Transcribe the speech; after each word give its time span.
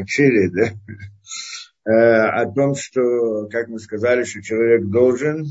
учили, 0.00 0.48
да, 0.48 1.90
э, 1.90 2.42
о 2.42 2.50
том, 2.52 2.74
что, 2.74 3.48
как 3.48 3.68
мы 3.68 3.78
сказали, 3.78 4.24
что 4.24 4.42
человек 4.42 4.86
должен 4.86 5.46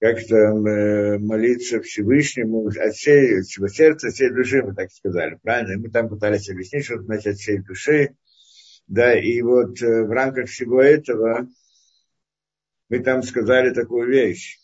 как-то 0.00 0.36
э, 0.36 1.18
молиться 1.18 1.80
Всевышнему 1.80 2.66
от 2.68 2.94
всей, 2.94 3.42
всего 3.42 3.68
сердца, 3.68 4.10
всей 4.10 4.30
души, 4.30 4.62
мы 4.62 4.74
так 4.74 4.90
сказали, 4.90 5.38
правильно? 5.42 5.72
И 5.72 5.76
мы 5.76 5.90
там 5.90 6.08
пытались 6.08 6.50
объяснить, 6.50 6.84
что 6.84 7.00
значит 7.02 7.34
от 7.34 7.36
всей 7.36 7.58
души, 7.58 8.16
да, 8.88 9.18
и 9.18 9.40
вот 9.42 9.80
в 9.80 10.10
рамках 10.10 10.48
всего 10.48 10.82
этого 10.82 11.46
мы 12.88 12.98
там 12.98 13.22
сказали 13.22 13.72
такую 13.72 14.10
вещь, 14.10 14.58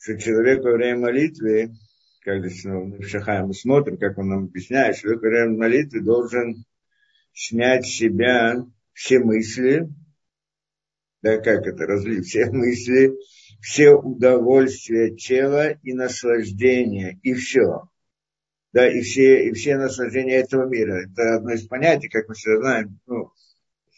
что 0.00 0.18
человек 0.18 0.64
во 0.64 0.72
время 0.72 0.98
молитвы, 0.98 1.70
как 2.22 2.44
здесь 2.44 2.64
ну, 2.64 2.96
в 2.96 3.06
Шахае 3.06 3.44
мы 3.44 3.54
смотрим, 3.54 3.98
как 3.98 4.18
он 4.18 4.28
нам 4.28 4.44
объясняет, 4.46 4.96
человек 4.96 5.22
во 5.22 5.28
время 5.28 5.56
молитвы 5.56 6.00
должен 6.00 6.64
снять 7.34 7.84
с 7.84 7.96
себя 7.96 8.64
все 8.92 9.18
мысли, 9.18 9.88
да, 11.20 11.38
как 11.38 11.66
это, 11.66 11.86
разлить 11.86 12.26
все 12.26 12.50
мысли, 12.50 13.12
все 13.60 13.94
удовольствия 13.94 15.14
тела 15.14 15.70
и 15.82 15.92
наслаждения, 15.92 17.18
и 17.22 17.34
все. 17.34 17.88
Да, 18.72 18.88
и 18.88 19.02
все, 19.02 19.48
и 19.48 19.52
все 19.52 19.76
наслаждения 19.76 20.36
этого 20.36 20.68
мира. 20.68 21.04
Это 21.04 21.36
одно 21.36 21.52
из 21.52 21.66
понятий, 21.66 22.08
как 22.08 22.28
мы 22.28 22.34
все 22.34 22.58
знаем, 22.58 22.98
ну, 23.06 23.30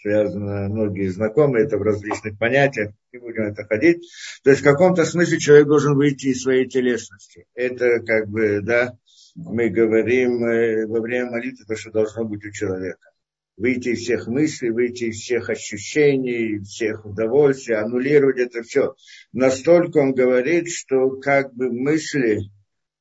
связано, 0.02 0.68
многие 0.68 1.08
знакомы, 1.08 1.60
это 1.60 1.78
в 1.78 1.82
различных 1.82 2.38
понятиях, 2.38 2.92
не 3.12 3.18
будем 3.18 3.44
это 3.44 3.64
ходить. 3.64 4.06
То 4.44 4.50
есть 4.50 4.62
в 4.62 4.64
каком-то 4.64 5.04
смысле 5.04 5.38
человек 5.38 5.66
должен 5.66 5.94
выйти 5.94 6.26
из 6.26 6.42
своей 6.42 6.68
телесности. 6.68 7.46
Это 7.54 8.00
как 8.00 8.28
бы, 8.28 8.60
да, 8.62 8.98
мы 9.34 9.68
говорим 9.68 10.44
э, 10.44 10.86
во 10.86 11.00
время 11.00 11.30
молитвы, 11.30 11.64
то, 11.66 11.74
что 11.74 11.90
должно 11.90 12.24
быть 12.24 12.44
у 12.44 12.50
человека. 12.50 13.10
Выйти 13.56 13.90
из 13.90 14.00
всех 14.00 14.26
мыслей, 14.26 14.70
выйти 14.70 15.04
из 15.04 15.16
всех 15.16 15.48
ощущений, 15.48 16.58
всех 16.58 17.06
удовольствий, 17.06 17.74
аннулировать 17.74 18.38
это 18.38 18.62
все. 18.62 18.94
Настолько 19.32 19.98
он 19.98 20.12
говорит, 20.12 20.68
что 20.70 21.10
как 21.20 21.54
бы 21.54 21.70
мысли, 21.72 22.50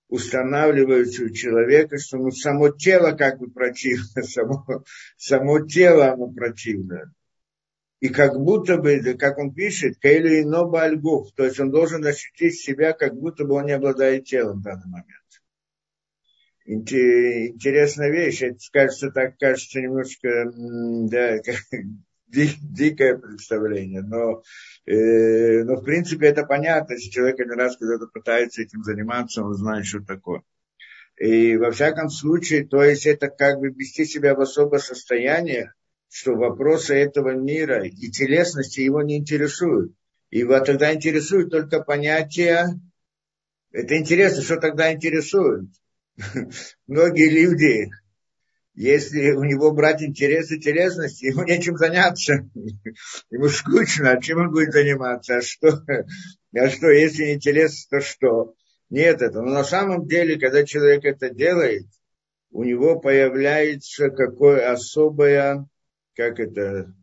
устанавливаются 0.07 1.23
у 1.23 1.29
человека, 1.29 1.97
что 1.97 2.17
ну, 2.17 2.31
само 2.31 2.69
тело 2.69 3.11
как 3.11 3.39
бы 3.39 3.49
противно, 3.49 4.05
само, 4.23 4.65
само 5.17 5.65
тело 5.65 6.13
оно 6.13 6.29
противно. 6.29 7.13
И 7.99 8.09
как 8.09 8.37
будто 8.39 8.77
бы, 8.77 8.99
как 9.17 9.37
он 9.37 9.53
пишет, 9.53 9.99
Кейлю 9.99 10.39
и 10.39 10.45
Ноба 10.45 10.83
Альгуф, 10.83 11.31
то 11.33 11.43
есть 11.43 11.59
он 11.59 11.71
должен 11.71 12.05
ощутить 12.05 12.59
себя, 12.59 12.93
как 12.93 13.15
будто 13.15 13.45
бы 13.45 13.55
он 13.55 13.65
не 13.65 13.71
обладает 13.71 14.25
телом 14.25 14.59
в 14.59 14.63
данный 14.63 14.85
момент. 14.85 15.24
Интересная 16.65 18.09
вещь, 18.09 18.41
это 18.41 18.57
кажется, 18.73 19.11
так 19.11 19.37
кажется 19.37 19.79
немножко, 19.81 20.51
да, 21.09 21.39
дикое 22.27 23.17
представление, 23.17 24.01
но, 24.01 24.41
э, 24.85 25.63
но 25.63 25.75
в 25.75 25.83
принципе 25.83 26.27
это 26.27 26.43
понятно, 26.43 26.93
если 26.93 27.11
человек 27.11 27.39
один 27.39 27.59
раз 27.59 27.77
когда-то 27.77 28.07
пытается 28.07 28.63
этим 28.63 28.83
заниматься, 28.83 29.43
он 29.43 29.53
знает, 29.53 29.85
что 29.85 30.01
такое. 30.01 30.41
И 31.17 31.55
во 31.55 31.71
всяком 31.71 32.09
случае, 32.09 32.65
то 32.65 32.83
есть 32.83 33.05
это 33.05 33.29
как 33.29 33.59
бы 33.59 33.69
вести 33.69 34.05
себя 34.05 34.33
в 34.33 34.41
особое 34.41 34.79
состояние, 34.79 35.71
что 36.09 36.33
вопросы 36.33 36.95
этого 36.95 37.35
мира 37.35 37.85
и 37.85 38.09
телесности 38.09 38.81
его 38.81 39.01
не 39.01 39.17
интересуют. 39.17 39.93
Вот 40.31 40.65
тогда 40.65 40.93
интересует 40.93 41.51
только 41.51 41.81
понятие, 41.81 42.65
это 43.71 43.97
интересно, 43.97 44.41
что 44.41 44.57
тогда 44.57 44.91
интересует. 44.91 45.69
Многие 46.87 47.29
люди 47.29 47.89
если 48.75 49.31
у 49.31 49.43
него 49.43 49.71
брать 49.71 50.03
интересы 50.03 50.59
телесности, 50.59 51.25
ему 51.25 51.43
нечем 51.43 51.77
заняться. 51.77 52.49
Ему 53.31 53.47
скучно, 53.47 54.11
а 54.11 54.21
чем 54.21 54.39
он 54.39 54.51
будет 54.51 54.73
заниматься? 54.73 55.37
А 55.37 55.41
что, 55.41 55.81
а 56.55 56.69
что 56.69 56.89
если 56.89 57.23
не 57.23 57.33
интерес, 57.35 57.87
то 57.87 58.01
что? 58.01 58.53
Нет, 58.89 59.21
это. 59.21 59.41
Но 59.41 59.51
на 59.51 59.63
самом 59.63 60.07
деле, 60.07 60.37
когда 60.37 60.65
человек 60.65 61.05
это 61.05 61.29
делает, 61.29 61.85
у 62.51 62.63
него 62.63 62.99
появляется 62.99 64.09
какое 64.09 64.69
особое, 64.71 65.67
как 66.15 66.39
это, 66.39 66.93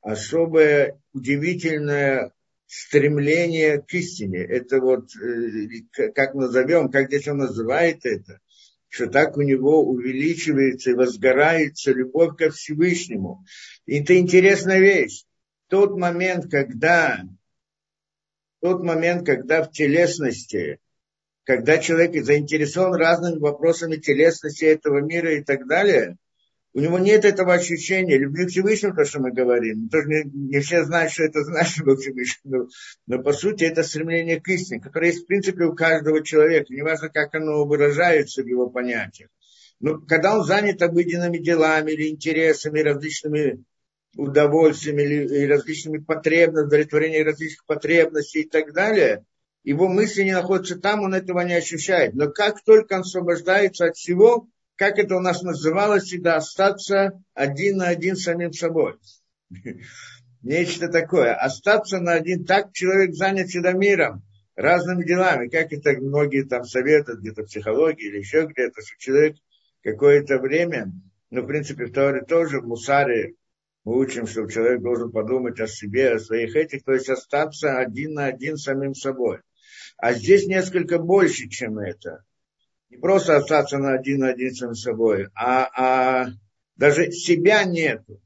особое 0.00 1.00
удивительное 1.12 2.32
стремление 2.66 3.80
к 3.80 3.92
истине. 3.94 4.38
Это 4.38 4.80
вот, 4.80 5.10
э, 5.16 6.10
как 6.14 6.34
назовем, 6.34 6.90
как 6.90 7.08
здесь 7.08 7.28
он 7.28 7.38
называет 7.38 8.04
это, 8.04 8.40
что 8.88 9.08
так 9.08 9.36
у 9.36 9.42
него 9.42 9.84
увеличивается 9.84 10.90
и 10.90 10.94
возгорается 10.94 11.92
любовь 11.92 12.36
ко 12.36 12.50
Всевышнему. 12.50 13.44
И 13.86 14.00
это 14.00 14.16
интересная 14.18 14.78
вещь. 14.78 15.24
Тот 15.68 15.96
момент, 15.96 16.50
когда, 16.50 17.22
тот 18.60 18.82
момент, 18.82 19.26
когда 19.26 19.62
в 19.62 19.70
телесности, 19.70 20.78
когда 21.44 21.78
человек 21.78 22.24
заинтересован 22.24 22.94
разными 22.94 23.38
вопросами 23.38 23.96
телесности 23.96 24.64
этого 24.64 25.00
мира 25.00 25.34
и 25.34 25.42
так 25.42 25.66
далее, 25.66 26.16
у 26.74 26.80
него 26.80 26.98
нет 26.98 27.24
этого 27.24 27.54
ощущения 27.54 28.18
любви 28.18 28.46
к 28.46 28.48
Всевышнему, 28.48 28.96
то, 28.96 29.04
что 29.04 29.20
мы 29.20 29.30
говорим. 29.30 29.88
Тоже 29.88 30.08
не, 30.08 30.24
не 30.48 30.60
все 30.60 30.84
знают, 30.84 31.12
что 31.12 31.22
это 31.22 31.44
значит 31.44 31.78
любовь 31.78 31.98
к 31.98 32.00
Всевышнему. 32.02 32.68
Но, 33.06 33.22
по 33.22 33.32
сути 33.32 33.62
это 33.62 33.84
стремление 33.84 34.40
к 34.40 34.48
истине, 34.48 34.80
которое 34.80 35.12
есть 35.12 35.22
в 35.22 35.26
принципе 35.26 35.64
у 35.64 35.74
каждого 35.74 36.24
человека. 36.24 36.66
Неважно, 36.70 37.10
как 37.10 37.32
оно 37.36 37.64
выражается 37.64 38.42
в 38.42 38.46
его 38.46 38.68
понятиях. 38.68 39.30
Но 39.78 40.00
когда 40.00 40.36
он 40.36 40.44
занят 40.44 40.82
обыденными 40.82 41.38
делами 41.38 41.92
или 41.92 42.08
интересами, 42.08 42.80
различными 42.80 43.62
удовольствиями 44.16 45.02
или 45.02 45.46
различными 45.46 45.98
потребностями, 45.98 46.66
удовлетворением 46.66 47.26
различных 47.26 47.66
потребностей 47.66 48.40
и 48.40 48.48
так 48.48 48.72
далее, 48.72 49.24
его 49.62 49.88
мысли 49.88 50.24
не 50.24 50.32
находятся 50.32 50.76
там, 50.80 51.02
он 51.02 51.14
этого 51.14 51.40
не 51.40 51.54
ощущает. 51.54 52.14
Но 52.14 52.30
как 52.30 52.64
только 52.64 52.94
он 52.94 53.00
освобождается 53.00 53.86
от 53.86 53.96
всего, 53.96 54.48
как 54.76 54.98
это 54.98 55.16
у 55.16 55.20
нас 55.20 55.42
называлось 55.42 56.04
всегда, 56.04 56.36
остаться 56.36 57.22
один 57.34 57.78
на 57.78 57.88
один 57.88 58.16
с 58.16 58.24
самим 58.24 58.52
собой. 58.52 58.94
Нечто 60.42 60.88
такое. 60.88 61.34
Остаться 61.34 62.00
на 62.00 62.12
один, 62.12 62.44
так 62.44 62.72
человек 62.72 63.14
занят 63.14 63.48
всегда 63.48 63.72
миром, 63.72 64.22
разными 64.56 65.04
делами, 65.04 65.48
как 65.48 65.72
это 65.72 65.92
многие 65.92 66.42
там 66.42 66.64
советуют, 66.64 67.20
где-то 67.20 67.42
в 67.42 67.46
психологии 67.46 68.08
или 68.08 68.18
еще 68.18 68.46
где-то, 68.46 68.82
что 68.82 68.98
человек 68.98 69.36
какое-то 69.82 70.38
время, 70.38 70.92
ну, 71.30 71.42
в 71.42 71.46
принципе, 71.46 71.86
в 71.86 71.92
Торе 71.92 72.22
тоже, 72.22 72.60
в 72.60 72.66
Мусаре 72.66 73.34
мы 73.84 73.98
учим, 73.98 74.26
что 74.26 74.48
человек 74.48 74.80
должен 74.80 75.12
подумать 75.12 75.60
о 75.60 75.66
себе, 75.66 76.14
о 76.14 76.18
своих 76.18 76.56
этих, 76.56 76.84
то 76.84 76.92
есть 76.92 77.08
остаться 77.08 77.78
один 77.78 78.14
на 78.14 78.26
один 78.26 78.56
с 78.56 78.64
самим 78.64 78.94
собой. 78.94 79.40
А 79.98 80.14
здесь 80.14 80.46
несколько 80.46 80.98
больше, 80.98 81.48
чем 81.48 81.78
это 81.78 82.24
не 82.94 83.00
просто 83.00 83.36
остаться 83.36 83.78
на 83.78 83.94
один 83.94 84.20
на 84.20 84.30
один 84.30 84.52
с 84.52 84.82
собой, 84.82 85.28
а, 85.34 85.68
а 85.76 86.28
даже 86.76 87.10
себя 87.10 87.64
нету. 87.64 88.20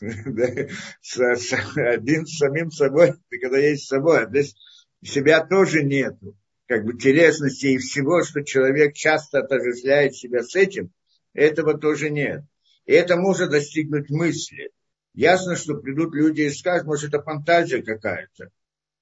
Один 0.00 2.26
с 2.26 2.36
самим 2.36 2.70
собой, 2.70 3.14
ты 3.28 3.40
когда 3.40 3.58
есть 3.58 3.84
с 3.84 3.88
собой, 3.88 4.24
а 4.24 4.28
здесь 4.28 4.54
себя 5.02 5.44
тоже 5.44 5.82
нету. 5.82 6.36
Как 6.68 6.84
бы 6.84 6.96
телесности 6.96 7.66
и 7.66 7.78
всего, 7.78 8.22
что 8.22 8.44
человек 8.44 8.94
часто 8.94 9.40
отождествляет 9.40 10.14
себя 10.14 10.44
с 10.44 10.54
этим, 10.54 10.92
этого 11.32 11.76
тоже 11.76 12.10
нет. 12.10 12.44
И 12.86 12.92
это 12.92 13.16
может 13.16 13.50
достигнуть 13.50 14.10
мысли. 14.10 14.70
Ясно, 15.12 15.56
что 15.56 15.74
придут 15.74 16.14
люди 16.14 16.42
и 16.42 16.50
скажут, 16.50 16.86
может, 16.86 17.08
это 17.08 17.20
фантазия 17.20 17.82
какая-то. 17.82 18.50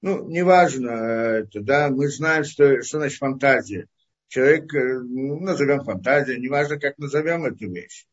Ну, 0.01 0.27
неважно, 0.27 0.89
это, 0.89 1.61
да, 1.61 1.89
мы 1.89 2.09
знаем, 2.09 2.45
что, 2.45 2.81
что 2.81 2.97
значит 2.97 3.19
фантазия 3.19 3.87
человек, 4.33 4.73
э, 4.73 4.99
ну, 4.99 5.39
назовем 5.39 5.83
фантазия, 5.83 6.39
неважно, 6.39 6.79
как 6.79 6.97
назовем 6.97 7.45
эту 7.45 7.69
вещь. 7.69 8.07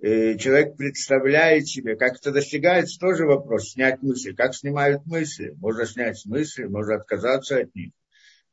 Э, 0.00 0.38
человек 0.38 0.76
представляет 0.76 1.68
себе, 1.68 1.96
как 1.96 2.16
это 2.16 2.32
достигается, 2.32 2.98
тоже 2.98 3.26
вопрос, 3.26 3.72
снять 3.72 4.00
мысли. 4.00 4.32
Как 4.32 4.54
снимают 4.54 5.04
мысли? 5.04 5.54
Можно 5.58 5.84
снять 5.84 6.24
мысли, 6.24 6.64
можно 6.64 6.94
отказаться 6.94 7.58
от 7.58 7.74
них. 7.74 7.92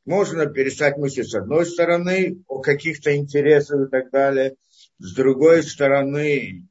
Можно 0.04 0.46
перестать 0.46 0.98
мысли 0.98 1.22
с 1.22 1.34
одной 1.34 1.64
стороны, 1.64 2.42
о 2.46 2.60
каких-то 2.60 3.16
интересах 3.16 3.88
и 3.88 3.90
так 3.90 4.10
далее. 4.10 4.56
С 4.98 5.14
другой 5.14 5.62
стороны, 5.62 6.68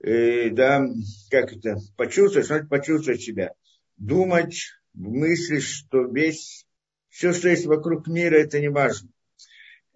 э, 0.00 0.50
да, 0.50 0.86
как 1.28 1.54
это, 1.54 1.78
почувствовать, 1.96 2.46
что 2.46 2.64
почувствовать 2.66 3.22
себя. 3.22 3.52
Думать, 3.96 4.62
мыслить, 4.94 5.64
что 5.64 6.04
весь, 6.04 6.66
все, 7.08 7.32
что 7.32 7.48
есть 7.48 7.66
вокруг 7.66 8.06
мира, 8.06 8.36
это 8.36 8.60
не 8.60 8.68
важно 8.68 9.11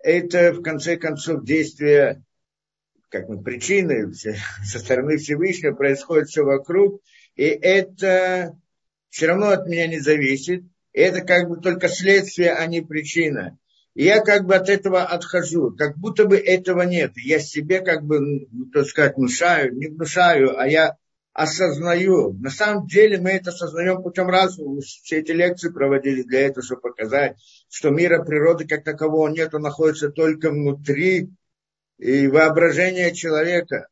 это 0.02 0.52
в 0.52 0.62
конце 0.62 0.96
концов 0.96 1.44
действие, 1.44 2.22
как 3.08 3.28
мы 3.28 3.42
причины 3.42 4.12
со 4.14 4.78
стороны 4.78 5.16
Всевышнего 5.16 5.74
происходит 5.74 6.28
все 6.28 6.42
вокруг, 6.42 7.02
и 7.34 7.44
это 7.44 8.56
все 9.10 9.26
равно 9.26 9.48
от 9.48 9.66
меня 9.66 9.86
не 9.86 9.98
зависит. 9.98 10.64
И 10.92 11.00
это 11.00 11.20
как 11.20 11.48
бы 11.48 11.60
только 11.60 11.88
следствие, 11.88 12.52
а 12.52 12.66
не 12.66 12.80
причина. 12.80 13.58
И 13.94 14.04
я 14.04 14.20
как 14.20 14.44
бы 14.44 14.54
от 14.54 14.68
этого 14.68 15.02
отхожу, 15.02 15.74
как 15.76 15.96
будто 15.96 16.26
бы 16.26 16.36
этого 16.36 16.82
нет. 16.82 17.12
Я 17.16 17.38
себе 17.38 17.80
как 17.80 18.04
бы, 18.04 18.20
ну, 18.20 18.66
так 18.66 18.86
сказать, 18.86 19.16
внушаю, 19.16 19.74
не 19.74 19.88
внушаю, 19.88 20.58
а 20.58 20.66
я 20.66 20.96
осознаю. 21.36 22.32
На 22.32 22.48
самом 22.48 22.86
деле 22.86 23.20
мы 23.20 23.32
это 23.32 23.50
осознаем 23.50 24.02
путем 24.02 24.28
разума. 24.28 24.80
Все 24.80 25.18
эти 25.18 25.32
лекции 25.32 25.68
проводили 25.68 26.22
для 26.22 26.46
этого, 26.46 26.64
чтобы 26.64 26.80
показать, 26.80 27.36
что 27.68 27.90
мира 27.90 28.24
природы 28.24 28.66
как 28.66 28.84
такового 28.84 29.28
нет, 29.28 29.52
он 29.52 29.60
находится 29.60 30.08
только 30.08 30.48
внутри 30.48 31.28
и 31.98 32.26
воображения 32.26 33.12
человека. 33.12 33.88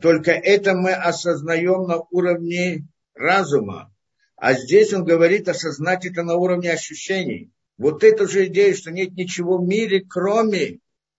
Только 0.00 0.30
это 0.30 0.74
мы 0.74 0.92
осознаем 0.92 1.82
на 1.86 1.98
уровне 2.10 2.86
разума. 3.14 3.92
А 4.36 4.54
здесь 4.54 4.94
он 4.94 5.04
говорит 5.04 5.48
осознать 5.48 6.06
это 6.06 6.22
на 6.22 6.36
уровне 6.36 6.72
ощущений. 6.72 7.50
Вот 7.76 8.02
эта 8.02 8.26
же 8.26 8.46
идея, 8.46 8.72
что 8.72 8.90
нет 8.90 9.12
ничего 9.12 9.58
в 9.58 9.66
мире, 9.66 10.06
кроме, 10.08 10.78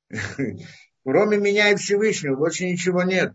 кроме 1.04 1.38
меня 1.38 1.70
и 1.70 1.76
Всевышнего, 1.76 2.36
больше 2.38 2.66
ничего 2.66 3.04
нет. 3.04 3.34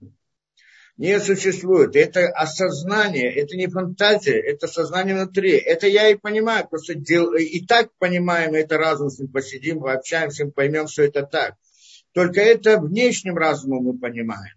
Не 1.03 1.19
существует. 1.19 1.97
Это 1.97 2.29
осознание, 2.29 3.35
это 3.35 3.57
не 3.57 3.67
фантазия, 3.67 4.39
это 4.39 4.69
сознание 4.69 5.17
внутри. 5.17 5.51
Это 5.51 5.89
я 5.89 6.09
и 6.09 6.15
понимаю, 6.15 6.69
просто 6.69 6.95
дел, 6.95 7.35
и 7.35 7.59
так 7.67 7.89
понимаем 7.99 8.55
это 8.55 8.79
разум, 8.79 9.11
с 9.11 9.19
ним 9.19 9.27
посидим, 9.27 9.81
пообщаемся, 9.81 10.47
поймем, 10.47 10.87
что 10.87 11.03
это 11.03 11.25
так. 11.25 11.57
Только 12.13 12.41
это 12.41 12.79
внешним 12.79 13.37
разумом 13.37 13.83
мы 13.83 13.99
понимаем 13.99 14.55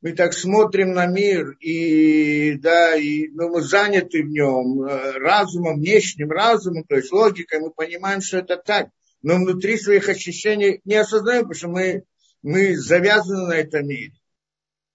мы 0.00 0.14
так 0.14 0.32
смотрим 0.32 0.94
на 0.94 1.06
мир, 1.06 1.50
и, 1.60 2.58
да, 2.58 2.96
и 2.96 3.28
ну, 3.28 3.50
мы 3.50 3.62
заняты 3.62 4.24
в 4.24 4.30
нем 4.30 4.82
э, 4.82 5.12
разумом, 5.18 5.76
внешним 5.76 6.30
разумом, 6.30 6.82
то 6.84 6.96
есть 6.96 7.12
логикой, 7.12 7.60
мы 7.60 7.70
понимаем, 7.70 8.20
что 8.20 8.38
это 8.38 8.56
так, 8.56 8.88
но 9.22 9.36
внутри 9.36 9.78
своих 9.78 10.08
ощущений 10.08 10.80
не 10.84 10.96
осознаем, 10.96 11.42
потому 11.42 11.54
что 11.54 11.68
мы, 11.68 12.02
мы 12.42 12.76
завязаны 12.76 13.46
на 13.46 13.52
этом 13.52 13.86
мире. 13.86 14.14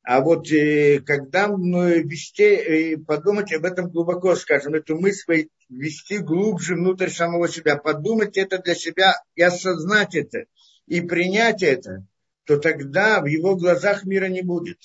А 0.09 0.21
вот 0.21 0.49
э, 0.53 1.01
когда 1.01 1.49
мы 1.49 2.01
вести, 2.01 2.43
э, 2.43 2.97
подумать 2.97 3.51
об 3.51 3.65
этом 3.65 3.89
глубоко, 3.89 4.35
скажем, 4.35 4.73
эту 4.73 4.97
мысль 4.97 5.49
вести 5.67 6.19
глубже 6.19 6.75
внутрь 6.75 7.09
самого 7.09 7.49
себя, 7.49 7.75
подумать 7.75 8.37
это 8.37 8.57
для 8.59 8.73
себя 8.73 9.21
и 9.35 9.41
осознать 9.41 10.15
это, 10.15 10.45
и 10.85 11.01
принять 11.01 11.61
это, 11.61 12.07
то 12.45 12.57
тогда 12.57 13.19
в 13.19 13.25
его 13.25 13.57
глазах 13.57 14.05
мира 14.05 14.27
не 14.27 14.43
будет 14.43 14.77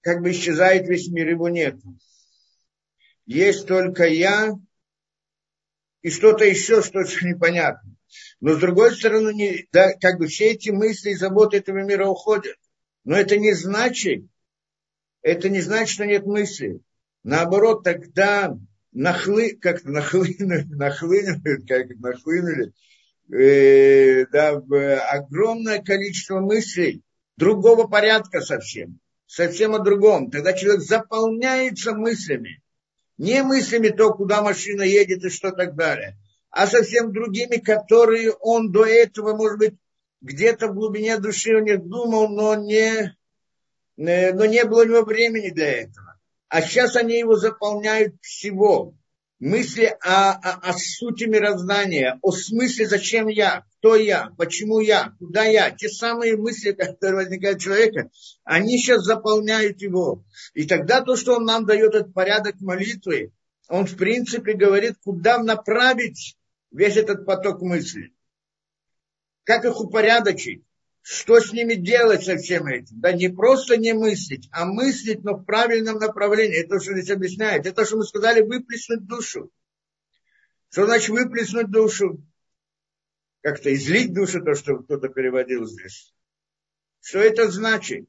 как 0.00 0.22
бы 0.22 0.30
исчезает 0.30 0.86
весь 0.86 1.08
мир, 1.08 1.28
его 1.28 1.48
нет. 1.48 1.74
Есть 3.26 3.66
только 3.66 4.04
я 4.04 4.52
и 6.02 6.10
что-то 6.10 6.44
еще, 6.44 6.84
что 6.84 7.00
очень 7.00 7.30
непонятно. 7.30 7.96
Но 8.38 8.54
с 8.54 8.58
другой 8.58 8.94
стороны, 8.94 9.34
не, 9.34 9.68
да, 9.72 9.92
как 9.94 10.20
бы 10.20 10.28
все 10.28 10.52
эти 10.52 10.70
мысли 10.70 11.10
и 11.10 11.16
заботы 11.16 11.56
этого 11.56 11.82
мира 11.82 12.06
уходят. 12.06 12.56
Но 13.08 13.16
это 13.16 13.38
не 13.38 13.54
значит, 13.54 14.26
это 15.22 15.48
не 15.48 15.62
значит, 15.62 15.88
что 15.94 16.04
нет 16.04 16.26
мысли. 16.26 16.82
Наоборот, 17.22 17.82
тогда 17.82 18.54
нахлы, 18.92 19.56
как 19.56 19.82
нахлынули, 19.84 20.64
нахлынули, 20.68 21.66
как 21.66 21.88
нахлынули, 22.00 22.74
э, 23.32 24.26
да, 24.26 24.50
огромное 25.10 25.82
количество 25.82 26.40
мыслей 26.40 27.02
другого 27.38 27.88
порядка 27.88 28.42
совсем 28.42 29.00
совсем 29.24 29.74
о 29.74 29.78
другом. 29.78 30.30
Тогда 30.30 30.52
человек 30.52 30.82
заполняется 30.82 31.94
мыслями. 31.94 32.62
Не 33.16 33.42
мыслями 33.42 33.88
то, 33.88 34.12
куда 34.12 34.42
машина 34.42 34.82
едет 34.82 35.24
и 35.24 35.30
что 35.30 35.52
так 35.52 35.76
далее, 35.76 36.18
а 36.50 36.66
совсем 36.66 37.10
другими, 37.14 37.56
которые 37.56 38.32
он 38.32 38.70
до 38.70 38.84
этого, 38.84 39.34
может 39.34 39.58
быть, 39.58 39.74
где-то 40.20 40.68
в 40.68 40.74
глубине 40.74 41.18
души 41.18 41.54
у 41.54 41.62
них 41.62 41.86
думал, 41.86 42.28
но 42.28 42.54
не, 42.54 43.16
но 43.96 44.44
не 44.46 44.64
было 44.64 44.82
у 44.82 44.84
него 44.84 45.02
времени 45.02 45.50
для 45.50 45.82
этого. 45.82 46.18
А 46.48 46.62
сейчас 46.62 46.96
они 46.96 47.18
его 47.18 47.36
заполняют 47.36 48.14
всего 48.22 48.94
мысли 49.38 49.96
о, 50.02 50.32
о, 50.32 50.70
о 50.70 50.72
сути 50.72 51.24
мироздания, 51.24 52.18
о 52.22 52.32
смысле, 52.32 52.86
зачем 52.86 53.28
я, 53.28 53.64
кто 53.78 53.94
я, 53.94 54.30
почему 54.36 54.80
я, 54.80 55.14
куда 55.18 55.44
я. 55.44 55.70
Те 55.70 55.88
самые 55.88 56.36
мысли, 56.36 56.72
которые 56.78 57.24
возникают 57.24 57.58
у 57.58 57.62
человека, 57.62 58.10
они 58.44 58.78
сейчас 58.78 59.04
заполняют 59.04 59.80
его. 59.80 60.24
И 60.54 60.66
тогда 60.66 61.02
то, 61.02 61.16
что 61.16 61.36
он 61.36 61.44
нам 61.44 61.66
дает 61.66 61.94
этот 61.94 62.14
порядок 62.14 62.60
молитвы, 62.60 63.32
он 63.68 63.86
в 63.86 63.96
принципе 63.96 64.54
говорит, 64.54 64.94
куда 65.04 65.38
направить 65.38 66.36
весь 66.70 66.96
этот 66.96 67.26
поток 67.26 67.60
мыслей. 67.60 68.14
Как 69.48 69.64
их 69.64 69.80
упорядочить 69.80 70.62
что 71.00 71.40
с 71.40 71.54
ними 71.54 71.72
делать 71.72 72.22
со 72.22 72.36
всем 72.36 72.66
этим? 72.66 73.00
Да 73.00 73.12
не 73.12 73.30
просто 73.30 73.78
не 73.78 73.94
мыслить, 73.94 74.46
а 74.52 74.66
мыслить, 74.66 75.24
но 75.24 75.36
в 75.36 75.44
правильном 75.46 75.96
направлении. 75.96 76.60
Это 76.60 76.74
то, 76.74 76.80
что 76.80 76.92
здесь 76.92 77.08
объясняет. 77.08 77.64
Это 77.64 77.76
то, 77.76 77.86
что 77.86 77.96
мы 77.96 78.04
сказали, 78.04 78.42
выплеснуть 78.42 79.06
душу. 79.06 79.50
Что 80.68 80.84
значит 80.84 81.08
выплеснуть 81.08 81.70
душу? 81.70 82.22
Как-то 83.40 83.72
излить 83.72 84.12
душу, 84.12 84.44
то, 84.44 84.54
что 84.54 84.80
кто-то 84.80 85.08
переводил 85.08 85.64
здесь. 85.64 86.12
Что 87.00 87.20
это 87.20 87.50
значит? 87.50 88.06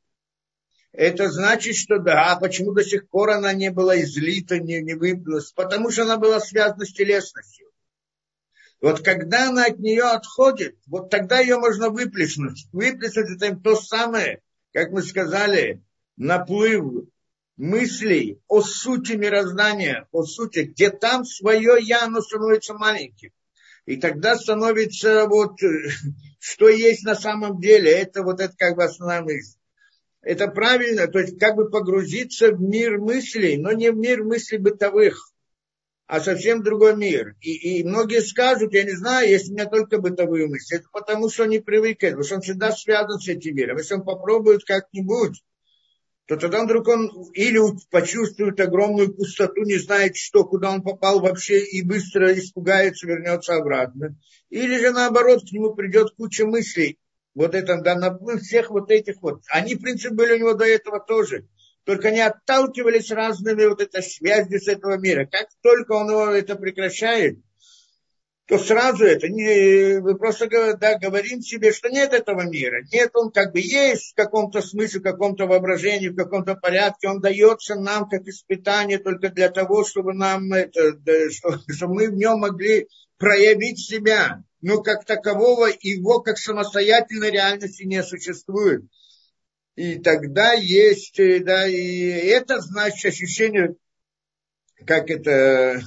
Это 0.92 1.32
значит, 1.32 1.78
что 1.78 2.00
да, 2.00 2.34
а 2.34 2.40
почему 2.42 2.74
до 2.74 2.84
сих 2.84 3.08
пор 3.08 3.30
она 3.30 3.54
не 3.54 3.72
была 3.72 3.98
излита, 4.02 4.60
не, 4.60 4.82
не 4.82 4.96
выплеснулась? 4.96 5.54
Потому 5.54 5.90
что 5.90 6.02
она 6.02 6.18
была 6.18 6.42
связана 6.42 6.84
с 6.84 6.92
телесностью. 6.92 7.69
Вот 8.82 9.04
когда 9.04 9.50
она 9.50 9.66
от 9.66 9.80
нее 9.80 10.04
отходит, 10.04 10.78
вот 10.88 11.10
тогда 11.10 11.40
ее 11.40 11.58
можно 11.58 11.90
выплеснуть. 11.90 12.68
Выплеснуть 12.72 13.42
это 13.42 13.56
то 13.58 13.76
самое, 13.76 14.42
как 14.74 14.92
мы 14.92 15.02
сказали, 15.02 15.84
наплыв 16.16 17.08
мыслей 17.58 18.42
о 18.48 18.62
сути 18.62 19.14
мироздания, 19.14 20.08
о 20.12 20.24
сути, 20.24 20.60
где 20.60 20.90
там 20.90 21.26
свое 21.26 21.78
я, 21.82 22.06
оно 22.06 22.22
становится 22.22 22.74
маленьким. 22.74 23.32
И 23.86 23.98
тогда 23.98 24.38
становится 24.38 25.26
вот, 25.28 25.60
что 26.40 26.70
есть 26.70 27.04
на 27.04 27.16
самом 27.16 27.60
деле, 27.60 27.92
это 27.92 28.24
вот 28.24 28.40
это 28.40 28.56
как 28.56 28.78
бы 28.78 28.86
основная 28.86 29.22
мысль. 29.22 29.58
Это 30.22 30.48
правильно, 30.48 31.08
то 31.08 31.20
есть 31.20 31.38
как 31.38 31.56
бы 31.56 31.70
погрузиться 31.70 32.52
в 32.52 32.62
мир 32.62 32.98
мыслей, 32.98 33.58
но 33.58 33.72
не 33.72 33.92
в 33.92 33.98
мир 33.98 34.24
мыслей 34.24 34.58
бытовых, 34.58 35.29
а 36.10 36.20
совсем 36.22 36.64
другой 36.64 36.96
мир. 36.96 37.36
И, 37.40 37.82
и 37.82 37.84
многие 37.84 38.22
скажут, 38.22 38.74
я 38.74 38.84
не 38.84 38.94
знаю, 38.94 39.30
если 39.30 39.52
у 39.52 39.54
меня 39.54 39.68
только 39.68 40.00
бытовые 40.00 40.48
мысли, 40.48 40.78
это 40.78 40.88
потому 40.92 41.30
что 41.30 41.44
они 41.44 41.60
привыкли, 41.60 42.08
потому 42.08 42.24
что 42.24 42.36
он 42.36 42.42
всегда 42.42 42.72
связан 42.72 43.20
с 43.20 43.28
этим 43.28 43.56
миром. 43.56 43.78
Если 43.78 43.94
он 43.94 44.04
попробует 44.04 44.64
как-нибудь, 44.66 45.44
то 46.26 46.36
тогда 46.36 46.64
вдруг 46.64 46.88
он 46.88 47.12
или 47.34 47.60
почувствует 47.92 48.60
огромную 48.60 49.14
пустоту, 49.14 49.62
не 49.62 49.78
знает, 49.78 50.16
что, 50.16 50.46
куда 50.46 50.72
он 50.72 50.82
попал 50.82 51.20
вообще, 51.20 51.60
и 51.60 51.84
быстро 51.84 52.34
испугается, 52.34 53.06
вернется 53.06 53.54
обратно. 53.54 54.18
Или 54.50 54.80
же 54.80 54.90
наоборот, 54.90 55.44
к 55.48 55.52
нему 55.52 55.76
придет 55.76 56.16
куча 56.18 56.48
мыслей. 56.48 56.98
Вот 57.36 57.54
это, 57.54 57.82
да, 57.82 57.94
наплыв 57.94 58.42
всех 58.42 58.72
вот 58.72 58.90
этих 58.90 59.22
вот. 59.22 59.44
Они, 59.52 59.76
в 59.76 59.82
принципе, 59.82 60.16
были 60.16 60.34
у 60.34 60.40
него 60.40 60.54
до 60.56 60.66
этого 60.66 61.00
тоже 61.00 61.46
только 61.90 62.10
они 62.10 62.20
отталкивались 62.20 63.10
разными 63.10 63.66
вот 63.66 63.82
этой 63.82 64.04
связью 64.04 64.62
с 64.62 64.68
этого 64.68 65.00
мира. 65.00 65.26
Как 65.26 65.48
только 65.64 65.94
он 65.94 66.12
его 66.12 66.26
это 66.28 66.56
прекращает, 66.56 67.40
то 68.46 68.60
сразу 68.60 69.06
это 69.06 69.28
не, 69.28 70.00
мы 70.00 70.16
просто 70.16 70.48
да, 70.78 71.00
говорим 71.00 71.42
себе, 71.42 71.74
что 71.74 71.90
нет 71.90 72.14
этого 72.14 72.48
мира. 72.48 72.84
Нет, 72.94 73.10
он 73.16 73.32
как 73.32 73.54
бы 73.54 73.60
есть 73.60 74.12
в 74.12 74.16
каком-то 74.16 74.62
смысле, 74.62 75.00
в 75.00 75.04
каком-то 75.04 75.48
воображении, 75.48 76.10
в 76.10 76.16
каком-то 76.16 76.54
порядке. 76.54 77.08
Он 77.08 77.22
дается 77.22 77.74
нам 77.74 78.08
как 78.08 78.28
испытание 78.28 79.00
только 79.00 79.30
для 79.30 79.50
того, 79.50 79.84
чтобы 79.84 80.14
нам 80.14 80.54
это, 80.54 80.94
да, 80.94 81.32
что, 81.32 81.58
чтобы 81.74 81.96
мы 81.96 82.10
в 82.10 82.14
нем 82.14 82.42
могли 82.42 82.88
проявить 83.18 83.80
себя. 83.80 84.44
Но 84.62 84.84
как 84.84 85.06
такового 85.06 85.70
его 85.82 86.22
как 86.22 86.38
самостоятельной 86.38 87.32
реальности 87.32 87.82
не 87.82 88.04
существует 88.04 88.84
и 89.80 89.98
тогда 89.98 90.52
есть, 90.52 91.18
э, 91.22 91.40
да, 91.40 91.66
и 91.66 92.08
это 92.10 92.60
значит 92.60 93.14
ощущение, 93.14 93.76
как 94.86 95.10
это, 95.10 95.82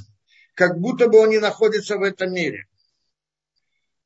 как 0.54 0.78
будто 0.78 1.08
бы 1.08 1.18
он 1.18 1.28
не 1.28 1.38
находится 1.38 1.98
в 1.98 2.02
этом 2.02 2.32
мире. 2.32 2.64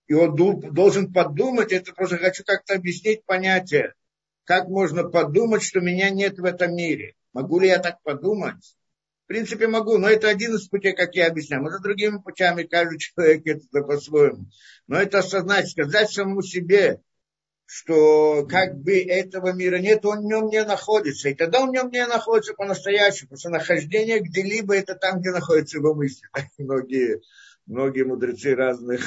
И 0.09 0.13
он 0.13 0.35
должен 0.35 1.13
подумать, 1.13 1.71
это 1.71 1.95
просто 1.95 2.19
хочу 2.19 2.43
как-то 2.45 2.75
объяснить 2.75 3.25
понятие, 3.27 3.95
как 4.43 4.67
можно 4.67 5.09
подумать, 5.09 5.63
что 5.63 5.79
меня 5.79 6.11
нет 6.11 6.37
в 6.41 6.45
этом 6.45 6.75
мире. 6.75 7.15
Могу 7.33 7.61
ли 7.61 7.69
я 7.69 7.79
так 7.79 8.03
подумать? 8.03 8.77
В 9.23 9.29
принципе, 9.29 9.69
могу, 9.69 9.99
но 9.99 10.09
это 10.09 10.29
один 10.29 10.57
из 10.57 10.67
путей, 10.67 10.95
как 10.95 11.15
я 11.15 11.29
объясняю. 11.29 11.63
Может, 11.63 11.83
другими 11.83 12.19
путями 12.19 12.65
каждый 12.65 12.99
человек 12.99 13.47
это 13.47 13.83
по-своему. 13.83 14.47
Но 14.89 14.97
это 14.97 15.21
осознать, 15.21 15.71
сказать 15.71 16.11
самому 16.11 16.43
себе, 16.43 17.01
что 17.67 18.47
как 18.47 18.79
бы 18.79 18.99
этого 19.03 19.53
мира 19.53 19.79
нет, 19.79 20.05
он 20.07 20.21
в 20.21 20.25
нем 20.25 20.47
не 20.47 20.65
находится. 20.65 21.29
И 21.29 21.35
тогда 21.35 21.61
он 21.61 21.71
в 21.71 21.73
нем 21.73 21.91
не 21.91 22.07
находится 22.07 22.55
по-настоящему, 22.55 23.29
потому 23.31 23.39
что 23.39 23.51
нахождение 23.51 24.21
где-либо 24.21 24.75
это 24.77 24.95
там, 24.95 25.21
где 25.21 25.31
находятся 25.31 25.79
его 25.79 25.95
мысли. 25.95 26.27
Так 26.33 26.47
многие 26.59 27.21
Многие 27.67 28.05
мудрецы 28.05 28.55
разных, 28.55 29.03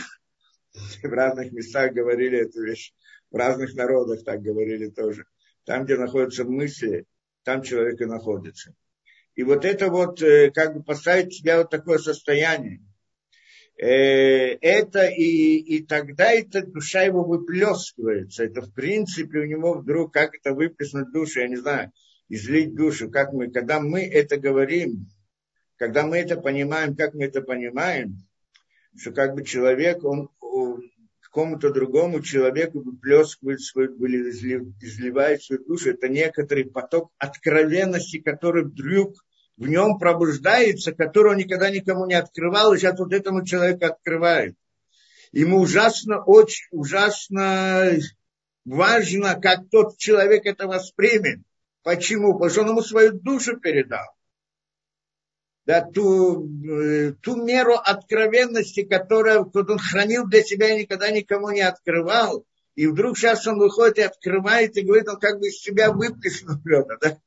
в 1.03 1.07
разных 1.07 1.51
местах 1.53 1.93
говорили 1.93 2.39
эту 2.39 2.61
вещь. 2.63 2.93
В 3.31 3.35
разных 3.35 3.73
народах 3.73 4.23
так 4.23 4.41
говорили 4.41 4.89
тоже. 4.89 5.25
Там, 5.65 5.85
где 5.85 5.97
находятся 5.97 6.43
мысли, 6.43 7.05
там 7.43 7.61
человек 7.61 8.01
и 8.01 8.05
находится. 8.05 8.73
И 9.35 9.43
вот 9.43 9.63
это 9.63 9.89
вот, 9.89 10.21
э, 10.21 10.51
как 10.51 10.75
бы 10.75 10.83
поставить 10.83 11.33
себя 11.33 11.59
вот 11.59 11.69
такое 11.69 11.99
состояние, 11.99 12.81
это 13.81 15.07
и, 15.07 15.57
и 15.57 15.85
тогда 15.85 16.31
эта 16.31 16.65
душа 16.65 17.03
его 17.03 17.23
выплескивается. 17.23 18.43
Это 18.43 18.61
в 18.61 18.73
принципе 18.73 19.39
у 19.39 19.45
него 19.45 19.75
вдруг, 19.75 20.13
как 20.13 20.35
это 20.35 20.53
выплеснуть 20.53 21.11
душу, 21.11 21.39
я 21.39 21.47
не 21.47 21.55
знаю, 21.55 21.91
излить 22.27 22.75
душу, 22.75 23.09
как 23.09 23.31
мы, 23.31 23.49
когда 23.49 23.79
мы 23.79 24.01
это 24.01 24.37
говорим, 24.37 25.07
когда 25.77 26.05
мы 26.05 26.17
это 26.17 26.35
понимаем, 26.35 26.95
как 26.95 27.13
мы 27.13 27.23
это 27.25 27.41
понимаем, 27.41 28.17
что 28.97 29.11
как 29.11 29.33
бы 29.33 29.45
человек, 29.45 30.03
он 30.03 30.29
какому-то 31.21 31.71
другому 31.71 32.21
человеку 32.21 32.81
выплескивает 32.81 33.61
свою, 33.61 33.95
изливает 34.81 35.43
свою 35.43 35.63
душу. 35.63 35.91
Это 35.91 36.09
некоторый 36.09 36.65
поток 36.65 37.11
откровенности, 37.17 38.19
который 38.19 38.65
вдруг 38.65 39.13
в 39.59 39.67
нем 39.67 39.99
пробуждается, 39.99 40.93
который 40.93 41.33
он 41.33 41.37
никогда 41.37 41.69
никому 41.69 42.05
не 42.05 42.13
открывал, 42.13 42.73
и 42.73 42.77
сейчас 42.77 42.97
вот 42.97 43.13
этому 43.13 43.45
человеку 43.45 43.87
открывает. 43.87 44.55
Ему 45.33 45.59
ужасно, 45.59 46.23
очень 46.23 46.65
ужасно 46.71 47.91
важно, 48.63 49.35
как 49.35 49.69
тот 49.69 49.97
человек 49.97 50.45
это 50.45 50.65
воспримет. 50.65 51.41
Почему? 51.83 52.33
Потому 52.33 52.49
что 52.49 52.61
он 52.61 52.69
ему 52.69 52.81
свою 52.81 53.11
душу 53.11 53.59
передал. 53.59 54.07
Да, 55.65 55.81
ту, 55.81 56.47
э, 56.65 57.11
ту 57.21 57.35
меру 57.43 57.73
откровенности, 57.73 58.83
которую 58.83 59.51
он 59.53 59.77
хранил 59.77 60.25
для 60.25 60.41
себя 60.41 60.73
и 60.73 60.83
никогда 60.83 61.11
никому 61.11 61.49
не 61.51 61.61
открывал. 61.61 62.45
И 62.75 62.87
вдруг 62.87 63.17
сейчас 63.17 63.45
он 63.45 63.59
выходит 63.59 63.97
и 63.97 64.03
открывает, 64.03 64.77
и 64.77 64.83
говорит, 64.83 65.09
он 65.09 65.19
как 65.19 65.37
бы 65.37 65.49
из 65.49 65.59
себя 65.59 65.91
выплеснул 65.91 66.55
это. 66.65 66.97
Да? 67.01 67.17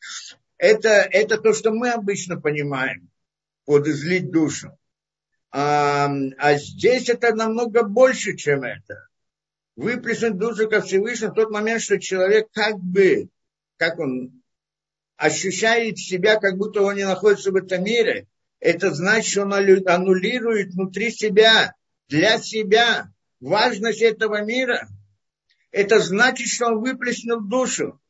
Это, 0.63 0.91
это 0.91 1.39
то, 1.39 1.53
что 1.55 1.73
мы 1.73 1.91
обычно 1.91 2.41
понимаем 2.41 3.11
под 3.65 3.89
излить 3.89 4.31
душу. 4.31 4.79
А, 5.51 6.09
а 6.39 6.55
здесь 6.55 7.09
это 7.09 7.35
намного 7.35 7.83
больше, 7.83 8.37
чем 8.37 8.63
это. 8.63 9.09
Выплеснуть 9.75 10.39
душу 10.39 10.71
ко 10.71 10.81
Всевышнему 10.81 11.33
в 11.33 11.35
тот 11.35 11.51
момент, 11.51 11.83
что 11.83 11.99
человек 11.99 12.47
как 12.53 12.79
бы, 12.79 13.29
как 13.77 13.99
он 13.99 14.41
ощущает 15.17 15.99
себя, 15.99 16.39
как 16.39 16.57
будто 16.57 16.83
он 16.83 16.95
не 16.95 17.05
находится 17.05 17.51
в 17.51 17.57
этом 17.57 17.83
мире, 17.83 18.29
это 18.61 18.95
значит, 18.95 19.33
что 19.33 19.43
он 19.43 19.55
аннулирует 19.55 20.75
внутри 20.75 21.11
себя, 21.11 21.75
для 22.07 22.39
себя 22.39 23.13
важность 23.41 24.01
этого 24.01 24.45
мира. 24.45 24.87
Это 25.73 25.99
значит, 25.99 26.47
что 26.47 26.67
он 26.67 26.83
выплеснул 26.83 27.41
душу 27.41 28.01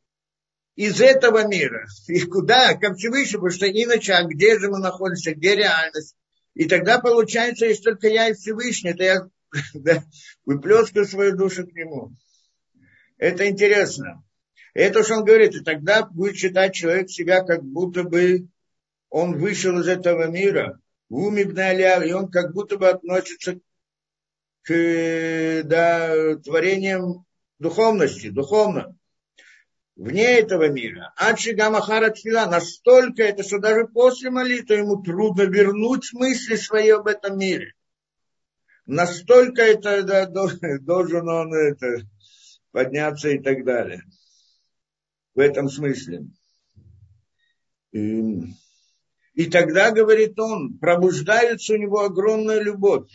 из 0.75 1.00
этого 1.00 1.47
мира. 1.47 1.87
И 2.09 2.21
куда? 2.23 2.75
Ко 2.75 2.95
Всевышнему, 2.95 3.45
потому 3.45 3.57
что 3.57 3.67
иначе, 3.67 4.14
а 4.14 4.25
где 4.25 4.59
же 4.59 4.71
мы 4.71 4.79
находимся, 4.79 5.35
где 5.35 5.55
реальность? 5.55 6.17
И 6.55 6.67
тогда 6.67 6.99
получается, 6.99 7.67
если 7.67 7.83
только 7.83 8.09
я 8.09 8.29
и 8.29 8.35
Всевышний, 8.35 8.91
это 8.91 9.05
я 9.05 9.29
да, 9.75 10.05
выплескаю 10.45 11.05
свою 11.05 11.37
душу 11.37 11.67
к 11.67 11.73
нему. 11.73 12.12
Это 13.19 13.49
интересно. 13.49 14.25
Это 14.75 15.05
что 15.05 15.17
он 15.19 15.25
говорит, 15.25 15.55
и 15.55 15.61
тогда 15.61 16.05
будет 16.05 16.37
считать 16.37 16.75
человек 16.75 17.11
себя, 17.11 17.43
как 17.43 17.62
будто 17.62 18.05
бы 18.05 18.49
он 19.11 19.38
вышел 19.38 19.79
из 19.79 19.88
этого 19.88 20.26
мира, 20.29 20.81
уме 21.11 21.43
и 21.43 22.12
он 22.12 22.31
как 22.31 22.55
будто 22.55 22.79
бы 22.79 22.88
относится 22.88 23.61
к 24.62 25.62
да, 25.64 26.37
творениям 26.37 27.26
духовности, 27.59 28.31
духовно 28.31 28.97
вне 30.02 30.40
этого 30.40 30.68
мира. 30.68 31.12
Ачигамахара 31.16 32.11
Тфила 32.11 32.47
настолько 32.47 33.23
это, 33.23 33.44
что 33.44 33.59
даже 33.59 33.87
после 33.87 34.30
молитвы 34.30 34.76
ему 34.76 35.00
трудно 35.00 35.42
вернуть 35.42 36.12
мысли 36.12 36.56
свои 36.56 36.90
об 36.90 37.06
этом 37.06 37.38
мире. 37.38 37.75
Настолько 38.85 39.62
это 39.62 40.02
да, 40.02 40.26
должен 40.26 41.28
он 41.28 41.54
это, 41.54 42.04
подняться 42.73 43.28
и 43.28 43.38
так 43.38 43.64
далее. 43.64 44.02
В 45.37 45.38
этом 45.38 45.68
смысле. 45.68 46.26
И, 47.92 48.40
и 49.35 49.47
тогда, 49.50 49.92
говорит 49.92 50.37
он, 50.37 50.78
пробуждается 50.78 51.75
у 51.75 51.76
него 51.76 52.00
огромная 52.00 52.61
любовь 52.61 53.09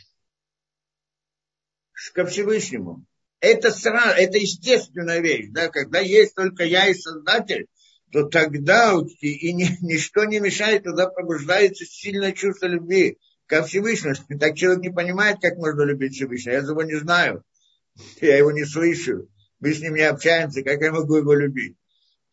ко 2.14 2.26
Всевышнему. 2.26 3.06
Это 3.40 3.72
сразу, 3.72 4.16
это 4.18 4.38
естественная 4.38 5.20
вещь, 5.20 5.48
да, 5.52 5.68
когда 5.68 6.00
есть 6.00 6.34
только 6.34 6.64
я 6.64 6.88
и 6.88 6.94
Создатель, 6.94 7.68
то 8.12 8.24
тогда 8.24 8.94
и, 9.22 9.28
и 9.28 9.54
ни, 9.54 9.68
ничто 9.82 10.26
не 10.26 10.40
мешает, 10.40 10.84
тогда 10.84 11.08
пробуждается 11.08 11.86
сильное 11.86 12.32
чувство 12.32 12.68
любви 12.68 13.18
ко 13.46 13.64
Всевышнему. 13.64 14.16
Так 14.40 14.56
человек 14.56 14.82
не 14.82 14.90
понимает, 14.92 15.38
как 15.42 15.58
можно 15.58 15.84
любить 15.84 16.16
Всевышнего. 16.16 16.54
Я 16.54 16.60
его 16.60 16.84
не 16.84 16.96
знаю, 16.96 17.44
я 18.22 18.38
его 18.38 18.52
не 18.52 18.66
слышу, 18.66 19.30
мы 19.60 19.74
с 19.74 19.82
ним 19.82 19.96
не 19.96 20.02
общаемся, 20.02 20.64
как 20.64 20.82
я 20.82 20.92
могу 20.92 21.16
его 21.16 21.34
любить? 21.34 21.76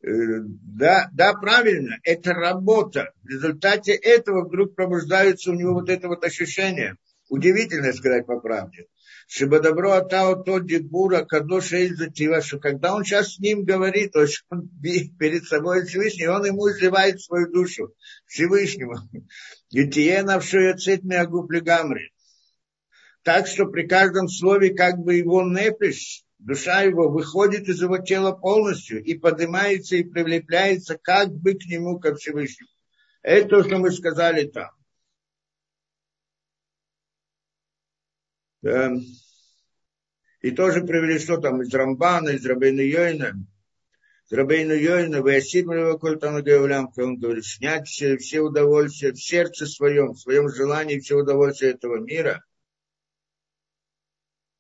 Э, 0.03 0.11
да, 0.41 1.09
да, 1.13 1.33
правильно, 1.35 1.99
это 2.03 2.33
работа. 2.35 3.13
В 3.23 3.29
результате 3.29 3.93
этого 3.95 4.47
вдруг 4.47 4.75
пробуждается 4.75 5.51
у 5.51 5.55
него 5.55 5.73
вот 5.73 5.89
это 5.89 6.09
вот 6.09 6.25
ощущение. 6.25 6.97
Удивительно 7.31 7.93
сказать 7.93 8.27
по 8.27 8.39
правде. 8.39 8.87
Шибадабро 9.27 9.97
Атао 9.97 10.43
то 10.43 10.59
Дибура 10.59 11.25
Кадоша 11.25 11.87
Изатива, 11.87 12.41
что 12.43 12.59
когда 12.59 12.95
он 12.95 13.05
сейчас 13.05 13.35
с 13.35 13.39
ним 13.39 13.65
говорит, 13.65 14.13
то 14.13 14.23
есть 14.23 14.45
он 14.51 14.69
перед 15.19 15.45
собой 15.45 15.85
Всевышний, 15.85 16.27
он 16.27 16.45
ему 16.45 16.71
изливает 16.71 17.21
свою 17.21 17.51
душу 17.51 17.95
Всевышнему. 18.27 18.97
И 19.71 19.89
тиена 19.89 20.41
вшуяцит 20.41 21.05
миагубли 21.05 21.61
гамри. 21.61 22.13
Так 23.23 23.47
что 23.47 23.67
при 23.67 23.87
каждом 23.87 24.29
слове 24.29 24.75
как 24.75 24.99
бы 24.99 25.15
его 25.15 25.43
непиш, 25.43 26.25
душа 26.39 26.83
его 26.83 27.09
выходит 27.09 27.69
из 27.69 27.81
его 27.81 27.99
тела 27.99 28.33
полностью 28.33 29.03
и 29.03 29.15
поднимается 29.15 29.97
и 29.97 30.05
привлекается 30.05 30.99
как 31.01 31.33
бы 31.33 31.55
к 31.55 31.65
нему, 31.65 31.99
как 31.99 32.19
Всевышнему. 32.19 32.69
Это 33.23 33.49
то, 33.49 33.65
что 33.65 33.79
мы 33.79 33.91
сказали 33.91 34.47
там. 34.47 34.71
И 38.65 40.51
тоже 40.51 40.83
привели, 40.83 41.19
что 41.19 41.37
там 41.37 41.63
из 41.63 41.73
Рамбана, 41.73 42.31
из 42.31 42.47
Рабейна 42.47 42.81
Йойна. 42.81 43.35
Из 44.27 44.33
Рабейна 44.33 44.73
Йойна, 44.73 45.21
вы 45.21 45.37
осимливо 45.37 45.99
кольтану 45.99 46.43
геулям, 46.43 46.91
он 46.97 47.19
говорит, 47.19 47.45
снять 47.45 47.87
все, 47.87 48.17
все 48.17 48.41
удовольствия 48.41 49.13
в 49.13 49.23
сердце 49.23 49.67
своем, 49.67 50.13
в 50.13 50.19
своем 50.19 50.49
желании, 50.49 50.99
все 50.99 51.17
удовольствия 51.17 51.71
этого 51.71 51.99
мира. 51.99 52.43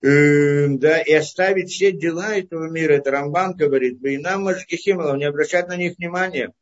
Э, 0.02 0.68
да, 0.68 1.00
и 1.00 1.12
оставить 1.14 1.70
все 1.70 1.90
дела 1.90 2.36
этого 2.36 2.70
мира, 2.70 2.92
это 2.94 3.10
Рамбан 3.10 3.56
говорит, 3.56 4.04
и 4.04 4.18
нам, 4.18 4.42
Мажкихималов, 4.42 5.16
не 5.16 5.24
обращать 5.24 5.68
на 5.68 5.76
них 5.76 5.96
внимания. 5.96 6.52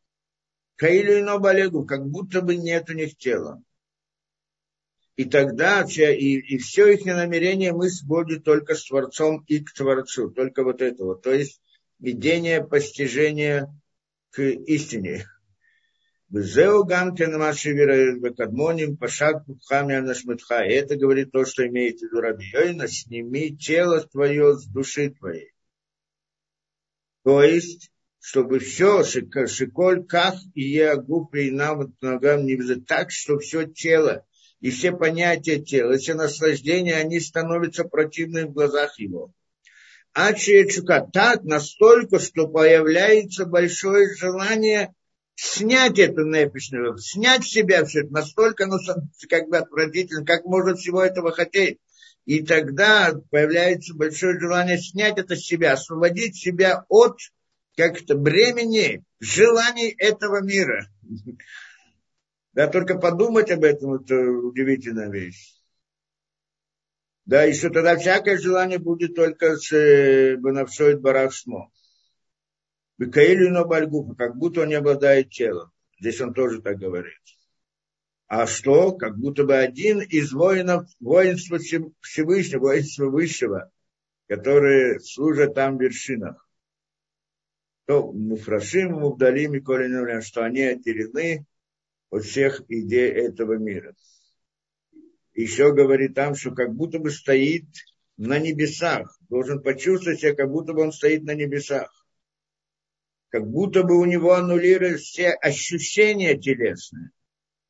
Каилю 0.77 1.19
и 1.19 1.23
Нобалегу, 1.23 1.85
как 1.85 2.07
будто 2.07 2.41
бы 2.41 2.55
нет 2.55 2.89
у 2.89 2.93
них 2.93 3.17
тела 3.17 3.61
и 5.23 5.25
тогда 5.25 5.87
все, 5.87 6.15
и, 6.17 6.55
и 6.55 6.59
все 6.59 6.89
их 6.89 7.05
намерение 7.05 7.73
мысль 7.73 8.05
будет 8.05 8.43
только 8.43 8.75
с 8.75 8.85
Творцом 8.85 9.45
и 9.47 9.61
к 9.61 9.73
Творцу, 9.73 10.31
только 10.31 10.65
вот 10.65 10.83
этого. 10.83 11.17
То 11.17 11.33
есть 11.33 11.63
видение, 12.01 12.65
постижение 12.65 13.73
к 14.33 14.43
истине. 14.43 15.27
И 16.29 16.39
это 20.75 20.97
говорит 20.97 21.31
то, 21.31 21.45
что 21.45 21.65
имеет 21.69 22.01
в 22.01 22.03
виду 22.03 22.21
Раби 22.21 22.53
сними 22.89 23.57
тело 23.57 24.01
твое 24.01 24.57
с 24.57 24.67
души 24.67 25.11
твоей. 25.11 25.53
То 27.23 27.45
есть, 27.45 27.93
чтобы 28.19 28.59
все, 28.59 29.05
шиколь, 29.05 30.05
ках 30.05 30.35
и 30.55 30.69
я 30.69 30.97
губ 30.97 31.33
и 31.37 31.53
нам 31.53 31.95
ногам 32.01 32.45
не 32.45 32.57
так, 32.81 33.13
что 33.13 33.39
все 33.39 33.69
тело 33.69 34.27
и 34.63 34.71
все 34.71 34.93
понятия 34.93 35.59
тела, 35.59 35.99
все 35.99 36.15
наслаждения, 36.15 36.95
они 36.95 37.19
становятся 37.19 37.85
противными 37.85 38.47
в 38.47 38.53
глазах 38.53 38.99
его. 38.99 39.33
А 40.15 40.33
чука 40.35 41.07
так 41.13 41.43
настолько, 41.43 42.21
что 42.21 42.47
появляется 42.47 43.45
большое 43.45 44.15
желание 44.15 44.95
снять 45.35 45.99
эту 45.99 46.25
непишную, 46.25 46.97
снять 46.99 47.45
себя 47.45 47.85
все 47.85 48.03
это, 48.03 48.13
настолько 48.13 48.67
ну, 48.67 48.79
как 49.29 49.49
бы 49.49 49.59
отвратительно, 49.59 50.25
как 50.25 50.45
можно 50.45 50.77
всего 50.77 51.03
этого 51.03 51.33
хотеть. 51.33 51.79
И 52.25 52.45
тогда 52.45 53.15
появляется 53.33 53.95
большое 53.95 54.39
желание 54.39 54.79
снять 54.79 55.19
это 55.19 55.35
с 55.35 55.41
себя, 55.41 55.73
освободить 55.73 56.37
себя 56.37 56.85
от 56.89 57.19
как-то 57.77 58.15
бремени 58.15 59.03
желаний 59.19 59.93
этого 59.99 60.41
мира. 60.41 60.87
Да, 62.53 62.69
только 62.69 62.99
подумать 62.99 63.51
об 63.51 63.65
этом, 63.65 63.95
это 63.95 64.15
удивительная 64.15 65.11
вещь. 65.11 65.55
Да, 67.25 67.47
и 67.47 67.53
что 67.55 67.71
тогда 67.71 67.97
всякое 67.97 68.37
желание 68.37 68.79
будет 68.79 69.15
только 69.15 69.57
с 69.57 69.73
э, 69.73 70.37
Бенавшоид 70.37 71.01
Барашмо. 71.01 71.71
Бекаилю 72.99 73.51
но 73.51 73.65
Бальгуфа, 73.65 74.15
как 74.15 74.37
будто 74.37 74.63
он 74.63 74.69
не 74.69 74.75
обладает 74.75 75.31
телом. 75.31 75.73
Здесь 75.99 76.21
он 76.21 76.35
тоже 76.35 76.61
так 76.61 76.79
говорит. 76.79 77.21
А 78.27 78.47
что? 78.47 78.93
Как 78.93 79.17
будто 79.19 79.45
бы 79.45 79.57
один 79.57 80.01
из 80.01 80.33
воинов, 80.33 80.89
воинства 81.01 81.59
Всевышнего, 82.01 82.61
воинства 82.61 83.07
Высшего, 83.07 83.71
которые 84.27 85.01
служат 85.01 85.55
там 85.55 85.79
в 85.79 85.83
вершинах. 85.83 86.47
То 87.87 88.13
Муфрашим, 88.13 88.93
Муфдалим 88.93 89.55
и 89.55 89.61
Колин, 89.61 90.23
что 90.23 90.45
они 90.45 90.63
отделены 90.63 91.47
от 92.13 92.25
всех 92.25 92.63
идей 92.69 93.11
этого 93.11 93.55
мира. 93.55 93.97
Еще 95.35 95.73
говорит 95.73 96.15
там, 96.15 96.35
что 96.35 96.53
как 96.53 96.75
будто 96.75 96.99
бы 96.99 97.11
стоит 97.11 97.65
на 98.19 98.39
небесах. 98.39 99.19
Должен 99.31 99.63
почувствовать 99.63 100.21
себя, 100.21 100.35
как 100.35 100.51
будто 100.51 100.75
бы 100.75 100.83
он 100.83 100.93
стоит 100.93 101.25
на 101.25 101.35
небесах. 101.35 101.91
Как 103.31 103.49
будто 103.49 103.83
бы 103.83 103.99
у 103.99 104.05
него 104.05 104.35
аннулируют 104.35 105.01
все 105.01 105.31
ощущения 105.31 106.37
телесные. 106.39 107.11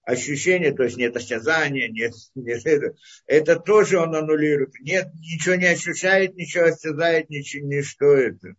Ощущения, 0.02 0.72
то 0.72 0.82
есть 0.82 0.96
нет 0.96 1.16
осязания, 1.16 1.88
нет, 1.88 2.12
нет 2.34 2.66
это. 2.66 2.96
Это 3.26 3.60
тоже 3.60 4.00
он 4.00 4.12
аннулирует. 4.16 4.72
Нет, 4.80 5.06
ничего 5.14 5.54
не 5.54 5.66
ощущает, 5.66 6.34
ничего 6.34 6.64
осязает, 6.64 7.30
ничего, 7.30 7.68
ничто 7.68 8.06
это. 8.06 8.56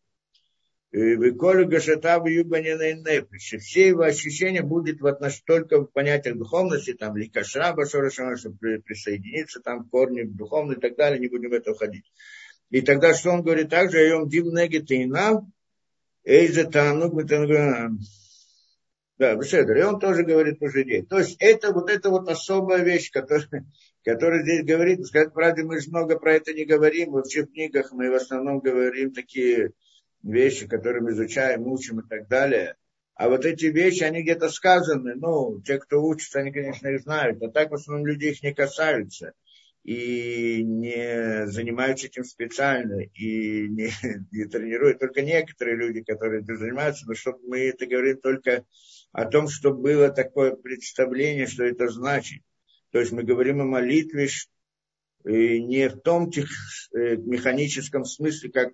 Выколю 0.93 1.67
Гашатаву 1.67 2.27
Юбанина 2.27 2.93
Нефиш. 2.93 3.59
Все 3.62 3.88
его 3.88 4.03
ощущения 4.03 4.62
будут 4.62 5.01
в 5.01 5.07
отнош... 5.07 5.41
только 5.41 5.81
в 5.81 5.88
понятиях 5.88 6.38
духовности, 6.38 6.93
там, 6.93 7.17
Ликашраба, 7.17 7.88
Шорашама, 7.88 8.38
чтобы 8.38 8.79
присоединиться, 8.85 9.59
там, 9.59 9.89
корни 9.89 10.21
духовные 10.21 10.77
и 10.77 10.79
так 10.79 10.95
далее, 10.95 11.19
не 11.19 11.29
будем 11.29 11.50
в 11.50 11.53
это 11.53 11.71
уходить. 11.71 12.05
И 12.69 12.81
тогда 12.81 13.15
что 13.15 13.31
он 13.31 13.41
говорит 13.41 13.69
также, 13.69 13.97
Айом 13.97 14.29
Див 14.29 14.45
Негетейнам, 14.45 15.51
Эйзе 16.23 16.65
Танук, 16.65 17.15
да, 19.17 19.35
Беседер. 19.35 19.77
И 19.77 19.81
он 19.83 20.00
тоже 20.00 20.23
говорит 20.23 20.59
про 20.59 20.71
людей. 20.71 21.03
То 21.03 21.17
есть 21.17 21.38
это 21.39 21.71
вот 21.71 21.89
эта 21.89 22.09
вот 22.09 22.29
особая 22.29 22.83
вещь, 22.83 23.12
которая, 23.12 23.65
которая 24.03 24.43
здесь 24.43 24.63
говорит. 24.63 25.05
Сказать 25.05 25.33
правде, 25.33 25.63
мы 25.63 25.79
же 25.79 25.89
много 25.89 26.19
про 26.19 26.33
это 26.33 26.53
не 26.53 26.65
говорим. 26.65 27.12
Вообще 27.12 27.43
в 27.43 27.51
книгах 27.51 27.91
мы 27.93 28.12
в 28.12 28.15
основном 28.15 28.59
говорим 28.59 29.12
такие 29.13 29.71
вещи, 30.24 30.68
которые 30.68 31.03
мы 31.03 31.12
изучаем, 31.12 31.68
учим 31.68 32.00
и 32.00 32.08
так 32.08 32.27
далее. 32.27 32.75
А 33.15 33.30
вот 33.30 33.46
эти 33.46 33.65
вещи, 33.65 34.03
они 34.03 34.24
где-то 34.24 34.50
сказаны, 34.50 35.15
ну, 35.15 35.62
те, 35.62 35.77
кто 35.77 36.03
учится, 36.03 36.39
они, 36.39 36.51
конечно, 36.51 36.88
их 36.88 37.01
знают, 37.01 37.42
а 37.44 37.50
так 37.50 37.70
в 37.70 37.75
основном 37.75 38.08
люди 38.08 38.25
их 38.25 38.42
не 38.42 38.53
касаются 38.53 39.34
и 39.84 40.63
не 40.63 41.46
занимаются 41.48 42.08
этим 42.08 42.24
специально, 42.24 43.01
и 43.01 43.68
не, 43.68 43.92
не 44.32 44.46
тренируют. 44.46 45.00
Только 45.00 45.22
некоторые 45.22 45.75
люди, 45.75 46.01
которые 46.01 46.42
этим 46.42 46.58
занимаются, 46.58 47.06
но 47.06 47.13
чтобы 47.13 47.39
мы 47.48 47.60
это 47.68 47.86
говорим 47.86 48.18
только 48.20 48.65
о 49.12 49.25
том, 49.25 49.48
что 49.48 49.74
было 49.74 50.10
такое 50.10 50.56
представление, 50.56 51.48
что 51.48 51.63
это 51.65 51.89
значит. 51.89 52.42
То 52.92 53.00
есть 53.00 53.12
мы 53.12 53.24
говорим 53.24 53.62
о 53.62 53.65
молитве 53.65 54.30
не 55.25 55.89
в 55.89 56.00
том 56.01 56.32
тех, 56.32 56.50
э, 56.94 57.15
механическом 57.15 58.06
смысле, 58.06 58.51
как 58.51 58.74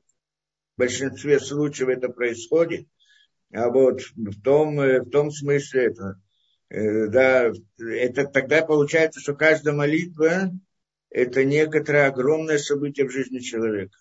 большинстве 0.79 1.39
случаев 1.39 1.89
это 1.89 2.09
происходит, 2.09 2.87
а 3.51 3.69
вот 3.69 3.99
в 4.15 4.41
том, 4.41 4.79
э, 4.79 5.01
в 5.01 5.09
том 5.09 5.29
смысле 5.29 5.87
это, 5.87 6.21
э, 6.69 7.07
да, 7.07 7.51
это 7.77 8.25
тогда 8.25 8.65
получается, 8.65 9.19
что 9.19 9.35
каждая 9.35 9.75
молитва– 9.75 10.51
это 11.09 11.43
некоторое 11.43 12.07
огромное 12.07 12.57
событие 12.57 13.05
в 13.05 13.11
жизни 13.11 13.39
человека. 13.39 13.97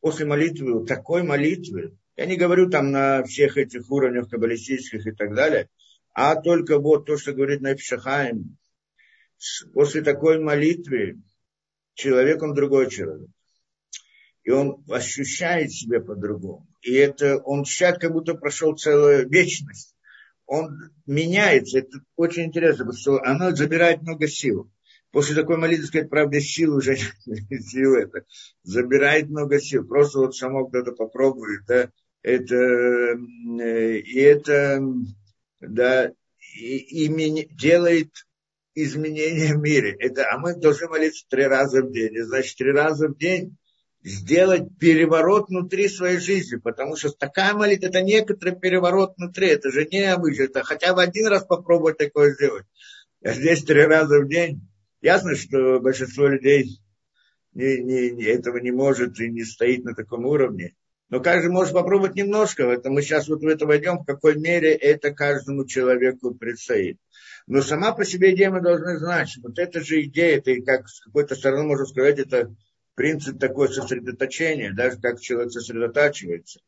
После 0.00 0.26
молитвы, 0.26 0.84
такой 0.86 1.22
молитвы, 1.22 1.96
я 2.16 2.26
не 2.26 2.36
говорю 2.36 2.68
там 2.68 2.90
на 2.90 3.22
всех 3.22 3.56
этих 3.56 3.90
уровнях 3.90 4.28
каббалистических 4.28 5.06
и 5.06 5.12
так 5.12 5.34
далее, 5.34 5.68
а 6.12 6.34
только 6.36 6.78
вот 6.78 7.06
то, 7.06 7.16
что 7.16 7.32
говорит 7.32 7.60
Найфшахаем, 7.60 8.56
после 9.72 10.02
такой 10.02 10.40
молитвы 10.40 11.22
человек, 11.94 12.42
он 12.42 12.54
другой 12.54 12.90
человек 12.90 13.30
и 14.44 14.50
он 14.50 14.84
ощущает 14.88 15.72
себя 15.72 16.00
по-другому. 16.00 16.66
И 16.82 16.92
это 16.92 17.38
он 17.38 17.64
сейчас 17.64 17.98
как 17.98 18.12
будто 18.12 18.34
прошел 18.34 18.76
целую 18.76 19.28
вечность. 19.28 19.96
Он 20.46 20.92
меняется. 21.06 21.78
Это 21.78 21.98
очень 22.16 22.44
интересно, 22.44 22.84
потому 22.84 22.98
что 22.98 23.22
оно 23.24 23.56
забирает 23.56 24.02
много 24.02 24.28
сил. 24.28 24.70
После 25.10 25.34
такой 25.34 25.56
молитвы, 25.56 25.86
сказать, 25.86 26.10
правда, 26.10 26.40
сил 26.40 26.76
уже 26.76 26.96
сил 27.60 27.94
это 27.94 28.24
забирает 28.62 29.30
много 29.30 29.58
сил. 29.60 29.86
Просто 29.86 30.18
вот 30.18 30.36
само 30.36 30.66
кто-то 30.66 30.92
попробует, 30.92 31.64
да, 31.66 31.90
это, 32.22 32.54
э, 32.54 33.98
и 33.98 34.20
это, 34.20 34.82
да, 35.60 36.12
и, 36.58 37.06
и 37.06 37.48
делает 37.54 38.10
изменения 38.74 39.54
в 39.54 39.58
мире. 39.58 39.96
Это, 40.00 40.30
а 40.30 40.38
мы 40.38 40.54
должны 40.54 40.88
молиться 40.88 41.24
три 41.30 41.44
раза 41.44 41.82
в 41.82 41.92
день. 41.92 42.14
И 42.14 42.20
значит, 42.20 42.58
три 42.58 42.72
раза 42.72 43.08
в 43.08 43.16
день 43.16 43.56
сделать 44.04 44.78
переворот 44.78 45.48
внутри 45.48 45.88
своей 45.88 46.18
жизни, 46.18 46.56
потому 46.56 46.94
что 46.94 47.10
такая 47.10 47.54
молитва, 47.54 47.86
это 47.86 48.02
некоторый 48.02 48.54
переворот 48.54 49.14
внутри, 49.16 49.48
это 49.48 49.70
же 49.70 49.86
не 49.86 50.02
обычно, 50.02 50.44
это 50.44 50.62
хотя 50.62 50.94
бы 50.94 51.02
один 51.02 51.26
раз 51.26 51.44
попробовать 51.44 51.96
такое 51.96 52.34
сделать. 52.34 52.66
А 53.24 53.32
здесь 53.32 53.64
три 53.64 53.82
раза 53.82 54.20
в 54.20 54.28
день. 54.28 54.68
Ясно, 55.00 55.34
что 55.34 55.80
большинство 55.80 56.28
людей 56.28 56.80
не, 57.54 57.78
не, 57.78 58.10
не, 58.10 58.24
этого 58.24 58.58
не 58.58 58.70
может 58.70 59.18
и 59.20 59.30
не 59.30 59.42
стоит 59.42 59.84
на 59.84 59.94
таком 59.94 60.26
уровне. 60.26 60.74
Но 61.08 61.20
каждый 61.20 61.50
может 61.50 61.72
попробовать 61.72 62.14
немножко. 62.14 62.64
Это 62.64 62.90
мы 62.90 63.00
сейчас 63.00 63.28
вот 63.28 63.40
в 63.40 63.46
это 63.46 63.66
войдем, 63.66 63.98
в 63.98 64.04
какой 64.04 64.36
мере 64.36 64.74
это 64.74 65.12
каждому 65.12 65.64
человеку 65.64 66.34
предстоит. 66.34 66.98
Но 67.46 67.62
сама 67.62 67.92
по 67.92 68.04
себе 68.04 68.34
идея 68.34 68.50
мы 68.50 68.60
должны 68.60 68.98
знать, 68.98 69.36
вот 69.42 69.58
эта 69.58 69.80
же 69.80 70.02
идея, 70.02 70.38
это 70.38 70.54
как 70.62 70.88
с 70.88 71.00
какой-то 71.00 71.34
стороны 71.34 71.64
можно 71.64 71.86
сказать, 71.86 72.18
это 72.18 72.54
принцип 72.94 73.38
такое 73.38 73.68
сосредоточения, 73.68 74.72
даже 74.72 75.00
как 75.00 75.20
человек 75.20 75.52
сосредотачивается. 75.52 76.60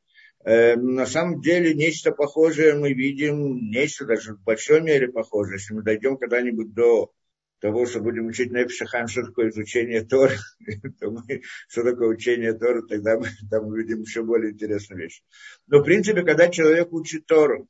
Э, 0.45 0.77
на 0.77 1.07
самом 1.07 1.41
деле 1.41 1.75
нечто 1.75 2.13
похожее 2.13 2.75
мы 2.75 2.93
видим, 2.93 3.71
нечто 3.71 4.05
даже 4.05 4.35
в 4.35 4.43
большой 4.43 4.81
мере 4.81 5.09
похожее. 5.09 5.57
Если 5.57 5.75
мы 5.75 5.83
дойдем 5.83 6.17
когда-нибудь 6.17 6.73
до 6.73 7.13
того, 7.61 7.87
что 7.87 8.01
будем 8.01 8.27
учить 8.27 8.53
Непшахам, 8.53 9.09
что 9.09 9.25
такое 9.25 9.51
изучение 9.51 10.05
Тора, 10.05 10.35
то 11.01 11.11
мы, 11.11 11.43
что 11.69 11.83
такое 11.83 12.09
учение 12.09 12.53
Тора, 12.53 12.83
тогда 12.83 13.19
мы 13.19 13.29
там 13.51 13.67
увидим 13.67 14.03
еще 14.03 14.23
более 14.23 14.53
интересную 14.53 15.03
вещь. 15.03 15.23
Но, 15.67 15.81
в 15.81 15.85
принципе, 15.85 16.23
когда 16.23 16.49
человек 16.49 16.93
учит 16.93 17.27
Тору, 17.27 17.69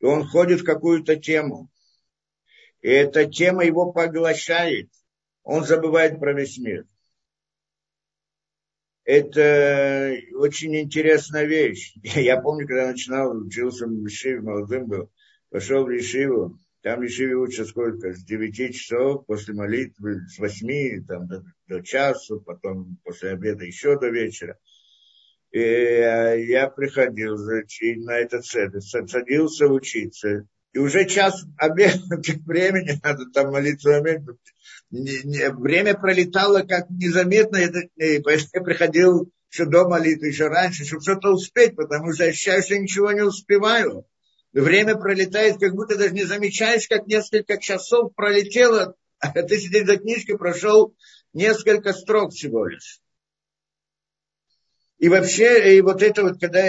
и 0.00 0.04
он 0.04 0.26
ходит 0.26 0.60
в 0.60 0.64
какую-то 0.64 1.16
тему, 1.16 1.70
и 2.82 2.88
эта 2.88 3.24
тема 3.24 3.64
его 3.64 3.92
поглощает, 3.92 4.90
он 5.42 5.64
забывает 5.64 6.18
про 6.18 6.34
весь 6.34 6.58
мир 6.58 6.86
это 9.06 10.16
очень 10.34 10.76
интересная 10.76 11.44
вещь. 11.44 11.94
Я 12.02 12.40
помню, 12.40 12.66
когда 12.66 12.88
начинал, 12.88 13.36
учился 13.36 13.86
в 13.86 14.04
Ешиве, 14.04 14.40
молодым 14.40 14.86
был, 14.86 15.10
пошел 15.48 15.84
в 15.84 15.90
Ешиву, 15.90 16.58
там 16.82 17.00
в 17.00 17.04
Ешиве 17.04 17.36
учат 17.36 17.68
сколько? 17.68 18.12
С 18.12 18.24
9 18.24 18.74
часов 18.74 19.24
после 19.26 19.54
молитвы, 19.54 20.26
с 20.28 20.38
8 20.38 21.04
там, 21.06 21.28
до, 21.28 21.44
до 21.68 21.82
часу, 21.82 22.40
потом 22.40 22.98
после 23.04 23.30
обеда 23.30 23.64
еще 23.64 23.98
до 23.98 24.08
вечера. 24.08 24.58
И 25.52 25.60
э, 25.60 26.44
я 26.44 26.68
приходил 26.68 27.36
на 27.38 28.18
этот 28.18 28.44
центр, 28.44 28.80
садился 28.80 29.68
учиться. 29.68 30.48
И 30.76 30.78
уже 30.78 31.06
час 31.06 31.42
обеда, 31.56 32.20
времени 32.44 33.00
надо 33.02 33.30
там 33.32 33.50
молиться 33.50 33.98
не, 34.90 35.50
время 35.50 35.94
пролетало 35.94 36.64
как 36.64 36.90
незаметно, 36.90 37.56
и, 37.56 38.20
поэтому 38.20 38.50
я 38.52 38.60
приходил 38.60 39.32
еще 39.50 39.64
до 39.64 39.88
молитвы, 39.88 40.26
еще 40.26 40.48
раньше, 40.48 40.84
чтобы 40.84 41.00
что-то 41.00 41.32
успеть, 41.32 41.76
потому 41.76 42.12
что 42.12 42.24
ощущаю, 42.24 42.62
что 42.62 42.76
ничего 42.78 43.10
не 43.12 43.22
успеваю. 43.22 44.04
Время 44.52 44.96
пролетает, 44.96 45.58
как 45.58 45.72
будто 45.72 45.96
даже 45.96 46.12
не 46.12 46.24
замечаешь, 46.24 46.88
как 46.88 47.06
несколько 47.06 47.56
часов 47.56 48.14
пролетело, 48.14 48.96
а 49.18 49.32
ты 49.32 49.56
сидишь 49.56 49.86
за 49.86 49.96
книжкой, 49.96 50.36
прошел 50.36 50.94
несколько 51.32 51.94
строк 51.94 52.34
всего 52.34 52.66
лишь. 52.66 53.00
И 54.98 55.08
вообще, 55.08 55.76
и 55.76 55.80
вот 55.82 56.02
это 56.02 56.22
вот, 56.22 56.40
когда, 56.40 56.62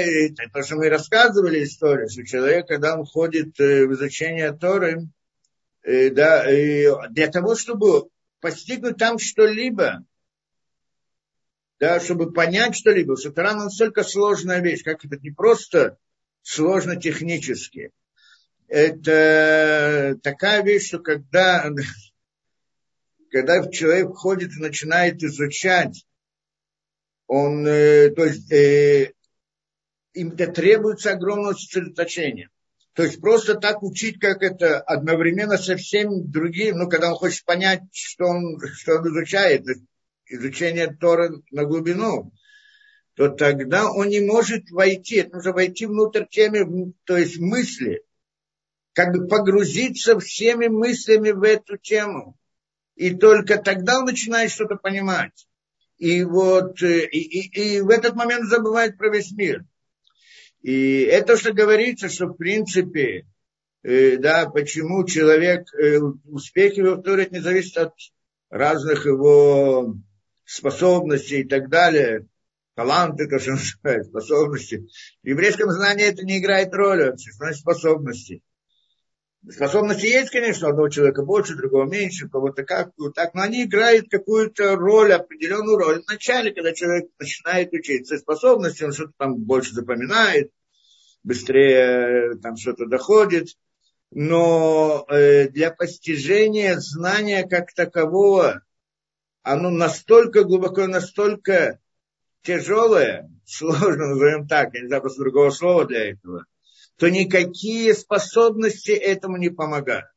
то, 0.54 0.64
что 0.64 0.76
мы 0.76 0.90
рассказывали 0.90 1.64
историю, 1.64 2.10
что 2.10 2.26
человек, 2.26 2.68
когда 2.68 2.98
он 2.98 3.06
ходит 3.06 3.60
э, 3.60 3.86
в 3.86 3.94
изучение 3.94 4.52
Торы, 4.52 5.08
Э, 5.88 6.10
да, 6.10 6.44
для 6.44 7.28
того, 7.30 7.56
чтобы 7.56 8.10
постигнуть 8.42 8.98
там 8.98 9.18
что-либо, 9.18 10.04
да, 11.80 12.02
чтобы 12.02 12.34
понять 12.34 12.76
что-либо, 12.76 13.16
что 13.16 13.32
Тора 13.32 13.54
настолько 13.54 14.04
сложная 14.04 14.60
вещь, 14.60 14.84
как 14.84 15.06
это 15.06 15.16
не 15.16 15.32
просто 15.32 15.98
сложно 16.42 16.98
технически. 16.98 17.92
Это 18.68 20.20
такая 20.22 20.62
вещь, 20.62 20.88
что 20.88 21.00
когда, 21.00 21.72
когда 23.32 23.66
человек 23.72 24.10
входит 24.10 24.52
и 24.58 24.62
начинает 24.62 25.24
изучать, 25.24 26.06
он, 27.28 27.66
э, 27.68 28.10
то 28.12 28.26
есть, 28.26 28.52
э, 28.52 29.14
им 30.14 30.32
это 30.32 30.52
требуется 30.52 31.12
огромное 31.12 31.54
сосредоточение. 31.54 32.50
То 32.94 33.04
есть 33.04 33.22
просто 33.22 33.56
так 33.56 33.84
учить, 33.84 34.20
как 34.20 34.42
это 34.42 34.80
одновременно 34.80 35.58
со 35.58 35.76
всем 35.76 36.32
другим, 36.32 36.78
ну, 36.78 36.90
когда 36.90 37.10
он 37.10 37.16
хочет 37.16 37.46
понять, 37.46 37.84
что 37.92 38.26
он, 38.26 38.60
что 38.74 38.96
он 38.96 39.08
изучает, 39.10 39.66
изучение 40.26 40.88
Тора 41.00 41.32
на 41.52 41.66
глубину, 41.66 42.34
то 43.14 43.30
тогда 43.30 43.92
он 43.92 44.10
не 44.10 44.22
может 44.22 44.72
войти, 44.72 45.18
это 45.18 45.36
нужно 45.36 45.54
войти 45.54 45.86
внутрь 45.86 46.26
темы, 46.30 46.94
то 47.04 47.18
есть 47.18 47.38
мысли, 47.40 48.04
как 48.94 49.14
бы 49.14 49.28
погрузиться 49.28 50.20
всеми 50.20 50.68
мыслями 50.68 51.32
в 51.32 51.44
эту 51.44 51.78
тему. 51.78 52.38
И 52.96 53.14
только 53.14 53.60
тогда 53.60 54.00
он 54.00 54.06
начинает 54.06 54.52
что-то 54.52 54.76
понимать. 54.76 55.47
И 55.98 56.24
вот 56.24 56.82
и, 56.82 57.06
и, 57.06 57.78
и 57.78 57.82
в 57.82 57.90
этот 57.90 58.16
момент 58.16 58.46
забывает 58.46 58.98
про 58.98 59.10
весь 59.10 59.32
мир. 59.32 59.66
И 60.62 61.02
это, 61.02 61.38
что 61.38 61.54
говорится, 61.54 62.10
что 62.10 62.28
в 62.28 62.36
принципе, 62.36 63.26
э, 63.84 64.18
да, 64.18 64.50
почему 64.50 65.06
человек, 65.06 65.68
э, 65.74 66.00
успех 66.26 66.78
его 66.78 66.96
в 66.96 67.04
Торе 67.04 67.28
не 67.32 67.40
зависит 67.40 67.78
от 67.78 67.94
разных 68.50 69.06
его 69.06 69.96
способностей 70.46 71.42
и 71.42 71.48
так 71.48 71.70
далее, 71.70 72.28
таланты, 72.76 73.28
то, 73.28 73.40
что 73.40 73.52
называют, 73.52 74.08
способности. 74.08 74.88
В 75.24 75.28
еврейском 75.28 75.72
знании 75.72 76.06
это 76.06 76.24
не 76.24 76.40
играет 76.40 76.74
роли 76.74 77.10
вообще, 77.10 77.32
значит 77.32 77.62
способности. 77.62 78.42
Способности 79.50 80.06
есть, 80.06 80.30
конечно, 80.30 80.68
одного 80.68 80.90
человека 80.90 81.24
больше, 81.24 81.56
другого 81.56 81.86
меньше, 81.86 82.28
кого-то 82.28 82.64
как, 82.64 82.92
так, 83.16 83.34
но 83.34 83.44
они 83.44 83.64
играют 83.64 84.10
какую-то 84.10 84.76
роль, 84.76 85.14
определенную 85.14 85.78
роль. 85.78 86.04
Вначале, 86.06 86.52
когда 86.52 86.74
человек 86.74 87.10
начинает 87.18 87.72
учиться 87.72 88.18
способности, 88.18 88.84
он 88.84 88.92
что-то 88.92 89.14
там 89.18 89.36
больше 89.36 89.74
запоминает, 89.74 90.52
быстрее 91.24 92.38
там 92.42 92.58
что-то 92.58 92.88
доходит. 92.88 93.50
Но 94.12 95.06
э, 95.10 95.48
для 95.50 95.72
постижения 95.72 96.78
знания 96.80 97.48
как 97.48 97.74
такового, 97.74 98.64
оно 99.44 99.70
настолько 99.70 100.44
глубоко, 100.44 100.88
настолько 100.88 101.80
тяжелое, 102.42 103.30
сложно 103.46 104.08
назовем 104.08 104.48
так, 104.48 104.74
я 104.74 104.82
не 104.82 104.88
знаю 104.88 105.02
просто 105.02 105.22
другого 105.22 105.52
слова 105.52 105.86
для 105.86 106.12
этого– 106.12 106.46
то 106.98 107.10
никакие 107.10 107.94
способности 107.94 108.92
этому 108.92 109.38
не 109.38 109.50
помогают. 109.50 110.08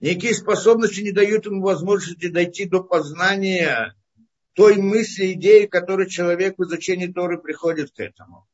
Никакие 0.00 0.34
способности 0.34 1.00
не 1.00 1.12
дают 1.12 1.46
ему 1.46 1.62
возможности 1.62 2.28
дойти 2.28 2.64
до 2.64 2.82
познания 2.82 3.94
той 4.54 4.76
мысли, 4.76 5.32
идеи, 5.32 5.66
которой 5.66 6.08
человек 6.08 6.54
в 6.56 6.64
изучении 6.64 7.06
Торы 7.06 7.38
приходит 7.38 7.90
к 7.90 8.00
этому. 8.00 8.46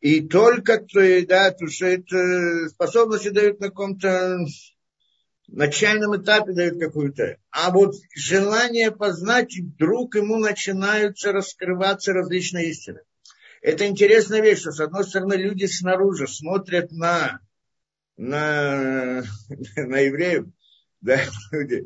И 0.00 0.20
только, 0.20 0.84
да, 1.26 1.50
то, 1.50 1.66
что 1.66 1.86
это 1.86 2.68
способности 2.68 3.30
дают 3.30 3.60
на 3.60 3.68
каком-то 3.68 4.38
начальном 5.48 6.16
этапе 6.16 6.52
дают 6.52 6.78
какую-то. 6.78 7.38
А 7.50 7.70
вот 7.70 7.94
желание 8.14 8.90
познать, 8.90 9.56
вдруг 9.56 10.14
ему 10.14 10.36
начинаются 10.36 11.32
раскрываться 11.32 12.12
различные 12.12 12.70
истины. 12.70 13.00
Это 13.64 13.86
интересная 13.86 14.42
вещь, 14.42 14.58
что 14.58 14.72
с 14.72 14.80
одной 14.80 15.04
стороны 15.04 15.34
люди 15.34 15.64
снаружи 15.64 16.26
смотрят 16.28 16.92
на, 16.92 17.40
на, 18.18 19.22
на 19.76 19.98
евреев, 20.00 20.44
да, 21.00 21.18
люди, 21.50 21.84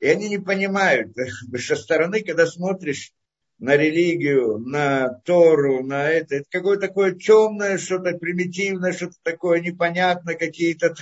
и 0.00 0.06
они 0.06 0.28
не 0.28 0.38
понимают. 0.38 1.16
Со 1.58 1.76
стороны, 1.76 2.22
когда 2.22 2.46
смотришь 2.46 3.14
на 3.58 3.74
религию, 3.74 4.58
на 4.58 5.14
Тору, 5.24 5.82
на 5.82 6.10
это, 6.10 6.34
это 6.34 6.46
какое-то 6.50 6.88
такое 6.88 7.14
темное, 7.14 7.78
что-то 7.78 8.18
примитивное, 8.18 8.92
что-то 8.92 9.16
такое 9.22 9.60
непонятное, 9.60 10.34
какие-то 10.34 10.94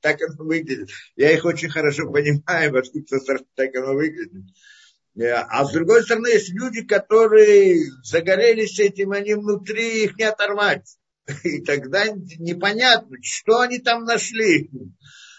так 0.00 0.22
оно 0.22 0.42
выглядит. 0.42 0.88
Я 1.16 1.32
их 1.32 1.44
очень 1.44 1.68
хорошо 1.68 2.10
понимаю, 2.10 2.78
откуда 2.78 3.18
так 3.54 3.74
оно 3.74 3.92
выглядит. 3.92 4.42
Э, 5.18 5.32
а 5.32 5.64
с 5.64 5.72
другой 5.72 6.02
стороны, 6.02 6.28
есть 6.28 6.52
люди, 6.52 6.82
которые 6.82 7.80
загорелись 8.02 8.78
этим, 8.78 9.12
они 9.12 9.34
внутри 9.34 10.04
их 10.04 10.18
не 10.18 10.24
оторвать. 10.24 10.98
И 11.42 11.62
тогда 11.62 12.06
непонятно, 12.08 13.16
что 13.22 13.60
они 13.60 13.78
там 13.78 14.04
нашли, 14.04 14.70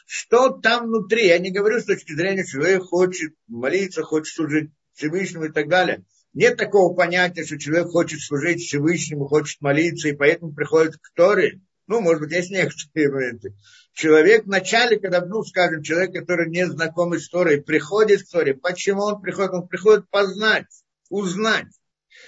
что 0.05 0.49
там 0.49 0.87
внутри. 0.87 1.27
Я 1.27 1.37
не 1.37 1.51
говорю 1.51 1.79
с 1.79 1.85
точки 1.85 2.13
зрения, 2.13 2.45
человек 2.45 2.83
хочет 2.83 3.33
молиться, 3.47 4.03
хочет 4.03 4.33
служить 4.33 4.71
Всевышнему 4.93 5.45
и 5.45 5.51
так 5.51 5.69
далее. 5.69 6.03
Нет 6.33 6.57
такого 6.57 6.95
понятия, 6.95 7.45
что 7.45 7.57
человек 7.57 7.87
хочет 7.87 8.19
служить 8.21 8.61
Всевышнему, 8.61 9.27
хочет 9.27 9.61
молиться, 9.61 10.09
и 10.09 10.15
поэтому 10.15 10.53
приходит 10.53 10.97
к 10.97 11.13
Торе. 11.15 11.61
Ну, 11.87 12.01
может 12.01 12.21
быть, 12.21 12.31
есть 12.31 12.51
некоторые 12.51 13.09
моменты 13.09 13.55
человек 13.97 14.45
в 14.45 14.47
начале, 14.47 14.99
когда, 14.99 15.25
ну, 15.25 15.43
скажем, 15.43 15.81
человек, 15.81 16.13
который 16.13 16.49
не 16.49 16.67
знаком 16.67 17.15
историей, 17.17 17.61
приходит 17.61 18.23
к 18.23 18.29
Торе. 18.29 18.53
Почему 18.53 19.01
он 19.01 19.21
приходит? 19.21 19.53
Он 19.53 19.67
приходит 19.67 20.07
познать, 20.09 20.67
узнать. 21.09 21.65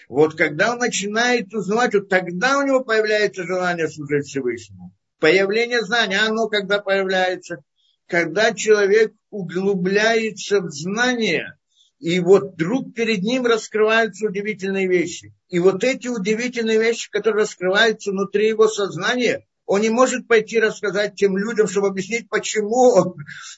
Вот 0.07 0.35
когда 0.35 0.73
он 0.73 0.79
начинает 0.79 1.53
узнавать, 1.53 1.93
вот 1.93 2.09
тогда 2.09 2.57
у 2.57 2.65
него 2.65 2.83
появляется 2.83 3.43
желание 3.43 3.87
служить 3.87 4.25
Всевышнему. 4.25 4.95
Появление 5.19 5.81
знания, 5.81 6.19
оно 6.19 6.47
когда 6.47 6.79
появляется? 6.79 7.63
Когда 8.07 8.51
человек 8.53 9.13
углубляется 9.29 10.61
в 10.61 10.71
знания, 10.71 11.55
и 11.99 12.19
вот 12.19 12.53
вдруг 12.53 12.95
перед 12.95 13.21
ним 13.21 13.45
раскрываются 13.45 14.25
удивительные 14.25 14.87
вещи. 14.87 15.35
И 15.49 15.59
вот 15.59 15.83
эти 15.83 16.07
удивительные 16.07 16.79
вещи, 16.79 17.11
которые 17.11 17.43
раскрываются 17.43 18.11
внутри 18.11 18.47
его 18.47 18.67
сознания, 18.67 19.45
он 19.69 19.81
не 19.81 19.89
может 19.89 20.27
пойти 20.27 20.59
рассказать 20.59 21.13
тем 21.13 21.37
людям, 21.37 21.67
чтобы 21.67 21.89
объяснить, 21.89 22.27
почему 22.27 22.91
он, 22.91 23.13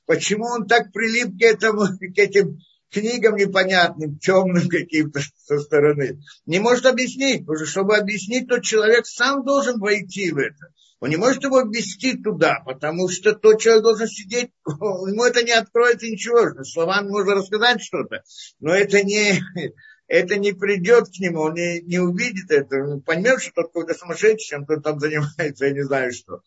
почему 0.05 0.43
он 0.45 0.67
так 0.67 0.91
прилип 0.91 1.39
к, 1.39 1.41
этому, 1.41 1.85
к 1.85 2.17
этим 2.17 2.59
книгам 2.91 3.37
непонятным, 3.37 4.19
темным 4.19 4.67
каким-то 4.67 5.21
со 5.45 5.59
стороны. 5.59 6.19
Не 6.45 6.59
может 6.59 6.85
объяснить, 6.85 7.45
потому 7.45 7.59
что 7.59 7.65
чтобы 7.65 7.95
объяснить, 7.95 8.49
тот 8.49 8.63
человек 8.63 9.05
сам 9.05 9.45
должен 9.45 9.79
войти 9.79 10.33
в 10.33 10.37
это. 10.37 10.73
Он 10.99 11.09
не 11.09 11.15
может 11.15 11.43
его 11.43 11.61
ввести 11.61 12.17
туда, 12.17 12.59
потому 12.65 13.07
что 13.07 13.31
тот 13.31 13.61
человек 13.61 13.83
должен 13.83 14.07
сидеть, 14.07 14.51
ему 14.67 15.23
это 15.23 15.43
не 15.43 15.53
откроется 15.53 16.07
ничего. 16.07 16.61
Словами 16.65 17.07
можно 17.07 17.35
рассказать 17.35 17.81
что-то, 17.81 18.21
но 18.59 18.75
это 18.75 19.01
не, 19.01 19.41
это 20.11 20.35
не 20.35 20.51
придет 20.51 21.05
к 21.05 21.19
нему, 21.19 21.39
он 21.39 21.53
не, 21.53 21.79
не 21.83 21.99
увидит 21.99 22.51
это, 22.51 22.83
он 22.83 23.01
поймет, 23.01 23.41
что 23.41 23.53
тот 23.53 23.67
какой-то 23.67 23.93
сумасшедший, 23.93 24.45
чем 24.45 24.65
кто 24.65 24.75
там 24.81 24.99
занимается, 24.99 25.65
я 25.65 25.71
не 25.71 25.83
знаю 25.83 26.11
что. 26.11 26.41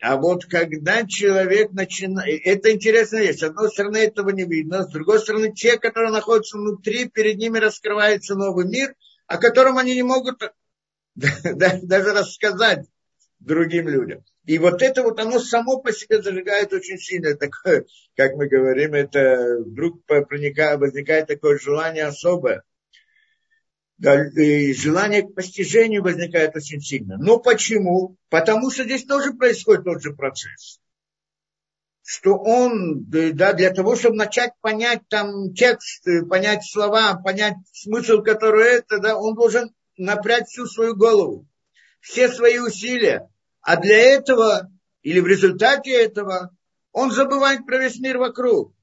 А 0.00 0.16
вот 0.16 0.46
когда 0.46 1.06
человек 1.06 1.72
начинает... 1.72 2.40
Это 2.46 2.72
интересная 2.72 3.20
вещь. 3.20 3.36
С 3.36 3.42
одной 3.42 3.68
стороны, 3.68 3.98
этого 3.98 4.30
не 4.30 4.44
видно. 4.44 4.84
С 4.84 4.88
другой 4.90 5.20
стороны, 5.20 5.52
те, 5.52 5.78
которые 5.78 6.10
находятся 6.10 6.56
внутри, 6.56 7.10
перед 7.10 7.36
ними 7.36 7.58
раскрывается 7.58 8.36
новый 8.36 8.64
мир, 8.64 8.94
о 9.26 9.36
котором 9.36 9.76
они 9.76 9.94
не 9.94 10.02
могут 10.02 10.40
даже 11.14 12.12
рассказать 12.14 12.86
другим 13.38 13.86
людям. 13.86 14.24
И 14.46 14.56
вот 14.56 14.80
это 14.80 15.02
вот 15.02 15.20
оно 15.20 15.40
само 15.40 15.82
по 15.82 15.92
себе 15.92 16.22
зажигает 16.22 16.72
очень 16.72 16.96
сильно, 16.96 17.36
такое, 17.36 17.84
как 18.16 18.32
мы 18.36 18.48
говорим, 18.48 18.94
это 18.94 19.58
вдруг 19.58 20.00
возникает 20.08 21.26
такое 21.26 21.58
желание 21.58 22.06
особое 22.06 22.64
желание 24.00 25.22
к 25.22 25.34
постижению 25.34 26.02
возникает 26.02 26.56
очень 26.56 26.80
сильно. 26.80 27.16
Но 27.18 27.38
почему? 27.38 28.16
Потому 28.28 28.70
что 28.70 28.84
здесь 28.84 29.04
тоже 29.04 29.34
происходит 29.34 29.84
тот 29.84 30.02
же 30.02 30.12
процесс. 30.14 30.80
Что 32.02 32.36
он, 32.36 33.04
да, 33.04 33.52
для 33.52 33.70
того, 33.70 33.94
чтобы 33.94 34.16
начать 34.16 34.52
понять 34.60 35.02
там 35.08 35.52
текст, 35.54 36.04
понять 36.28 36.64
слова, 36.64 37.14
понять 37.14 37.56
смысл, 37.72 38.22
который 38.22 38.78
это, 38.78 38.98
да, 38.98 39.16
он 39.16 39.34
должен 39.34 39.72
напрячь 39.96 40.46
всю 40.46 40.66
свою 40.66 40.96
голову, 40.96 41.46
все 42.00 42.28
свои 42.28 42.58
усилия. 42.58 43.28
А 43.60 43.76
для 43.76 43.96
этого, 43.96 44.72
или 45.02 45.20
в 45.20 45.26
результате 45.26 45.92
этого, 45.92 46.56
он 46.92 47.12
забывает 47.12 47.66
про 47.66 47.78
весь 47.78 48.00
мир 48.00 48.18
вокруг. 48.18 48.74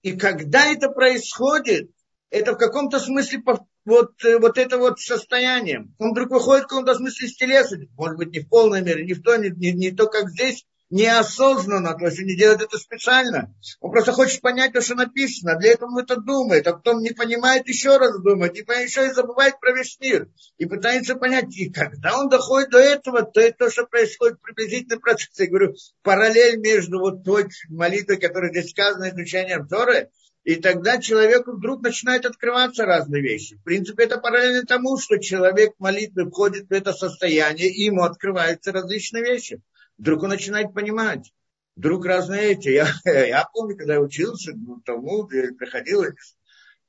И 0.00 0.16
когда 0.16 0.66
это 0.66 0.88
происходит, 0.88 1.90
это 2.32 2.54
в 2.54 2.56
каком-то 2.56 2.98
смысле 2.98 3.42
вот, 3.84 4.12
э, 4.24 4.38
вот 4.38 4.56
это 4.56 4.78
вот 4.78 4.98
состояние. 4.98 5.88
Он 5.98 6.12
вдруг 6.12 6.30
выходит 6.30 6.64
в 6.64 6.68
каком-то 6.68 6.94
смысле 6.94 7.28
из 7.28 7.36
телеса, 7.36 7.76
может 7.96 8.16
быть, 8.16 8.32
не 8.32 8.40
в 8.40 8.48
полной 8.48 8.80
мере, 8.80 9.04
не 9.04 9.12
в 9.12 9.22
то, 9.22 9.36
не, 9.36 9.50
не, 9.50 9.72
не 9.72 9.90
то, 9.90 10.06
как 10.06 10.30
здесь, 10.30 10.64
неосознанно, 10.88 11.96
то 11.96 12.04
есть 12.04 12.18
он 12.18 12.26
не 12.26 12.36
делает 12.36 12.60
это 12.60 12.78
специально. 12.78 13.54
Он 13.80 13.90
просто 13.90 14.12
хочет 14.12 14.42
понять 14.42 14.72
то, 14.72 14.82
что 14.82 14.94
написано. 14.94 15.56
Для 15.58 15.72
этого 15.72 15.90
он 15.90 15.98
это 15.98 16.16
думает, 16.16 16.66
а 16.66 16.74
потом 16.74 17.00
не 17.00 17.10
понимает, 17.10 17.66
еще 17.66 17.96
раз 17.96 18.20
думает, 18.20 18.56
и 18.56 18.60
еще 18.60 19.06
и 19.06 19.12
забывает 19.12 19.58
про 19.58 19.72
весь 19.72 19.98
мир. 20.00 20.28
И 20.58 20.66
пытается 20.66 21.14
понять. 21.14 21.56
И 21.56 21.70
когда 21.70 22.18
он 22.18 22.28
доходит 22.28 22.70
до 22.70 22.78
этого, 22.78 23.22
то 23.22 23.40
это 23.40 23.66
то, 23.66 23.70
что 23.70 23.86
происходит 23.86 24.40
приблизительно 24.42 25.00
процесс. 25.00 25.30
Я 25.38 25.46
говорю, 25.48 25.74
параллель 26.02 26.58
между 26.58 26.98
вот 26.98 27.24
той 27.24 27.48
молитвой, 27.70 28.18
которая 28.18 28.50
здесь 28.50 28.70
сказана, 28.70 29.08
изучением 29.10 29.66
Торы, 29.68 30.10
и 30.44 30.56
тогда 30.56 31.00
человеку 31.00 31.52
вдруг 31.52 31.82
начинают 31.82 32.26
открываться 32.26 32.84
разные 32.84 33.22
вещи. 33.22 33.56
В 33.56 33.62
принципе, 33.62 34.04
это 34.04 34.18
параллельно 34.18 34.64
тому, 34.64 34.98
что 34.98 35.18
человек 35.18 35.74
в 35.76 35.82
молитве 35.82 36.24
входит 36.24 36.68
в 36.68 36.72
это 36.72 36.92
состояние, 36.92 37.68
и 37.68 37.84
ему 37.84 38.02
открываются 38.02 38.72
различные 38.72 39.22
вещи. 39.22 39.60
Вдруг 39.98 40.24
он 40.24 40.30
начинает 40.30 40.74
понимать. 40.74 41.32
Вдруг 41.76 42.04
разные 42.06 42.52
эти. 42.52 42.70
Я, 42.70 42.88
я 43.04 43.48
помню, 43.52 43.76
когда 43.76 43.94
я 43.94 44.00
учился, 44.00 44.52
ну, 44.54 44.80
тому, 44.84 45.30
я 45.30 45.52
приходил, 45.52 46.04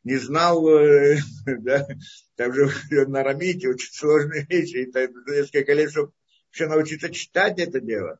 не 0.03 0.17
знал, 0.17 0.67
э, 0.67 1.19
да, 1.45 1.87
там 2.35 2.53
же 2.53 2.71
на 3.07 3.19
арамите 3.19 3.69
очень 3.69 3.93
сложные 3.93 4.45
вещи, 4.49 4.77
и 4.77 4.91
так, 4.91 5.11
несколько 5.27 5.73
лет, 5.73 5.91
чтобы 5.91 6.11
еще 6.51 6.67
научиться 6.67 7.09
читать 7.09 7.59
это 7.59 7.79
дело 7.79 8.19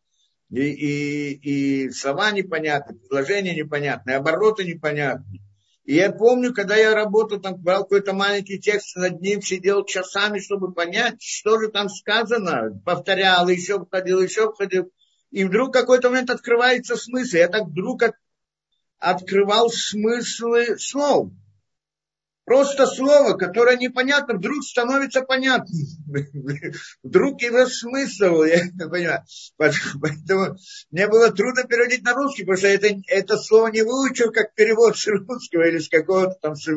и, 0.54 0.70
и, 0.70 1.86
и 1.86 1.89
слова 1.89 2.32
непонятны, 2.32 2.96
предложения 2.96 3.56
непонятны, 3.56 4.12
обороты 4.12 4.63
непонятны. 4.63 5.42
И 5.84 5.96
я 5.96 6.12
помню, 6.12 6.54
когда 6.54 6.76
я 6.76 6.94
работал, 6.94 7.42
там 7.42 7.56
брал 7.56 7.84
какой-то 7.84 8.13
маленький 8.13 8.60
текст, 8.60 8.96
над 8.96 9.20
ним 9.20 9.42
сидел 9.42 9.84
часами, 9.84 10.38
чтобы 10.39 10.72
понять, 10.72 11.22
что 11.22 11.60
же 11.60 11.70
там 11.70 11.89
сказано, 11.89 12.80
повторял, 12.86 13.50
еще 13.50 13.84
входил, 13.84 14.22
еще 14.22 14.54
входил. 14.54 14.92
И 15.32 15.44
вдруг 15.44 15.74
какой-то 15.74 16.10
момент 16.12 16.30
открывается 16.30 16.96
смысл. 16.98 17.38
Я 17.38 17.48
так 17.48 17.63
вдруг 17.63 18.04
от, 18.04 18.13
открывал 19.00 19.72
смыслы 19.72 20.78
слов. 20.78 21.32
Просто 22.45 22.86
слово, 22.88 23.38
которое 23.38 23.77
непонятно, 23.77 24.36
вдруг 24.36 24.63
становится 24.63 25.21
понятным. 25.21 25.79
Вдруг 27.03 27.41
его 27.41 27.65
смысл, 27.67 28.43
я 28.43 28.63
понимаю. 28.77 29.23
Поэтому 29.58 30.58
мне 30.91 31.08
было 31.08 31.32
трудно 31.32 31.63
переводить 31.63 32.03
на 32.03 32.13
русский, 32.13 32.43
потому 32.43 32.58
что 32.58 32.67
это, 32.67 32.89
это 33.08 33.38
слово 33.38 33.67
не 33.67 33.82
выучил 33.82 34.32
как 34.32 34.53
перевод 34.56 34.97
с 34.97 35.08
русского 35.08 35.67
или 35.67 35.79
с 35.79 35.88
какого-то 35.88 36.36
там 36.41 36.56
с. 36.56 36.67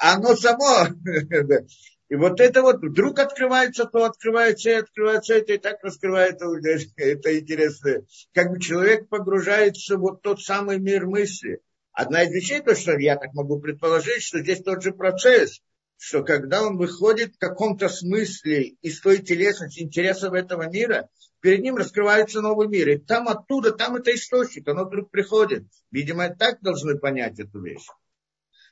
А 0.00 0.14
оно 0.14 0.34
само. 0.34 0.86
И 2.08 2.14
вот 2.14 2.40
это 2.40 2.62
вот 2.62 2.82
вдруг 2.82 3.18
открывается 3.18 3.84
то, 3.84 4.04
открывается 4.06 4.70
и 4.70 4.74
открывается 4.74 5.34
это, 5.34 5.52
и 5.52 5.58
так 5.58 5.76
раскрывается. 5.82 6.46
Это 6.96 7.38
интересно. 7.38 8.06
Как 8.32 8.50
бы 8.50 8.58
человек 8.58 9.10
погружается 9.10 9.98
в 9.98 10.00
вот 10.00 10.22
тот 10.22 10.40
самый 10.40 10.78
мир 10.78 11.06
мысли 11.06 11.60
Одна 11.98 12.22
из 12.22 12.30
вещей, 12.30 12.60
то, 12.60 12.76
что 12.76 12.96
я 12.96 13.16
так 13.16 13.34
могу 13.34 13.58
предположить, 13.58 14.22
что 14.22 14.38
здесь 14.38 14.62
тот 14.62 14.84
же 14.84 14.92
процесс, 14.92 15.60
что 15.96 16.22
когда 16.22 16.62
он 16.62 16.76
выходит 16.76 17.34
в 17.34 17.38
каком-то 17.38 17.88
смысле 17.88 18.76
из 18.82 19.00
той 19.00 19.18
телесности, 19.18 19.80
интересов 19.80 20.32
этого 20.32 20.70
мира, 20.70 21.08
перед 21.40 21.60
ним 21.60 21.74
раскрывается 21.74 22.40
новый 22.40 22.68
мир. 22.68 22.88
И 22.88 22.98
там 22.98 23.26
оттуда, 23.26 23.72
там 23.72 23.96
это 23.96 24.14
источник, 24.14 24.68
оно 24.68 24.84
вдруг 24.84 25.10
приходит. 25.10 25.64
Видимо, 25.90 26.32
так 26.32 26.60
должны 26.60 26.96
понять 26.96 27.40
эту 27.40 27.60
вещь. 27.60 27.88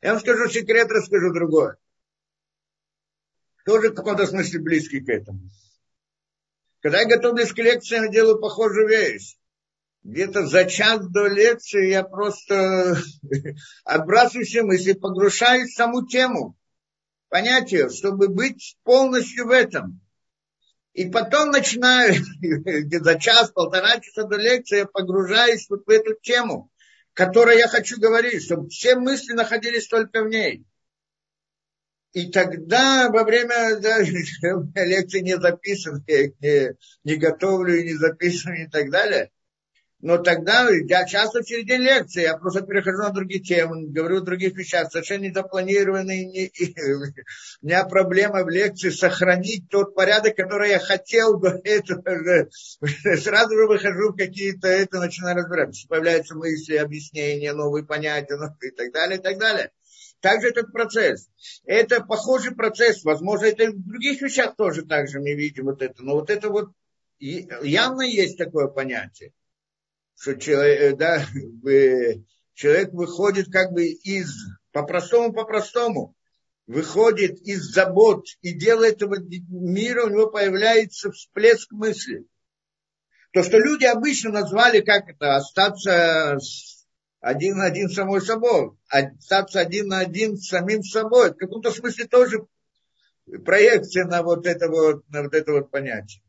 Я 0.03 0.13
вам 0.13 0.21
скажу 0.21 0.49
секрет, 0.49 0.87
расскажу 0.89 1.35
другое. 1.35 1.79
Тоже 3.65 3.91
в 3.91 3.95
каком-то 3.97 4.29
смысле 4.29 4.61
близкий 4.61 5.01
к 5.01 5.09
этому. 5.09 5.51
Когда 6.79 7.01
я 7.01 7.09
готовлюсь 7.09 7.53
к 7.53 7.59
лекции, 7.59 7.97
я 7.97 8.07
делаю 8.07 8.39
похожую 8.39 8.87
вещь 8.87 9.36
где-то 10.07 10.47
за 10.47 10.67
час 10.67 11.09
до 11.09 11.27
лекции 11.27 11.91
я 11.91 12.05
просто 12.05 12.97
отбрасываю 13.85 14.47
все 14.47 14.63
мысли, 14.63 14.93
погружаюсь 14.93 15.73
в 15.73 15.77
саму 15.77 16.07
тему, 16.07 16.57
понятие, 17.29 17.91
чтобы 17.91 18.29
быть 18.29 18.77
полностью 18.85 19.47
в 19.47 19.51
этом. 19.51 20.01
И 20.93 21.11
потом 21.11 21.51
начинаю, 21.51 22.15
где 22.41 23.01
за 23.01 23.19
час, 23.19 23.51
полтора 23.51 23.99
часа 23.99 24.23
до 24.23 24.37
лекции, 24.37 24.79
я 24.79 24.87
погружаюсь 24.87 25.67
вот 25.69 25.85
в 25.85 25.91
эту 25.91 26.15
тему, 26.23 26.71
которой 27.13 27.59
я 27.59 27.67
хочу 27.67 27.99
говорить, 27.99 28.45
чтобы 28.45 28.69
все 28.69 28.95
мысли 28.95 29.33
находились 29.33 29.89
только 29.89 30.23
в 30.23 30.29
ней. 30.29 30.65
И 32.13 32.31
тогда 32.31 33.11
во 33.11 33.25
время 33.25 33.77
да, 33.81 34.03
лекции 34.03 35.21
не 35.21 35.33
их 35.33 36.41
не, 36.41 36.77
не 37.03 37.17
готовлю 37.17 37.77
и 37.77 37.89
не 37.89 37.95
записываю 37.95 38.67
и 38.67 38.71
так 38.71 38.91
далее 38.91 39.33
но 40.01 40.19
тогда 40.19 40.69
я 40.71 41.07
часто 41.07 41.41
в 41.41 41.49
середине 41.49 41.79
лекции, 41.79 42.23
я 42.23 42.37
просто 42.37 42.61
перехожу 42.61 42.99
на 42.99 43.11
другие 43.11 43.41
темы, 43.41 43.89
говорю 43.89 44.19
о 44.19 44.25
других 44.25 44.55
вещах, 44.55 44.91
совершенно 44.91 45.23
не 45.23 45.33
запланированные. 45.33 46.27
Не, 46.27 46.51
у 47.63 47.67
меня 47.67 47.85
проблема 47.85 48.45
в 48.45 48.49
лекции 48.51 48.91
сохранить 48.91 49.71
тот 49.71 49.95
порядок, 49.95 50.37
который 50.37 50.71
я 50.71 50.81
хотел 50.81 51.41
до 51.41 51.49
этого. 51.65 52.49
Сразу 53.17 53.57
же 53.57 53.67
выхожу 53.67 54.13
в 54.13 54.17
какие-то 54.17 54.69
это, 54.69 55.01
начинаю 55.01 55.37
разбираться. 55.37 55.89
Появляются 55.89 56.37
мысли, 56.37 56.77
объяснения, 56.77 57.55
новые 57.55 57.85
понятия 57.85 58.37
ну, 58.37 58.49
и 58.61 58.71
так 58.73 58.93
далее, 58.93 59.19
и 59.19 59.23
так 59.23 59.39
далее. 59.39 59.71
Также 60.21 60.49
этот 60.49 60.73
процесс. 60.73 61.31
Это 61.65 62.03
похожий 62.05 62.55
процесс. 62.55 63.03
Возможно, 63.03 63.47
это 63.47 63.65
и 63.65 63.69
в 63.69 63.87
других 63.87 64.21
вещах 64.21 64.57
тоже 64.57 64.83
так 64.83 65.09
же 65.09 65.21
мы 65.21 65.33
видим 65.33 65.65
вот 65.65 65.81
это. 65.81 66.03
Но 66.03 66.17
вот 66.17 66.29
это 66.29 66.51
вот 66.51 66.69
явно 67.19 68.03
есть 68.03 68.37
такое 68.37 68.67
понятие 68.67 69.33
что 70.19 70.35
человек, 70.35 70.81
э, 70.81 70.97
да, 70.97 71.25
человек 72.55 72.93
выходит 72.93 73.51
как 73.51 73.73
бы 73.73 73.87
из, 73.87 74.33
по-простому, 74.73 75.33
по-простому, 75.33 76.15
выходит 76.67 77.41
из 77.43 77.63
забот 77.73 78.27
и 78.41 78.53
делает 78.53 78.97
этого 78.97 79.17
мира, 79.21 80.05
у 80.05 80.11
него 80.11 80.29
появляется 80.29 81.13
всплеск 81.13 81.71
мысли. 81.73 82.27
То, 83.33 83.43
что 83.43 83.59
люди 83.59 83.85
обычно 83.85 84.31
назвали, 84.31 84.81
как 84.81 85.09
это, 85.09 85.37
остаться 85.37 86.39
один 87.21 87.59
на 87.59 87.67
один 87.67 87.89
самой 87.89 88.21
собой, 88.21 88.71
остаться 88.89 89.61
один 89.61 89.89
на 89.89 89.99
один 89.99 90.37
с 90.37 90.49
самим 90.49 90.83
собой, 90.83 91.33
в 91.33 91.37
каком-то 91.37 91.71
смысле 91.71 92.07
тоже 92.07 92.47
проекция 93.45 94.07
на 94.07 94.23
вот 94.23 94.47
это 94.47 94.69
вот, 94.69 95.09
на 95.11 95.25
вот 95.25 95.35
это 95.35 95.53
вот 95.53 95.71
понятие. 95.71 96.23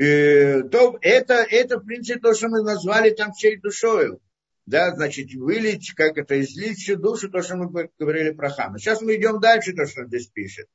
Э, 0.00 0.62
то 0.62 0.96
это, 1.02 1.34
это, 1.34 1.78
в 1.78 1.84
принципе, 1.84 2.18
то, 2.20 2.32
что 2.32 2.48
мы 2.48 2.62
назвали 2.62 3.10
там 3.10 3.32
всей 3.32 3.58
душою. 3.58 4.18
Да, 4.64 4.94
значит, 4.94 5.34
вылить, 5.34 5.92
как 5.94 6.16
это, 6.16 6.40
излить 6.40 6.78
всю 6.78 6.96
душу, 6.96 7.30
то, 7.30 7.42
что 7.42 7.56
мы 7.56 7.90
говорили 7.98 8.30
про 8.30 8.48
Хама. 8.48 8.78
Сейчас 8.78 9.02
мы 9.02 9.16
идем 9.16 9.40
дальше, 9.40 9.74
то, 9.74 9.86
что 9.86 10.02
он 10.02 10.06
здесь 10.08 10.28
пишет. 10.28 10.68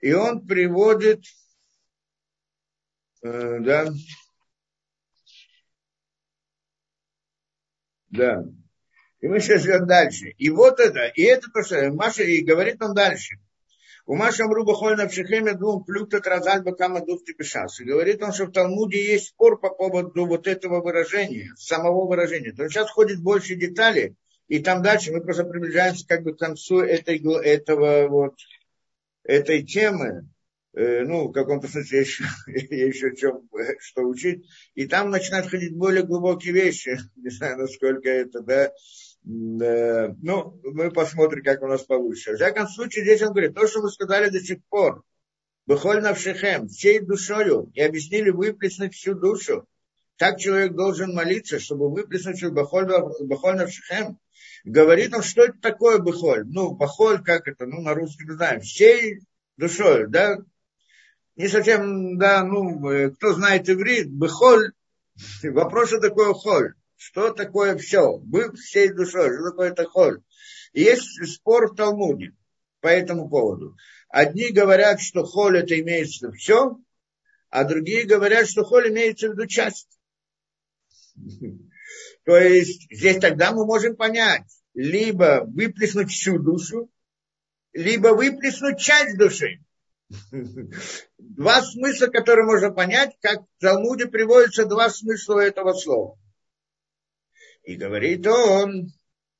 И 0.00 0.12
он 0.12 0.46
приводит, 0.46 1.22
э, 3.22 3.58
да, 3.60 3.88
да. 8.10 8.44
И 9.20 9.28
мы 9.28 9.40
сейчас 9.40 9.64
идем 9.64 9.86
дальше. 9.86 10.34
И 10.36 10.50
вот 10.50 10.78
это, 10.78 11.06
и 11.06 11.22
это 11.22 11.48
то, 11.50 11.62
что 11.62 11.90
Маша, 11.90 12.22
и 12.22 12.42
говорит 12.42 12.82
он 12.82 12.92
дальше. 12.92 13.38
У 14.08 14.14
Маша 14.14 14.44
Мруба 14.46 14.94
на 14.94 15.08
Пшихеме 15.08 15.54
двум 15.54 15.82
плютат 15.84 16.28
разаль 16.28 16.62
бакама 16.62 17.04
дуфти 17.04 17.32
пишас. 17.32 17.80
И 17.80 17.84
говорит 17.84 18.22
он, 18.22 18.32
что 18.32 18.44
в 18.46 18.52
Талмуде 18.52 19.04
есть 19.04 19.28
спор 19.30 19.58
по 19.58 19.68
поводу 19.68 20.26
вот 20.26 20.46
этого 20.46 20.80
выражения, 20.80 21.52
самого 21.56 22.06
выражения. 22.06 22.52
То 22.52 22.62
есть 22.62 22.74
сейчас 22.74 22.88
ходит 22.88 23.20
больше 23.20 23.56
деталей, 23.56 24.14
и 24.46 24.60
там 24.60 24.80
дальше 24.80 25.10
мы 25.10 25.22
просто 25.22 25.42
приближаемся 25.42 26.06
как 26.06 26.22
бы 26.22 26.34
к 26.34 26.38
концу 26.38 26.82
этой, 26.82 27.18
этого 27.44 28.06
вот, 28.06 28.34
этой 29.24 29.64
темы. 29.64 30.28
Э, 30.72 31.02
ну, 31.02 31.28
в 31.28 31.32
каком-то 31.32 31.66
смысле 31.66 32.00
еще, 32.00 32.24
еще 32.46 33.16
чем, 33.16 33.48
что 33.80 34.02
учить. 34.02 34.44
И 34.74 34.86
там 34.86 35.10
начинают 35.10 35.48
ходить 35.48 35.74
более 35.74 36.04
глубокие 36.04 36.52
вещи. 36.52 36.96
Не 37.16 37.30
знаю, 37.30 37.58
насколько 37.58 38.08
это, 38.08 38.40
да, 38.40 38.70
ну, 39.28 40.60
мы 40.62 40.92
посмотрим, 40.92 41.42
как 41.42 41.60
у 41.62 41.66
нас 41.66 41.82
получится. 41.82 42.32
В 42.32 42.36
всяком 42.36 42.68
случае, 42.68 43.04
здесь 43.04 43.22
он 43.22 43.30
говорит, 43.32 43.54
то, 43.54 43.66
что 43.66 43.82
мы 43.82 43.90
сказали 43.90 44.28
до 44.28 44.40
сих 44.40 44.64
пор, 44.68 45.02
Бехоль 45.66 46.00
навшихем, 46.00 46.68
всей 46.68 47.00
душою, 47.00 47.72
и 47.74 47.80
объяснили 47.80 48.30
выплеснуть 48.30 48.94
всю 48.94 49.14
душу. 49.14 49.66
Так 50.16 50.38
человек 50.38 50.74
должен 50.74 51.12
молиться, 51.12 51.58
чтобы 51.58 51.90
выплеснуть 51.90 52.36
всю 52.36 52.52
Бехоль, 52.52 52.86
бехоль 53.20 53.56
навшихем. 53.56 54.18
Говорит 54.64 55.12
он, 55.12 55.22
что 55.22 55.42
это 55.42 55.58
такое 55.60 55.98
Бехоль? 55.98 56.44
Ну, 56.46 56.76
Бехоль, 56.76 57.20
как 57.24 57.48
это, 57.48 57.66
ну, 57.66 57.80
на 57.80 57.94
русском 57.94 58.30
знаем, 58.30 58.60
всей 58.60 59.22
душою, 59.56 60.08
да? 60.08 60.38
Не 61.34 61.48
совсем, 61.48 62.16
да, 62.16 62.44
ну, 62.44 62.88
э, 62.88 63.10
кто 63.10 63.32
знает 63.32 63.68
иврит, 63.68 64.08
Бехоль, 64.08 64.70
вопрос, 65.42 65.88
что 65.88 66.00
такое 66.00 66.32
Холь. 66.32 66.74
Что 66.96 67.30
такое 67.30 67.76
все? 67.76 68.16
Был 68.18 68.54
всей 68.54 68.92
душой. 68.92 69.34
Что 69.34 69.50
такое 69.50 69.70
это 69.70 69.84
холь? 69.84 70.22
И 70.72 70.82
есть 70.82 71.04
спор 71.34 71.72
в 71.72 71.76
Талмуде 71.76 72.34
по 72.80 72.88
этому 72.88 73.28
поводу. 73.28 73.76
Одни 74.08 74.50
говорят, 74.50 75.00
что 75.00 75.24
холь 75.24 75.58
это 75.58 75.78
имеется 75.80 76.32
все, 76.32 76.78
а 77.50 77.64
другие 77.64 78.04
говорят, 78.04 78.48
что 78.48 78.64
холь 78.64 78.88
имеется 78.90 79.28
в 79.28 79.32
виду 79.32 79.46
часть. 79.46 79.88
То 82.24 82.36
есть 82.36 82.86
здесь 82.90 83.18
тогда 83.18 83.52
мы 83.52 83.64
можем 83.66 83.96
понять, 83.96 84.46
либо 84.74 85.44
выплеснуть 85.46 86.10
всю 86.10 86.38
душу, 86.38 86.90
либо 87.72 88.08
выплеснуть 88.08 88.78
часть 88.78 89.16
души. 89.16 89.60
Два 91.18 91.62
смысла, 91.62 92.06
которые 92.06 92.46
можно 92.46 92.70
понять, 92.70 93.16
как 93.20 93.42
в 93.42 93.60
Талмуде 93.60 94.06
приводятся 94.06 94.64
два 94.64 94.88
смысла 94.88 95.40
этого 95.40 95.72
слова. 95.72 96.18
И 97.66 97.74
говорит 97.74 98.24
он, 98.28 98.92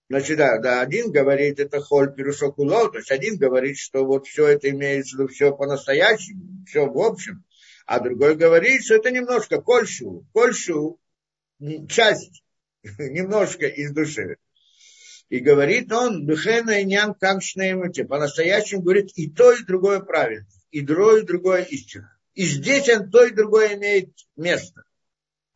значит, 0.08 0.36
да, 0.36 0.58
да, 0.58 0.80
один 0.80 1.12
говорит, 1.12 1.60
это 1.60 1.80
холь 1.80 2.12
пирушок 2.12 2.58
улов, 2.58 2.90
то 2.90 2.98
есть 2.98 3.12
один 3.12 3.36
говорит, 3.36 3.78
что 3.78 4.04
вот 4.04 4.26
все 4.26 4.48
это 4.48 4.68
имеется 4.70 5.16
в 5.16 5.20
виду, 5.20 5.32
все 5.32 5.56
по-настоящему, 5.56 6.64
все 6.66 6.86
в 6.86 6.98
общем, 6.98 7.44
а 7.86 8.00
другой 8.00 8.34
говорит, 8.34 8.84
что 8.84 8.96
это 8.96 9.12
немножко 9.12 9.62
кольшу, 9.62 10.26
кольшу, 10.32 10.98
часть, 11.88 12.42
немножко 12.98 13.66
из 13.66 13.92
души. 13.92 14.38
И 15.28 15.38
говорит 15.38 15.92
он, 15.92 16.26
духена 16.26 16.80
и 16.80 16.84
нян 16.84 17.14
камшнеймути, 17.14 18.02
по-настоящему 18.02 18.82
говорит, 18.82 19.12
и 19.14 19.30
то, 19.30 19.52
и 19.52 19.62
другое 19.62 20.00
правильно, 20.00 20.48
и 20.72 20.80
другое, 20.80 21.22
и 21.22 21.26
другое 21.26 21.62
истина. 21.62 22.12
И 22.34 22.44
здесь 22.44 22.88
он 22.88 23.08
то 23.08 23.24
и 23.24 23.30
другое 23.30 23.76
имеет 23.76 24.10
место. 24.36 24.82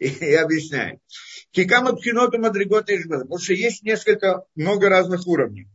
И, 0.20 0.34
объясняет. 0.34 0.98
Кикама 1.50 1.94
пхиноту 1.94 2.38
мадригота 2.38 2.94
Потому 3.08 3.38
что 3.38 3.52
есть 3.52 3.82
несколько, 3.82 4.44
много 4.54 4.88
разных 4.88 5.26
уровней. 5.26 5.68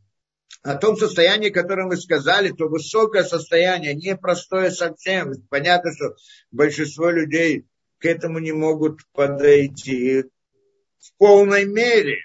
О 0.64 0.76
том 0.76 0.98
состоянии, 0.98 1.50
которое 1.50 1.86
мы 1.86 1.96
сказали, 1.96 2.50
то 2.50 2.68
высокое 2.68 3.24
состояние, 3.24 3.94
непростое 3.94 4.72
совсем. 4.72 5.34
Понятно, 5.50 5.94
что 5.94 6.16
большинство 6.52 7.12
людей 7.12 7.66
к 8.00 8.06
этому 8.06 8.40
не 8.40 8.52
могут 8.52 9.02
подойти 9.14 10.24
в 10.24 11.18
полной 11.18 11.66
мере 11.66 12.18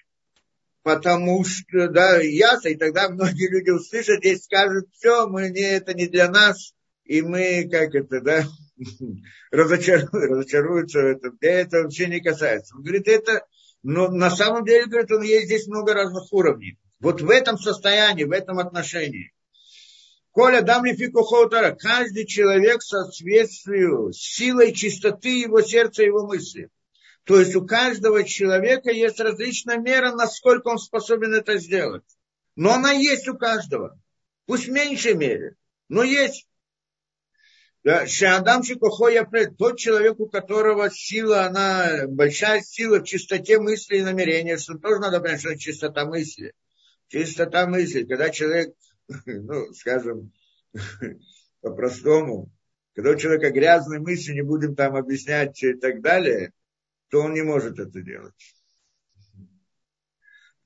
потому 0.82 1.44
что, 1.44 1.88
да, 1.88 2.20
ясно, 2.20 2.68
и 2.68 2.74
тогда 2.74 3.08
многие 3.08 3.50
люди 3.50 3.70
услышат 3.70 4.24
и 4.24 4.36
скажут, 4.36 4.88
все, 4.94 5.26
мы 5.28 5.50
не, 5.50 5.60
это 5.60 5.94
не 5.94 6.06
для 6.06 6.30
нас, 6.30 6.74
и 7.04 7.22
мы, 7.22 7.68
как 7.70 7.94
это, 7.94 8.20
да, 8.20 8.44
разочаруются 9.50 11.00
в 11.00 11.06
этом. 11.06 11.38
Да 11.40 11.48
это 11.48 11.82
вообще 11.82 12.06
не 12.08 12.20
касается. 12.20 12.76
Он 12.76 12.82
говорит, 12.82 13.08
это, 13.08 13.46
но 13.82 14.08
на 14.08 14.30
самом 14.30 14.64
деле, 14.64 14.86
говорит, 14.86 15.10
он 15.10 15.22
есть 15.22 15.46
здесь 15.46 15.66
много 15.66 15.94
разных 15.94 16.32
уровней. 16.32 16.78
Вот 17.00 17.20
в 17.20 17.30
этом 17.30 17.58
состоянии, 17.58 18.24
в 18.24 18.32
этом 18.32 18.58
отношении. 18.58 19.32
Коля 20.32 20.62
дам 20.62 20.84
ли 20.84 20.94
фикухотара, 20.94 21.74
каждый 21.74 22.24
человек 22.24 22.82
соответствию 22.82 24.12
силой 24.12 24.72
чистоты 24.72 25.40
его 25.40 25.60
сердца 25.60 26.02
его 26.02 26.26
мысли. 26.26 26.68
То 27.24 27.38
есть 27.40 27.54
у 27.56 27.66
каждого 27.66 28.24
человека 28.24 28.90
есть 28.90 29.20
различная 29.20 29.78
мера, 29.78 30.12
насколько 30.12 30.68
он 30.68 30.78
способен 30.78 31.34
это 31.34 31.58
сделать. 31.58 32.04
Но 32.54 32.72
она 32.72 32.92
есть 32.92 33.28
у 33.28 33.36
каждого. 33.36 33.98
Пусть 34.46 34.66
в 34.66 34.72
меньшей 34.72 35.14
мере, 35.14 35.56
но 35.88 36.02
есть. 36.02 36.46
Шиадам 37.82 38.62
Шикохоя 38.62 39.26
тот 39.56 39.78
человек, 39.78 40.20
у 40.20 40.28
которого 40.28 40.90
сила, 40.90 41.46
она 41.46 42.06
большая 42.08 42.60
сила 42.60 43.00
в 43.00 43.04
чистоте 43.04 43.58
мысли 43.58 43.98
и 43.98 44.02
намерения, 44.02 44.58
что 44.58 44.76
тоже 44.76 45.00
надо 45.00 45.20
понять, 45.20 45.40
что 45.40 45.56
чистота 45.56 46.04
мысли. 46.04 46.52
Чистота 47.08 47.66
мысли, 47.66 48.04
когда 48.04 48.28
человек, 48.28 48.74
ну, 49.24 49.72
скажем, 49.72 50.32
по-простому, 51.62 52.52
когда 52.94 53.12
у 53.12 53.16
человека 53.16 53.50
грязные 53.50 54.00
мысли, 54.00 54.34
не 54.34 54.42
будем 54.42 54.76
там 54.76 54.94
объяснять 54.94 55.62
и 55.62 55.72
так 55.72 56.02
далее, 56.02 56.52
то 57.08 57.20
он 57.20 57.32
не 57.32 57.42
может 57.42 57.78
это 57.78 58.02
делать. 58.02 58.34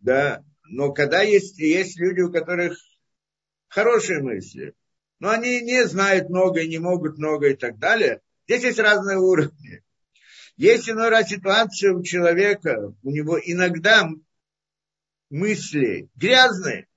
Да, 0.00 0.44
но 0.64 0.92
когда 0.92 1.22
есть, 1.22 1.59
есть 1.59 1.98
люди, 1.98 2.22
у 2.22 2.33
которых 2.33 2.77
хорошие 3.68 4.20
мысли, 4.20 4.74
но 5.24 5.30
они 5.30 5.62
не 5.62 5.87
знают 5.87 6.28
много 6.28 6.60
и 6.60 6.68
не 6.68 6.78
могут 6.78 7.16
много 7.16 7.48
и 7.48 7.56
так 7.56 7.78
далее, 7.78 8.20
здесь 8.46 8.64
есть 8.64 8.78
разные 8.78 9.16
уровни. 9.16 9.82
Есть 10.58 10.90
иной 10.90 11.08
раз 11.08 11.30
ситуация 11.30 11.94
у 11.94 12.02
человека, 12.02 12.92
у 13.02 13.10
него 13.10 13.40
иногда 13.42 14.06
мысли 15.30 16.10
грязные, 16.14 16.88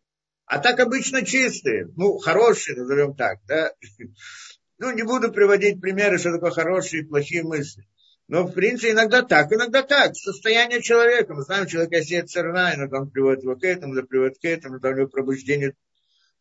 а 0.45 0.59
так 0.59 0.77
обычно 0.81 1.25
чистые, 1.25 1.87
ну, 1.95 2.17
хорошие, 2.17 2.75
назовем 2.75 3.15
так, 3.15 3.39
да. 3.47 3.71
Ну, 4.79 4.91
не 4.91 5.03
буду 5.03 5.31
приводить 5.31 5.79
примеры, 5.79 6.19
что 6.19 6.33
такое 6.33 6.51
хорошие 6.51 7.03
и 7.03 7.05
плохие 7.05 7.43
мысли. 7.43 7.87
Но, 8.27 8.43
в 8.43 8.51
принципе, 8.51 8.91
иногда 8.91 9.23
так, 9.23 9.51
иногда 9.51 9.81
так. 9.81 10.15
Состояние 10.15 10.83
человека. 10.83 11.33
Мы 11.33 11.41
знаем, 11.41 11.65
человек 11.65 11.93
осеет 11.93 12.29
церна, 12.29 12.75
иногда 12.75 12.99
он 12.99 13.09
приводит 13.09 13.41
его 13.43 13.55
к 13.55 13.63
этому, 13.63 13.93
иногда 13.93 14.07
приводит 14.07 14.37
к 14.37 14.45
этому, 14.45 14.75
иногда 14.75 14.89
у 14.89 14.95
него 14.97 15.07
пробуждение, 15.07 15.73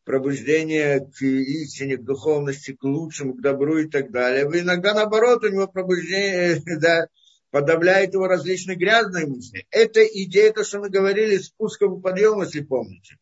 пробуждение 0.06 1.00
к 1.00 1.20
истине, 1.20 1.98
к 1.98 2.04
духовности, 2.04 2.72
к 2.72 2.82
лучшему, 2.84 3.34
к 3.34 3.42
добру 3.42 3.78
и 3.78 3.88
так 3.88 4.10
далее. 4.10 4.48
И 4.50 4.60
иногда, 4.60 4.94
наоборот, 4.94 5.44
у 5.44 5.48
него 5.48 5.66
пробуждение, 5.66 6.62
да, 6.80 7.08
подавляет 7.50 8.14
его 8.14 8.26
различные 8.26 8.76
грязные 8.76 9.26
мысли. 9.26 9.66
Это 9.70 10.02
идея, 10.04 10.52
то, 10.52 10.64
что 10.64 10.78
мы 10.78 10.88
говорили, 10.88 11.36
спускового 11.38 12.00
подъема, 12.00 12.44
если 12.44 12.62
помните. 12.62 13.16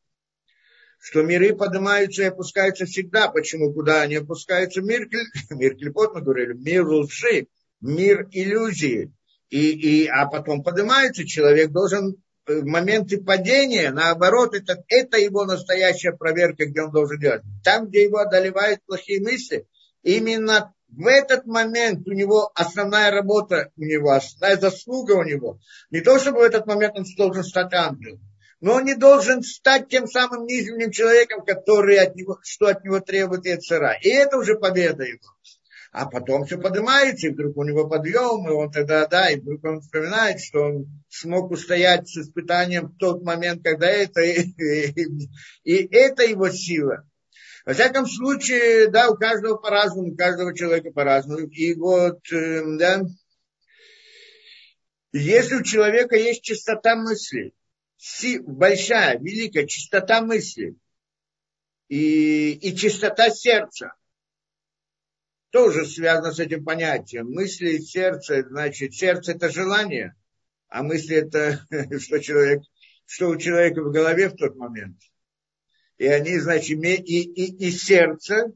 Что 1.01 1.23
миры 1.23 1.57
поднимаются 1.57 2.23
и 2.23 2.27
опускаются 2.27 2.85
всегда. 2.85 3.29
Почему? 3.29 3.73
Куда 3.73 4.03
они 4.03 4.17
опускаются? 4.17 4.81
Мир, 4.81 5.09
мир 5.51 5.77
клепот, 5.77 6.15
мы 6.15 6.21
говорили, 6.21 6.53
мир 6.53 6.87
лжи 6.87 7.49
мир 7.85 8.29
иллюзии. 8.33 9.13
И, 9.51 9.71
и, 9.71 10.07
а 10.07 10.27
потом 10.27 10.63
поднимается, 10.63 11.25
человек 11.25 11.71
должен 11.71 12.17
в 12.47 12.65
моменты 12.65 13.23
падения, 13.23 13.91
наоборот, 13.91 14.55
это, 14.55 14.83
это 14.89 15.19
его 15.19 15.45
настоящая 15.45 16.13
проверка, 16.13 16.67
где 16.67 16.83
он 16.83 16.91
должен 16.91 17.19
делать. 17.19 17.43
Там, 17.63 17.89
где 17.89 18.05
его 18.05 18.19
одолевают 18.19 18.81
плохие 18.85 19.21
мысли, 19.21 19.67
именно 20.03 20.75
в 20.89 21.07
этот 21.07 21.47
момент 21.47 22.07
у 22.07 22.13
него 22.13 22.51
основная 22.55 23.11
работа, 23.11 23.71
у 23.77 23.83
него 23.83 24.11
основная 24.11 24.59
заслуга 24.59 25.13
у 25.13 25.25
него. 25.25 25.59
Не 25.91 26.01
то, 26.01 26.19
чтобы 26.19 26.41
в 26.41 26.43
этот 26.43 26.67
момент 26.67 26.97
он 26.97 27.05
должен 27.17 27.45
стать 27.45 27.73
ангелом, 27.73 28.21
но 28.61 28.75
он 28.75 28.85
не 28.85 28.95
должен 28.95 29.43
стать 29.43 29.89
тем 29.89 30.07
самым 30.07 30.47
низменным 30.47 30.91
человеком, 30.91 31.45
который 31.45 31.99
от 31.99 32.15
него, 32.15 32.39
что 32.43 32.67
от 32.67 32.85
него 32.85 33.01
требует 33.01 33.45
Яцера. 33.45 33.99
И 34.01 34.09
это 34.09 34.39
уже 34.39 34.57
победа 34.57 35.05
его 35.05 35.21
а 35.95 36.07
потом 36.07 36.45
все 36.45 36.59
поднимается, 36.59 37.29
и 37.29 37.31
вдруг 37.31 37.57
у 37.57 37.63
него 37.63 37.89
подъем, 37.89 38.49
и 38.49 38.51
он 38.51 38.69
тогда, 38.73 39.07
да, 39.07 39.31
и 39.31 39.39
вдруг 39.39 39.63
он 39.63 39.81
вспоминает, 39.81 40.41
что 40.41 40.63
он 40.63 41.05
смог 41.09 41.53
устоять 41.53 42.09
с 42.09 42.17
испытанием 42.17 42.89
в 42.89 42.97
тот 42.99 43.23
момент, 43.23 43.63
когда 43.63 43.89
это, 43.89 44.21
и, 44.21 44.43
и, 44.43 45.07
и 45.63 45.95
это 45.95 46.25
его 46.25 46.51
сила. 46.51 47.09
Во 47.65 47.75
всяком 47.75 48.07
случае, 48.07 48.89
да, 48.89 49.09
у 49.09 49.15
каждого 49.15 49.57
по-разному, 49.57 50.09
у 50.09 50.17
каждого 50.17 50.53
человека 50.53 50.91
по-разному. 50.91 51.47
И 51.47 51.75
вот, 51.75 52.19
э, 52.33 52.63
да, 52.77 53.03
если 55.13 55.55
у 55.55 55.63
человека 55.63 56.17
есть 56.17 56.43
чистота 56.43 56.97
мысли, 56.97 57.55
большая, 58.41 59.21
великая 59.21 59.69
чистота 59.69 60.23
мысли 60.23 60.75
и, 61.87 62.51
и 62.51 62.77
чистота 62.77 63.31
сердца, 63.31 63.95
тоже 65.55 65.87
связано 65.87 66.33
с 66.33 66.41
этим 66.41 66.65
понятием. 66.65 67.31
Мысли 67.31 67.75
и 67.75 67.79
сердце, 67.79 68.43
значит, 68.43 68.93
сердце 68.93 69.35
это 69.35 69.51
желание, 69.51 70.17
а 70.67 70.83
мысли 70.83 71.15
это 71.19 71.65
что 72.01 72.19
человек, 72.19 72.65
что 73.07 73.29
у 73.29 73.37
человека 73.37 73.81
в 73.81 73.93
голове 73.93 74.31
в 74.31 74.35
тот 74.35 74.57
момент. 74.57 74.97
И 75.97 76.09
они, 76.09 76.41
значит, 76.41 76.77
и, 76.83 76.95
и, 76.97 77.69
и 77.69 77.71
сердце, 77.71 78.53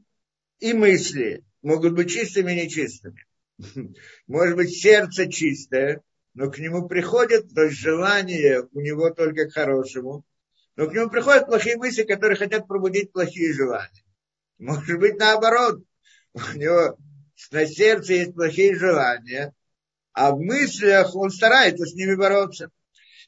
и 0.59 0.73
мысли 0.73 1.45
могут 1.61 1.93
быть 1.93 2.11
чистыми 2.11 2.51
и 2.51 2.65
нечистыми. 2.65 3.25
Может 4.27 4.57
быть, 4.57 4.77
сердце 4.77 5.31
чистое, 5.31 6.01
но 6.33 6.51
к 6.51 6.59
нему 6.59 6.85
приходят, 6.89 7.45
то 7.55 7.63
есть 7.63 7.77
желание 7.77 8.67
у 8.73 8.81
него 8.81 9.09
только 9.09 9.47
к 9.47 9.53
хорошему, 9.53 10.25
но 10.75 10.89
к 10.89 10.93
нему 10.93 11.09
приходят 11.09 11.45
плохие 11.45 11.77
мысли, 11.77 12.03
которые 12.03 12.37
хотят 12.37 12.67
пробудить 12.67 13.13
плохие 13.13 13.53
желания. 13.53 14.03
Может 14.57 14.99
быть, 14.99 15.17
наоборот, 15.17 15.81
у 16.33 16.57
него 16.57 16.97
на 17.51 17.65
сердце 17.65 18.13
есть 18.13 18.33
плохие 18.33 18.75
желания, 18.75 19.53
а 20.13 20.31
в 20.31 20.39
мыслях 20.39 21.15
он 21.15 21.29
старается 21.31 21.85
с 21.85 21.93
ними 21.93 22.15
бороться. 22.15 22.71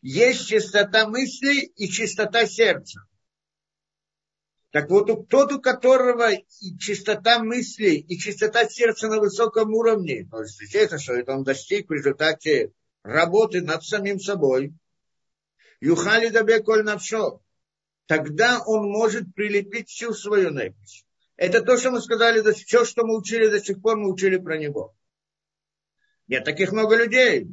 Есть 0.02 0.48
чистота 0.48 1.08
мысли 1.08 1.62
и 1.62 1.88
чистота 1.88 2.46
сердца. 2.46 3.02
Так 4.72 4.90
вот, 4.90 5.28
тот, 5.28 5.52
у 5.52 5.62
которого 5.62 6.32
и 6.32 6.78
чистота 6.80 7.40
мысли, 7.40 7.96
и 7.96 8.18
чистота 8.18 8.68
сердца 8.70 9.10
на 9.10 9.20
высоком 9.20 9.74
уровне, 9.74 10.28
то 10.32 10.42
есть, 10.42 10.60
естественно, 10.62 11.00
что 11.00 11.14
это 11.14 11.34
он 11.34 11.44
достиг 11.44 11.90
в 11.90 11.94
результате 11.94 12.72
работы 13.04 13.62
над 13.62 13.84
самим 13.84 14.20
собой, 14.20 14.74
юхали 15.82 16.30
дабе 16.30 16.62
коль 16.62 16.84
навшо, 16.84 17.42
тогда 18.06 18.62
он 18.66 18.90
может 18.90 19.36
прилепить 19.36 19.90
всю 19.90 20.14
свою 20.14 20.52
непись. 20.52 21.06
Это 21.42 21.64
то, 21.64 21.76
что 21.76 21.90
мы 21.90 22.02
сказали, 22.02 22.44
все, 22.52 22.86
что 22.86 23.04
мы 23.04 23.18
учили 23.18 23.48
до 23.48 23.60
сих 23.60 23.82
пор, 23.82 23.98
мы 23.98 24.14
учили 24.14 24.38
про 24.38 24.60
него. 24.60 24.96
Нет 26.28 26.46
таких 26.46 26.72
много 26.72 26.96
людей. 26.96 27.48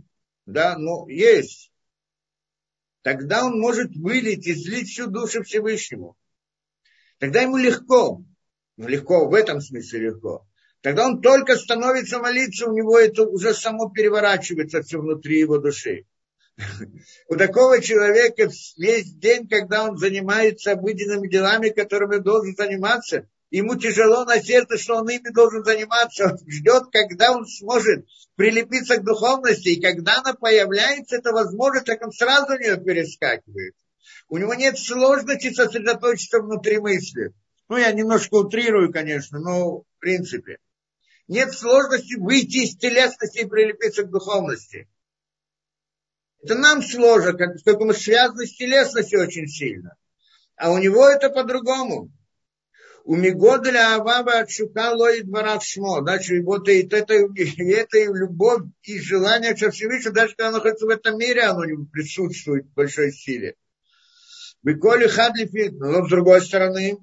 Да, 0.44 0.76
ну, 0.76 1.08
есть. 1.08 1.72
Тогда 3.00 3.46
он 3.46 3.58
может 3.58 3.96
вылить, 3.96 4.46
излить 4.46 4.90
всю 4.90 5.06
душу 5.06 5.42
Всевышнему. 5.42 6.18
Тогда 7.16 7.40
ему 7.40 7.56
легко. 7.56 8.22
Ну, 8.76 8.88
легко, 8.88 9.26
в 9.26 9.32
этом 9.32 9.62
смысле 9.62 10.00
легко. 10.00 10.46
Тогда 10.82 11.06
он 11.06 11.22
только 11.22 11.56
становится 11.56 12.18
молиться, 12.18 12.68
у 12.68 12.76
него 12.76 12.98
это 12.98 13.22
уже 13.22 13.54
само 13.54 13.88
переворачивается 13.88 14.82
все 14.82 14.98
внутри 15.00 15.38
его 15.38 15.56
души. 15.56 16.04
У 17.28 17.36
такого 17.36 17.80
человека 17.80 18.50
весь 18.76 19.14
день, 19.14 19.48
когда 19.48 19.88
он 19.88 19.96
занимается 19.96 20.72
обыденными 20.72 21.26
делами, 21.26 21.70
которыми 21.70 22.18
должен 22.18 22.54
заниматься, 22.54 23.26
ему 23.50 23.76
тяжело 23.76 24.24
на 24.24 24.40
сердце, 24.42 24.78
что 24.78 24.96
он 24.96 25.08
ими 25.08 25.30
должен 25.30 25.64
заниматься. 25.64 26.26
Он 26.26 26.38
ждет, 26.46 26.84
когда 26.92 27.32
он 27.32 27.46
сможет 27.46 28.06
прилепиться 28.36 28.98
к 28.98 29.04
духовности, 29.04 29.68
и 29.68 29.80
когда 29.80 30.18
она 30.18 30.34
появляется, 30.34 31.16
это 31.16 31.32
возможность, 31.32 31.86
так 31.86 32.04
он 32.04 32.12
сразу 32.12 32.54
у 32.54 32.58
нее 32.58 32.76
перескакивает. 32.76 33.74
У 34.28 34.36
него 34.36 34.54
нет 34.54 34.78
сложности 34.78 35.52
сосредоточиться 35.52 36.40
внутри 36.40 36.78
мысли. 36.78 37.32
Ну, 37.68 37.76
я 37.76 37.92
немножко 37.92 38.34
утрирую, 38.34 38.92
конечно, 38.92 39.38
но 39.38 39.80
в 39.80 39.84
принципе. 39.98 40.58
Нет 41.26 41.52
сложности 41.52 42.14
выйти 42.16 42.64
из 42.64 42.76
телесности 42.76 43.40
и 43.40 43.46
прилепиться 43.46 44.02
к 44.02 44.10
духовности. 44.10 44.88
Это 46.42 46.54
нам 46.54 46.82
сложно, 46.82 47.32
поскольку 47.34 47.84
мы 47.84 47.94
связаны 47.94 48.46
с 48.46 48.56
телесностью 48.56 49.20
очень 49.20 49.46
сильно. 49.48 49.96
А 50.56 50.70
у 50.70 50.78
него 50.78 51.06
это 51.06 51.30
по-другому. 51.30 52.10
У 53.10 53.16
Мигоделя 53.16 53.94
Аваба 53.94 54.40
Отшука 54.40 54.90
Лоид 54.90 55.26
Барат 55.30 55.62
Шмо. 55.62 56.02
Значит, 56.02 56.44
вот 56.44 56.68
и 56.68 56.82
это, 56.82 57.14
и 57.14 57.70
это 57.70 57.96
и 57.96 58.04
любовь, 58.04 58.64
и 58.82 59.00
желание 59.00 59.54
все 59.54 59.70
Всевышнего, 59.70 60.12
даже 60.14 60.34
когда 60.34 60.48
оно 60.48 60.58
находится 60.58 60.84
в 60.84 60.90
этом 60.90 61.16
мире, 61.16 61.44
оно 61.44 61.62
присутствует 61.90 62.66
в 62.66 62.74
большой 62.74 63.12
силе. 63.12 63.54
Коли 64.62 65.06
хадлифи, 65.06 65.70
но 65.70 66.04
с 66.04 66.10
другой 66.10 66.42
стороны, 66.42 66.98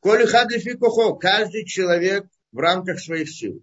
коли 0.00 0.26
хадлифи 0.26 0.72
кухо, 0.76 1.14
каждый 1.14 1.64
человек 1.66 2.26
в 2.50 2.58
рамках 2.58 2.98
своих 2.98 3.30
сил. 3.30 3.62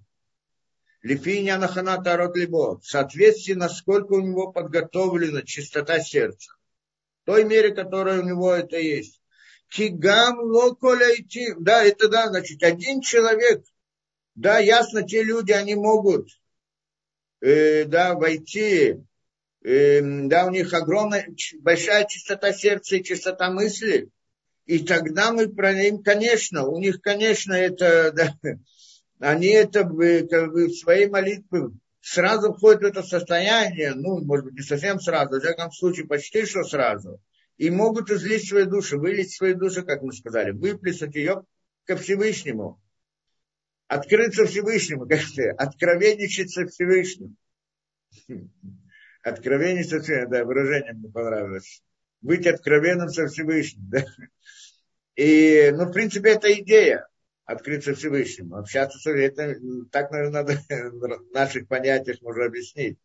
Лифиня 1.02 1.58
нахана 1.58 2.02
тарот 2.02 2.38
либо, 2.38 2.80
в 2.80 2.86
соответствии, 2.86 3.52
насколько 3.52 4.14
у 4.14 4.22
него 4.22 4.54
подготовлена 4.54 5.42
чистота 5.42 6.00
сердца. 6.00 6.54
В 7.24 7.26
той 7.26 7.44
мере, 7.44 7.76
которая 7.76 8.22
у 8.22 8.26
него 8.26 8.54
это 8.54 8.78
есть. 8.78 9.22
Кигам 9.70 10.40
локоля 10.40 11.16
идти. 11.16 11.54
Да, 11.60 11.84
это 11.84 12.08
да, 12.08 12.28
значит, 12.30 12.64
один 12.64 13.02
человек, 13.02 13.66
да, 14.36 14.60
ясно, 14.60 15.04
те 15.04 15.24
люди, 15.24 15.52
они 15.52 15.76
могут, 15.76 16.30
э, 17.42 17.86
да, 17.86 18.16
войти 18.16 19.00
Эм, 19.66 20.30
да, 20.30 20.46
у 20.46 20.52
них 20.52 20.72
огромная, 20.76 21.28
большая 21.62 22.06
чистота 22.06 22.54
сердца 22.54 22.98
и 22.98 23.04
чистота 23.04 23.50
мысли, 23.50 24.12
и 24.68 24.78
тогда 24.86 25.32
мы 25.32 25.50
про 25.50 25.74
них, 25.74 26.04
конечно, 26.04 26.68
у 26.68 26.80
них, 26.80 27.02
конечно, 27.02 27.54
это, 27.54 28.12
да, 28.14 28.36
они 29.18 29.48
это 29.48 29.80
как 29.80 30.52
бы, 30.52 30.68
в 30.68 30.76
своей 30.76 31.08
молитве 31.08 31.72
сразу 32.00 32.54
входят 32.54 32.82
в 32.82 32.86
это 32.86 33.02
состояние, 33.02 33.96
ну, 33.96 34.24
может 34.24 34.46
быть, 34.46 34.54
не 34.54 34.62
совсем 34.62 35.00
сразу, 35.00 35.40
в 35.40 35.42
всяком 35.42 35.72
случае, 35.72 36.06
почти 36.06 36.46
что 36.46 36.64
сразу, 36.64 37.20
и 37.58 37.70
могут 37.70 38.10
излить 38.12 38.48
свои 38.48 38.66
души, 38.66 38.98
вылить 38.98 39.34
свои 39.34 39.54
души, 39.54 39.84
как 39.84 40.02
мы 40.02 40.14
сказали, 40.14 40.52
выплеснуть 40.52 41.16
ее 41.16 41.46
ко 41.86 41.96
Всевышнему, 41.96 42.82
открыться 43.88 44.46
Всевышнему, 44.46 45.08
как 45.08 45.22
то 45.36 45.52
откровенничаться 45.52 46.66
Всевышнему. 46.68 47.36
Откровение 49.24 49.84
со 49.84 50.00
Всевышним, 50.02 50.30
да, 50.30 50.46
выражение 50.46 50.94
мне 50.94 51.10
понравилось. 51.10 51.82
Быть 52.22 52.46
откровенным 52.46 53.10
со 53.10 53.28
Всевышним, 53.28 53.90
да. 53.90 54.06
И, 55.16 55.72
ну, 55.74 55.86
в 55.86 55.92
принципе, 55.92 56.32
это 56.32 56.54
идея 56.62 57.08
открыться 57.46 57.96
Всевышнему. 57.96 58.58
Общаться 58.58 59.00
с 59.00 59.10
это 59.10 59.56
так, 59.92 60.12
наверное, 60.12 60.44
надо 60.44 60.60
в 60.92 61.34
наших 61.34 61.68
понятиях 61.68 62.22
можно 62.22 62.46
объяснить. 62.46 63.00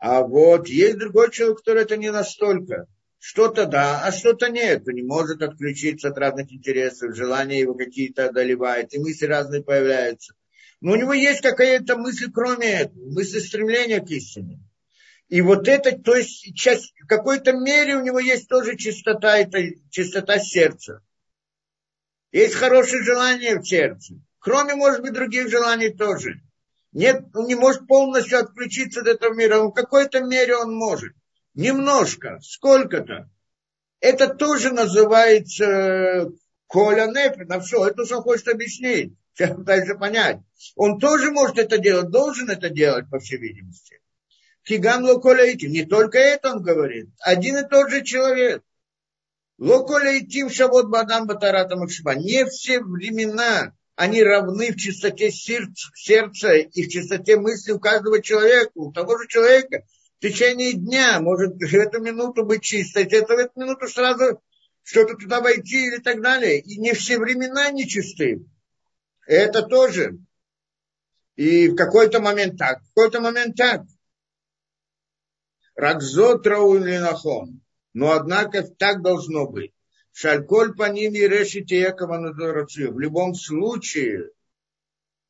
А 0.00 0.22
вот 0.22 0.68
есть 0.68 0.98
другой 0.98 1.30
человек, 1.30 1.58
который 1.58 1.82
это 1.82 1.96
не 1.96 2.12
настолько. 2.12 2.86
Что-то 3.22 3.66
да, 3.66 4.02
а 4.02 4.12
что-то 4.12 4.48
нет. 4.48 4.88
Он 4.88 4.94
не 4.94 5.02
может 5.02 5.42
отключиться 5.42 6.08
от 6.08 6.16
разных 6.16 6.50
интересов, 6.50 7.14
желания 7.14 7.60
его 7.60 7.74
какие-то 7.74 8.24
одолевают, 8.24 8.94
и 8.94 8.98
мысли 8.98 9.26
разные 9.26 9.62
появляются. 9.62 10.34
Но 10.80 10.92
у 10.92 10.96
него 10.96 11.12
есть 11.12 11.42
какая-то 11.42 11.98
мысль, 11.98 12.32
кроме 12.32 12.66
этого, 12.66 13.10
мысль 13.10 13.40
стремления 13.40 14.00
к 14.00 14.08
истине. 14.10 14.60
И 15.28 15.42
вот 15.42 15.68
это, 15.68 15.96
то 15.98 16.16
есть 16.16 16.54
часть, 16.56 16.94
в 16.98 17.06
какой-то 17.06 17.52
мере 17.52 17.96
у 17.96 18.02
него 18.02 18.18
есть 18.18 18.48
тоже 18.48 18.76
чистота, 18.76 19.36
это 19.36 19.58
чистота 19.90 20.38
сердца. 20.38 21.02
Есть 22.32 22.54
хорошее 22.54 23.02
желание 23.02 23.60
в 23.60 23.66
сердце. 23.66 24.14
Кроме, 24.38 24.76
может 24.76 25.02
быть, 25.02 25.12
других 25.12 25.50
желаний 25.50 25.90
тоже. 25.90 26.40
Нет, 26.92 27.22
он 27.34 27.46
не 27.46 27.54
может 27.54 27.86
полностью 27.86 28.38
отключиться 28.38 29.02
от 29.02 29.08
этого 29.08 29.34
мира. 29.34 29.56
Но 29.56 29.68
в 29.68 29.74
какой-то 29.74 30.22
мере 30.22 30.56
он 30.56 30.74
может. 30.74 31.12
Немножко, 31.60 32.38
сколько-то. 32.42 33.28
Это 34.00 34.28
тоже 34.32 34.70
называется 34.70 35.64
э, 35.64 36.26
коля 36.66 37.06
нефи, 37.06 37.44
на 37.44 37.60
все. 37.60 37.86
Это 37.86 38.06
что 38.06 38.22
хочет 38.22 38.48
объяснить. 38.48 39.12
Сейчас 39.34 39.54
пытаюсь 39.56 39.98
понять. 39.98 40.38
Он 40.74 40.98
тоже 40.98 41.30
может 41.30 41.58
это 41.58 41.76
делать, 41.76 42.08
должен 42.08 42.48
это 42.48 42.70
делать, 42.70 43.10
по 43.10 43.18
всей 43.18 43.36
видимости. 43.36 44.00
Кигам 44.62 45.04
локолейтим. 45.04 45.70
Не 45.70 45.84
только 45.84 46.18
это 46.18 46.52
он 46.52 46.62
говорит. 46.62 47.10
Один 47.20 47.58
и 47.58 47.68
тот 47.68 47.90
же 47.90 48.02
человек. 48.04 48.62
Локолейтим 49.58 50.48
шавот 50.48 50.88
бадам 50.88 51.26
батарата 51.26 51.76
макшиба. 51.76 52.14
Не 52.14 52.46
все 52.46 52.80
времена 52.80 53.74
они 53.96 54.22
равны 54.22 54.72
в 54.72 54.76
чистоте 54.76 55.30
сердца, 55.30 55.90
сердца 55.94 56.54
и 56.54 56.84
в 56.84 56.88
чистоте 56.88 57.36
мысли 57.36 57.72
у 57.72 57.78
каждого 57.78 58.22
человека, 58.22 58.70
у 58.76 58.90
того 58.92 59.18
же 59.18 59.28
человека. 59.28 59.84
В 60.20 60.22
течение 60.22 60.74
дня 60.74 61.18
может 61.18 61.54
в 61.54 61.74
эту 61.74 61.98
минуту 62.02 62.44
быть 62.44 62.62
чисто, 62.62 63.00
это 63.00 63.34
в 63.34 63.38
эту 63.38 63.58
минуту 63.58 63.88
сразу 63.88 64.42
что-то 64.82 65.14
туда 65.16 65.40
войти 65.40 65.86
или 65.86 65.96
так 65.96 66.20
далее. 66.20 66.60
И 66.60 66.78
не 66.78 66.92
все 66.92 67.18
времена 67.18 67.70
нечисты. 67.70 68.44
Это 69.26 69.62
тоже. 69.62 70.18
И 71.36 71.68
в 71.68 71.74
какой-то 71.74 72.20
момент 72.20 72.58
так, 72.58 72.82
в 72.82 72.88
какой-то 72.88 73.20
момент 73.20 73.56
так. 73.56 73.84
Ракзот 75.74 76.46
Раулинахон. 76.46 77.62
Но 77.94 78.12
однако 78.12 78.62
так 78.62 79.00
должно 79.00 79.46
быть. 79.46 79.72
Шальколь 80.12 80.74
по 80.74 80.90
ним 80.90 81.14
и 81.14 81.20
решите 81.20 81.80
Якова 81.80 82.18
В 82.18 82.98
любом 82.98 83.34
случае, 83.34 84.32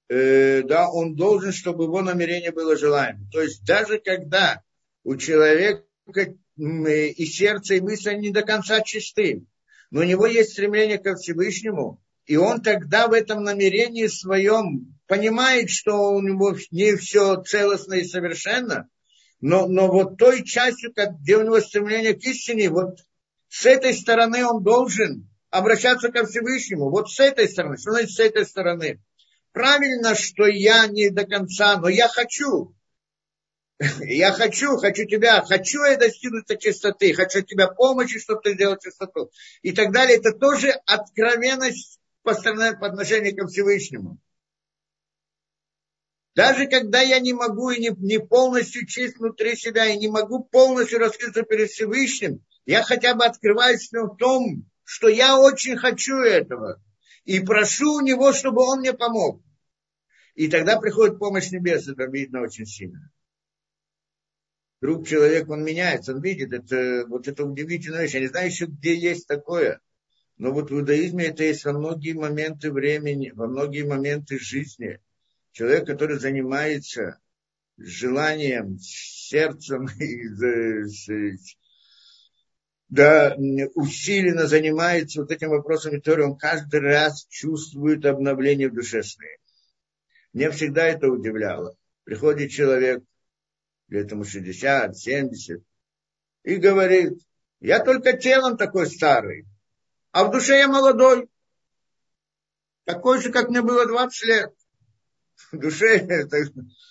э, 0.09 0.63
да, 0.65 0.91
он 0.91 1.15
должен, 1.15 1.53
чтобы 1.53 1.85
его 1.85 2.03
намерение 2.03 2.51
было 2.51 2.77
желаемым. 2.77 3.31
То 3.31 3.41
есть 3.41 3.65
даже 3.65 4.01
когда 4.01 4.65
у 5.05 5.17
человека 5.17 5.85
и 6.57 7.25
сердце, 7.27 7.75
и 7.75 7.81
мысль 7.81 8.17
не 8.17 8.31
до 8.31 8.43
конца 8.43 8.81
чисты, 8.83 9.45
но 9.91 10.01
у 10.01 10.05
него 10.05 10.27
есть 10.27 10.53
стремление 10.53 10.99
к 10.99 11.15
Всевышнему, 11.17 12.03
и 12.27 12.37
он 12.37 12.61
тогда 12.61 13.09
в 13.09 13.13
этом 13.13 13.43
намерении 13.43 14.07
своем 14.07 14.99
понимает, 15.07 15.71
что 15.71 16.13
у 16.13 16.21
него 16.21 16.57
не 16.71 16.97
все 16.97 17.43
целостно 17.43 17.95
и 17.95 18.05
совершенно, 18.05 18.89
но, 19.41 19.67
но 19.67 19.89
вот 19.89 20.19
той 20.19 20.45
частью, 20.45 20.93
где 20.95 21.37
у 21.37 21.43
него 21.43 21.61
стремление 21.61 22.15
к 22.15 22.23
истине, 22.25 22.69
вот 22.71 22.99
с 23.49 23.67
этой 23.67 23.95
стороны 23.95 24.45
он 24.45 24.63
должен 24.63 25.29
обращаться 25.51 26.11
ко 26.11 26.27
Всевышнему. 26.27 26.91
Вот 26.91 27.11
с 27.11 27.19
этой 27.19 27.49
стороны, 27.49 27.77
что 27.77 27.93
значит 27.93 28.11
с 28.11 28.21
этой 28.21 28.47
стороны? 28.47 29.03
Правильно, 29.53 30.15
что 30.15 30.47
я 30.47 30.87
не 30.87 31.11
до 31.11 31.27
конца, 31.27 31.77
но 31.79 31.89
я 31.89 32.07
хочу. 32.07 32.75
Я 34.01 34.33
хочу, 34.33 34.77
хочу 34.77 35.07
тебя, 35.07 35.43
хочу 35.43 35.83
я 35.85 35.97
достигнуть 35.97 36.47
чистоты, 36.61 37.15
хочу 37.15 37.41
тебя 37.41 37.67
помощи, 37.67 38.19
чтобы 38.19 38.43
ты 38.43 38.53
сделал 38.53 38.77
чистоту. 38.77 39.31
И 39.63 39.73
так 39.73 39.91
далее. 39.91 40.19
Это 40.19 40.33
тоже 40.33 40.71
откровенность 40.85 41.99
по, 42.23 42.35
стороне, 42.35 42.77
по 42.77 42.87
отношению 42.87 43.35
к 43.37 43.49
Всевышнему. 43.49 44.19
Даже 46.35 46.67
когда 46.67 47.01
я 47.01 47.19
не 47.21 47.33
могу 47.33 47.71
и 47.71 47.81
не, 47.81 47.91
не 47.99 48.21
полностью 48.21 48.87
чист 48.87 49.19
внутри 49.19 49.57
себя, 49.57 49.87
и 49.87 49.99
не 49.99 50.09
могу 50.09 50.45
полностью 50.45 50.99
раскрыться 50.99 51.43
перед 51.43 51.71
Всевышним, 51.71 52.45
я 52.67 52.83
хотя 52.83 53.15
бы 53.15 53.25
открываюсь 53.25 53.91
в 53.91 54.17
том, 54.17 54.71
что 54.85 55.09
я 55.09 55.39
очень 55.39 55.77
хочу 55.77 56.17
этого. 56.17 56.83
И 57.25 57.41
прошу 57.41 57.95
у 57.95 58.01
него, 58.01 58.33
чтобы 58.35 58.63
он 58.63 58.81
мне 58.81 58.93
помог. 58.93 59.43
И 60.35 60.49
тогда 60.49 60.79
приходит 60.79 61.19
помощь 61.19 61.51
небес, 61.51 61.89
это 61.89 62.05
видно 62.05 62.43
очень 62.43 62.67
сильно. 62.67 63.10
Друг 64.81 65.07
человек, 65.07 65.49
он 65.51 65.63
меняется, 65.63 66.15
он 66.15 66.23
видит, 66.23 66.53
это, 66.53 67.05
вот 67.07 67.29
это 67.29 67.45
удивительная 67.45 68.03
вещь. 68.03 68.15
Я 68.15 68.21
не 68.21 68.29
знаю 68.29 68.47
еще, 68.47 68.67
где 68.67 68.95
есть 68.95 69.27
такое. 69.27 69.81
Но 70.39 70.53
вот 70.53 70.71
в 70.71 70.75
иудаизме 70.75 71.27
это 71.27 71.45
есть 71.45 71.67
во 71.67 71.73
многие 71.73 72.15
моменты 72.15 72.73
времени, 72.73 73.31
во 73.35 73.47
многие 73.47 73.83
моменты 73.83 74.39
жизни 74.39 74.99
человек, 75.53 75.87
который 75.87 76.19
занимается 76.19 77.19
желанием, 77.77 78.79
сердцем, 78.79 79.87
да, 82.89 83.37
усиленно 83.75 84.47
занимается 84.47 85.21
вот 85.21 85.31
этим 85.31 85.51
вопросом 85.51 86.01
Торы, 86.01 86.25
он 86.25 86.39
каждый 86.39 86.81
раз 86.81 87.27
чувствует 87.29 88.07
обновление 88.07 88.71
в 88.71 88.75
душе 88.75 89.03
своей. 89.03 89.37
Мне 90.33 90.51
всегда 90.51 90.87
это 90.87 91.09
удивляло. 91.09 91.77
Приходит 92.05 92.51
человек, 92.51 93.03
летому 93.91 94.25
60, 94.25 94.97
70, 94.97 95.63
и 96.45 96.57
говорит, 96.57 97.19
я 97.61 97.85
только 97.85 98.17
телом 98.17 98.57
такой 98.57 98.87
старый, 98.87 99.47
а 100.13 100.25
в 100.25 100.31
душе 100.31 100.59
я 100.59 100.69
молодой. 100.69 101.29
Такой 102.85 103.21
же, 103.21 103.31
как 103.31 103.51
мне 103.51 103.63
было 103.63 103.87
20 103.87 104.27
лет. 104.27 104.55
В 105.53 105.59
душе, 105.59 106.07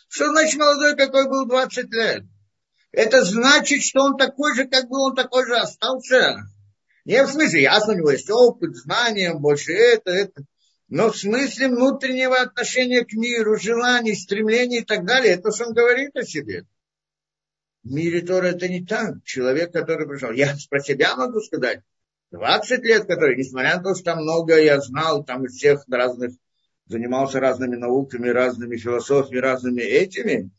что 0.08 0.28
значит 0.28 0.60
молодой, 0.60 0.96
какой 0.96 1.28
был 1.28 1.48
20 1.48 1.92
лет? 1.92 2.24
Это 2.92 3.24
значит, 3.24 3.84
что 3.84 4.04
он 4.04 4.18
такой 4.18 4.56
же, 4.56 4.68
как 4.68 4.88
был, 4.88 5.08
он 5.08 5.16
такой 5.16 5.46
же 5.46 5.56
остался. 5.56 6.44
Не 7.06 7.24
в 7.24 7.30
смысле, 7.30 7.64
ясно, 7.64 7.94
у 7.94 7.98
него 7.98 8.12
есть 8.12 8.30
опыт, 8.30 8.76
знания, 8.76 9.34
больше 9.34 9.74
это, 9.74 10.12
это. 10.12 10.44
Но 10.88 11.12
в 11.12 11.18
смысле 11.18 11.70
внутреннего 11.70 12.40
отношения 12.40 13.06
к 13.06 13.14
миру, 13.14 13.58
желаний, 13.58 14.16
стремлений 14.16 14.80
и 14.80 14.86
так 14.86 15.06
далее, 15.06 15.34
это 15.36 15.52
что 15.52 15.68
он 15.68 15.74
говорит 15.74 16.16
о 16.16 16.24
себе. 16.24 16.66
В 17.90 17.92
мире 17.92 18.22
Тора 18.22 18.50
это 18.50 18.68
не 18.68 18.86
так. 18.86 19.16
Человек, 19.24 19.74
который 19.74 20.08
пришел, 20.08 20.30
я 20.30 20.56
про 20.70 20.80
себя 20.80 21.16
могу 21.16 21.42
сказать, 21.42 21.82
20 22.30 22.84
лет, 22.84 23.08
который, 23.08 23.36
несмотря 23.36 23.78
на 23.78 23.84
то, 23.84 23.96
что 23.96 24.04
там 24.04 24.22
много 24.22 24.62
я 24.62 24.80
знал, 24.80 25.26
там 25.26 25.46
из 25.46 25.56
всех 25.56 25.86
разных, 25.90 26.34
занимался 26.86 27.40
разными 27.40 27.78
науками, 27.78 28.30
разными 28.30 28.78
философиями, 28.78 29.42
разными 29.42 29.82
этими, 29.82 30.52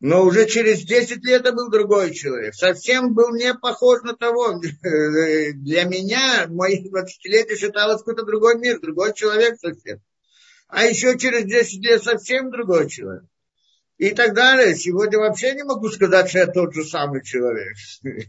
но 0.00 0.24
уже 0.24 0.46
через 0.46 0.80
10 0.80 1.22
лет 1.26 1.42
это 1.42 1.52
был 1.52 1.68
другой 1.68 2.14
человек. 2.14 2.54
Совсем 2.54 3.12
был 3.12 3.34
не 3.34 3.52
похож 3.52 4.00
на 4.04 4.16
того. 4.16 4.58
Для 4.82 5.84
меня, 5.84 6.46
мои 6.48 6.82
20-летия 6.82 7.56
считалось 7.56 7.98
какой-то 7.98 8.24
другой 8.24 8.58
мир, 8.58 8.80
другой 8.80 9.12
человек 9.12 9.58
совсем. 9.60 10.00
А 10.68 10.86
еще 10.86 11.18
через 11.18 11.44
10 11.44 11.84
лет 11.84 12.02
совсем 12.02 12.50
другой 12.50 12.88
человек. 12.88 13.24
И 13.98 14.10
так 14.10 14.32
далее. 14.32 14.76
Сегодня 14.76 15.18
вообще 15.18 15.54
не 15.54 15.64
могу 15.64 15.88
сказать, 15.90 16.28
что 16.28 16.38
я 16.38 16.46
тот 16.46 16.72
же 16.74 16.84
самый 16.84 17.22
человек. 17.22 17.76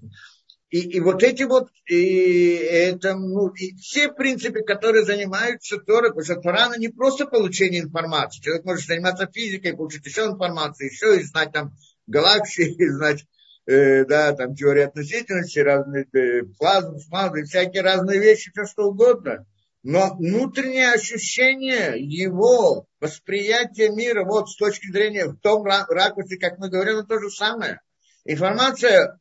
И, 0.71 0.81
и 0.81 0.99
вот 0.99 1.23
эти 1.23 1.41
вот, 1.41 1.69
и 1.87 2.53
это, 2.53 3.15
ну, 3.15 3.47
и 3.47 3.75
все 3.77 4.11
принципы, 4.11 4.61
которые 4.61 5.03
занимаются 5.03 5.79
Торой, 5.79 6.09
потому 6.09 6.23
что 6.23 6.35
Тора, 6.35 6.77
не 6.77 6.89
просто 6.89 7.25
получение 7.25 7.81
информации. 7.81 8.39
Человек 8.39 8.65
может 8.65 8.85
заниматься 8.85 9.27
физикой, 9.33 9.75
получить 9.75 10.05
еще 10.05 10.25
информацию, 10.25 10.91
еще 10.91 11.19
и 11.19 11.23
знать 11.23 11.53
там 11.53 11.73
галактики, 12.05 12.61
и 12.83 12.87
знать, 12.87 13.25
э, 13.65 14.05
да, 14.05 14.31
там 14.33 14.53
теории 14.53 14.83
относительности, 14.83 15.57
разные 15.57 16.05
э, 16.13 16.43
плазмы, 16.59 16.99
смазы, 16.99 17.45
всякие 17.45 17.81
разные 17.81 18.19
вещи, 18.19 18.51
все 18.51 18.67
что 18.67 18.89
угодно. 18.89 19.47
Но 19.81 20.13
внутреннее 20.15 20.91
ощущение 20.91 21.93
его 21.97 22.85
восприятия 22.99 23.89
мира, 23.89 24.25
вот 24.25 24.49
с 24.49 24.57
точки 24.57 24.91
зрения 24.91 25.25
в 25.25 25.37
том 25.37 25.63
ракурсе, 25.63 26.37
как 26.37 26.57
мы 26.57 26.69
говорили, 26.69 27.01
то 27.03 27.19
же 27.19 27.29
самое. 27.29 27.79
Информация 28.25 29.19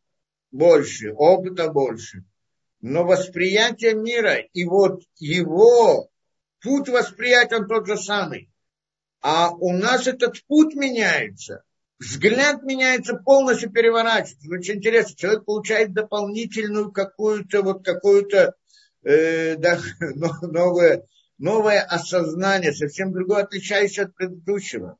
больше, 0.50 1.12
опыта 1.12 1.70
больше. 1.70 2.24
Но 2.80 3.04
восприятие 3.04 3.94
мира 3.94 4.36
и 4.36 4.64
вот 4.64 5.02
его 5.16 6.08
путь 6.60 6.88
восприятия 6.88 7.56
он 7.56 7.68
тот 7.68 7.86
же 7.86 7.96
самый. 7.96 8.50
А 9.20 9.50
у 9.50 9.72
нас 9.72 10.06
этот 10.06 10.42
путь 10.46 10.74
меняется. 10.74 11.62
Взгляд 11.98 12.62
меняется, 12.62 13.14
полностью 13.14 13.72
переворачивается. 13.72 14.50
Очень 14.50 14.76
интересно. 14.76 15.16
Человек 15.16 15.44
получает 15.44 15.92
дополнительную 15.92 16.92
какую-то 16.92 17.62
вот 17.62 17.84
какую-то 17.84 18.54
э, 19.10 19.56
да, 19.56 19.80
новое, 20.42 21.04
новое 21.38 21.82
осознание, 21.82 22.72
совсем 22.72 23.12
другое, 23.12 23.42
отличающее 23.44 24.06
от 24.06 24.14
предыдущего 24.14 24.98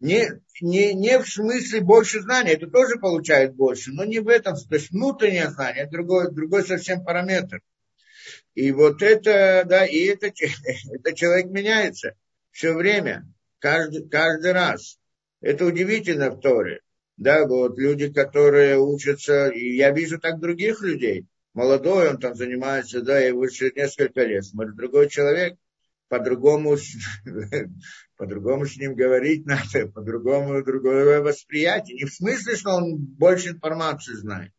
не, 0.00 0.28
не, 0.60 0.94
не 0.94 1.18
в 1.18 1.28
смысле 1.28 1.80
больше 1.80 2.20
знания, 2.20 2.52
это 2.52 2.68
тоже 2.68 2.98
получает 2.98 3.54
больше, 3.54 3.90
но 3.92 4.04
не 4.04 4.20
в 4.20 4.28
этом, 4.28 4.54
то 4.54 4.74
есть 4.74 4.90
внутреннее 4.90 5.50
знание, 5.50 5.86
другой, 5.86 6.32
другой 6.32 6.64
совсем 6.64 7.02
параметр. 7.04 7.60
И 8.54 8.70
вот 8.72 9.02
это, 9.02 9.64
да, 9.66 9.86
и 9.86 10.04
это, 10.04 10.26
это 10.92 11.14
человек 11.14 11.46
меняется 11.46 12.14
все 12.50 12.74
время, 12.74 13.26
каждый, 13.58 14.08
каждый 14.08 14.52
раз. 14.52 14.98
Это 15.40 15.64
удивительно 15.64 16.30
в 16.30 16.40
Торе. 16.40 16.80
Да, 17.16 17.46
вот 17.46 17.78
люди, 17.78 18.12
которые 18.12 18.78
учатся, 18.78 19.48
и 19.48 19.74
я 19.76 19.90
вижу 19.90 20.20
так 20.20 20.38
других 20.38 20.82
людей. 20.82 21.26
Молодой, 21.58 22.10
он 22.10 22.18
там 22.18 22.36
занимается, 22.36 23.02
да, 23.02 23.20
и 23.26 23.32
выше 23.32 23.72
несколько 23.74 24.22
лет. 24.22 24.44
Смотрит, 24.44 24.76
другой 24.76 25.08
человек, 25.08 25.58
по-другому 26.06 26.76
по-другому 28.16 28.64
с 28.64 28.76
ним 28.76 28.94
говорить 28.94 29.44
надо, 29.44 29.88
по-другому 29.88 30.62
другое 30.62 31.20
восприятие. 31.20 31.96
Не 31.96 32.04
в 32.04 32.14
смысле, 32.14 32.54
что 32.54 32.70
он 32.76 32.96
больше 32.98 33.48
информации 33.48 34.12
знает, 34.12 34.52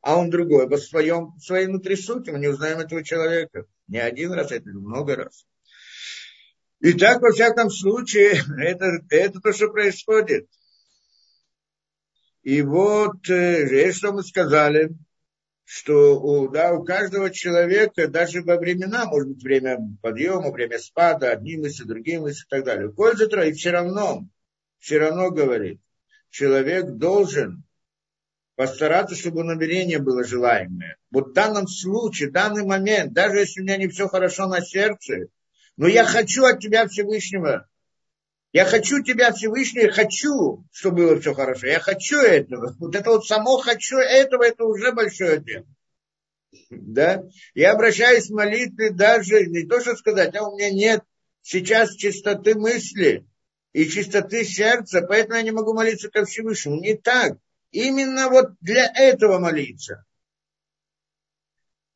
а 0.00 0.16
он 0.16 0.30
другой. 0.30 0.66
По 0.66 0.78
своем, 0.78 1.34
своей 1.38 1.66
внутри 1.66 1.94
сути 1.94 2.30
мы 2.30 2.38
не 2.38 2.48
узнаем 2.48 2.78
этого 2.78 3.04
человека. 3.04 3.66
Не 3.86 3.98
один 3.98 4.32
раз, 4.32 4.50
это 4.50 4.70
много 4.70 5.14
раз. 5.14 5.44
И 6.80 6.94
так, 6.94 7.20
во 7.20 7.32
всяком 7.32 7.68
случае, 7.68 8.40
это, 8.58 9.00
это 9.10 9.40
то, 9.40 9.52
что 9.52 9.68
происходит. 9.68 10.48
И 12.44 12.62
вот, 12.62 13.28
э, 13.28 13.92
что 13.92 14.12
мы 14.12 14.22
сказали, 14.22 14.96
что 15.66 16.20
у, 16.20 16.48
да, 16.48 16.72
у 16.72 16.84
каждого 16.84 17.28
человека, 17.28 18.06
даже 18.06 18.40
во 18.42 18.56
времена, 18.56 19.04
может 19.04 19.30
быть, 19.30 19.42
время 19.42 19.78
подъема, 20.00 20.52
время 20.52 20.78
спада, 20.78 21.32
одни 21.32 21.56
мысли, 21.56 21.82
другие 21.82 22.20
мысли 22.20 22.44
и 22.44 22.48
так 22.48 22.64
далее. 22.64 22.92
Коль 22.92 23.16
и 23.20 23.52
все 23.52 23.70
равно, 23.70 24.28
все 24.78 24.98
равно 24.98 25.32
говорит, 25.32 25.80
человек 26.30 26.86
должен 26.92 27.64
постараться, 28.54 29.16
чтобы 29.16 29.42
намерение 29.42 29.98
было 29.98 30.22
желаемое. 30.22 30.98
Вот 31.10 31.30
в 31.30 31.32
данном 31.32 31.66
случае, 31.66 32.28
в 32.28 32.32
данный 32.32 32.64
момент, 32.64 33.12
даже 33.12 33.38
если 33.38 33.60
у 33.60 33.64
меня 33.64 33.76
не 33.76 33.88
все 33.88 34.06
хорошо 34.06 34.46
на 34.46 34.60
сердце, 34.60 35.26
но 35.76 35.88
я 35.88 36.04
хочу 36.04 36.44
от 36.44 36.60
тебя 36.60 36.86
Всевышнего, 36.86 37.66
я 38.56 38.64
хочу 38.64 39.02
тебя 39.02 39.34
Всевышний, 39.34 39.86
хочу, 39.88 40.64
чтобы 40.72 41.08
было 41.08 41.20
все 41.20 41.34
хорошо. 41.34 41.66
Я 41.66 41.78
хочу 41.78 42.16
этого. 42.16 42.74
Вот 42.78 42.96
это 42.96 43.10
вот 43.10 43.26
само 43.26 43.58
хочу 43.58 43.98
этого, 43.98 44.44
это 44.44 44.64
уже 44.64 44.92
большое 44.92 45.42
дело. 45.42 45.66
Да? 46.70 47.24
Я 47.52 47.72
обращаюсь 47.72 48.30
в 48.30 48.34
молитве 48.34 48.92
даже, 48.92 49.44
не 49.44 49.66
то 49.66 49.78
что 49.82 49.94
сказать, 49.94 50.34
а 50.34 50.48
у 50.48 50.56
меня 50.56 50.70
нет 50.70 51.04
сейчас 51.42 51.94
чистоты 51.96 52.54
мысли 52.54 53.26
и 53.74 53.86
чистоты 53.90 54.42
сердца, 54.42 55.02
поэтому 55.06 55.36
я 55.36 55.42
не 55.42 55.50
могу 55.50 55.74
молиться 55.74 56.08
ко 56.08 56.24
Всевышнему. 56.24 56.80
Не 56.80 56.96
так. 56.96 57.36
Именно 57.72 58.30
вот 58.30 58.52
для 58.62 58.90
этого 58.90 59.38
молиться. 59.38 60.06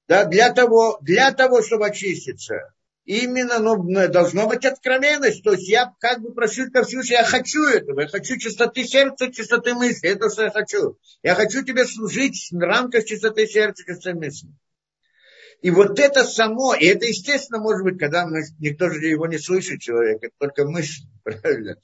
Да, 0.09 0.27
для 0.27 0.53
того, 0.53 0.99
для 1.01 1.33
того, 1.33 1.63
чтобы 1.63 1.87
очиститься 1.87 2.75
именно 3.05 3.59
ну, 3.59 4.09
должно 4.09 4.47
быть 4.47 4.65
откровенность. 4.65 5.43
То 5.43 5.53
есть 5.53 5.69
я 5.69 5.93
как 5.99 6.21
бы 6.21 6.33
прошу 6.33 6.71
ко 6.71 6.85
Всевышнему, 6.85 7.21
я 7.21 7.25
хочу 7.25 7.67
этого, 7.67 8.01
я 8.01 8.09
хочу 8.09 8.37
чистоты 8.39 8.85
сердца, 8.85 9.33
чистоты 9.33 9.75
мысли. 9.75 10.11
Это 10.11 10.31
что 10.31 10.45
я 10.45 10.51
хочу. 10.51 10.99
Я 11.23 11.35
хочу 11.35 11.65
тебе 11.65 11.87
служить 11.87 12.49
в 12.51 12.59
рамках 12.59 13.05
чистоты 13.05 13.47
сердца, 13.47 13.85
чистоты 13.85 14.15
мысли. 14.15 14.49
И 15.63 15.71
вот 15.71 15.99
это 15.99 16.25
само, 16.25 16.75
и 16.75 16.87
это 16.87 17.05
естественно 17.05 17.61
может 17.61 17.85
быть, 17.85 17.99
когда 17.99 18.27
мы, 18.27 18.43
никто 18.59 18.89
же 18.89 19.05
его 19.07 19.27
не 19.27 19.39
слышит 19.39 19.81
человек, 19.81 20.19
это 20.23 20.35
только 20.39 20.65
мысль, 20.65 21.03
правильно? 21.23 21.77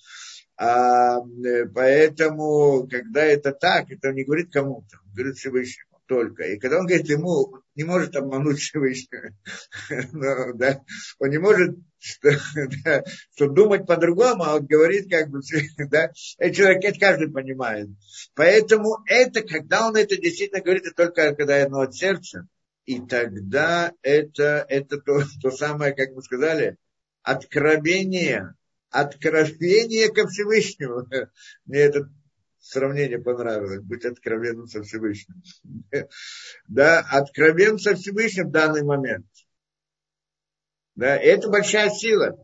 А, 0.59 1.19
э, 1.19 1.67
поэтому, 1.67 2.89
когда 2.89 3.23
это 3.23 3.53
так, 3.53 3.91
это 3.91 4.12
не 4.12 4.25
говорит 4.25 4.51
кому-то, 4.51 4.99
говорит 5.12 5.37
Всевышнему 5.37 5.95
только. 6.07 6.44
И 6.44 6.59
когда 6.59 6.78
он 6.78 6.86
говорит 6.86 7.09
ему, 7.09 7.59
не 7.74 7.84
может 7.84 8.16
обмануть 8.16 8.59
Всевышнего. 8.59 9.30
да, 10.54 10.80
он 11.18 11.30
не 11.30 11.38
может 11.38 11.76
что, 11.98 12.30
да, 12.84 13.02
что 13.34 13.48
думать 13.48 13.86
по-другому, 13.86 14.44
а 14.44 14.57
он 14.57 14.66
говорит 14.66 15.11
как 15.11 15.28
бы, 15.28 15.40
да, 15.90 16.11
этот 16.38 16.57
человек, 16.57 16.84
это 16.84 17.00
каждый 17.00 17.30
понимает. 17.30 17.88
Поэтому 18.34 18.98
это, 19.07 19.42
когда 19.42 19.88
он 19.88 19.96
это 19.96 20.16
действительно 20.16 20.62
говорит, 20.62 20.86
это 20.86 20.94
только 20.94 21.34
когда 21.34 21.64
оно 21.64 21.80
от 21.80 21.94
сердца, 21.94 22.46
и 22.84 23.00
тогда 23.00 23.92
это, 24.02 24.64
это 24.68 24.98
то, 24.98 25.22
то 25.42 25.50
самое, 25.50 25.94
как 25.94 26.12
мы 26.12 26.22
сказали, 26.22 26.76
откровение, 27.22 28.54
откровение 28.90 30.12
ко 30.12 30.28
Всевышнему. 30.28 31.09
Мне 31.64 31.80
это 31.80 32.09
сравнение 32.67 33.19
понравилось, 33.19 33.81
быть 33.83 34.05
откровенным 34.05 34.67
со 34.67 34.83
Всевышним. 34.83 35.43
Да, 36.69 37.01
откровен 37.01 37.79
со 37.79 37.95
Всевышним 37.95 38.49
в 38.49 38.53
данный 38.53 38.83
момент. 38.83 39.27
Да, 40.95 41.17
это 41.17 41.49
большая 41.49 41.91
сила. 41.91 42.37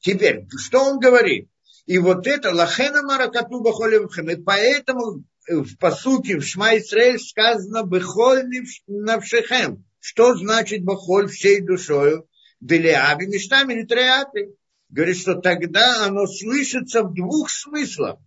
Теперь, 0.00 0.46
что 0.58 0.82
он 0.84 0.98
говорит? 0.98 1.48
И 1.86 1.98
вот 1.98 2.26
это 2.26 2.54
лахена 2.54 3.02
маракату 3.02 3.60
бахолевхем. 3.60 4.30
И 4.30 4.36
поэтому 4.36 5.24
в 5.48 5.76
посуке 5.78 6.36
в 6.36 6.42
Шма 6.42 6.78
Исраэль 6.78 7.18
сказано 7.18 7.84
бахоль 7.84 8.44
навшехем. 8.86 9.84
Что 10.00 10.34
значит 10.34 10.84
бахоль 10.84 11.28
всей 11.28 11.60
душою? 11.60 12.28
Делиаби 12.60 13.26
мечтами 13.26 13.74
литреаты. 13.74 14.54
Говорит, 14.88 15.18
что 15.18 15.34
тогда 15.36 16.04
оно 16.04 16.26
слышится 16.26 17.02
в 17.02 17.14
двух 17.14 17.50
смыслах. 17.50 18.18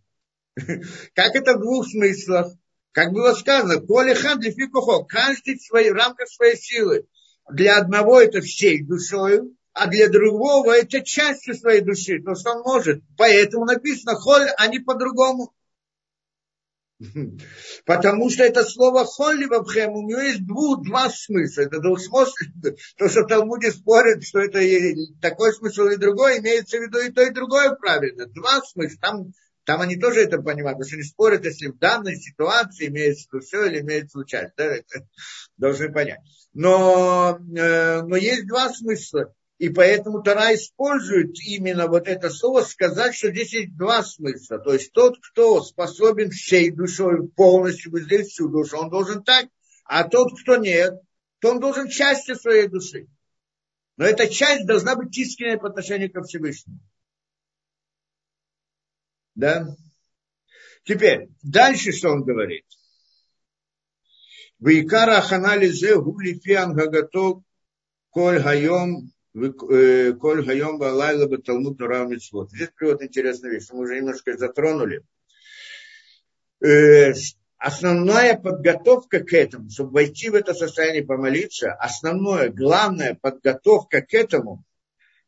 Как 1.14 1.36
это 1.36 1.56
в 1.56 1.62
двух 1.62 1.88
смыслах? 1.88 2.54
Как 2.92 3.14
было 3.14 3.34
сказано, 3.34 3.80
коли 3.80 4.14
хан 4.14 4.40
для 4.40 4.52
фикухо, 4.52 5.06
каждый 5.06 5.58
в, 5.58 5.62
своей, 5.62 5.92
рамках 5.92 6.28
своей 6.28 6.58
силы. 6.58 7.08
Для 7.50 7.78
одного 7.78 8.20
это 8.20 8.42
всей 8.42 8.84
душою, 8.84 9.56
а 9.74 9.88
для 9.88 10.10
другого 10.10 10.72
это 10.78 11.02
частью 11.02 11.56
своей 11.56 11.82
души, 11.82 12.22
то, 12.22 12.36
что 12.36 12.52
он 12.52 12.64
может. 12.64 13.02
Поэтому 13.18 13.66
написано 13.66 14.16
холь, 14.16 14.48
а 14.58 14.68
не 14.68 14.80
по-другому. 14.80 15.54
Потому 17.86 18.30
что 18.30 18.44
это 18.44 18.64
слово 18.64 19.06
холли 19.06 19.46
в 19.46 19.54
Абхем, 19.54 19.94
у 19.94 20.08
него 20.08 20.20
есть 20.20 20.46
двух, 20.46 20.84
два 20.86 21.10
смысла. 21.10 21.62
Это 21.62 21.80
двусмысленно. 21.80 22.76
То, 22.98 23.10
что 23.10 23.24
Талмуде 23.24 23.72
спорят, 23.72 24.24
что 24.24 24.40
это 24.40 24.60
такой 25.22 25.54
смысл 25.54 25.84
и 25.84 25.98
другой, 25.98 26.40
имеется 26.40 26.78
в 26.78 26.82
виду 26.82 27.00
и 27.00 27.10
то, 27.10 27.24
и 27.24 27.32
другое 27.32 27.74
правильно. 27.76 28.28
Два 28.28 28.62
смысла. 28.62 28.98
Там, 29.02 29.34
там 29.64 29.82
они 29.82 29.96
тоже 29.96 30.22
это 30.22 30.42
понимают, 30.42 30.78
потому 30.78 30.88
что 30.88 30.96
они 30.96 31.04
спорят, 31.04 31.46
если 31.46 31.68
в 31.68 31.78
данной 31.78 32.16
ситуации 32.16 32.88
имеется 32.88 33.28
виду 33.32 33.46
все 33.46 33.66
или 33.66 33.82
имеется 33.82 34.24
часть. 34.26 34.54
Да, 34.58 34.74
должны 35.58 35.92
понять. 35.92 36.20
Но, 36.54 37.38
э, 37.56 38.02
но 38.02 38.16
есть 38.16 38.48
два 38.48 38.70
смысла. 38.70 39.34
И 39.60 39.70
поэтому 39.70 40.24
Тара 40.24 40.56
использует 40.56 41.40
именно 41.46 41.86
вот 41.86 42.08
это 42.08 42.32
слово, 42.32 42.62
сказать, 42.62 43.14
что 43.14 43.30
здесь 43.30 43.54
есть 43.54 43.78
два 43.78 44.02
смысла. 44.02 44.58
То 44.58 44.74
есть 44.74 44.92
тот, 44.92 45.20
кто 45.22 45.62
способен 45.62 46.32
всей 46.32 46.72
душой 46.72 47.28
полностью 47.28 47.92
выделить 47.92 48.30
всю 48.30 48.50
душу, 48.50 48.78
он 48.78 48.90
должен 48.90 49.24
так. 49.24 49.46
А 49.86 50.08
тот, 50.08 50.30
кто 50.42 50.56
нет, 50.56 50.96
то 51.40 51.52
он 51.52 51.60
должен 51.60 51.90
частью 51.90 52.38
своей 52.38 52.68
души. 52.68 53.06
Но 53.98 54.06
эта 54.06 54.28
часть 54.28 54.66
должна 54.66 54.96
быть 54.96 55.16
искренняя 55.16 55.60
по 55.60 55.68
отношению 55.68 56.12
ко 56.12 56.24
Всевышнему. 56.24 56.80
Да? 59.36 59.76
Теперь, 60.84 61.30
дальше 61.44 61.92
что 61.92 62.10
он 62.10 62.24
говорит? 62.24 62.66
Вейкара 64.60 65.22
ханализе 65.22 66.00
гули 66.00 66.40
фиан 66.40 66.74
гагато 66.74 67.42
коль 68.10 68.42
хайом 68.42 69.12
Э, 69.34 70.12
Коль 70.14 70.46
Хайом 70.46 70.78
Балайла 70.78 71.26
бы 71.26 71.38
Талмуд 71.38 71.80
Нура 71.80 72.04
Митцвот. 72.06 72.52
Здесь 72.52 72.70
привод 72.76 73.02
интересная 73.02 73.52
вещь, 73.52 73.68
мы 73.72 73.80
уже 73.84 73.96
немножко 73.96 74.38
затронули. 74.38 75.04
Э, 76.62 77.14
основная 77.58 78.38
подготовка 78.38 79.22
к 79.22 79.32
этому, 79.34 79.70
чтобы 79.70 79.92
войти 79.92 80.30
в 80.30 80.36
это 80.36 80.54
состояние 80.54 81.06
помолиться, 81.06 81.74
основная, 81.74 82.50
главная 82.50 83.16
подготовка 83.16 84.02
к 84.02 84.14
этому, 84.14 84.66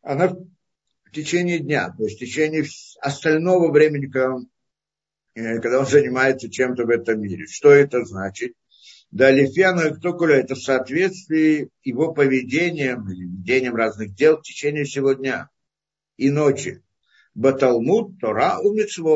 она 0.01 0.36
в 1.14 1.16
течение 1.16 1.59
дня, 1.59 1.93
то 1.95 2.03
есть 2.05 2.18
в 2.18 2.20
течение 2.20 2.66
остального 2.99 3.72
времени, 3.72 4.07
когда 4.07 4.34
он, 4.34 4.49
э, 5.36 5.59
когда 5.59 5.80
он 5.80 5.86
занимается 5.86 6.49
чем-то 6.49 6.86
в 6.86 6.89
этом 6.89 7.22
мире. 7.22 7.45
Что 7.45 7.70
это 7.70 8.03
значит? 8.03 8.53
Да, 9.11 9.30
Лифьяна 9.30 9.93
Ктокуля 9.93 10.38
это 10.38 10.55
в 10.55 10.59
соответствии 10.64 11.70
его 11.84 12.14
поведением 12.14 13.07
или 13.11 13.26
ведением 13.26 13.76
разных 13.76 14.16
дел 14.16 14.38
в 14.38 14.41
течение 14.41 14.86
всего 14.86 15.14
дня 15.14 15.49
и 16.18 16.32
ночи. 16.32 16.82
Баталмуд, 17.36 18.20
Тора 18.20 18.57
у 18.59 18.76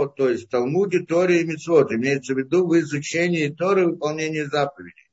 то 0.10 0.30
есть 0.30 0.46
в 0.46 0.50
Талмуде, 0.50 1.00
Торе 1.00 1.42
и 1.42 1.46
Мицвод, 1.46 1.92
имеется 1.92 2.36
в 2.36 2.38
виду 2.38 2.68
в 2.68 2.80
изучении 2.80 3.50
Торы 3.50 3.84
и 3.84 3.86
выполнении 3.86 4.42
заповедей. 4.44 5.07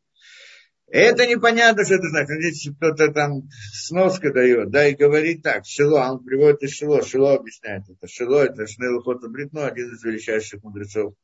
Это 0.94 1.26
непонятно, 1.26 1.84
что 1.84 1.96
это 1.96 2.06
значит. 2.08 2.38
Здесь 2.38 2.70
кто-то 2.76 3.10
там 3.10 3.48
сноска 3.72 4.32
дает, 4.32 4.70
да, 4.70 4.86
и 4.86 4.94
говорит 4.94 5.42
так, 5.42 5.66
Шило, 5.66 6.08
он 6.08 6.22
приводит 6.22 6.62
из 6.62 6.70
Шило, 6.70 7.02
Шило 7.02 7.34
объясняет 7.34 7.82
это. 7.88 8.06
Шило, 8.06 8.44
это 8.44 8.64
Шнейл 8.68 9.02
Бритно, 9.28 9.66
один 9.66 9.92
из 9.92 10.04
величайших 10.04 10.62
мудрецов, 10.62 11.14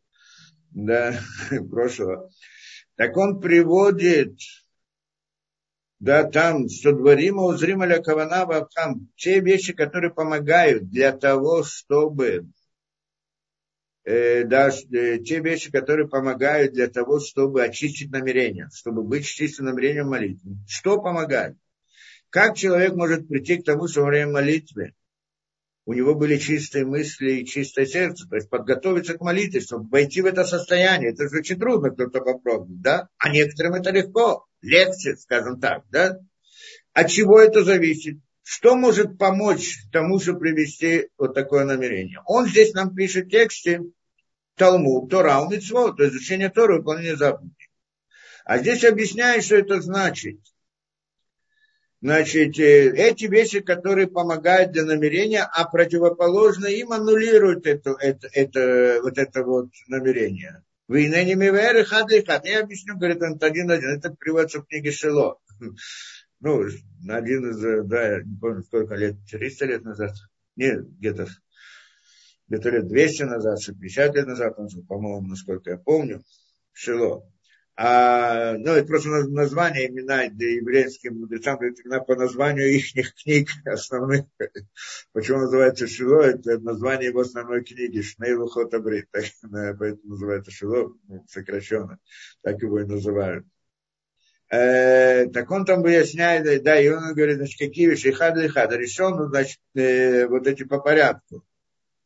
да, 0.73 1.15
прошлого. 1.71 2.33
Так 2.97 3.17
он 3.17 3.41
приводит, 3.41 4.39
да, 6.01 6.25
там, 6.25 6.69
что 6.69 6.91
дворима 6.91 7.45
узрима 7.45 7.87
ля 7.87 8.03
кавана 8.03 8.47
вабхам, 8.47 9.09
те 9.15 9.39
вещи, 9.39 9.73
которые 9.73 10.13
помогают 10.13 10.91
для 10.91 11.13
того, 11.13 11.63
чтобы 11.63 12.49
да, 14.45 14.71
э, 14.71 15.19
те 15.19 15.41
вещи, 15.41 15.71
которые 15.71 16.09
помогают 16.09 16.73
для 16.73 16.89
того, 16.89 17.21
чтобы 17.21 17.63
очистить 17.63 18.11
намерение, 18.11 18.69
чтобы 18.75 19.03
быть 19.03 19.27
чистым 19.27 19.67
намерением 19.67 20.09
молитвы. 20.09 20.57
Что 20.67 21.01
помогает? 21.01 21.57
Как 22.31 22.57
человек 22.57 22.95
может 22.95 23.29
прийти 23.29 23.59
к 23.59 23.65
тому, 23.65 23.89
что 23.89 24.03
во 24.03 24.09
время 24.09 24.33
молитвы 24.33 24.95
у 25.85 25.93
него 25.93 26.15
были 26.15 26.39
чистые 26.39 26.85
мысли 26.85 27.33
и 27.33 27.47
чистое 27.47 27.87
сердце, 27.87 28.29
то 28.29 28.37
есть 28.37 28.49
подготовиться 28.49 29.19
к 29.19 29.21
молитве, 29.21 29.61
чтобы 29.61 29.89
войти 29.89 30.23
в 30.23 30.27
это 30.27 30.45
состояние. 30.45 31.11
Это 31.11 31.29
же 31.29 31.39
очень 31.39 31.59
трудно 31.59 31.91
кто-то 31.91 32.21
попробует, 32.21 32.81
да? 32.81 33.09
А 33.19 33.31
некоторым 33.31 33.75
это 33.75 33.91
легко, 33.91 34.47
легче, 34.63 35.17
скажем 35.17 35.61
так, 35.61 35.85
да? 35.91 36.19
От 36.93 37.11
чего 37.11 37.41
это 37.41 37.65
зависит? 37.65 38.19
Что 38.43 38.77
может 38.77 39.19
помочь 39.19 39.79
тому, 39.93 40.19
чтобы 40.19 40.41
привести 40.41 41.09
вот 41.19 41.35
такое 41.35 41.65
намерение? 41.65 42.19
Он 42.27 42.47
здесь 42.47 42.73
нам 42.73 42.95
пишет 42.95 43.27
в 43.27 43.31
тексте 43.31 43.81
Талмуд, 44.61 45.11
Тора, 45.11 45.41
Умитсво, 45.41 45.93
то 45.93 46.07
изучение 46.07 46.51
Торы, 46.51 46.79
выполнение 46.79 47.17
заповедей. 47.17 47.71
А 48.45 48.59
здесь 48.59 48.85
объясняет, 48.85 49.45
что 49.45 49.57
это 49.57 49.81
значит– 49.81 50.39
Значит, 52.03 52.59
э, 52.59 52.91
эти 52.97 53.27
вещи, 53.27 53.61
которые 53.61 54.09
помогают 54.09 54.73
для 54.73 54.85
намерения, 54.85 55.43
а 55.43 55.69
противоположно 55.69 56.67
им 56.67 56.93
аннулируют 56.93 57.67
это, 57.67 57.95
это, 58.01 58.27
это, 58.33 59.01
вот 59.03 59.19
это 59.19 59.45
вот 59.45 59.69
намерение. 59.87 60.65
Вы 60.89 61.09
не. 61.09 61.35
Я 62.49 62.61
объясню, 62.61 62.97
говорит 62.97 63.23
он 63.23 63.39
один 63.41 63.71
один. 63.71 63.91
Это 63.91 64.15
приводится 64.15 64.61
в 64.61 64.67
книге 64.67 64.93
Шило. 64.93 65.39
Ну, 66.41 66.65
один 67.07 67.51
из, 67.51 67.87
да, 67.87 68.23
не 68.23 68.39
помню, 68.41 68.63
сколько 68.63 68.95
лет, 68.95 69.17
300 69.31 69.67
лет 69.67 69.85
назад. 69.85 70.13
Нет, 70.57 70.89
где-то 70.99 71.29
где-то 72.51 72.71
лет 72.71 72.89
200 72.89 73.23
назад, 73.23 73.61
50 73.65 74.15
лет 74.17 74.27
назад, 74.27 74.57
по-моему, 74.89 75.29
насколько 75.29 75.71
я 75.71 75.79
помню, 75.79 76.23
Шило. 76.73 77.25
А, 77.77 78.55
ну, 78.59 78.73
это 78.73 78.87
просто 78.87 79.09
название, 79.29 79.89
имена 79.89 80.29
для 80.29 80.57
еврейским 80.57 81.19
мудрецам, 81.21 81.59
это 81.61 82.01
по 82.01 82.17
названию 82.17 82.69
их 82.69 83.15
книг 83.15 83.49
основных. 83.65 84.27
Почему 85.13 85.39
называется 85.39 85.87
Шило? 85.87 86.23
Это 86.23 86.59
название 86.59 87.09
его 87.09 87.21
основной 87.21 87.65
книги, 87.65 88.03
Шнейлу 88.03 88.49
Хотабрит. 88.49 89.09
Так, 89.13 89.79
поэтому 89.79 90.11
называется 90.11 90.51
Шило, 90.51 90.93
ну, 91.09 91.25
сокращенно. 91.29 91.99
Так 92.43 92.61
его 92.61 92.81
и 92.81 92.85
называют. 92.85 93.47
Э, 94.51 95.27
так 95.27 95.49
он 95.53 95.65
там 95.65 95.83
выясняет, 95.83 96.65
да, 96.65 96.79
и 96.79 96.89
он 96.89 97.15
говорит, 97.15 97.37
значит, 97.37 97.59
какие 97.59 97.87
вещи, 97.87 98.11
хад 98.11 98.37
или 98.37 98.49
хад, 98.49 98.73
решен, 98.73 99.17
ну, 99.17 99.29
значит, 99.29 99.61
э, 99.77 100.27
вот 100.27 100.49
эти 100.49 100.65
по 100.65 100.81
порядку. 100.81 101.45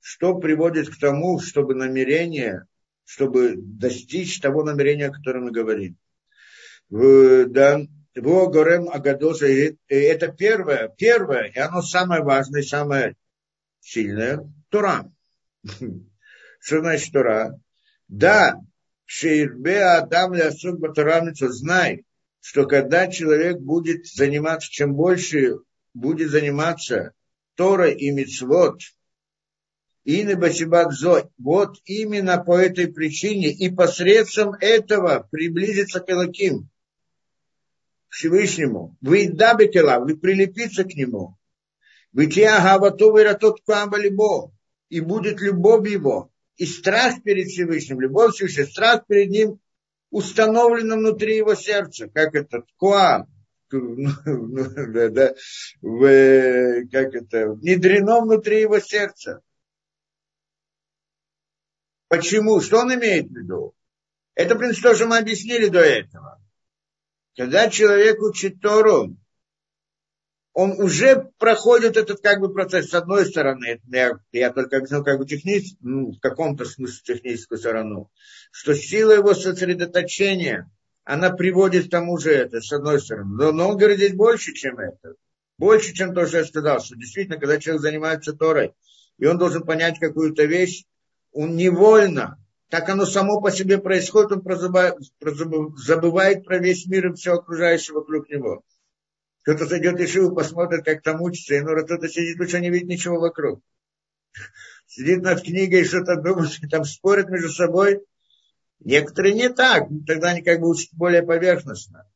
Что 0.06 0.34
приводит 0.38 0.90
к 0.90 0.98
тому, 0.98 1.40
чтобы 1.40 1.74
намерение 1.74 2.66
чтобы 3.04 3.54
достичь 3.56 4.40
того 4.40 4.64
намерения, 4.64 5.08
о 5.08 5.12
котором 5.12 5.44
мы 5.44 5.50
говорим. 5.50 5.96
Да, 6.90 7.80
во 8.14 8.46
горем 8.46 8.88
агадоса, 8.88 9.46
это 9.88 10.28
первое, 10.28 10.88
первое, 10.88 11.44
и 11.48 11.58
оно 11.58 11.82
самое 11.82 12.22
важное, 12.22 12.62
самое 12.62 13.16
сильное, 13.80 14.50
Тура. 14.68 15.10
Что 16.60 16.80
значит 16.80 17.12
Тура? 17.12 17.60
Да, 18.08 18.60
Шейрбе 19.06 19.82
Адам 19.82 20.34
Лясук 20.34 20.78
Батарамицу, 20.78 21.48
знай, 21.48 22.04
что 22.40 22.66
когда 22.66 23.08
человек 23.08 23.58
будет 23.58 24.06
заниматься, 24.06 24.70
чем 24.70 24.94
больше 24.94 25.56
будет 25.94 26.30
заниматься 26.30 27.12
Тора 27.54 27.90
и 27.90 28.10
Мицвод, 28.10 28.80
Ины 30.04 30.36
Басибакзо. 30.36 31.30
Вот 31.38 31.78
именно 31.84 32.42
по 32.42 32.58
этой 32.58 32.92
причине 32.92 33.50
и 33.50 33.70
посредством 33.70 34.54
этого 34.60 35.26
приблизиться 35.30 36.00
к 36.00 36.10
Элаким, 36.10 36.68
Всевышнему. 38.08 38.96
Вы 39.00 39.28
дабитела, 39.28 39.98
вы 39.98 40.16
прилепиться 40.16 40.84
к 40.84 40.94
нему. 40.94 41.36
Вы 42.12 42.28
тот 42.28 43.60
камбалибо. 43.66 44.52
И 44.88 45.00
будет 45.00 45.40
любовь 45.40 45.88
его. 45.88 46.30
И 46.56 46.66
страх 46.66 47.22
перед 47.24 47.48
Всевышним, 47.48 48.00
любовь 48.00 48.34
Всевышнего, 48.34 48.66
страх 48.66 49.06
перед 49.08 49.30
ним 49.30 49.60
установлена 50.10 50.96
внутри 50.96 51.38
его 51.38 51.56
сердца, 51.56 52.06
как 52.06 52.36
это 52.36 52.62
ткуа, 52.62 53.26
да, 53.72 55.08
да, 55.08 55.34
в, 55.82 56.86
как 56.92 57.14
это, 57.16 57.50
внедрено 57.50 58.20
внутри 58.20 58.60
его 58.60 58.78
сердца. 58.78 59.40
Почему? 62.16 62.60
Что 62.60 62.78
он 62.78 62.94
имеет 62.94 63.28
в 63.28 63.34
виду? 63.34 63.74
Это, 64.36 64.54
в 64.54 64.58
принципе, 64.58 64.90
то, 64.90 64.94
что 64.94 65.06
мы 65.06 65.18
объяснили 65.18 65.66
до 65.66 65.80
этого. 65.80 66.40
Когда 67.36 67.68
человек 67.68 68.20
учит 68.22 68.60
Тору, 68.60 69.16
он 70.52 70.80
уже 70.80 71.28
проходит 71.38 71.96
этот 71.96 72.20
как 72.20 72.38
бы 72.38 72.52
процесс 72.52 72.90
с 72.90 72.94
одной 72.94 73.26
стороны, 73.26 73.80
я, 73.88 74.12
я 74.30 74.52
только 74.52 74.76
объяснил 74.76 75.02
как 75.02 75.18
бы 75.18 75.26
технически, 75.26 75.76
ну, 75.80 76.12
в 76.12 76.20
каком-то 76.20 76.64
смысле 76.64 77.16
техническую 77.16 77.58
сторону, 77.58 78.12
что 78.52 78.74
сила 78.74 79.10
его 79.12 79.34
сосредоточения, 79.34 80.70
она 81.02 81.30
приводит 81.30 81.88
к 81.88 81.90
тому 81.90 82.16
же 82.18 82.30
это, 82.30 82.60
с 82.60 82.72
одной 82.72 83.00
стороны. 83.00 83.34
Но, 83.34 83.50
но 83.50 83.70
он 83.70 83.76
говорит 83.76 83.98
здесь 83.98 84.14
больше, 84.14 84.52
чем 84.52 84.78
это. 84.78 85.14
Больше, 85.58 85.92
чем 85.92 86.14
то, 86.14 86.26
что 86.28 86.38
я 86.38 86.44
сказал, 86.44 86.80
что 86.80 86.94
действительно, 86.94 87.38
когда 87.38 87.58
человек 87.58 87.82
занимается 87.82 88.34
Торой, 88.34 88.72
и 89.18 89.26
он 89.26 89.36
должен 89.36 89.64
понять 89.64 89.98
какую-то 89.98 90.44
вещь, 90.44 90.84
он 91.34 91.56
невольно, 91.56 92.38
так 92.70 92.88
оно 92.88 93.04
само 93.04 93.40
по 93.40 93.50
себе 93.50 93.78
происходит, 93.78 94.32
он 94.32 94.40
прозабывает, 94.40 94.96
забывает 95.76 96.44
про 96.44 96.58
весь 96.58 96.86
мир 96.86 97.08
и 97.08 97.14
все 97.14 97.34
окружающее 97.34 97.94
вокруг 97.94 98.28
него. 98.30 98.62
Кто-то 99.42 99.66
зайдет 99.66 99.98
в 99.98 100.02
Ишиву, 100.02 100.34
посмотрит, 100.34 100.84
как 100.84 101.02
там 101.02 101.20
учится, 101.20 101.54
и 101.54 101.60
ну, 101.60 101.76
кто-то 101.84 102.08
сидит, 102.08 102.38
лучше 102.38 102.60
не 102.60 102.70
видит 102.70 102.88
ничего 102.88 103.18
вокруг. 103.18 103.60
Сидит 104.86 105.22
над 105.22 105.42
книгой, 105.42 105.84
что-то 105.84 106.16
думает, 106.16 106.50
там 106.70 106.84
спорят 106.84 107.28
между 107.28 107.50
собой. 107.50 108.00
Некоторые 108.80 109.34
не 109.34 109.50
так, 109.50 109.88
тогда 110.06 110.30
они 110.30 110.42
как 110.42 110.60
бы 110.60 110.70
учат 110.70 110.90
более 110.92 111.22
поверхностно. 111.22 112.08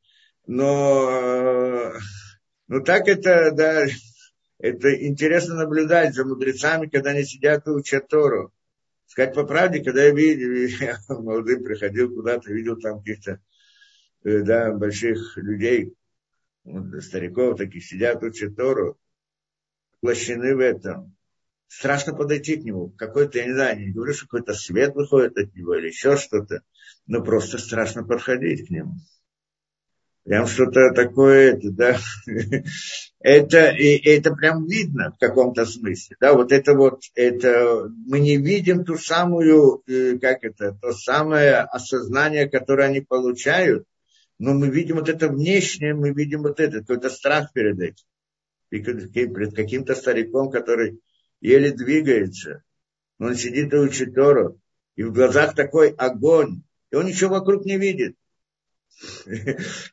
Но, 0.47 1.93
ну 2.69 2.83
так 2.83 3.09
это, 3.09 3.51
да, 3.53 3.87
это 4.59 5.07
интересно 5.07 5.55
наблюдать 5.55 6.15
за 6.15 6.25
мудрецами, 6.25 6.89
когда 6.89 7.11
они 7.11 7.25
сидят 7.25 7.67
и 7.67 7.71
учат 7.71 8.09
Тору. 8.09 8.53
Сказать 9.09 9.35
по 9.35 9.45
правде, 9.45 9.83
когда 9.83 10.05
я 10.05 10.11
видел, 10.11 10.95
молодым 11.09 11.65
приходил 11.65 12.15
куда-то, 12.15 12.53
видел 12.53 12.77
там 12.77 12.99
каких-то 12.99 13.41
э, 14.23 14.43
да, 14.43 14.71
больших 14.73 15.39
людей, 15.39 15.95
стариков 17.01 17.57
таких 17.57 17.87
сидят, 17.87 18.23
учат 18.23 18.55
Тору, 18.55 18.99
воплощены 19.95 20.55
в 20.55 20.61
этом. 20.61 21.17
Страшно 21.69 22.15
подойти 22.15 22.57
к 22.57 22.65
нему. 22.65 22.91
Какой-то, 22.91 23.39
я 23.39 23.47
не 23.47 23.55
знаю, 23.55 23.81
не 23.81 23.93
говорю, 23.93 24.13
что 24.13 24.27
какой-то 24.27 24.53
свет 24.53 24.95
выходит 24.95 25.39
от 25.39 25.55
него 25.55 25.75
или 25.75 25.89
еще 25.89 26.17
что-то, 26.17 26.61
но 27.07 27.25
просто 27.25 27.57
страшно 27.57 28.05
подходить 28.05 28.67
к 28.67 28.71
нему. 28.71 28.93
Прям 30.29 30.47
что-то 30.47 30.91
такое, 30.95 31.55
это, 31.55 31.71
да, 31.71 31.99
это, 33.19 33.71
и, 33.71 33.97
это 34.11 34.35
прям 34.35 34.67
видно 34.67 35.11
в 35.11 35.19
каком-то 35.19 35.65
смысле, 35.65 36.17
да, 36.21 36.35
вот 36.35 36.53
это 36.53 36.75
вот, 36.75 37.01
это, 37.15 37.91
мы 38.07 38.21
не 38.21 38.37
видим 38.37 38.85
ту 38.85 38.99
самую, 38.99 39.83
э, 39.87 40.19
как 40.19 40.45
это, 40.45 40.77
то 40.83 40.93
самое 40.93 41.61
осознание, 41.61 42.47
которое 42.47 42.89
они 42.89 43.01
получают, 43.01 43.87
но 44.39 44.53
мы 44.53 44.69
видим 44.69 44.97
вот 44.97 45.09
это 45.09 45.29
внешнее, 45.29 45.95
мы 45.95 46.11
видим 46.11 46.43
вот 46.43 46.61
это, 46.61 46.81
какой-то 46.81 47.09
страх 47.09 47.51
перед 47.55 47.81
этим. 47.81 48.05
И 48.69 48.81
перед 48.81 49.57
каким-то 49.57 49.95
стариком, 49.95 50.51
который 50.51 51.01
еле 51.41 51.73
двигается, 51.73 52.63
но 53.19 53.29
он 53.29 53.35
сидит 53.35 53.73
и 53.73 53.79
учит 53.79 54.15
Тору, 54.15 54.61
и 54.95 55.05
в 55.05 55.13
глазах 55.15 55.55
такой 55.55 55.89
огонь, 55.89 56.65
и 56.91 56.97
он 56.97 57.07
ничего 57.07 57.37
вокруг 57.37 57.65
не 57.65 57.79
видит. 57.79 58.18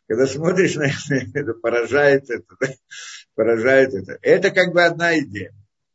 Когда 0.08 0.28
смотришь 0.28 0.76
на 0.76 0.88
это, 0.88 1.54
поражает 1.62 2.30
это, 2.30 2.56
поражает 3.36 3.94
это. 3.94 4.18
Это 4.22 4.52
как 4.52 4.74
бы 4.74 4.84
одна 4.84 5.18
идея. 5.20 5.54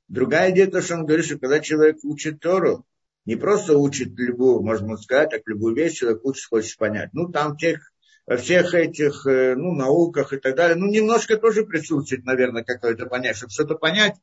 Другая 0.08 0.50
идея, 0.50 0.66
то, 0.66 0.82
что 0.82 0.94
он 0.94 1.06
говорит, 1.06 1.26
что 1.26 1.38
когда 1.38 1.60
человек 1.60 1.98
учит 2.02 2.40
Тору, 2.40 2.86
не 3.26 3.36
просто 3.36 3.76
учит 3.76 4.18
любую, 4.18 4.62
можно 4.62 4.96
сказать, 4.96 5.30
так 5.30 5.42
любую 5.46 5.74
вещь 5.74 5.98
человек 5.98 6.24
учит, 6.24 6.48
хочет 6.48 6.76
понять. 6.78 7.10
Ну, 7.12 7.28
там 7.28 7.56
тех 7.56 7.92
во 8.26 8.36
всех 8.36 8.74
этих 8.74 9.26
э, 9.26 9.54
ну, 9.56 9.74
науках 9.74 10.32
и 10.32 10.36
так 10.36 10.54
далее, 10.54 10.76
ну, 10.76 10.86
немножко 10.86 11.36
тоже 11.36 11.64
присутствует, 11.64 12.24
наверное, 12.24 12.62
какое-то 12.62 13.06
понять. 13.06 13.36
Чтобы 13.36 13.50
что-то 13.50 13.74
понять, 13.74 14.14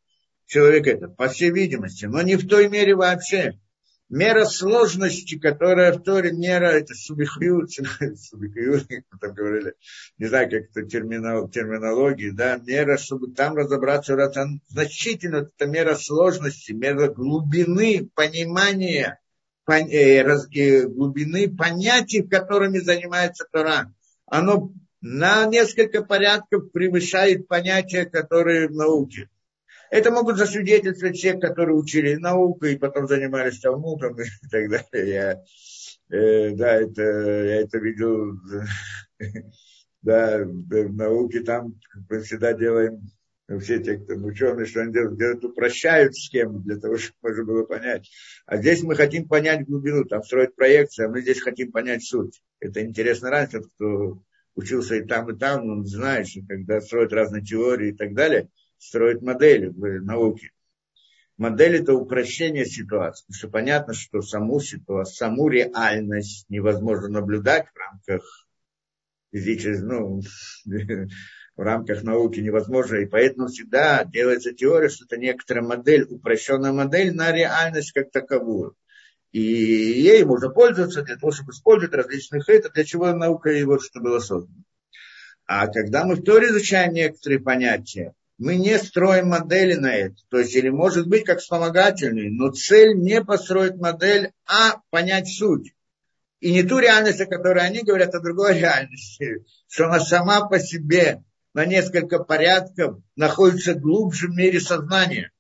человек 0.46 0.88
это, 0.88 1.10
по 1.10 1.28
всей 1.28 1.52
видимости, 1.52 2.06
но 2.06 2.22
не 2.22 2.38
в 2.38 2.48
той 2.48 2.70
мере 2.70 2.96
вообще. 2.96 3.60
Мера 4.10 4.46
сложности, 4.46 5.38
которая 5.38 5.92
в 5.92 6.02
Торе, 6.02 6.32
мера, 6.32 6.68
это 6.68 6.94
субихют, 6.94 7.72
субихют, 7.72 8.88
там 9.20 9.34
говорили, 9.34 9.74
не 10.18 10.28
знаю, 10.28 10.50
как 10.50 10.70
это 10.70 10.84
терминал, 10.84 11.50
терминологии, 11.50 12.30
да, 12.30 12.58
мера, 12.58 12.98
чтобы 12.98 13.34
там 13.34 13.56
разобраться, 13.56 14.16
значительно, 14.68 15.50
это 15.54 15.68
мера 15.68 15.96
сложности, 15.96 16.72
мера 16.72 17.10
глубины 17.10 18.10
понимания, 18.16 19.20
э, 19.68 20.88
глубины 20.88 21.54
понятий, 21.54 22.24
которыми 22.24 22.80
занимается 22.80 23.46
Тора 23.52 23.92
оно 24.28 24.74
на 25.02 25.46
несколько 25.46 26.04
порядков 26.04 26.72
превышает 26.72 27.48
понятия, 27.48 28.06
которые 28.06 28.68
в 28.68 28.74
науке. 28.74 29.30
Это 29.90 30.12
могут 30.12 30.38
засвидетельствовать 30.38 31.18
все, 31.18 31.38
которые 31.38 31.76
учили 31.76 32.16
науку 32.16 32.66
и 32.66 32.78
потом 32.78 33.08
занимались 33.08 33.60
Талмудом 33.60 34.20
и 34.20 34.26
так 34.52 34.70
далее. 34.70 35.44
Я, 36.10 36.18
э, 36.18 36.52
да, 36.56 36.76
это, 36.76 37.02
я 37.02 37.62
это 37.62 37.78
видел 37.78 38.34
да, 40.02 40.44
в 40.44 40.94
науке, 40.94 41.42
там 41.42 41.80
мы 42.10 42.22
всегда 42.22 42.54
делаем, 42.54 43.02
все 43.60 43.80
те, 43.80 43.98
кто 43.98 44.16
ученые, 44.16 44.66
что 44.66 44.82
они 44.82 44.92
делают, 44.92 45.18
делают, 45.18 45.46
упрощают 45.46 46.16
схему 46.16 46.60
для 46.60 46.78
того, 46.78 46.98
чтобы 46.98 47.18
можно 47.22 47.44
было 47.46 47.64
понять. 47.64 48.10
А 48.46 48.58
здесь 48.58 48.84
мы 48.84 48.96
хотим 48.96 49.28
понять 49.28 49.66
глубину, 49.66 50.04
там 50.04 50.24
строить 50.24 50.56
проекции, 50.56 51.06
а 51.06 51.10
мы 51.10 51.22
здесь 51.22 51.42
хотим 51.42 51.72
понять 51.72 52.04
суть. 52.04 52.42
Это 52.60 52.84
интересно 52.84 53.30
раньше, 53.30 53.62
кто 53.62 54.22
учился 54.56 54.96
и 54.96 55.06
там, 55.06 55.30
и 55.30 55.38
там, 55.38 55.70
он 55.70 55.86
знает, 55.86 56.28
что 56.28 56.42
когда 56.48 56.82
строят 56.82 57.14
разные 57.14 57.44
теории 57.44 57.90
и 57.90 57.96
так 57.96 58.14
далее, 58.14 58.50
строят 58.78 59.22
модели 59.22 59.68
в 59.68 60.02
науке. 60.04 60.52
Модель– 61.38 61.76
это 61.82 61.94
упрощение 61.94 62.66
ситуации. 62.66 63.24
Потому 63.26 63.38
что 63.38 63.50
понятно, 63.50 63.94
что 63.94 64.22
саму 64.22 64.60
ситуацию, 64.60 65.16
саму 65.16 65.50
реальность 65.50 66.46
невозможно 66.50 67.10
наблюдать 67.10 67.68
в 67.68 67.78
рамках 67.78 68.48
физической, 69.32 69.84
ну, 69.84 70.22
в 71.56 71.62
рамках 71.62 72.04
науки 72.04 72.40
невозможно. 72.40 72.98
И 72.98 73.06
поэтому 73.06 73.48
всегда 73.48 74.04
делается 74.04 74.54
теория, 74.54 74.90
что 74.90 75.06
это 75.06 75.18
некоторая 75.18 75.64
модель, 75.64 76.08
упрощенная 76.10 76.72
модель 76.72 77.14
на 77.14 77.32
реальность 77.32 77.92
как 77.92 78.12
таковую. 78.12 78.76
И 79.32 79.42
ей 79.42 80.24
можно 80.24 80.50
пользоваться 80.50 81.04
для 81.04 81.18
того, 81.18 81.32
чтобы 81.32 81.52
использовать 81.52 81.94
различных 81.94 82.50
это, 82.50 82.70
для 82.70 82.84
чего 82.84 83.12
наука 83.12 83.52
и 83.52 83.64
вот 83.64 83.84
что 83.84 84.00
было 84.00 84.20
создано. 84.20 84.64
А 85.46 85.68
когда 85.68 86.06
мы 86.06 86.16
в 86.16 86.24
Торе 86.24 86.48
изучаем 86.48 86.94
некоторые 86.94 87.40
понятия, 87.40 88.14
мы 88.38 88.56
не 88.56 88.78
строим 88.78 89.30
модели 89.30 89.74
на 89.74 89.94
это. 89.94 90.16
То 90.30 90.40
есть, 90.40 90.56
или 90.56 90.70
может 90.70 91.08
быть 91.08 91.26
как 91.26 91.40
вспомогательный, 91.40 92.30
но 92.30 92.52
цель 92.52 92.96
не 92.96 93.24
построить 93.24 93.76
модель, 93.76 94.32
а 94.46 94.82
понять 94.90 95.28
суть. 95.28 95.74
И 96.40 96.54
не 96.54 96.64
ту 96.64 96.80
реальность, 96.80 97.22
о 97.22 97.26
которой 97.26 97.66
они 97.66 97.82
говорят, 97.82 98.14
а 98.14 98.20
другой 98.20 98.60
реальности. 98.60 99.46
Что 99.68 99.86
она 99.86 100.00
сама 100.00 100.48
по 100.48 100.60
себе 100.60 101.24
на 101.54 101.66
несколько 101.66 102.20
порядков 102.20 103.00
находится 103.16 103.74
глубже 103.74 104.28
в 104.28 104.36
мире 104.36 104.60
сознания 104.60 105.32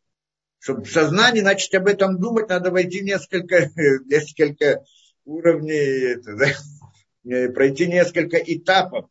чтобы 0.60 0.84
в 0.84 0.92
сознании 0.92 1.42
начать 1.42 1.74
об 1.76 1.88
этом 1.88 2.20
думать, 2.20 2.50
надо 2.50 2.72
войти 2.72 3.02
несколько, 3.02 3.70
несколько 4.06 4.84
уровней, 5.24 6.14
это, 6.14 6.36
да, 6.36 7.48
пройти 7.54 7.88
несколько 7.88 8.38
этапов. 8.38 9.10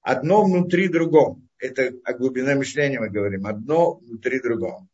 Одно 0.00 0.44
внутри 0.44 0.88
другом. 0.88 1.45
Это 1.58 1.92
о 2.04 2.12
глубине 2.12 2.54
мышления 2.54 3.00
мы 3.00 3.08
говорим. 3.08 3.46
Одно 3.46 3.94
внутри 3.94 4.40
другом. 4.40 4.88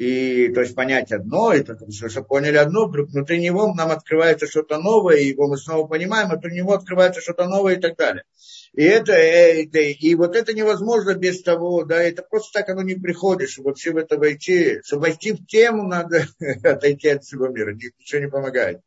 И, 0.00 0.48
то 0.54 0.62
есть 0.62 0.74
понять 0.74 1.12
одно, 1.12 1.52
и 1.52 1.62
только 1.62 1.84
что 1.90 2.22
поняли 2.22 2.56
одно, 2.56 2.86
вдруг 2.86 3.10
внутри 3.10 3.38
него 3.38 3.74
нам 3.74 3.90
открывается 3.90 4.46
что-то 4.46 4.78
новое, 4.78 5.16
и 5.16 5.26
его 5.26 5.46
мы 5.46 5.58
снова 5.58 5.86
понимаем, 5.86 6.28
а 6.28 6.30
внутри 6.30 6.56
него 6.56 6.72
открывается 6.72 7.20
что-то 7.20 7.46
новое 7.46 7.74
и 7.76 7.80
так 7.80 7.98
далее. 7.98 8.24
И 8.72 8.82
это, 8.82 9.12
это, 9.12 9.78
и 9.78 10.14
вот 10.14 10.36
это 10.36 10.54
невозможно 10.54 11.14
без 11.14 11.42
того, 11.42 11.84
да, 11.84 12.02
это 12.02 12.22
просто 12.22 12.60
так 12.60 12.70
оно 12.70 12.80
не 12.80 12.94
приходит, 12.94 13.50
чтобы 13.50 13.68
вообще 13.68 13.90
в 13.90 13.98
это 13.98 14.16
войти. 14.16 14.80
Чтобы 14.84 15.02
войти 15.02 15.32
в 15.32 15.44
тему, 15.44 15.86
надо 15.86 16.26
отойти 16.64 17.08
от 17.08 17.24
всего 17.24 17.48
мира, 17.48 17.74
ничего 17.74 18.22
не 18.22 18.30
помогает. 18.30 18.80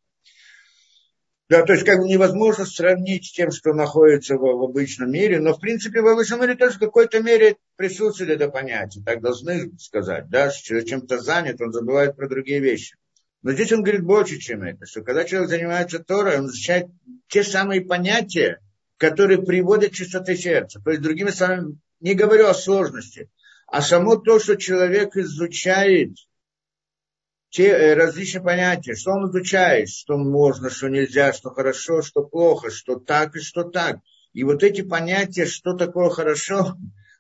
Да, 1.54 1.62
то 1.62 1.74
есть 1.74 1.86
как 1.86 2.00
бы 2.00 2.08
невозможно 2.08 2.66
сравнить 2.66 3.28
с 3.28 3.32
тем, 3.32 3.52
что 3.52 3.74
находится 3.74 4.38
в, 4.38 4.40
в 4.40 4.64
обычном 4.64 5.12
мире, 5.12 5.40
но 5.40 5.54
в 5.54 5.60
принципе 5.60 6.02
в 6.02 6.08
обычном 6.08 6.42
мире 6.42 6.56
тоже 6.56 6.78
в 6.78 6.80
какой-то 6.80 7.22
мере 7.22 7.58
присутствует 7.76 8.32
это 8.32 8.50
понятие, 8.50 9.04
так 9.06 9.22
должны 9.22 9.72
сказать, 9.78 10.32
да, 10.32 10.50
что 10.50 10.84
чем-то 10.84 11.20
занят, 11.20 11.62
он 11.62 11.72
забывает 11.72 12.16
про 12.16 12.28
другие 12.28 12.60
вещи. 12.60 12.96
Но 13.44 13.52
здесь 13.52 13.72
он 13.72 13.84
говорит 13.84 14.02
больше, 14.02 14.40
чем 14.40 14.64
это, 14.64 14.88
что 14.88 15.04
когда 15.04 15.26
человек 15.26 15.52
занимается 15.52 16.00
Торой, 16.00 16.40
он 16.40 16.48
изучает 16.48 16.88
те 17.28 17.44
самые 17.44 17.82
понятия, 17.82 18.60
которые 18.98 19.44
приводят 19.44 19.92
к 19.92 19.96
чистоте 19.96 20.36
сердца. 20.36 20.82
То 20.84 20.90
есть, 20.90 21.04
другими 21.04 21.30
словами, 21.30 21.78
не 22.00 22.16
говорю 22.16 22.48
о 22.48 22.56
сложности, 22.56 23.30
а 23.68 23.84
само 23.84 24.16
то, 24.16 24.40
что 24.40 24.56
человек 24.56 25.16
изучает 25.18 26.16
те 27.54 27.68
э, 27.68 27.94
различные 27.94 28.44
понятия, 28.44 28.96
что 28.96 29.12
он 29.12 29.30
изучает, 29.30 29.88
что 29.88 30.18
можно, 30.18 30.72
что 30.72 30.88
нельзя, 30.90 31.34
что 31.34 31.52
хорошо, 31.52 32.02
что 32.02 32.24
плохо, 32.24 32.72
что 32.72 32.96
так 32.96 33.36
и 33.36 33.42
что 33.42 33.64
так. 33.64 34.00
И 34.34 34.44
вот 34.44 34.64
эти 34.64 34.82
понятия, 34.82 35.46
что 35.46 35.74
такое 35.74 36.10
хорошо, 36.10 36.76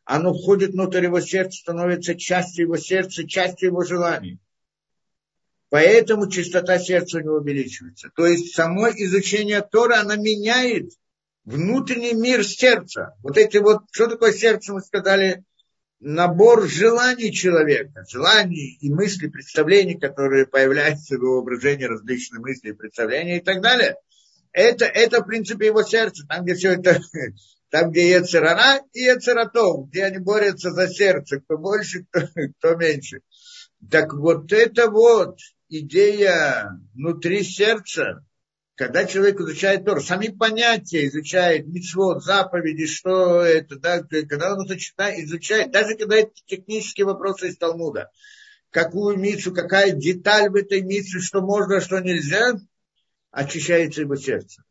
оно 0.05 0.33
входит 0.33 0.71
внутрь 0.71 1.03
его 1.03 1.21
сердца, 1.21 1.59
становится 1.59 2.15
частью 2.15 2.65
его 2.65 2.77
сердца, 2.77 3.27
частью 3.27 3.69
его 3.69 3.83
желаний. 3.83 4.39
Поэтому 5.69 6.27
чистота 6.27 6.79
сердца 6.79 7.19
у 7.19 7.21
него 7.21 7.35
увеличивается. 7.35 8.09
То 8.15 8.25
есть 8.25 8.55
само 8.55 8.89
изучение 8.89 9.61
Тора, 9.61 9.99
оно 9.99 10.15
меняет 10.15 10.89
внутренний 11.45 12.13
мир 12.13 12.43
сердца. 12.43 13.13
Вот 13.21 13.37
эти 13.37 13.57
вот, 13.57 13.83
что 13.91 14.07
такое 14.07 14.33
сердце, 14.33 14.73
мы 14.73 14.81
сказали, 14.81 15.43
набор 16.03 16.67
желаний 16.67 17.31
человека, 17.31 18.05
желаний 18.09 18.77
и 18.81 18.89
мыслей, 18.91 19.29
представлений, 19.29 19.97
которые 19.97 20.45
появляются 20.45 21.15
в 21.15 21.21
его 21.21 21.35
воображении, 21.35 21.85
различные 21.85 22.41
мысли, 22.41 22.73
представления 22.73 23.37
и 23.37 23.41
так 23.41 23.61
далее. 23.61 23.95
Это, 24.51 24.85
это, 24.85 25.21
в 25.21 25.25
принципе, 25.25 25.67
его 25.67 25.81
сердце, 25.81 26.25
там, 26.27 26.43
где 26.43 26.55
все 26.55 26.73
это, 26.73 26.99
там, 27.69 27.91
где 27.91 28.11
Ецерара 28.11 28.81
и 28.91 29.03
Ецератов, 29.03 29.89
где 29.89 30.05
они 30.05 30.19
борются 30.19 30.71
за 30.71 30.89
сердце, 30.89 31.39
кто 31.39 31.57
больше, 31.57 32.05
кто, 32.11 32.27
кто 32.59 32.75
меньше. 32.75 33.21
Так 33.89 34.13
вот 34.13 34.51
это 34.51 34.89
вот 34.89 35.39
идея 35.69 36.79
внутри 36.93 37.43
сердца, 37.43 38.25
когда 38.75 39.05
человек 39.05 39.39
изучает 39.39 39.85
Тор, 39.85 40.03
сами 40.03 40.27
понятия 40.27 41.07
изучает, 41.07 41.67
митцвот, 41.67 42.23
заповеди, 42.23 42.87
что 42.87 43.41
это, 43.41 43.77
да, 43.77 44.01
когда 44.01 44.53
он 44.53 44.65
это 44.65 44.79
читает, 44.79 45.19
изучает, 45.25 45.71
даже 45.71 45.95
когда 45.95 46.17
это 46.17 46.31
технические 46.45 47.05
вопросы 47.05 47.49
из 47.49 47.57
Талмуда, 47.57 48.09
какую 48.71 49.17
мицу, 49.17 49.53
какая 49.53 49.91
деталь 49.91 50.49
в 50.49 50.55
этой 50.55 50.81
мице, 50.81 51.19
что 51.19 51.41
можно, 51.41 51.81
что 51.81 51.99
нельзя, 51.99 52.55
очищается 53.29 54.01
его 54.01 54.15
сердце. 54.15 54.63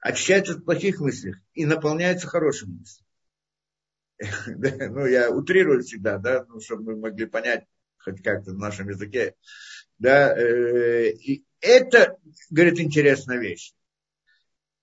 Очищается 0.00 0.54
от 0.54 0.64
плохих 0.64 1.00
мыслей 1.00 1.34
и 1.52 1.66
наполняется 1.66 2.26
хорошими 2.26 2.78
мыслями. 2.78 3.06
ну, 4.94 5.06
я 5.06 5.30
утрирую 5.30 5.82
всегда, 5.82 6.16
да, 6.18 6.46
ну, 6.48 6.60
чтобы 6.60 6.94
мы 6.94 7.00
могли 7.00 7.26
понять 7.26 7.64
хоть 7.98 8.22
как-то 8.22 8.52
в 8.52 8.58
нашем 8.58 8.88
языке. 8.88 9.34
Да, 9.98 10.34
э, 10.38 11.10
и 11.10 11.44
это, 11.66 12.16
говорит, 12.50 12.80
интересная 12.80 13.38
вещь. 13.38 13.72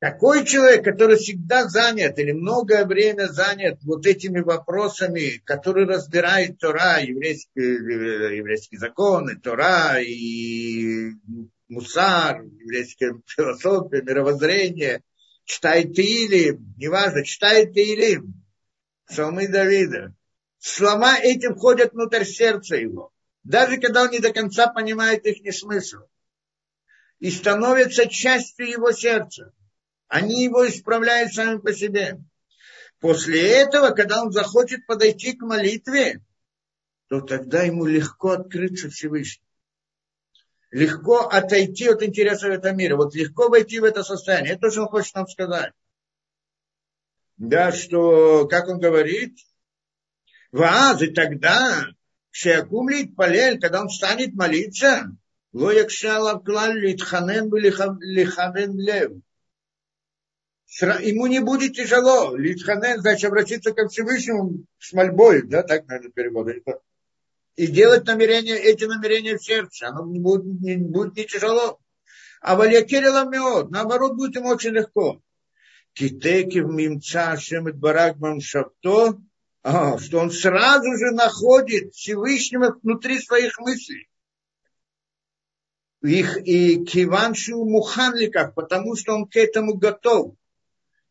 Такой 0.03 0.45
человек, 0.45 0.83
который 0.83 1.15
всегда 1.15 1.69
занят 1.69 2.19
или 2.19 2.33
многое 2.33 2.85
время 2.85 3.27
занят 3.27 3.79
вот 3.83 4.05
этими 4.05 4.41
вопросами, 4.41 5.41
который 5.45 5.85
разбирает 5.85 6.57
Тора, 6.59 6.99
еврейские, 6.99 8.35
еврейские 8.35 8.81
законы, 8.81 9.39
Тора 9.39 10.01
и 10.01 11.11
мусар, 11.69 12.43
еврейская 12.43 13.13
философия, 13.25 14.01
мировоззрение, 14.01 15.03
читает 15.45 15.95
Таилим, 15.95 16.75
неважно, 16.77 17.23
читает 17.23 17.73
Таилим, 17.73 18.43
псалмы 19.07 19.47
Давида. 19.47 20.13
Слова 20.57 21.17
эти 21.17 21.49
входят 21.49 21.93
внутрь 21.93 22.25
сердца 22.25 22.75
его. 22.75 23.13
Даже 23.43 23.77
когда 23.77 24.03
он 24.03 24.11
не 24.11 24.19
до 24.19 24.33
конца 24.33 24.67
понимает 24.67 25.25
их 25.25 25.55
смысл 25.55 25.99
и 27.23 27.31
становятся 27.31 28.09
частью 28.09 28.69
его 28.69 28.91
сердца. 28.91 29.53
Они 30.09 30.43
его 30.43 30.67
исправляют 30.67 31.33
сами 31.33 31.57
по 31.57 31.71
себе. 31.71 32.19
После 32.99 33.47
этого, 33.47 33.91
когда 33.91 34.21
он 34.21 34.33
захочет 34.33 34.85
подойти 34.85 35.31
к 35.31 35.41
молитве, 35.41 36.19
то 37.07 37.21
тогда 37.21 37.63
ему 37.63 37.85
легко 37.85 38.31
открыться 38.31 38.89
Всевышнему. 38.89 39.47
Легко 40.71 41.19
отойти 41.19 41.87
от 41.87 42.03
интересов 42.03 42.49
этого 42.49 42.73
мира. 42.73 42.97
Вот 42.97 43.15
легко 43.15 43.47
войти 43.47 43.79
в 43.79 43.85
это 43.85 44.03
состояние. 44.03 44.55
Это 44.55 44.63
то, 44.63 44.71
что 44.71 44.81
он 44.81 44.87
хочет 44.89 45.15
нам 45.15 45.27
сказать. 45.29 45.71
Да, 47.37 47.71
что, 47.71 48.49
как 48.49 48.67
он 48.67 48.81
говорит, 48.81 49.37
Вааз, 50.51 51.01
и 51.01 51.07
тогда, 51.07 51.85
Шеякумлит 52.31 53.15
Палель, 53.15 53.61
когда 53.61 53.79
он 53.79 53.87
станет 53.87 54.33
молиться, 54.33 55.15
Ему 60.81 61.27
не 61.27 61.41
будет 61.41 61.75
тяжело. 61.75 62.35
Литханен, 62.35 63.01
значит, 63.01 63.25
обратиться 63.25 63.71
ко 63.71 63.87
Всевышнему 63.87 64.65
с 64.79 64.93
мольбой, 64.93 65.43
да, 65.43 65.61
так, 65.61 65.87
наверное, 65.87 66.11
перевод. 66.11 66.47
И 67.55 67.67
делать 67.67 68.07
намерения, 68.07 68.57
эти 68.57 68.85
намерения 68.85 69.37
в 69.37 69.45
сердце. 69.45 69.89
Оно 69.89 70.07
не 70.07 70.19
будет, 70.19 70.59
не, 70.61 70.77
будет 70.77 71.15
не 71.15 71.25
тяжело. 71.25 71.79
А 72.41 72.55
валякерила 72.55 73.25
мед, 73.25 73.69
наоборот, 73.69 74.15
будет 74.15 74.35
ему 74.35 74.49
очень 74.49 74.71
легко. 74.71 75.21
Китеки 75.93 76.59
в 76.59 76.69
мимца 76.71 77.37
шемет 77.37 77.77
барагмам 77.77 78.41
шапто, 78.41 79.19
а, 79.61 79.99
что 79.99 80.17
он 80.17 80.31
сразу 80.31 80.91
же 80.97 81.11
находит 81.11 81.93
Всевышнего 81.93 82.79
внутри 82.81 83.21
своих 83.21 83.59
мыслей 83.59 84.09
их 86.03 86.37
и 86.45 86.83
киваншу 86.83 87.63
муханликах, 87.63 88.53
потому 88.53 88.95
что 88.95 89.13
он 89.13 89.27
к 89.27 89.35
этому 89.35 89.75
готов. 89.75 90.35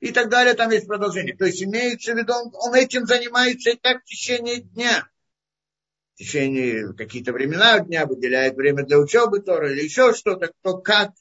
И 0.01 0.11
так 0.11 0.29
далее, 0.29 0.55
там 0.55 0.71
есть 0.71 0.87
продолжение. 0.87 1.37
То 1.37 1.47
есть 1.47 1.63
имеется 1.63 2.13
в 2.13 2.19
виду, 2.19 2.33
он, 2.33 2.51
он 2.55 2.75
этим 2.75 3.07
занимается 3.07 3.71
и 3.71 3.77
так 3.77 4.03
в 4.03 4.05
течение 4.05 4.61
дня. 4.61 5.09
В 6.15 6.19
течение 6.19 6.93
какие-то 6.93 7.33
времена 7.33 7.79
дня 7.81 8.07
выделяет 8.07 8.57
время 8.57 8.85
для 8.85 8.99
учебы 8.99 9.41
Тора 9.41 9.73
или 9.73 9.85
еще 9.85 10.13
что-то, 10.13 10.49
кто 10.49 10.79
как, 10.79 11.13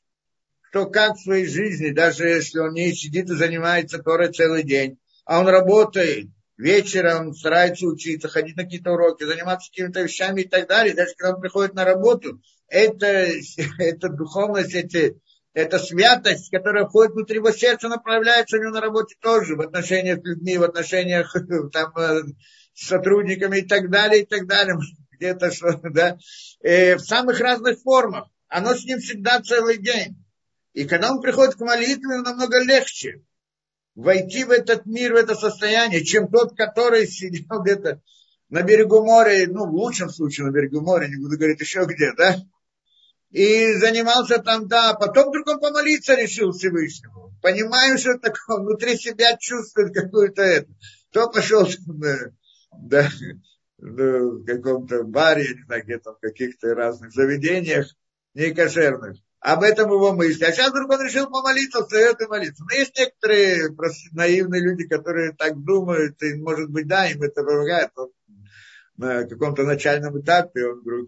кто 0.69 0.87
как 0.87 1.15
в 1.15 1.21
своей 1.21 1.45
жизни, 1.45 1.91
даже 1.91 2.27
если 2.27 2.59
он 2.59 2.73
не 2.73 2.91
сидит 2.93 3.29
и 3.29 3.35
занимается 3.35 3.99
Торой 3.99 4.33
целый 4.33 4.63
день, 4.63 4.97
а 5.25 5.39
он 5.39 5.47
работает, 5.47 6.27
вечером 6.61 7.33
старается 7.33 7.87
учиться, 7.87 8.29
ходить 8.29 8.55
на 8.55 8.63
какие-то 8.63 8.91
уроки, 8.91 9.23
заниматься 9.23 9.69
какими-то 9.71 10.01
вещами 10.01 10.41
и 10.41 10.47
так 10.47 10.67
далее. 10.67 10.93
Даже 10.93 11.15
когда 11.17 11.35
он 11.35 11.41
приходит 11.41 11.73
на 11.73 11.83
работу, 11.83 12.39
это, 12.67 13.07
это 13.79 14.09
духовность, 14.09 14.75
эти, 14.75 15.19
это 15.53 15.79
святость, 15.79 16.51
которая 16.51 16.85
входит 16.85 17.13
внутри 17.13 17.37
его 17.37 17.51
сердца, 17.51 17.89
направляется 17.89 18.57
у 18.57 18.59
него 18.61 18.71
на 18.71 18.81
работе 18.81 19.15
тоже, 19.19 19.55
в 19.55 19.61
отношениях 19.61 20.19
с 20.19 20.23
людьми, 20.23 20.57
в 20.57 20.63
отношениях 20.63 21.35
там, 21.73 21.97
э, 21.97 22.21
с 22.75 22.87
сотрудниками 22.87 23.57
и 23.57 23.67
так 23.67 23.89
далее, 23.89 24.21
и 24.21 24.25
так 24.25 24.47
далее. 24.47 24.77
Где-то 25.11 25.51
что, 25.51 25.79
да, 25.83 26.17
э, 26.61 26.95
в 26.95 27.01
самых 27.01 27.39
разных 27.39 27.79
формах. 27.81 28.27
Оно 28.47 28.75
с 28.75 28.85
ним 28.85 28.99
всегда 28.99 29.41
целый 29.41 29.77
день. 29.77 30.23
И 30.73 30.85
когда 30.85 31.11
он 31.11 31.21
приходит 31.21 31.55
к 31.55 31.61
молитве, 31.61 32.21
намного 32.21 32.59
легче 32.63 33.21
войти 33.95 34.43
в 34.43 34.51
этот 34.51 34.85
мир, 34.85 35.13
в 35.13 35.17
это 35.17 35.35
состояние, 35.35 36.03
чем 36.03 36.27
тот, 36.27 36.55
который 36.55 37.07
сидел 37.07 37.61
где-то 37.61 38.01
на 38.49 38.63
берегу 38.63 39.03
моря, 39.03 39.47
ну, 39.47 39.65
в 39.65 39.73
лучшем 39.73 40.09
случае 40.09 40.47
на 40.47 40.51
берегу 40.51 40.81
моря, 40.81 41.07
не 41.07 41.21
буду 41.21 41.37
говорить 41.37 41.61
еще 41.61 41.85
где, 41.85 42.11
да, 42.17 42.35
и 43.31 43.73
занимался 43.75 44.39
там, 44.39 44.67
да, 44.67 44.93
потом 44.93 45.29
вдруг 45.29 45.47
он 45.47 45.59
помолиться 45.59 46.15
решил 46.15 46.51
Всевышнему. 46.51 47.33
Понимаю, 47.41 47.97
что 47.97 48.17
такое, 48.17 48.57
внутри 48.57 48.97
себя 48.97 49.37
чувствует 49.37 49.93
какую-то 49.93 50.41
это. 50.41 50.69
То 51.11 51.29
пошел 51.29 51.65
да, 51.87 52.29
да, 52.71 53.09
в 53.77 54.45
каком-то 54.45 55.03
баре, 55.03 55.55
не 55.55 55.63
знаю, 55.63 55.83
где-то 55.83 56.13
в 56.13 56.19
каких-то 56.19 56.75
разных 56.75 57.13
заведениях 57.13 57.87
некошерных. 58.33 59.17
Об 59.41 59.63
этом 59.63 59.91
его 59.91 60.13
мысли. 60.13 60.43
А 60.43 60.51
сейчас 60.51 60.69
вдруг 60.69 60.91
он 60.91 61.03
решил 61.03 61.27
помолиться, 61.27 61.81
встает 61.81 62.21
и 62.21 62.27
молиться. 62.27 62.63
Но 62.63 62.77
есть 62.77 62.97
некоторые 62.97 63.75
наивные 64.11 64.61
люди, 64.61 64.87
которые 64.87 65.33
так 65.33 65.57
думают, 65.63 66.21
и, 66.21 66.35
может 66.35 66.69
быть, 66.69 66.87
да, 66.87 67.09
им 67.09 67.23
это 67.23 67.43
помогает. 67.43 67.89
Он 67.95 68.11
на 68.97 69.23
каком-то 69.23 69.63
начальном 69.63 70.21
этапе 70.21 70.67
он 70.67 70.81
вдруг 70.81 71.07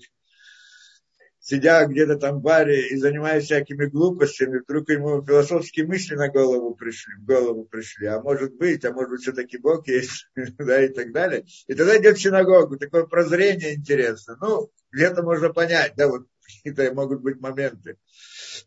сидя 1.43 1.85
где-то 1.85 2.15
там 2.15 2.39
в 2.39 2.41
баре 2.41 2.87
и 2.87 2.95
занимаясь 2.95 3.43
всякими 3.43 3.85
глупостями, 3.85 4.59
вдруг 4.59 4.89
ему 4.89 5.23
философские 5.23 5.85
мысли 5.85 6.15
на 6.15 6.29
голову 6.29 6.73
пришли, 6.73 7.15
в 7.15 7.25
голову 7.25 7.65
пришли, 7.65 8.07
а 8.07 8.21
может 8.21 8.55
быть, 8.55 8.85
а 8.85 8.93
может 8.93 9.11
быть, 9.11 9.21
все-таки 9.21 9.57
Бог 9.57 9.85
есть, 9.87 10.29
да, 10.57 10.83
и 10.83 10.87
так 10.87 11.11
далее. 11.11 11.45
И 11.67 11.73
тогда 11.73 11.97
идет 11.97 12.17
в 12.17 12.21
синагогу, 12.21 12.77
такое 12.77 13.03
прозрение 13.05 13.75
интересно. 13.75 14.37
Ну, 14.41 14.71
где-то 14.91 15.21
можно 15.21 15.51
понять, 15.51 15.93
да, 15.97 16.07
вот 16.07 16.25
какие-то 16.63 16.93
могут 16.93 17.21
быть 17.21 17.39
моменты. 17.39 17.97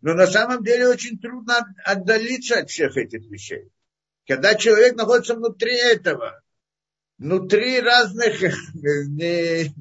Но 0.03 0.15
на 0.15 0.27
самом 0.27 0.65
деле 0.65 0.89
очень 0.89 1.19
трудно 1.19 1.67
отдалиться 1.85 2.61
от 2.61 2.71
всех 2.71 2.97
этих 2.97 3.31
вещей. 3.31 3.71
Когда 4.27 4.55
человек 4.55 4.97
находится 4.97 5.35
внутри 5.35 5.77
этого, 5.77 6.43
внутри 7.19 7.81
разных 7.81 8.41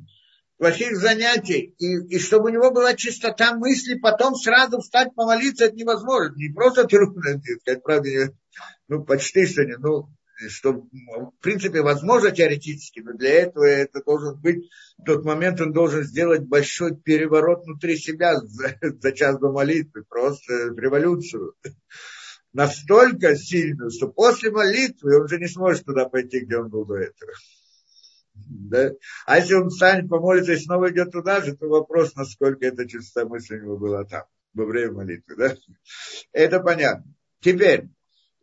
плохих 0.58 0.98
занятий, 0.98 1.76
и, 1.80 2.16
и 2.16 2.20
чтобы 2.20 2.46
у 2.46 2.54
него 2.54 2.72
была 2.72 2.94
чистота 2.94 3.56
мысли, 3.56 3.96
потом 3.96 4.36
сразу 4.36 4.80
встать 4.80 5.14
помолиться, 5.16 5.66
это 5.66 5.76
невозможно. 5.76 6.36
Не 6.36 6.54
просто 6.54 6.86
трудно, 6.86 7.42
сказать 7.62 7.84
правда, 7.84 8.34
ну, 8.88 9.04
почти 9.04 9.46
что 9.46 9.66
не, 9.66 9.78
ну, 9.78 10.10
что, 10.50 10.74
в 10.74 11.34
принципе, 11.42 11.82
возможно 11.82 12.32
теоретически, 12.32 13.00
но 13.00 13.14
для 13.14 13.42
этого 13.42 13.64
это 13.64 14.04
должен 14.04 14.40
быть, 14.40 14.70
в 14.98 15.04
тот 15.04 15.24
момент 15.24 15.62
он 15.62 15.72
должен 15.72 16.04
сделать 16.04 16.42
большой 16.42 16.96
переворот 16.96 17.64
внутри 17.66 17.98
себя 17.98 18.40
за, 18.40 18.78
за 18.82 19.12
час 19.12 19.40
до 19.40 19.52
молитвы, 19.52 20.04
просто 20.08 20.54
революцию. 20.76 21.56
Настолько 22.54 23.36
сильную, 23.36 23.92
что 23.92 24.08
после 24.08 24.50
молитвы 24.52 25.18
он 25.18 25.24
уже 25.24 25.40
не 25.40 25.48
сможет 25.48 25.86
туда 25.86 26.08
пойти, 26.08 26.40
где 26.40 26.58
он 26.58 26.70
был 26.70 26.86
до 26.86 26.96
этого. 26.96 27.32
Да? 28.34 28.92
А 29.26 29.38
если 29.38 29.56
он 29.56 29.70
встанет, 29.70 30.10
помолится 30.10 30.54
и 30.54 30.58
снова 30.58 30.92
идет 30.92 31.12
туда 31.12 31.42
же, 31.42 31.56
то 31.56 31.68
вопрос, 31.68 32.16
насколько 32.16 32.66
эта 32.66 32.88
чистая 32.88 33.26
мысль 33.26 33.58
у 33.58 33.64
него 33.64 33.78
была 33.78 34.04
там, 34.06 34.24
во 34.54 34.66
время 34.66 34.94
молитвы. 34.94 35.36
Да? 35.36 35.56
Это 36.32 36.60
понятно. 36.60 37.14
Теперь, 37.42 37.90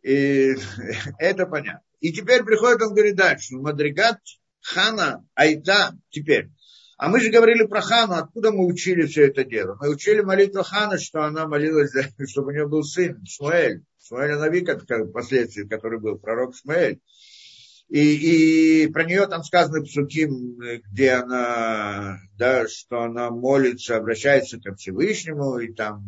и, 0.03 0.55
это 1.19 1.45
понятно. 1.45 1.81
И 1.99 2.11
теперь 2.11 2.43
приходит, 2.43 2.81
он 2.81 2.93
говорит 2.93 3.15
дальше. 3.15 3.55
Мадригат 3.55 4.19
Хана 4.61 5.25
Айта 5.35 5.97
теперь. 6.09 6.49
А 6.97 7.09
мы 7.09 7.19
же 7.19 7.31
говорили 7.31 7.65
про 7.65 7.81
Хану, 7.81 8.13
откуда 8.13 8.51
мы 8.51 8.65
учили 8.65 9.05
все 9.05 9.27
это 9.27 9.43
дело? 9.43 9.77
Мы 9.81 9.89
учили 9.89 10.21
молитву 10.21 10.63
Хана, 10.63 10.97
что 10.97 11.23
она 11.23 11.47
молилась, 11.47 11.91
чтобы 12.29 12.49
у 12.49 12.51
нее 12.51 12.67
был 12.67 12.83
сын, 12.83 13.23
Шмуэль. 13.25 13.83
Шмуэль 14.05 14.35
Нави, 14.35 14.65
впоследствии, 15.09 15.63
который 15.63 15.99
был 15.99 16.17
пророк 16.17 16.55
Шмуэль. 16.55 16.99
И, 17.89 18.85
и 18.85 18.87
про 18.87 19.03
нее 19.03 19.27
там 19.27 19.43
сказано 19.43 19.83
псуким, 19.83 20.57
где 20.91 21.11
она, 21.11 22.19
да, 22.37 22.67
что 22.67 23.01
она 23.01 23.29
молится, 23.29 23.97
обращается 23.97 24.59
ко 24.59 24.73
Всевышнему, 24.75 25.59
и 25.59 25.73
там 25.73 26.03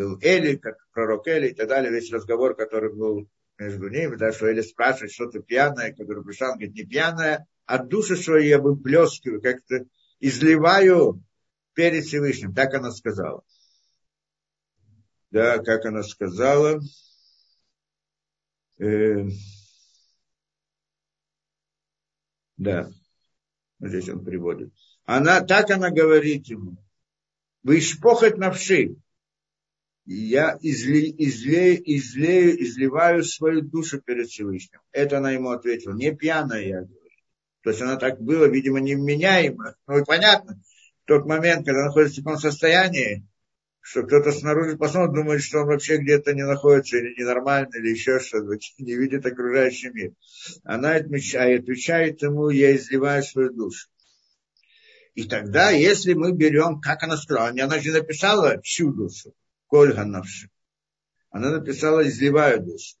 был 0.00 0.18
Эли, 0.22 0.56
как 0.56 0.76
пророк 0.92 1.28
Эли 1.28 1.48
и 1.48 1.54
так 1.54 1.68
далее, 1.68 1.92
весь 1.92 2.10
разговор, 2.10 2.56
который 2.56 2.94
был 2.94 3.28
между 3.58 3.88
ними, 3.88 4.16
да, 4.16 4.32
что 4.32 4.50
Эли 4.50 4.62
спрашивает, 4.62 5.12
что 5.12 5.26
ты 5.26 5.40
пьяная, 5.42 5.92
который 5.92 6.24
пришел, 6.24 6.48
говорит, 6.52 6.74
не 6.74 6.84
пьяная, 6.84 7.46
от 7.66 7.88
души 7.88 8.16
своей 8.16 8.48
я 8.48 8.58
выплескиваю, 8.58 9.42
как-то 9.42 9.84
изливаю 10.18 11.22
перед 11.74 12.04
Всевышним, 12.04 12.54
так 12.54 12.72
она 12.74 12.90
сказала. 12.90 13.42
Да, 15.30 15.58
как 15.58 15.84
она 15.84 16.02
сказала. 16.02 16.80
Э, 18.78 19.26
Да. 22.56 22.90
Здесь 23.80 24.10
он 24.10 24.22
приводит. 24.22 24.70
Она, 25.06 25.40
так 25.40 25.70
она 25.70 25.90
говорит 25.90 26.46
ему. 26.48 26.76
Вы 27.62 27.80
шпохать 27.80 28.36
навши. 28.36 28.96
Я 30.12 30.58
изли, 30.60 31.14
излею, 31.18 31.80
излею, 31.84 32.60
изливаю 32.64 33.22
свою 33.22 33.62
душу 33.62 34.00
перед 34.00 34.26
Всевышним. 34.28 34.80
Это 34.90 35.18
она 35.18 35.30
ему 35.30 35.50
ответила. 35.50 35.94
Не 35.94 36.10
пьяная 36.10 36.66
я 36.66 36.80
говорю. 36.80 37.10
То 37.62 37.70
есть 37.70 37.80
она 37.80 37.96
так 37.96 38.20
была, 38.20 38.48
видимо, 38.48 38.80
невменяема. 38.80 39.76
Ну 39.86 39.98
и 39.98 40.04
понятно, 40.04 40.60
в 41.04 41.06
тот 41.06 41.26
момент, 41.26 41.64
когда 41.64 41.84
находится 41.84 42.20
в 42.20 42.24
таком 42.24 42.38
состоянии, 42.40 43.24
что 43.78 44.02
кто-то 44.02 44.32
снаружи 44.32 44.76
посмотрит, 44.76 45.14
думает, 45.14 45.42
что 45.44 45.60
он 45.60 45.68
вообще 45.68 45.98
где-то 45.98 46.34
не 46.34 46.44
находится, 46.44 46.96
или 46.96 47.14
ненормально, 47.16 47.70
или 47.76 47.90
еще 47.90 48.18
что-то, 48.18 48.58
не 48.78 48.96
видит 48.96 49.24
окружающий 49.24 49.90
мир. 49.90 50.14
Она 50.64 50.96
отвечает, 50.96 51.62
отвечает 51.62 52.20
ему, 52.22 52.50
я 52.50 52.74
изливаю 52.74 53.22
свою 53.22 53.52
душу. 53.52 53.86
И 55.14 55.22
тогда, 55.28 55.70
если 55.70 56.14
мы 56.14 56.32
берем, 56.32 56.80
как 56.80 57.04
она 57.04 57.16
сказала, 57.16 57.50
она 57.50 57.78
же 57.78 57.92
написала 57.92 58.60
всю 58.62 58.92
душу, 58.92 59.34
Кольга 59.70 60.04
навши. 60.04 60.50
Она 61.30 61.50
написала, 61.50 62.06
изливаю 62.06 62.62
душу. 62.62 62.96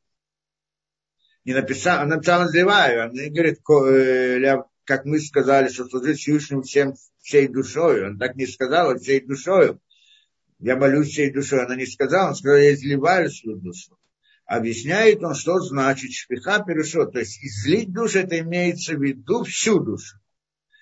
Не 1.44 1.52
написала, 1.52 2.02
она 2.02 2.16
написала, 2.16 2.46
изливаю. 2.46 3.04
Она 3.04 3.28
говорит, 3.28 3.58
э, 3.68 4.62
как 4.84 5.04
мы 5.04 5.20
сказали, 5.20 5.68
что 5.68 5.86
служить 5.86 6.18
Всевышнему 6.18 6.62
всем, 6.62 6.94
всей 7.20 7.48
душой. 7.48 8.06
Он 8.06 8.18
так 8.18 8.36
не 8.36 8.46
сказал, 8.46 8.96
всей 8.96 9.20
душой 9.20 9.78
я 10.60 10.76
молюсь 10.76 11.08
всей 11.08 11.32
душой. 11.32 11.64
Она 11.64 11.74
не 11.74 11.86
сказала, 11.86 12.26
она 12.26 12.34
сказала, 12.34 12.58
я 12.58 12.74
изливаю 12.74 13.30
свою 13.30 13.58
душу. 13.58 13.98
Объясняет 14.44 15.22
он, 15.22 15.34
что 15.34 15.58
значит 15.60 16.12
шпиха 16.12 16.62
перешо. 16.62 17.06
То 17.06 17.20
есть 17.20 17.42
излить 17.42 17.92
душу, 17.92 18.20
это 18.20 18.38
имеется 18.40 18.94
в 18.94 19.02
виду 19.02 19.44
всю 19.44 19.80
душу. 19.80 20.18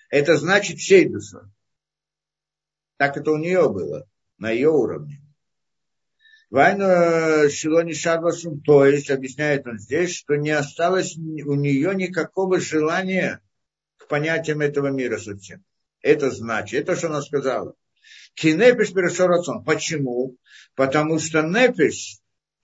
Это 0.09 0.37
значит 0.37 0.79
всей 0.79 1.07
душой. 1.07 1.43
Так 2.97 3.15
это 3.15 3.31
у 3.31 3.37
нее 3.37 3.69
было, 3.71 4.07
на 4.37 4.51
ее 4.51 4.69
уровне. 4.69 5.21
Вайна 6.49 7.47
Шилони 7.49 7.93
Шарбасум, 7.93 8.61
то 8.61 8.85
есть, 8.85 9.11
объясняет 9.11 9.67
он 9.67 9.77
здесь, 9.77 10.15
что 10.15 10.35
не 10.35 10.49
осталось 10.49 11.15
у 11.15 11.53
нее 11.55 11.93
никакого 11.93 12.59
желания 12.59 13.41
к 13.97 14.07
понятиям 14.07 14.61
этого 14.61 14.87
мира 14.87 15.17
совсем. 15.17 15.63
Это 16.01 16.31
значит, 16.31 16.81
это 16.81 16.95
что 16.95 17.07
она 17.07 17.21
сказала. 17.21 17.75
Кинепиш 18.33 18.93
перешорацон. 18.93 19.63
Почему? 19.63 20.37
Потому 20.73 21.19
что 21.19 21.43
непиш, 21.43 22.19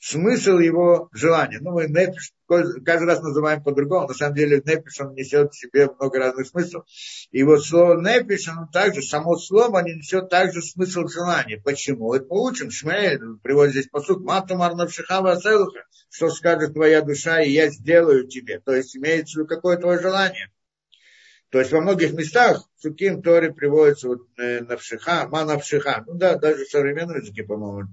смысл 0.06 0.60
его 0.60 1.10
желания. 1.14 1.58
Ну, 1.60 1.72
мы 1.72 1.88
непиш 1.88 2.32
каждый 2.48 3.08
раз 3.08 3.24
называем 3.24 3.64
по-другому. 3.64 4.08
На 4.08 4.14
самом 4.14 4.36
деле 4.36 4.62
непиш, 4.64 5.02
он 5.02 5.16
несет 5.16 5.52
в 5.52 5.60
себе 5.60 5.90
много 5.90 6.20
разных 6.20 6.48
смыслов. 6.48 6.86
И 7.32 7.42
вот 7.42 7.66
слово 7.66 8.00
непиш, 8.00 8.48
оно 8.48 8.68
также, 8.72 9.02
само 9.02 9.36
слово, 9.36 9.80
оно 9.80 9.88
несет 9.88 10.30
также 10.30 10.62
смысл 10.62 11.08
желания. 11.08 11.60
Почему? 11.64 12.14
Это 12.14 12.28
мы 12.30 12.44
учим. 12.44 12.70
Шмель 12.70 13.20
приводит 13.42 13.72
здесь 13.72 13.88
посуд. 13.88 14.24
Мату 14.24 14.56
марнавшихава 14.56 15.32
аселуха. 15.32 15.86
Что 16.12 16.30
скажет 16.30 16.74
твоя 16.76 17.02
душа, 17.02 17.42
и 17.42 17.50
я 17.50 17.70
сделаю 17.72 18.28
тебе. 18.28 18.60
То 18.60 18.76
есть 18.76 18.96
имеется 18.96 19.34
в 19.34 19.38
виду 19.40 19.48
какое 19.48 19.78
твое 19.78 20.00
желание. 20.00 20.52
То 21.50 21.60
есть 21.60 21.72
во 21.72 21.82
многих 21.82 22.14
местах 22.14 22.64
Суким 22.78 23.24
Торе 23.24 23.52
приводится 23.52 24.10
вот 24.10 24.28
э, 24.38 24.62
навшиха, 24.62 25.28
манавшиха. 25.30 26.04
Ну 26.06 26.14
да, 26.14 26.36
даже 26.36 26.66
в 26.66 26.70
современном 26.70 27.18
языке, 27.18 27.44
по-моему, 27.44 27.90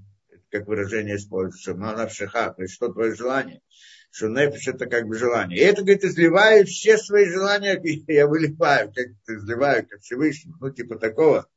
как 0.52 0.68
выражение 0.68 1.16
используется, 1.16 1.74
манавшиха, 1.74 2.52
то 2.52 2.62
есть 2.62 2.74
что 2.74 2.92
твое 2.92 3.14
желание. 3.14 3.62
Что 4.10 4.28
нефиш 4.28 4.68
это 4.68 4.84
как 4.84 5.06
бы 5.06 5.16
желание. 5.16 5.58
И 5.58 5.62
это, 5.62 5.80
говорит, 5.80 6.04
изливаю 6.04 6.66
все 6.66 6.98
свои 6.98 7.24
желания, 7.24 7.80
я 8.08 8.26
выливаю, 8.26 8.92
как 8.92 9.06
изливаю, 9.26 9.88
как 9.88 10.00
Всевышний, 10.02 10.52
ну 10.60 10.70
типа 10.70 10.98
такого. 10.98 11.48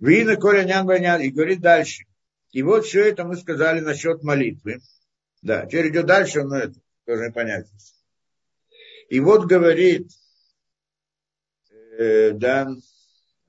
Вина 0.00 0.34
Коля 0.34 0.64
Нян 0.64 0.84
Банян, 0.84 1.20
и 1.20 1.30
говорит 1.30 1.60
дальше. 1.60 2.04
И 2.50 2.62
вот 2.62 2.84
все 2.84 3.08
это 3.08 3.24
мы 3.24 3.36
сказали 3.36 3.78
насчет 3.78 4.24
молитвы. 4.24 4.80
Да, 5.42 5.66
теперь 5.66 5.90
идет 5.90 6.06
дальше, 6.06 6.42
но 6.42 6.56
это 6.56 6.74
тоже 7.06 7.28
непонятно. 7.28 7.70
И 9.08 9.20
вот 9.20 9.46
говорит, 9.46 10.10
э, 11.96 12.32
да, 12.32 12.68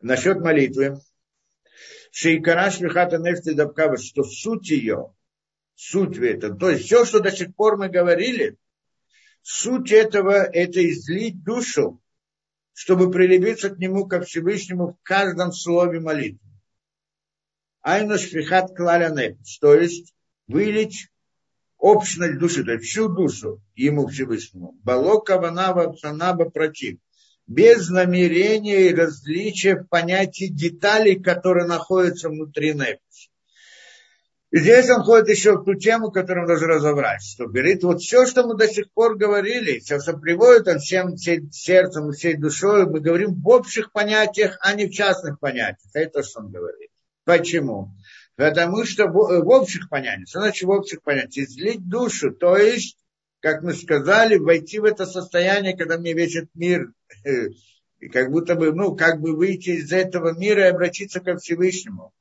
насчет 0.01 0.39
молитвы, 0.39 0.99
Шейкара 2.17 2.71
Швихата 2.71 3.17
Нефти 3.17 3.51
Дабкава, 3.51 3.97
что 3.97 4.23
суть 4.23 4.69
ее, 4.69 5.13
суть 5.75 6.17
это, 6.17 6.55
то 6.55 6.69
есть 6.69 6.85
все, 6.85 7.03
что 7.03 7.19
до 7.19 7.29
сих 7.29 7.53
пор 7.53 7.75
мы 7.75 7.89
говорили, 7.89 8.55
суть 9.41 9.91
этого– 9.91 10.31
это 10.61 10.79
излить 10.89 11.43
душу, 11.43 12.01
чтобы 12.71 13.11
прилепиться 13.11 13.69
к 13.69 13.79
нему, 13.79 14.07
ко 14.07 14.21
Всевышнему, 14.21 14.93
в 14.93 14.97
каждом 15.03 15.51
слове 15.51 15.99
молитвы. 15.99 16.49
Айна 17.81 18.17
шфихат 18.17 18.73
клаля 18.73 19.13
то 19.59 19.75
есть 19.75 20.15
вылить 20.47 21.09
общность 21.77 22.39
души, 22.39 22.63
то 22.63 22.71
есть 22.71 22.85
всю 22.85 23.09
душу 23.09 23.61
ему 23.75 24.07
Всевышнему. 24.07 24.71
Балока 24.83 25.37
ванаба 25.37 25.91
псанаба 25.91 26.49
против 26.49 26.97
без 27.47 27.89
намерения 27.89 28.89
и 28.89 28.95
различия 28.95 29.75
в 29.75 29.87
понятии 29.87 30.45
деталей, 30.45 31.21
которые 31.21 31.67
находятся 31.67 32.29
внутри 32.29 32.73
нефиша. 32.73 33.29
И 34.51 34.59
здесь 34.59 34.89
он 34.89 35.03
ходит 35.03 35.29
еще 35.29 35.57
в 35.57 35.65
ту 35.65 35.73
тему, 35.73 36.11
которую 36.11 36.47
нужно 36.47 36.67
разобрать, 36.67 37.21
что 37.21 37.45
говорит, 37.45 37.83
вот 37.83 37.99
все, 38.01 38.25
что 38.25 38.47
мы 38.47 38.55
до 38.55 38.67
сих 38.67 38.91
пор 38.93 39.17
говорили, 39.17 39.79
сейчас 39.79 40.07
он 40.07 40.21
приводит 40.21 40.67
он 40.67 40.79
всем, 40.79 41.15
всем 41.17 41.51
сердцем 41.51 42.09
и 42.09 42.13
всей 42.13 42.35
душой, 42.35 42.85
мы 42.85 43.01
говорим 43.01 43.33
в 43.33 43.47
общих 43.49 43.91
понятиях, 43.91 44.57
а 44.61 44.73
не 44.73 44.87
в 44.87 44.91
частных 44.91 45.39
понятиях. 45.39 45.89
Это 45.93 46.23
что 46.23 46.39
он 46.39 46.51
говорит. 46.51 46.89
Почему? 47.25 47.91
Потому 48.37 48.85
что 48.85 49.07
в 49.07 49.49
общих 49.49 49.89
понятиях, 49.89 50.29
что 50.29 50.39
значит 50.39 50.63
в 50.63 50.69
общих 50.69 51.01
понятиях? 51.01 51.49
Излить 51.49 51.87
душу, 51.87 52.31
то 52.31 52.55
есть 52.55 52.97
как 53.39 53.63
мы 53.63 53.73
сказали, 53.73 54.37
войти 54.37 54.79
в 54.79 54.85
это 54.85 55.05
состояние, 55.05 55.77
когда 55.77 55.97
мне 55.97 56.13
весь 56.13 56.35
мир, 56.53 56.91
и 57.99 58.09
как 58.09 58.31
будто 58.31 58.55
бы, 58.55 58.73
ну, 58.73 58.95
как 58.95 59.21
бы 59.21 59.35
выйти 59.35 59.71
из 59.71 59.91
этого 59.91 60.37
мира 60.37 60.65
и 60.65 60.69
обратиться 60.69 61.19
ко 61.19 61.37
Всевышнему. 61.37 62.13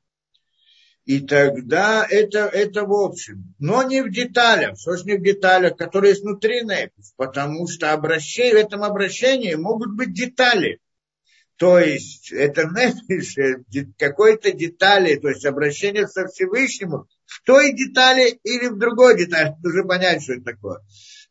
И 1.05 1.19
тогда 1.19 2.05
это, 2.09 2.39
это 2.39 2.83
в 2.83 2.91
общем. 2.91 3.53
Но 3.59 3.83
не 3.83 4.01
в 4.01 4.11
деталях. 4.11 4.75
Что 4.79 4.97
ж 4.97 5.03
не 5.03 5.13
в 5.17 5.21
деталях, 5.21 5.77
которые 5.77 6.11
есть 6.11 6.23
внутри 6.23 6.61
Непис. 6.61 7.13
Потому 7.15 7.67
что 7.67 7.93
обращение, 7.93 8.63
в 8.63 8.65
этом 8.65 8.83
обращении 8.83 9.53
могут 9.53 9.95
быть 9.95 10.13
детали. 10.13 10.79
То 11.57 11.79
есть 11.79 12.31
это 12.31 12.63
Непис, 12.63 13.35
какой-то 13.97 14.51
детали, 14.51 15.15
то 15.15 15.29
есть 15.29 15.45
обращение 15.45 16.07
со 16.07 16.27
Всевышнему 16.27 17.07
в 17.35 17.41
той 17.43 17.73
детали 17.73 18.39
или 18.43 18.67
в 18.67 18.77
другой 18.77 19.17
детали. 19.17 19.55
Нужно 19.61 19.83
понять, 19.83 20.23
что 20.23 20.33
это 20.33 20.43
такое. 20.43 20.79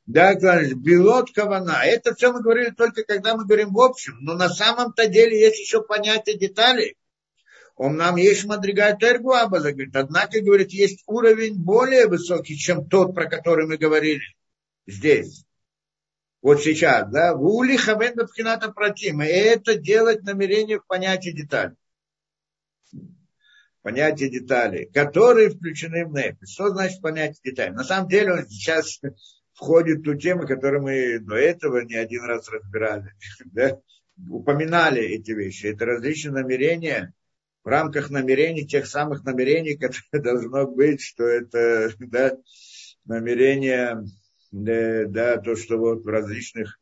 Да, 0.06 0.34
белот 0.74 1.32
кавана. 1.32 1.80
Это 1.82 2.14
все 2.14 2.30
мы 2.30 2.42
говорили 2.42 2.70
только 2.70 3.04
когда 3.04 3.36
мы 3.36 3.46
говорим 3.46 3.72
в 3.72 3.80
общем. 3.80 4.18
Но 4.20 4.34
на 4.34 4.50
самом-то 4.50 5.06
деле 5.06 5.40
есть 5.40 5.58
еще 5.58 5.82
понятие 5.82 6.36
деталей. 6.36 6.96
Он 7.76 7.96
нам 7.96 8.16
есть 8.16 8.44
Мадригай 8.44 8.96
Тергуабаза, 8.98 9.72
говорит, 9.72 9.96
однако, 9.96 10.40
говорит, 10.40 10.70
есть 10.70 11.02
уровень 11.06 11.56
более 11.56 12.06
высокий, 12.06 12.56
чем 12.56 12.86
тот, 12.86 13.14
про 13.14 13.28
который 13.28 13.66
мы 13.66 13.78
говорили 13.78 14.22
здесь. 14.86 15.44
Вот 16.40 16.62
сейчас, 16.62 17.10
да, 17.10 17.34
в 17.34 17.42
ули 17.42 17.76
хавен 17.76 18.14
бабхината 18.14 18.70
протим. 18.70 19.22
И 19.22 19.26
это 19.26 19.76
делать 19.76 20.22
намерение 20.22 20.78
в 20.78 20.86
понятии 20.86 21.30
деталей. 21.30 21.76
Понятие 23.84 24.30
деталей, 24.30 24.86
которые 24.94 25.50
включены 25.50 26.06
в 26.06 26.14
нефис. 26.14 26.54
Что 26.54 26.70
значит 26.70 27.02
понятие 27.02 27.52
деталей? 27.52 27.74
На 27.74 27.84
самом 27.84 28.08
деле 28.08 28.32
он 28.32 28.48
сейчас 28.48 28.98
входит 29.52 29.98
в 29.98 30.04
ту 30.04 30.14
тему, 30.14 30.46
которую 30.46 30.84
мы 30.84 31.18
до 31.18 31.34
этого 31.34 31.80
не 31.80 31.94
один 31.94 32.24
раз 32.24 32.48
разбирали. 32.48 33.12
Да? 33.44 33.78
Упоминали 34.30 35.02
эти 35.02 35.32
вещи. 35.32 35.66
Это 35.66 35.84
различные 35.84 36.32
намерения, 36.32 37.12
в 37.62 37.68
рамках 37.68 38.08
намерений, 38.08 38.66
тех 38.66 38.86
самых 38.86 39.22
намерений, 39.22 39.76
которые 39.76 40.22
должно 40.32 40.66
быть, 40.66 41.02
что 41.02 41.24
это 41.24 41.90
да, 41.98 42.38
намерение, 43.04 44.02
да, 44.50 45.36
то, 45.36 45.56
что 45.56 45.76
вот 45.76 46.04
в 46.04 46.08
различных 46.08 46.80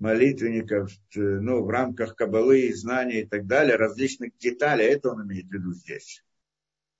молитвенников, 0.00 0.90
ну, 1.14 1.62
в 1.62 1.70
рамках 1.70 2.16
кабалы, 2.16 2.74
знаний 2.74 3.20
и 3.20 3.26
так 3.26 3.46
далее, 3.46 3.76
различных 3.76 4.36
деталей, 4.38 4.86
это 4.86 5.10
он 5.10 5.24
имеет 5.24 5.46
в 5.46 5.52
виду 5.52 5.72
здесь. 5.74 6.24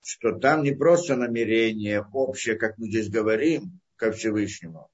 Что 0.03 0.31
там 0.31 0.63
не 0.63 0.71
просто 0.71 1.15
намерение 1.15 2.05
общее, 2.11 2.55
как 2.55 2.77
мы 2.77 2.87
здесь 2.87 3.09
говорим, 3.09 3.79
ко 3.95 4.11
Всевышнему, 4.11 4.89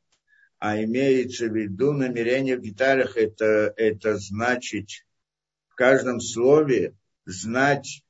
а 0.60 0.84
имеется 0.84 1.48
в 1.48 1.56
виду 1.56 1.94
намерение 1.94 2.58
в 2.58 2.62
деталях, 2.62 3.16
это, 3.16 3.74
это 3.78 4.18
значит 4.18 4.90
в 5.70 5.76
каждом 5.76 6.20
слове 6.20 6.94
знать 7.26 8.04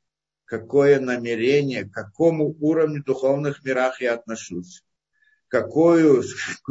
какое 0.46 1.00
намерение, 1.00 1.86
к 1.86 1.92
какому 1.92 2.56
уровню 2.60 3.04
духовных 3.04 3.64
мирах 3.64 4.02
я 4.02 4.16
отношусь, 4.16 4.84
какую, 5.50 6.24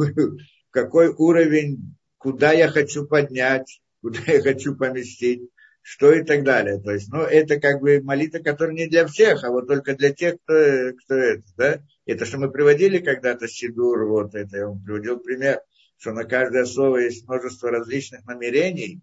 какой 0.70 1.08
уровень, 1.08 1.94
куда 2.18 2.52
я 2.52 2.68
хочу 2.68 3.06
поднять, 3.06 3.80
куда 4.00 4.20
я 4.26 4.42
хочу 4.42 4.74
поместить, 4.74 5.50
что 5.86 6.12
и 6.12 6.24
так 6.24 6.42
далее. 6.42 6.80
То 6.80 6.90
есть, 6.90 7.12
ну, 7.12 7.20
это 7.20 7.60
как 7.60 7.80
бы 7.80 8.00
молитва, 8.02 8.40
которая 8.40 8.74
не 8.74 8.88
для 8.88 9.06
всех, 9.06 9.44
а 9.44 9.52
вот 9.52 9.68
только 9.68 9.94
для 9.94 10.12
тех, 10.12 10.34
кто, 10.42 10.92
кто 11.04 11.14
это, 11.14 11.44
да. 11.56 11.80
Это, 12.06 12.24
что 12.24 12.38
мы 12.38 12.50
приводили 12.50 12.98
когда-то 12.98 13.46
Сидур, 13.46 14.04
вот 14.08 14.34
это 14.34 14.56
я 14.56 14.66
вам 14.66 14.82
приводил 14.82 15.20
пример, 15.20 15.60
что 15.96 16.10
на 16.10 16.24
каждое 16.24 16.64
слово 16.64 16.98
есть 16.98 17.28
множество 17.28 17.70
различных 17.70 18.26
намерений, 18.26 19.00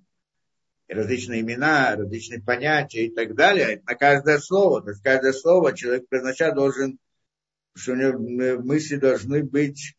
различные 0.89 1.39
имена, 1.39 1.95
различные 1.95 2.41
понятия 2.41 3.05
и 3.05 3.15
так 3.15 3.34
далее, 3.34 3.81
на 3.88 3.95
каждое 3.95 4.39
слово. 4.39 4.81
То 4.81 4.89
есть 4.89 5.01
каждое 5.01 5.31
слово 5.31 5.71
человек 5.71 6.09
произнося 6.09 6.51
должен, 6.51 6.99
что 7.75 7.93
у 7.93 7.95
него 7.95 8.61
мысли 8.61 8.97
должны 8.97 9.41
быть 9.41 9.95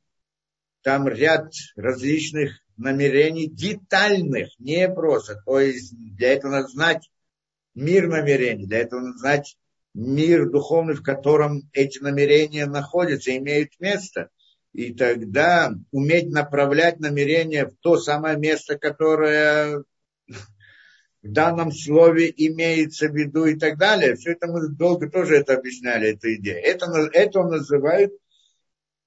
там 0.83 1.09
ряд 1.09 1.51
различных 1.77 2.61
намерений 2.77 3.49
детальных, 3.49 4.51
не 4.59 4.89
просто. 4.89 5.43
То 5.45 5.61
есть 5.61 5.95
для 5.97 6.33
этого 6.33 6.53
надо 6.53 6.69
знать 6.69 7.11
мир 7.75 8.09
намерений, 8.09 8.67
для 8.67 8.81
этого 8.81 9.01
надо 9.01 9.19
знать 9.19 9.57
мир 9.95 10.51
духовный, 10.51 10.95
в 10.95 11.03
котором 11.03 11.69
эти 11.73 12.01
намерения 12.01 12.67
находятся, 12.67 13.37
имеют 13.37 13.79
место. 13.79 14.29
И 14.73 14.93
тогда 14.93 15.73
уметь 15.93 16.31
направлять 16.31 16.99
намерения 16.99 17.67
в 17.67 17.75
то 17.81 17.97
самое 17.97 18.37
место, 18.37 18.77
которое 18.77 19.85
в 21.23 21.33
данном 21.33 21.71
слове 21.73 22.33
имеется 22.37 23.09
в 23.09 23.15
виду 23.15 23.47
и 23.47 23.57
так 23.57 23.79
далее. 23.79 24.17
Все 24.17 24.33
это 24.33 24.49
мы 24.49 24.69
долго 24.69 25.09
тоже 25.09 25.37
это 25.37 25.55
объясняли, 25.55 26.11
эту 26.11 26.35
идею. 26.35 26.59
Это, 26.63 26.87
это 27.13 27.41
он 27.41 27.51
называет 27.51 28.13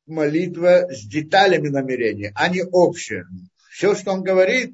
молитва 0.07 0.87
с 0.89 1.05
деталями 1.05 1.67
намерения, 1.67 2.31
а 2.35 2.49
не 2.49 2.63
общее. 2.63 3.27
Все, 3.77 3.93
что 3.93 4.11
он 4.11 4.23
говорит, 4.23 4.73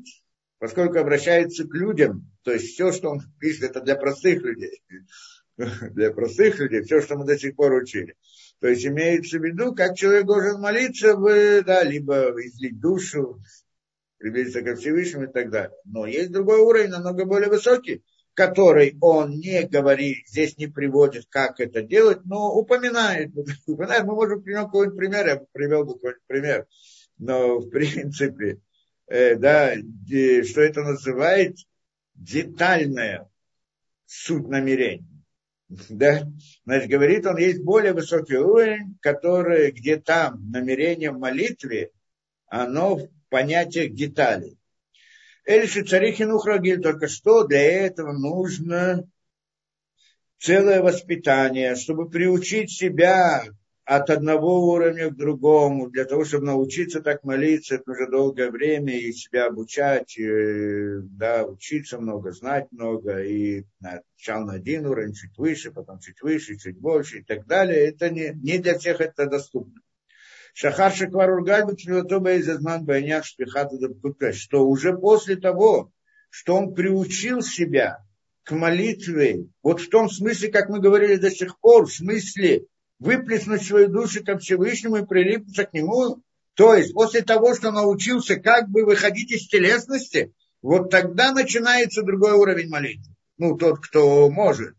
поскольку 0.60 0.98
обращается 0.98 1.68
к 1.68 1.76
людям, 1.76 2.32
то 2.44 2.54
есть 2.54 2.74
все, 2.74 2.94
что 2.94 3.10
он 3.10 3.20
пишет, 3.38 3.64
это 3.64 3.82
для 3.82 3.98
простых 3.98 4.42
людей. 4.44 4.82
Для 5.92 6.12
простых 6.12 6.58
людей, 6.58 6.84
все, 6.84 7.02
что 7.02 7.18
мы 7.18 7.26
до 7.26 7.38
сих 7.38 7.58
пор 7.58 7.74
учили. 7.74 8.16
То 8.60 8.70
есть 8.70 8.86
имеется 8.86 9.40
в 9.40 9.44
виду, 9.44 9.76
как 9.76 9.98
человек 9.98 10.26
должен 10.26 10.62
молиться, 10.62 11.18
в, 11.18 11.64
да, 11.64 11.84
либо 11.84 12.32
излить 12.46 12.80
душу, 12.80 13.42
приблизиться 14.20 14.62
ко 14.62 14.78
Всевышнему 14.78 15.26
и 15.26 15.32
так 15.32 15.52
далее. 15.52 15.78
Но 15.84 16.08
есть 16.08 16.32
другой 16.32 16.60
уровень, 16.60 16.90
намного 16.90 17.26
более 17.26 17.50
высокий, 17.50 18.06
который 18.34 18.98
он 19.02 19.32
не 19.32 19.64
говорит, 19.64 20.30
здесь 20.30 20.58
не 20.58 20.68
приводит, 20.68 21.26
как 21.30 21.60
это 21.60 21.82
делать, 21.82 22.20
но 22.24 22.56
упоминает. 22.56 23.32
упоминает. 23.68 24.06
Мы 24.06 24.16
можем 24.16 24.42
привести 24.42 24.64
какой-нибудь 24.64 24.98
пример, 24.98 25.28
я 25.28 25.44
привел 25.52 25.84
бы 25.84 25.96
какой-нибудь 25.96 26.24
пример. 26.26 26.68
Но 27.18 27.60
в 27.60 27.70
принципе, 27.70 28.62
э, 29.08 29.36
да, 29.36 29.76
что 29.76 30.62
это 30.62 30.82
называет 30.82 31.58
детальная 32.16 33.30
суть 34.06 34.48
намерений. 34.48 35.08
Да? 35.90 36.28
Значит, 36.66 36.90
говорит 36.90 37.26
он, 37.26 37.38
есть 37.38 37.64
более 37.64 37.94
высокий 37.94 38.38
уровень, 38.38 38.98
который, 39.02 39.72
где 39.72 39.98
там 39.98 40.52
намерение 40.52 41.12
в 41.12 41.20
молитве, 41.20 41.92
оно 42.48 43.00
понятиях 43.30 43.94
деталей. 43.94 44.58
Эльши 45.46 45.84
Царихин 45.84 46.32
Ухрагиль, 46.32 46.82
только 46.82 47.08
что 47.08 47.46
для 47.46 47.62
этого 47.62 48.14
нужно 48.14 49.10
целое 50.40 50.82
воспитание, 50.82 51.76
чтобы 51.76 52.10
приучить 52.10 52.72
себя 52.72 53.44
от 53.86 54.10
одного 54.10 54.72
уровня 54.72 55.10
к 55.10 55.18
другому, 55.18 55.90
для 55.90 56.06
того, 56.06 56.24
чтобы 56.24 56.46
научиться 56.46 57.02
так 57.02 57.24
молиться, 57.24 57.76
это 57.76 57.84
нужно 57.88 58.10
долгое 58.10 58.50
время, 58.50 58.98
и 58.98 59.12
себя 59.12 59.48
обучать, 59.48 60.18
и, 60.18 61.00
да, 61.02 61.46
учиться 61.46 62.00
много, 62.00 62.32
знать 62.32 62.68
много, 62.72 63.22
и 63.22 63.66
сначала 63.80 64.46
на 64.46 64.54
один 64.54 64.86
уровень, 64.86 65.14
чуть 65.14 65.38
выше, 65.38 65.72
потом 65.72 66.00
чуть 66.00 66.22
выше, 66.22 66.58
чуть 66.58 66.78
больше 66.78 67.20
и 67.20 67.24
так 67.24 67.46
далее. 67.46 67.88
Это 67.90 68.10
не, 68.10 68.32
не 68.36 68.58
для 68.58 68.78
всех 68.78 69.02
это 69.02 69.26
доступно. 69.26 69.82
Шахар 70.54 70.94
Шаквар 70.94 71.32
Ургальбу 71.32 71.76
Тфилатоба 71.76 72.38
Изазман 72.38 72.86
Байняк 72.86 73.26
Шпихата 73.26 73.76
что 74.34 74.66
уже 74.66 74.96
после 74.96 75.36
того, 75.36 75.92
что 76.30 76.56
он 76.56 76.74
приучил 76.74 77.42
себя 77.42 78.00
к 78.44 78.52
молитве, 78.52 79.48
вот 79.62 79.82
в 79.82 79.90
том 79.90 80.10
смысле, 80.10 80.50
как 80.50 80.70
мы 80.70 80.80
говорили 80.80 81.16
до 81.16 81.32
сих 81.32 81.60
пор, 81.60 81.88
в 81.88 81.94
смысле 81.94 82.66
выплеснуть 83.04 83.66
свою 83.66 83.90
душу 83.90 84.24
ко 84.24 84.38
Всевышнему 84.38 84.98
и 84.98 85.06
прилипнуться 85.06 85.66
к 85.66 85.74
нему, 85.74 86.22
то 86.56 86.74
есть 86.74 86.94
после 86.94 87.22
того, 87.22 87.56
что 87.56 87.72
научился 87.72 88.38
как 88.38 88.70
бы 88.70 88.86
выходить 88.86 89.32
из 89.32 89.48
телесности, 89.48 90.34
вот 90.62 90.90
тогда 90.90 91.32
начинается 91.34 92.04
другой 92.04 92.34
уровень 92.34 92.70
молитвы. 92.70 93.16
Ну, 93.38 93.58
тот, 93.58 93.80
кто 93.80 94.30
может. 94.30 94.76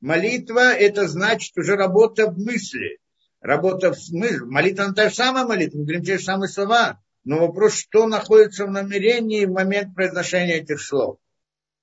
Молитва– 0.00 0.72
это 0.74 1.08
значит 1.08 1.56
уже 1.56 1.76
работа 1.76 2.30
в 2.30 2.38
мысли 2.38 2.98
работа 3.46 3.92
в 3.92 3.98
смысле, 3.98 4.44
молитва 4.46 4.84
она 4.84 4.94
та 4.94 5.08
же 5.08 5.14
самая 5.14 5.44
молитва, 5.44 5.78
мы 5.78 5.84
говорим 5.84 6.04
те 6.04 6.18
же 6.18 6.24
самые 6.24 6.48
слова, 6.48 7.00
но 7.24 7.38
вопрос, 7.38 7.74
что 7.74 8.06
находится 8.06 8.66
в 8.66 8.70
намерении 8.70 9.44
в 9.44 9.52
момент 9.52 9.94
произношения 9.94 10.56
этих 10.56 10.80
слов. 10.80 11.18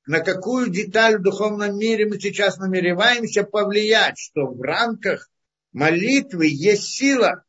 На 0.05 0.19
какую 0.19 0.69
деталь 0.69 1.17
в 1.17 1.21
духовном 1.21 1.77
мире 1.77 2.05
мы 2.05 2.19
сейчас 2.19 2.57
намереваемся 2.57 3.43
повлиять, 3.43 4.19
что 4.19 4.47
в 4.47 4.61
рамках 4.61 5.29
молитвы 5.71 6.47
есть 6.47 6.83
сила, 6.83 7.43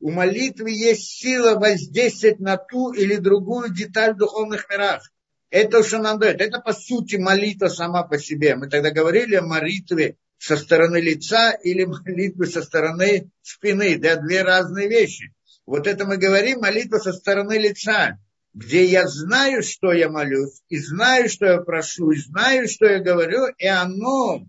у 0.00 0.10
молитвы 0.10 0.70
есть 0.70 1.08
сила 1.08 1.58
воздействовать 1.58 2.40
на 2.40 2.56
ту 2.56 2.92
или 2.92 3.16
другую 3.16 3.72
деталь 3.72 4.14
в 4.14 4.18
духовных 4.18 4.68
мирах. 4.70 5.02
Это 5.50 5.84
что 5.84 5.98
нам 5.98 6.18
дает. 6.18 6.40
Это 6.40 6.60
по 6.60 6.72
сути 6.72 7.16
молитва 7.16 7.68
сама 7.68 8.02
по 8.02 8.18
себе. 8.18 8.56
Мы 8.56 8.68
тогда 8.68 8.90
говорили 8.90 9.36
о 9.36 9.42
молитве 9.42 10.16
со 10.38 10.56
стороны 10.56 11.00
лица 11.00 11.52
или 11.52 11.84
молитвы 11.84 12.46
со 12.46 12.62
стороны 12.62 13.30
спины. 13.42 13.98
Да, 13.98 14.16
две 14.16 14.42
разные 14.42 14.88
вещи. 14.88 15.34
Вот 15.66 15.86
это 15.86 16.06
мы 16.06 16.16
говорим, 16.16 16.60
молитва 16.60 16.98
со 16.98 17.12
стороны 17.12 17.58
лица, 17.58 18.18
где 18.52 18.84
я 18.84 19.06
знаю, 19.06 19.62
что 19.62 19.92
я 19.92 20.08
молюсь, 20.08 20.62
и 20.68 20.78
знаю, 20.78 21.28
что 21.28 21.46
я 21.46 21.60
прошу, 21.60 22.10
и 22.10 22.16
знаю, 22.18 22.68
что 22.68 22.86
я 22.86 22.98
говорю, 22.98 23.46
и 23.58 23.66
оно 23.66 24.42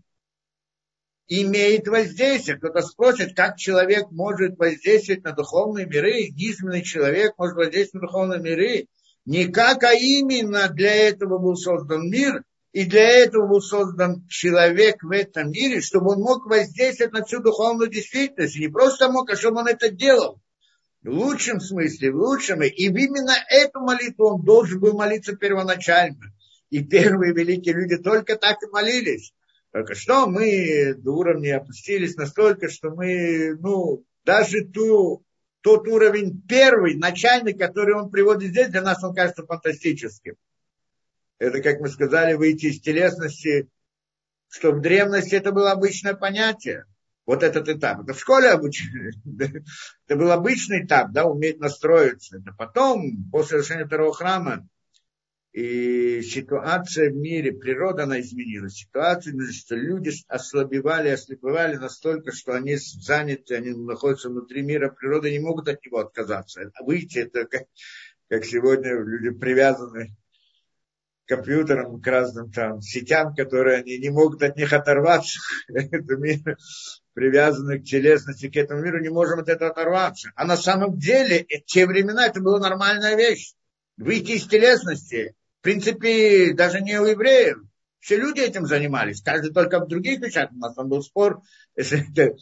имеет 1.28 1.88
воздействие. 1.88 2.58
Кто-то 2.58 2.82
спросит, 2.82 3.36
как 3.36 3.58
человек 3.58 4.12
может 4.12 4.58
воздействовать 4.58 5.24
на 5.24 5.34
духовные 5.34 5.86
миры, 5.86 6.30
низменный 6.30 6.82
человек 6.82 7.34
может 7.38 7.56
воздействовать 7.56 8.04
на 8.04 8.08
духовные 8.08 8.40
миры. 8.40 8.88
Не 9.26 9.46
как, 9.46 9.84
а 9.84 9.94
именно 9.94 10.68
для 10.70 10.94
этого 10.94 11.38
был 11.38 11.56
создан 11.56 12.10
мир, 12.10 12.44
и 12.74 12.86
для 12.86 13.08
этого 13.08 13.48
был 13.48 13.62
создан 13.62 14.26
человек 14.28 15.04
в 15.04 15.12
этом 15.12 15.52
мире, 15.52 15.82
чтобы 15.82 16.14
он 16.14 16.22
мог 16.22 16.48
воздействовать 16.48 17.14
на 17.14 17.24
всю 17.24 17.42
духовную 17.42 17.90
действительность. 17.90 18.56
И 18.56 18.62
не 18.62 18.68
просто 18.68 19.10
мог, 19.12 19.30
а 19.30 19.36
чтобы 19.36 19.60
он 19.60 19.68
это 19.68 19.90
делал. 19.90 20.42
В 21.04 21.10
лучшем 21.10 21.60
смысле, 21.60 22.12
в 22.12 22.16
лучшем. 22.16 22.62
И 22.62 22.68
именно 22.70 23.34
эту 23.50 23.80
молитву 23.80 24.36
он 24.36 24.44
должен 24.44 24.80
был 24.80 24.94
молиться 24.94 25.36
первоначально. 25.36 26.34
И 26.70 26.84
первые 26.84 27.34
великие 27.34 27.74
люди 27.74 27.98
только 27.98 28.36
так 28.36 28.62
и 28.64 28.68
молились. 28.68 29.34
Только 29.72 29.96
что 29.96 30.28
мы 30.28 30.94
до 30.96 31.12
уровня 31.12 31.58
опустились 31.58 32.16
настолько, 32.16 32.70
что 32.70 32.92
мы, 32.92 33.56
ну, 33.60 34.06
даже 34.26 34.66
ту, 34.66 35.26
тот 35.62 35.88
уровень 35.88 36.42
первый, 36.48 36.96
начальный, 36.96 37.54
который 37.54 37.96
он 37.96 38.12
приводит 38.12 38.52
здесь, 38.52 38.70
для 38.70 38.82
нас 38.82 39.04
он 39.04 39.16
кажется 39.16 39.46
фантастическим. 39.46 40.36
Это, 41.40 41.62
как 41.62 41.80
мы 41.80 41.88
сказали, 41.88 42.34
выйти 42.34 42.68
из 42.68 42.82
телесности, 42.82 43.70
что 44.50 44.72
в 44.72 44.82
древности 44.82 45.36
это 45.36 45.52
было 45.52 45.72
обычное 45.72 46.14
понятие. 46.14 46.86
Вот 47.26 47.44
этот 47.44 47.70
этап. 47.70 48.02
Это 48.02 48.14
в 48.14 48.20
школе 48.20 48.50
обучили. 48.50 49.14
Это 50.08 50.16
был 50.16 50.32
обычный 50.32 50.86
этап, 50.86 51.12
да, 51.12 51.26
уметь 51.26 51.60
настроиться. 51.60 52.38
Это 52.38 52.54
потом, 52.58 53.30
после 53.32 53.58
завершения 53.58 53.86
второго 53.86 54.14
храма, 54.14 54.68
и 55.54 56.22
ситуация 56.22 57.12
в 57.12 57.16
мире, 57.18 57.52
природа, 57.52 58.04
она 58.04 58.22
изменилась. 58.22 58.76
Ситуация, 58.76 59.36
что 59.52 59.76
люди 59.76 60.12
ослабевали, 60.30 61.10
ослепевали 61.10 61.76
настолько, 61.76 62.32
что 62.32 62.54
они 62.54 62.78
заняты, 62.78 63.56
они 63.56 63.72
находятся 63.72 64.30
внутри 64.30 64.62
мира 64.62 64.90
природы, 64.90 65.30
не 65.30 65.40
могут 65.40 65.68
от 65.68 65.86
него 65.86 66.00
отказаться. 66.00 66.72
А 66.74 66.84
выйти, 66.86 67.20
это 67.20 67.46
как, 67.46 67.64
как 68.30 68.46
сегодня 68.46 68.94
люди 68.94 69.38
привязаны 69.38 70.16
к 71.26 71.30
компьютерам, 71.30 72.02
к 72.02 72.08
разным 72.08 72.50
там 72.50 72.82
сетям, 72.82 73.36
которые 73.36 73.80
они 73.80 73.98
не 73.98 74.10
могут 74.10 74.42
от 74.44 74.56
них 74.56 74.72
оторваться. 74.72 75.38
Это 75.68 76.16
мир, 76.16 76.58
привязаны 77.14 77.80
к 77.80 77.84
телесности, 77.84 78.50
к 78.50 78.56
этому 78.56 78.82
миру, 78.82 79.00
не 79.00 79.10
можем 79.10 79.40
от 79.40 79.50
этого 79.50 79.72
оторваться. 79.72 80.32
А 80.36 80.46
на 80.46 80.58
самом 80.58 80.98
деле, 80.98 81.46
в 81.50 81.66
те 81.66 81.86
времена 81.86 82.28
это 82.28 82.42
была 82.42 82.60
нормальная 82.60 83.16
вещь. 83.16 83.54
Выйти 83.98 84.34
из 84.34 84.48
телесности, 84.48 85.36
в 85.60 85.64
принципе, 85.64 86.54
даже 86.54 86.82
не 86.82 87.00
у 87.00 87.06
евреев. 87.06 87.58
Все 88.00 88.18
люди 88.18 88.40
этим 88.40 88.66
занимались, 88.66 89.22
каждый 89.22 89.54
только 89.54 89.80
в 89.80 89.88
других 89.88 90.20
вещах. 90.22 90.52
У 90.52 90.56
нас 90.56 90.74
там 90.74 90.90
был 90.90 91.04
спор, 91.04 91.42
если 91.76 92.04
это 92.12 92.36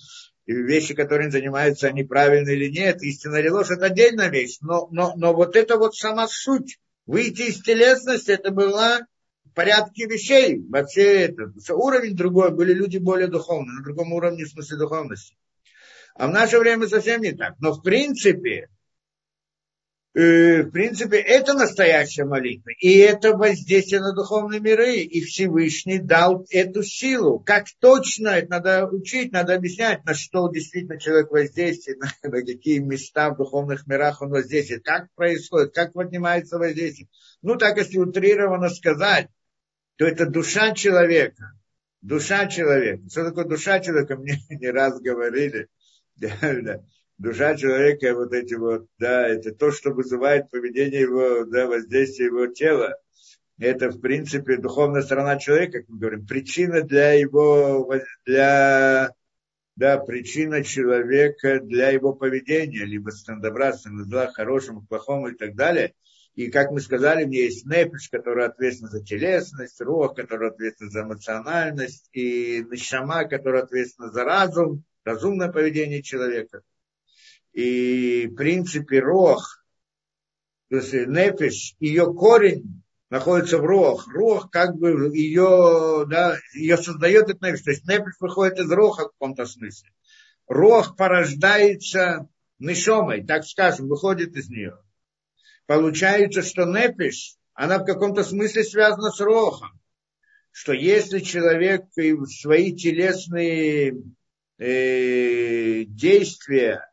вещи, 0.45 0.93
которыми 0.93 1.29
занимаются, 1.29 1.87
они 1.87 2.03
правильные 2.03 2.55
или 2.55 2.69
нет, 2.69 3.01
истина 3.01 3.37
или 3.37 3.49
ложь, 3.49 3.71
это 3.71 3.87
отдельная 3.87 4.29
вещь. 4.29 4.57
Но, 4.61 4.87
но, 4.91 5.13
но 5.15 5.33
вот 5.33 5.55
это 5.55 5.77
вот 5.77 5.95
сама 5.95 6.27
суть. 6.27 6.79
Выйти 7.05 7.49
из 7.49 7.61
телесности, 7.61 8.31
это 8.31 8.51
была 8.51 9.01
порядке 9.53 10.05
вещей. 10.05 10.63
Вообще 10.69 11.25
это, 11.25 11.51
уровень 11.73 12.15
другой, 12.15 12.51
были 12.51 12.73
люди 12.73 12.97
более 12.97 13.27
духовные, 13.27 13.77
на 13.77 13.83
другом 13.83 14.13
уровне 14.13 14.45
в 14.45 14.49
смысле 14.49 14.77
духовности. 14.77 15.35
А 16.15 16.27
в 16.27 16.31
наше 16.31 16.59
время 16.59 16.87
совсем 16.87 17.21
не 17.21 17.31
так. 17.31 17.55
Но 17.59 17.73
в 17.73 17.81
принципе, 17.81 18.69
Э, 20.15 20.63
в 20.63 20.71
принципе, 20.71 21.17
это 21.17 21.53
настоящая 21.53 22.25
молитва. 22.25 22.71
И 22.79 22.97
это 22.97 23.37
воздействие 23.37 24.01
на 24.01 24.13
духовные 24.13 24.59
миры. 24.59 24.97
И 24.97 25.21
Всевышний 25.21 25.99
дал 25.99 26.45
эту 26.49 26.81
силу. 26.81 27.39
Как 27.39 27.67
точно, 27.79 28.29
это 28.29 28.49
надо 28.49 28.87
учить, 28.87 29.31
надо 29.31 29.53
объяснять, 29.53 30.03
на 30.05 30.15
что 30.15 30.49
действительно 30.49 30.99
человек 30.99 31.29
воздействует, 31.29 31.99
на, 31.99 32.07
на 32.29 32.41
какие 32.41 32.79
места 32.79 33.29
в 33.29 33.37
духовных 33.37 33.85
мирах 33.85 34.21
он 34.21 34.29
воздействует, 34.29 34.83
как 34.83 35.13
происходит, 35.13 35.75
как 35.75 35.93
поднимается 35.93 36.57
воздействие. 36.57 37.07
Ну, 37.43 37.55
так 37.55 37.77
если 37.77 37.99
утрированно 37.99 38.69
сказать, 38.69 39.27
то 39.99 40.05
это 40.07 40.25
душа 40.25 40.73
человека. 40.73 41.51
Душа 42.01 42.47
человека. 42.47 43.03
Что 43.09 43.25
такое 43.25 43.43
душа 43.43 43.81
человека, 43.81 44.15
мне 44.17 44.39
не 44.49 44.71
раз 44.71 44.99
говорили. 44.99 45.67
Да, 46.15 46.83
душа 47.17 47.55
человека, 47.55 48.13
вот 48.13 48.33
эти 48.33 48.53
вот, 48.53 48.87
да, 48.97 49.27
это 49.27 49.53
то, 49.53 49.71
что 49.71 49.91
вызывает 49.91 50.49
поведение 50.49 51.01
его, 51.01 51.45
да, 51.45 51.65
воздействие 51.67 52.27
его 52.27 52.47
тела. 52.47 52.97
Это, 53.57 53.89
в 53.89 54.01
принципе, 54.01 54.57
духовная 54.57 55.01
сторона 55.01 55.37
человека, 55.37 55.79
как 55.79 55.89
мы 55.89 55.99
говорим, 55.99 56.25
причина 56.25 56.81
для 56.81 57.13
его, 57.13 57.89
для, 58.25 59.13
да, 59.77 59.97
причина 59.97 60.63
человека 60.63 61.61
для 61.61 61.89
его 61.89 62.13
поведения, 62.13 62.85
либо 62.85 63.11
добра, 63.41 63.73
зла, 63.73 64.27
хорошему, 64.27 64.85
плохому 64.87 65.29
и 65.29 65.35
так 65.35 65.55
далее. 65.55 65.93
И, 66.39 66.49
как 66.49 66.71
мы 66.71 66.79
сказали, 66.79 67.25
мне 67.25 67.43
есть 67.45 67.65
нефиш, 67.65 68.09
который 68.09 68.45
ответственен 68.45 68.91
за 68.91 69.03
телесность, 69.03 69.81
рог, 69.81 70.15
который 70.15 70.49
ответственен 70.49 70.91
за 70.91 71.01
эмоциональность, 71.01 72.09
и 72.13 72.63
нишама, 72.69 73.25
который 73.25 73.61
ответственен 73.61 74.11
за 74.11 74.23
разум, 74.23 74.83
разумное 75.03 75.51
поведение 75.51 76.01
человека– 76.01 76.61
и 77.53 78.27
в 78.27 78.35
принципе 78.35 78.99
рох, 78.99 79.63
то 80.69 80.77
есть 80.77 80.93
нефиш, 80.93 81.75
ее 81.79 82.13
корень 82.13 82.83
находится 83.09 83.57
в 83.57 83.65
рох. 83.65 84.07
Рох 84.07 84.51
как 84.51 84.75
бы 84.75 85.11
ее, 85.15 86.05
да, 86.07 86.37
ее 86.53 86.77
создает 86.77 87.29
этот 87.29 87.41
нефиш. 87.41 87.63
То 87.63 87.71
есть 87.71 87.87
нефиш 87.87 88.13
выходит 88.19 88.59
из 88.59 88.71
роха 88.71 89.05
в 89.05 89.11
каком-то 89.13 89.45
смысле. 89.45 89.89
Рох 90.47 90.95
порождается 90.95 92.29
нишомой, 92.59 93.25
так 93.25 93.45
скажем, 93.45 93.87
выходит 93.87 94.35
из 94.35 94.49
нее. 94.49 94.77
Получается, 95.69 96.41
что 96.41 96.65
нефиш, 96.65 97.35
она 97.53 97.77
в 97.77 97.85
каком-то 97.85 98.23
смысле 98.23 98.63
связана 98.63 99.11
с 99.11 99.19
рохом. 99.19 99.69
Что 100.49 100.73
если 100.73 101.19
человек 101.19 101.83
свои 102.25 102.75
телесные 102.75 103.93
э, 104.57 105.83
действия 105.83 106.89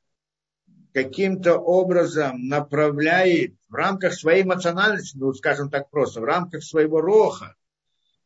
каким-то 0.92 1.56
образом 1.56 2.48
направляет 2.48 3.54
в 3.70 3.74
рамках 3.74 4.12
своей 4.12 4.42
эмоциональности, 4.42 5.16
ну, 5.16 5.32
скажем 5.32 5.70
так 5.70 5.88
просто, 5.88 6.20
в 6.20 6.24
рамках 6.24 6.62
своего 6.62 7.00
роха, 7.00 7.56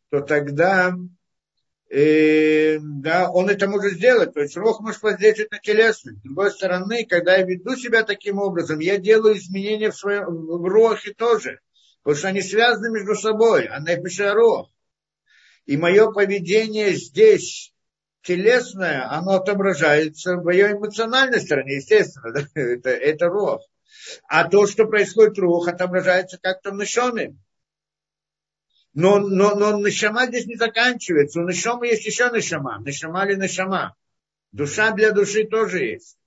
то 0.09 0.21
тогда 0.21 0.97
э, 1.91 2.79
да, 2.81 3.31
он 3.31 3.51
это 3.51 3.69
может 3.69 3.93
сделать. 3.95 4.33
То 4.33 4.41
есть 4.41 4.57
рох 4.57 4.81
может 4.81 5.03
воздействовать 5.03 5.53
на 5.53 5.59
телесность. 5.59 6.19
С 6.19 6.23
другой 6.23 6.51
стороны, 6.51 7.05
когда 7.05 7.37
я 7.37 7.45
веду 7.45 7.77
себя 7.77 8.05
таким 8.05 8.39
образом, 8.39 8.79
я 8.79 8.97
делаю 8.97 9.37
изменения 9.37 9.91
в, 9.91 9.97
своем, 9.97 10.25
в 10.27 10.65
рохе 10.67 11.13
тоже. 11.13 11.61
Потому 12.03 12.19
что 12.19 12.29
они 12.29 12.43
связаны 12.43 12.91
между 12.91 13.15
собой. 13.15 13.67
Она 13.67 13.93
и 13.93 14.23
рох. 14.33 14.71
И 15.67 15.77
мое 15.77 16.11
поведение 16.11 16.95
здесь 16.95 17.73
телесное, 18.23 19.11
оно 19.11 19.35
отображается 19.35 20.37
в 20.37 20.49
ее 20.51 20.73
эмоциональной 20.73 21.41
стороне, 21.41 21.77
естественно, 21.77 22.33
да? 22.55 22.61
это, 22.61 22.91
это 22.91 23.27
рох. 23.27 23.63
А 24.29 24.49
то, 24.49 24.67
что 24.67 24.87
происходит 24.87 25.39
рух, 25.39 25.69
отображается 25.69 26.39
как-то 26.41 26.71
в 26.71 26.75
нишоме. 26.75 27.37
Но, 28.93 29.21
но, 29.21 29.55
но 29.55 29.79
нишама 29.79 30.27
здесь 30.27 30.47
не 30.47 30.57
заканчивается. 30.57 31.41
У 31.41 31.49
нишома 31.49 31.87
есть 31.87 32.07
еще 32.07 32.31
нишама. 32.33 32.83
Нишама 32.85 33.27
или 33.27 33.37
нишама. 33.37 33.95
Душа 34.53 34.91
для 34.93 35.13
души 35.13 35.45
тоже 35.45 35.85
есть. 35.85 36.19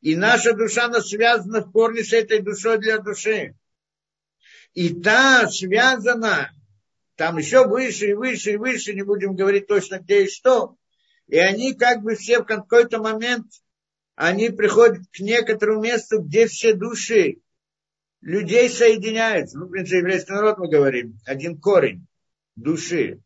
И 0.00 0.16
наша 0.16 0.54
душа, 0.54 0.86
она 0.86 1.00
связана 1.00 1.60
в 1.60 1.70
корне 1.70 2.02
с 2.02 2.12
этой 2.12 2.40
душой 2.40 2.78
для 2.78 2.98
души. 2.98 3.54
И 4.72 5.00
та 5.00 5.48
связана, 5.48 6.50
там 7.16 7.36
еще 7.36 7.66
выше 7.66 8.10
и 8.10 8.14
выше 8.14 8.52
и 8.52 8.56
выше, 8.56 8.94
не 8.94 9.02
будем 9.02 9.34
говорить 9.34 9.66
точно 9.66 9.98
где 9.98 10.24
и 10.24 10.30
что, 10.30 10.76
и 11.26 11.36
они 11.38 11.74
как 11.74 12.02
бы 12.02 12.14
все 12.14 12.40
в 12.40 12.44
какой-то 12.44 12.98
момент, 12.98 13.46
они 14.14 14.50
приходят 14.50 15.02
к 15.12 15.20
некоторому 15.20 15.82
месту, 15.82 16.20
где 16.20 16.46
все 16.46 16.72
души 16.72 17.40
людей 18.20 18.68
соединяются. 18.68 19.58
Ну, 19.58 19.66
в 19.66 19.70
принципе, 19.70 19.98
еврейский 19.98 20.32
народ 20.32 20.58
мы 20.58 20.68
говорим, 20.68 21.18
один 21.26 21.58
корень 21.58 22.06
души. 22.56 23.20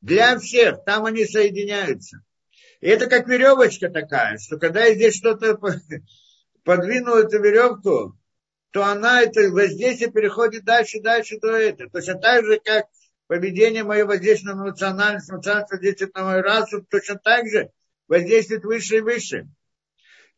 Для 0.00 0.38
всех, 0.38 0.84
там 0.84 1.04
они 1.04 1.24
соединяются. 1.24 2.22
И 2.80 2.88
это 2.88 3.08
как 3.08 3.26
веревочка 3.26 3.88
такая, 3.88 4.38
что 4.38 4.58
когда 4.58 4.92
здесь 4.92 5.16
что-то 5.16 5.58
подвинул 6.64 7.16
эту 7.16 7.42
веревку, 7.42 8.16
то 8.70 8.84
она, 8.84 9.22
это 9.22 9.50
воздействие 9.50 10.12
переходит 10.12 10.64
дальше, 10.64 11.00
дальше 11.00 11.38
до 11.40 11.56
этого. 11.56 11.90
Точно 11.90 12.14
так 12.14 12.44
же, 12.44 12.60
как 12.62 12.86
поведение 13.26 13.82
мое 13.82 14.04
воздействует 14.04 14.56
на 14.56 14.62
эмоциональность, 14.62 15.30
эмоциональность 15.30 15.72
воздействует 15.72 16.14
на 16.14 16.24
мой 16.24 16.40
разум, 16.40 16.86
точно 16.88 17.16
так 17.16 17.48
же 17.48 17.70
воздействует 18.06 18.64
выше 18.64 18.98
и 18.98 19.00
выше. 19.00 19.48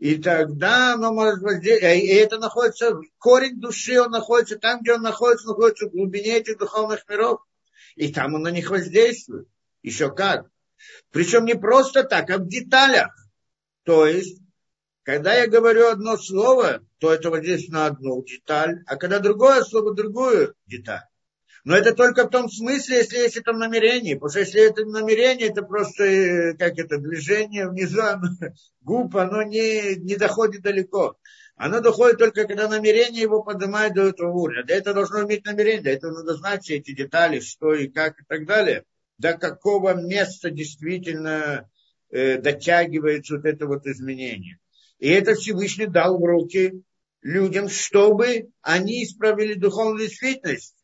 И 0.00 0.16
тогда 0.16 0.94
оно 0.94 1.12
может 1.12 1.42
воздействовать, 1.42 2.02
и 2.02 2.06
это 2.06 2.38
находится, 2.38 2.98
корень 3.18 3.60
души, 3.60 4.00
он 4.00 4.10
находится 4.10 4.58
там, 4.58 4.80
где 4.80 4.94
он 4.94 5.02
находится, 5.02 5.48
находится 5.48 5.86
в 5.86 5.90
глубине 5.90 6.38
этих 6.38 6.56
духовных 6.56 7.06
миров. 7.06 7.42
И 7.96 8.10
там 8.10 8.34
он 8.34 8.40
на 8.40 8.50
них 8.50 8.70
воздействует. 8.70 9.46
Еще 9.82 10.10
как. 10.10 10.46
Причем 11.10 11.44
не 11.44 11.54
просто 11.54 12.02
так, 12.02 12.30
а 12.30 12.38
в 12.38 12.48
деталях. 12.48 13.14
То 13.84 14.06
есть, 14.06 14.40
когда 15.02 15.34
я 15.34 15.46
говорю 15.46 15.88
одно 15.88 16.16
слово, 16.16 16.80
то 16.98 17.12
это 17.12 17.28
воздействует 17.28 17.72
на 17.72 17.86
одну 17.86 18.24
деталь, 18.24 18.82
а 18.86 18.96
когда 18.96 19.18
другое 19.18 19.62
слово, 19.64 19.94
другую 19.94 20.54
деталь. 20.64 21.09
Но 21.64 21.76
это 21.76 21.94
только 21.94 22.26
в 22.26 22.30
том 22.30 22.48
смысле, 22.48 22.98
если 22.98 23.18
есть 23.18 23.36
это 23.36 23.52
намерение. 23.52 24.14
Потому 24.16 24.30
что 24.30 24.40
если 24.40 24.68
это 24.68 24.84
намерение, 24.84 25.48
это 25.48 25.62
просто, 25.62 26.04
э, 26.04 26.54
как 26.54 26.78
это, 26.78 26.98
движение 26.98 27.68
внизу, 27.68 28.00
оно, 28.00 28.28
губ, 28.80 29.16
оно 29.16 29.42
не, 29.42 29.96
не 29.96 30.16
доходит 30.16 30.62
далеко. 30.62 31.16
Оно 31.56 31.80
доходит 31.80 32.18
только, 32.18 32.46
когда 32.46 32.68
намерение 32.68 33.20
его 33.20 33.42
поднимает 33.42 33.92
до 33.94 34.08
этого 34.08 34.32
уровня. 34.32 34.64
Для 34.64 34.76
этого 34.76 34.94
должно 34.94 35.24
иметь 35.24 35.44
намерение, 35.44 35.82
для 35.82 35.92
этого 35.92 36.12
надо 36.12 36.34
знать 36.36 36.62
все 36.62 36.76
эти 36.76 36.92
детали, 36.92 37.40
что 37.40 37.74
и 37.74 37.88
как 37.88 38.18
и 38.18 38.24
так 38.26 38.46
далее. 38.46 38.84
До 39.18 39.34
какого 39.34 39.92
места 39.92 40.50
действительно 40.50 41.68
э, 42.10 42.38
дотягивается 42.38 43.36
вот 43.36 43.44
это 43.44 43.66
вот 43.66 43.86
изменение. 43.86 44.58
И 44.98 45.10
это 45.10 45.34
Всевышний 45.34 45.86
дал 45.86 46.18
в 46.18 46.24
руки 46.24 46.82
людям, 47.20 47.68
чтобы 47.68 48.48
они 48.62 49.04
исправили 49.04 49.52
духовную 49.52 50.08
действительность, 50.08 50.76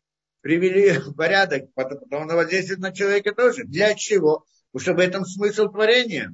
привели 0.47 0.97
в 0.97 1.13
порядок, 1.13 1.73
потом, 1.73 1.99
потом 1.99 2.21
оно 2.21 2.35
воздействует 2.35 2.79
на 2.79 2.93
человека 2.93 3.33
тоже. 3.33 3.65
Для 3.65 3.93
чего? 3.95 4.45
Потому 4.71 4.81
что 4.81 4.93
в 4.93 4.99
этом 5.05 5.25
смысл 5.25 5.67
творения. 5.67 6.33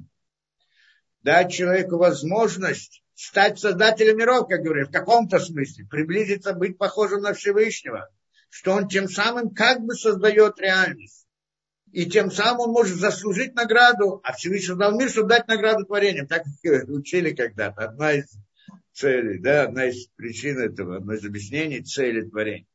Дать 1.24 1.52
человеку 1.52 1.96
возможность 1.96 3.02
стать 3.16 3.58
создателем 3.58 4.18
миров, 4.18 4.46
как 4.48 4.62
говорят, 4.62 4.90
в 4.90 4.92
каком-то 4.92 5.40
смысле, 5.40 5.86
приблизиться, 5.86 6.52
быть 6.52 6.78
похожим 6.78 7.22
на 7.22 7.34
Всевышнего, 7.34 8.08
что 8.50 8.74
он 8.74 8.86
тем 8.86 9.08
самым 9.08 9.52
как 9.52 9.80
бы 9.80 9.94
создает 9.94 10.60
реальность. 10.60 11.26
И 11.90 12.06
тем 12.06 12.30
самым 12.30 12.68
он 12.68 12.70
может 12.70 12.96
заслужить 12.98 13.56
награду, 13.56 14.20
а 14.22 14.32
Всевышний 14.34 14.68
создал 14.68 14.96
мир, 14.96 15.10
чтобы 15.10 15.30
дать 15.30 15.48
награду 15.48 15.86
творениям. 15.86 16.28
Так 16.28 16.44
учили 16.86 17.34
когда-то. 17.34 17.86
Одна 17.86 18.12
из 18.12 18.26
целей, 18.92 19.40
да, 19.40 19.64
одна 19.64 19.86
из 19.86 20.06
причин 20.14 20.60
этого, 20.60 20.98
одно 20.98 21.14
из 21.14 21.24
объяснений 21.24 21.82
цели 21.82 22.22
творения. 22.22 22.68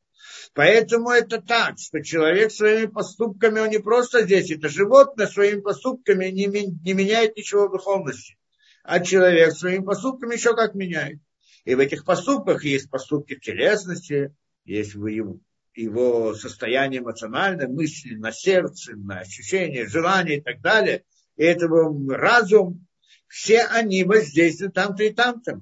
Поэтому 0.54 1.10
это 1.10 1.40
так, 1.40 1.78
что 1.78 2.02
человек 2.02 2.52
своими 2.52 2.86
поступками, 2.86 3.60
он 3.60 3.70
не 3.70 3.78
просто 3.78 4.24
здесь, 4.24 4.50
это 4.50 4.68
животное 4.68 5.26
своими 5.26 5.60
поступками 5.60 6.26
не, 6.26 6.46
не 6.46 6.92
меняет 6.92 7.36
ничего 7.36 7.68
в 7.68 7.72
духовности 7.72 8.36
а 8.82 9.00
человек 9.00 9.52
своими 9.52 9.84
поступками 9.84 10.34
еще 10.34 10.54
как 10.54 10.74
меняет. 10.74 11.20
И 11.64 11.74
в 11.74 11.78
этих 11.78 12.04
поступках 12.04 12.64
есть 12.64 12.90
поступки 12.90 13.38
телесности, 13.38 14.34
есть 14.64 14.94
его, 14.94 15.38
его 15.74 16.34
состояние 16.34 17.00
эмоциональное, 17.00 17.68
мысли 17.68 18.14
на 18.14 18.32
сердце, 18.32 18.96
на 18.96 19.20
ощущения, 19.20 19.86
желания 19.86 20.38
и 20.38 20.40
так 20.40 20.60
далее. 20.60 21.04
И 21.36 21.44
это 21.44 21.68
разум, 21.68 22.86
все 23.28 23.62
они 23.64 24.04
воздействуют 24.04 24.74
там-то 24.74 25.04
и 25.04 25.10
там-то. 25.10 25.60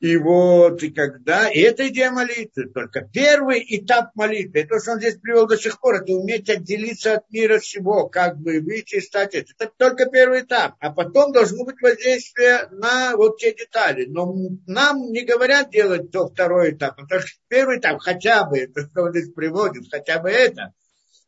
И 0.00 0.16
вот, 0.16 0.82
и 0.82 0.90
когда, 0.90 1.50
и 1.50 1.60
это 1.60 1.86
идея 1.88 2.10
молитвы, 2.10 2.70
только 2.70 3.02
первый 3.02 3.62
этап 3.68 4.14
молитвы, 4.14 4.60
это, 4.60 4.80
что 4.80 4.92
он 4.92 4.98
здесь 4.98 5.16
привел 5.16 5.46
до 5.46 5.58
сих 5.58 5.78
пор, 5.78 5.96
это 5.96 6.14
уметь 6.14 6.48
отделиться 6.48 7.16
от 7.16 7.30
мира 7.30 7.58
всего, 7.58 8.08
как 8.08 8.38
бы 8.38 8.60
выйти 8.60 8.94
и 8.94 9.00
стать 9.02 9.34
это. 9.34 9.52
Это 9.58 9.70
только 9.76 10.06
первый 10.06 10.40
этап, 10.40 10.76
а 10.80 10.90
потом 10.90 11.32
должно 11.32 11.66
быть 11.66 11.82
воздействие 11.82 12.66
на 12.70 13.14
вот 13.14 13.36
те 13.36 13.52
детали. 13.54 14.06
Но 14.06 14.34
нам 14.66 15.12
не 15.12 15.20
говорят 15.20 15.68
делать 15.68 16.10
то 16.10 16.28
второй 16.28 16.70
этап, 16.70 16.96
потому 16.96 17.20
что 17.20 17.38
первый 17.48 17.78
этап 17.78 18.00
хотя 18.00 18.44
бы, 18.44 18.58
это 18.58 18.86
что 18.86 19.02
он 19.02 19.10
здесь 19.10 19.30
приводит, 19.34 19.84
хотя 19.90 20.18
бы 20.18 20.30
это. 20.30 20.72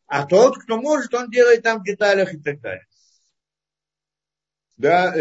А 0.07 0.25
тот, 0.25 0.57
кто 0.57 0.77
может, 0.81 1.13
он 1.13 1.29
делает 1.29 1.61
там 1.61 1.81
в 1.81 1.83
деталях 1.83 2.33
и 2.33 2.39
так 2.39 2.59
далее. 2.59 2.87
Да, 4.77 5.15
э, 5.15 5.19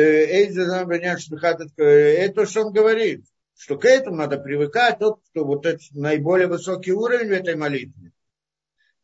это 1.85 2.47
что 2.47 2.65
он 2.65 2.73
говорит 2.73 3.27
что 3.63 3.79
к 3.79 3.85
этому 3.85 4.17
надо 4.17 4.39
привыкать, 4.39 4.99
тот, 4.99 5.21
кто 5.31 5.45
вот 5.45 5.67
это 5.67 5.79
наиболее 5.93 6.49
высокий 6.49 6.91
уровень 6.91 7.29
в 7.29 7.33
этой 7.33 7.55
молитве. 7.55 8.11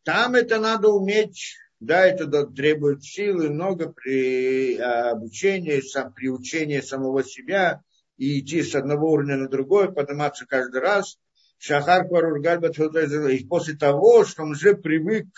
Там 0.03 0.35
это 0.35 0.59
надо 0.59 0.89
уметь, 0.89 1.55
да, 1.79 2.05
это 2.05 2.27
требует 2.45 3.05
силы, 3.05 3.51
много 3.51 3.93
при 3.93 4.77
обучении, 4.77 5.81
сам, 5.81 6.13
при 6.13 6.29
учении 6.29 6.81
самого 6.81 7.23
себя, 7.23 7.83
и 8.17 8.41
идти 8.41 8.65
с 8.65 8.75
одного 8.75 9.13
уровня 9.13 9.37
на 9.37 9.49
другой, 9.49 9.93
подниматься 9.93 10.45
каждый 10.45 10.81
раз. 10.81 11.21
Шахар 11.59 12.07
и 12.07 13.45
после 13.45 13.77
того, 13.77 14.25
что 14.25 14.43
он 14.43 14.51
уже 14.51 14.75
привык, 14.75 15.29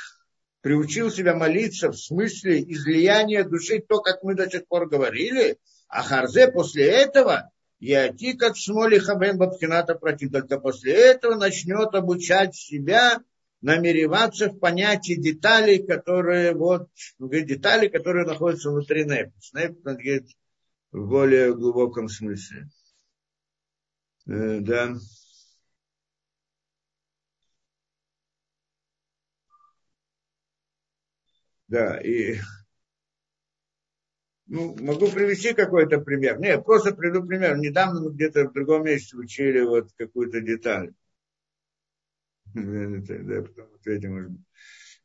приучил 0.62 1.10
себя 1.10 1.34
молиться 1.34 1.90
в 1.90 1.98
смысле 1.98 2.62
излияния 2.62 3.44
души, 3.44 3.84
то, 3.86 4.00
как 4.00 4.22
мы 4.22 4.34
до 4.34 4.48
сих 4.48 4.66
пор 4.66 4.88
говорили, 4.88 5.58
а 5.88 6.02
Харзе 6.02 6.50
после 6.50 6.86
этого 6.86 7.50
Яти 7.80 8.34
как 8.34 8.56
смоли 8.56 8.98
хабен 8.98 9.38
бабхината 9.38 9.94
против. 9.94 10.30
Только 10.32 10.60
после 10.60 10.92
этого 10.92 11.34
начнет 11.36 11.94
обучать 11.94 12.54
себя 12.54 13.22
намереваться 13.62 14.48
в 14.48 14.58
понятии 14.58 15.14
деталей, 15.14 15.86
которые 15.86 16.54
вот, 16.54 16.88
детали, 17.18 17.88
которые 17.88 18.26
находятся 18.26 18.70
внутри 18.70 19.04
НЭП. 19.04 19.32
НЭП, 19.54 19.78
говорит, 19.82 20.28
в 20.92 21.08
более 21.08 21.54
глубоком 21.54 22.08
смысле. 22.08 22.68
Э, 24.26 24.60
да. 24.60 24.94
Да, 31.68 31.98
и 31.98 32.40
ну, 34.50 34.76
могу 34.80 35.06
привести 35.06 35.54
какой-то 35.54 36.00
пример. 36.00 36.40
Нет, 36.40 36.64
просто 36.64 36.92
приведу 36.92 37.24
пример. 37.24 37.56
Недавно 37.56 38.00
мы 38.00 38.10
где-то 38.12 38.48
в 38.48 38.52
другом 38.52 38.84
месте 38.84 39.16
учили 39.16 39.60
вот 39.60 39.92
какую-то 39.96 40.40
деталь. 40.40 40.92
Да, 42.52 43.42
потом 43.42 43.74
ответим, 43.76 44.12
может 44.12 44.30
быть. 44.32 44.40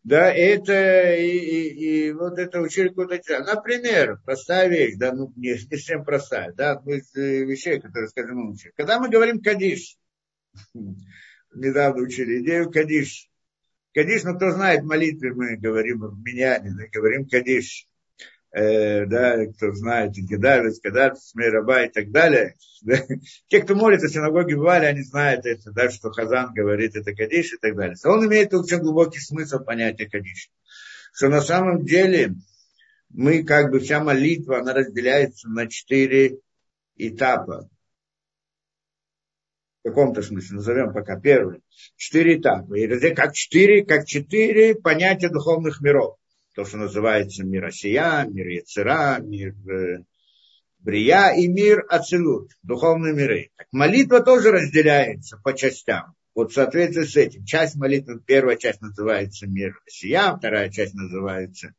Да, 0.04 0.34
это 0.34 1.14
и, 1.14 1.28
и, 1.28 2.08
и 2.08 2.12
вот 2.12 2.40
это 2.40 2.60
учили 2.60 2.88
какую-то 2.88 3.18
деталь. 3.18 3.44
Например, 3.44 4.20
простая 4.26 4.68
вещь, 4.68 4.96
да, 4.98 5.14
ну, 5.14 5.32
не, 5.36 5.52
не 5.52 5.58
совсем 5.58 6.04
простая, 6.04 6.52
да, 6.54 6.72
одну 6.72 6.94
из 6.94 7.14
вещей, 7.14 7.80
которые, 7.80 8.08
скажем, 8.10 8.38
мы 8.38 8.52
учили. 8.52 8.74
Когда 8.76 9.00
мы 9.00 9.10
говорим 9.10 9.44
кадиш, 9.44 9.96
недавно 11.54 12.02
учили 12.02 12.42
идею 12.42 12.72
кадиш. 12.72 13.30
Кадиш, 13.94 14.24
ну, 14.24 14.36
кто 14.36 14.50
знает 14.50 14.84
молитвы, 14.84 15.36
мы 15.36 15.56
говорим 15.56 16.00
в 16.00 16.20
Миняне, 16.24 16.72
да, 16.76 16.88
говорим 16.92 17.30
кадиш 17.30 17.88
э, 18.56 19.06
да, 19.06 19.46
кто 19.48 19.74
знает, 19.74 20.14
Гедалец, 20.14 20.80
Кадат, 20.80 21.20
Смейраба 21.20 21.84
и 21.84 21.90
так 21.90 22.12
далее. 22.12 22.56
Да. 22.86 23.00
Те, 23.48 23.64
кто 23.64 23.74
молится 23.74 24.08
синагоге 24.08 24.58
бывали, 24.58 24.86
они 24.86 25.02
знают 25.02 25.48
это, 25.48 25.72
да, 25.72 25.90
что 25.90 26.12
Хазан 26.12 26.54
говорит 26.54 26.96
это 26.96 27.16
Кадиш 27.16 27.54
и 27.54 27.58
так 27.58 27.76
далее. 27.76 27.96
Он 28.04 28.24
имеет 28.28 28.54
очень 28.54 28.78
глубокий 28.78 29.20
смысл 29.20 29.58
понятия 29.58 30.08
Кадиш. 30.08 30.52
Что 31.12 31.30
на 31.30 31.42
самом 31.42 31.84
деле 31.84 32.36
мы, 33.10 33.44
как 33.44 33.72
бы, 33.72 33.80
вся 33.80 34.04
молитва, 34.04 34.60
она 34.60 34.74
разделяется 34.76 35.50
на 35.50 35.68
четыре 35.68 36.38
этапа. 36.96 37.68
В 39.84 39.88
каком-то 39.88 40.22
смысле, 40.22 40.58
назовем 40.58 40.94
пока 40.94 41.20
первый. 41.20 41.64
Четыре 41.96 42.38
этапа. 42.38 42.76
И 42.76 43.16
как 43.16 43.34
четыре, 43.34 43.84
как 43.84 44.06
четыре 44.06 44.76
понятия 44.76 45.30
духовных 45.30 45.82
миров 45.82 46.20
то, 46.56 46.64
что 46.64 46.78
называется 46.78 47.44
мир 47.44 47.66
Осия, 47.66 48.26
мир 48.26 48.48
Яцера, 48.48 49.20
мир 49.20 49.54
э, 49.70 50.04
Брия 50.80 51.34
и 51.36 51.48
мир 51.48 51.86
Ацелут, 51.90 52.52
духовные 52.64 53.14
миры. 53.14 53.50
Так, 53.58 53.68
молитва 53.72 54.22
тоже 54.22 54.52
разделяется 54.52 55.38
по 55.44 55.54
частям. 55.54 56.16
Вот 56.34 56.52
в 56.52 56.56
соответствии 56.56 57.04
с 57.04 57.16
этим, 57.18 57.44
часть 57.46 57.76
молитвы, 57.76 58.22
первая 58.26 58.56
часть 58.56 58.82
называется 58.82 59.48
мир 59.48 59.78
Осия, 59.86 60.34
вторая 60.38 60.70
часть 60.70 60.94
называется 60.94 61.74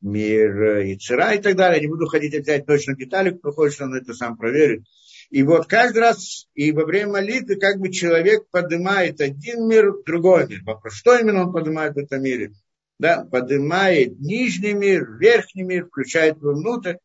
мир 0.00 0.80
Яцера 0.80 1.34
и 1.34 1.40
так 1.40 1.54
далее. 1.54 1.80
Не 1.80 1.86
буду 1.86 2.06
ходить 2.06 2.34
опять 2.34 2.66
точно 2.66 2.96
детали, 2.96 3.30
кто 3.30 3.52
хочет, 3.52 3.80
он 3.82 3.94
это 3.94 4.12
сам 4.12 4.36
проверит. 4.36 4.82
И 5.30 5.44
вот 5.44 5.68
каждый 5.68 5.98
раз, 5.98 6.48
и 6.54 6.72
во 6.72 6.84
время 6.84 7.12
молитвы, 7.12 7.54
как 7.54 7.78
бы 7.78 7.92
человек 7.92 8.48
поднимает 8.50 9.20
один 9.20 9.68
мир, 9.68 9.92
другой 10.04 10.48
мир. 10.48 10.62
Вопрос, 10.64 10.94
что 10.94 11.16
именно 11.16 11.46
он 11.46 11.52
поднимает 11.52 11.94
в 11.94 11.98
этом 11.98 12.22
мире? 12.22 12.52
Да, 13.00 13.24
поднимает 13.24 14.20
нижний 14.20 14.74
мир, 14.74 15.10
верхний 15.18 15.62
мир, 15.62 15.86
включает 15.86 16.36
внутрь. 16.38 16.96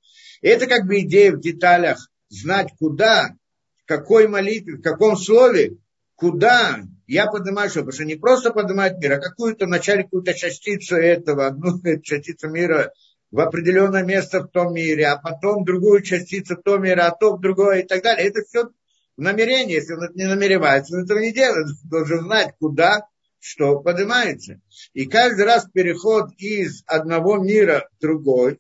И 0.42 0.48
это 0.48 0.68
как 0.68 0.86
бы 0.86 1.00
идея 1.00 1.32
в 1.32 1.40
деталях, 1.40 2.10
знать 2.28 2.74
куда, 2.78 3.36
в 3.82 3.86
какой 3.88 4.28
молитве, 4.28 4.76
в 4.76 4.82
каком 4.82 5.16
слове, 5.16 5.78
куда 6.16 6.82
я 7.08 7.28
поднимаю 7.28 7.70
что, 7.70 7.80
потому 7.80 7.94
что 7.94 8.04
не 8.04 8.16
просто 8.16 8.52
поднимать 8.52 8.98
мир, 8.98 9.14
а 9.14 9.20
какую-то 9.20 9.68
вначале 9.68 10.04
какую-то 10.04 10.34
частицу 10.34 10.98
этого, 10.98 11.48
одну 11.48 11.80
частицу 12.04 12.50
мира 12.50 12.92
в 13.32 13.40
определенное 13.40 14.04
место 14.04 14.42
в 14.42 14.50
том 14.50 14.74
мире, 14.74 15.08
а 15.08 15.18
потом 15.18 15.64
другую 15.64 16.02
частицу 16.02 16.58
в 16.58 16.64
том 16.64 16.84
мире, 16.84 17.02
а 17.02 17.12
то 17.12 17.38
в 17.38 17.42
другое 17.42 17.84
и 17.84 17.88
так 17.88 18.04
далее. 18.04 18.28
Это 18.28 18.42
все 18.42 18.70
намерение, 19.16 19.76
если 19.76 19.94
он 19.94 20.04
это 20.04 20.14
не 20.16 20.26
намеревается, 20.26 20.96
он 20.96 21.04
этого 21.06 21.20
не 21.20 21.32
делает, 21.32 21.68
он 21.68 21.90
должен 21.90 22.26
знать, 22.26 22.54
куда, 22.60 23.08
что 23.46 23.80
поднимается. 23.80 24.60
И 24.94 25.06
каждый 25.06 25.46
раз 25.46 25.68
переход 25.72 26.32
из 26.40 26.82
одного 26.88 27.38
мира 27.38 27.88
в 27.96 28.02
другой 28.02 28.60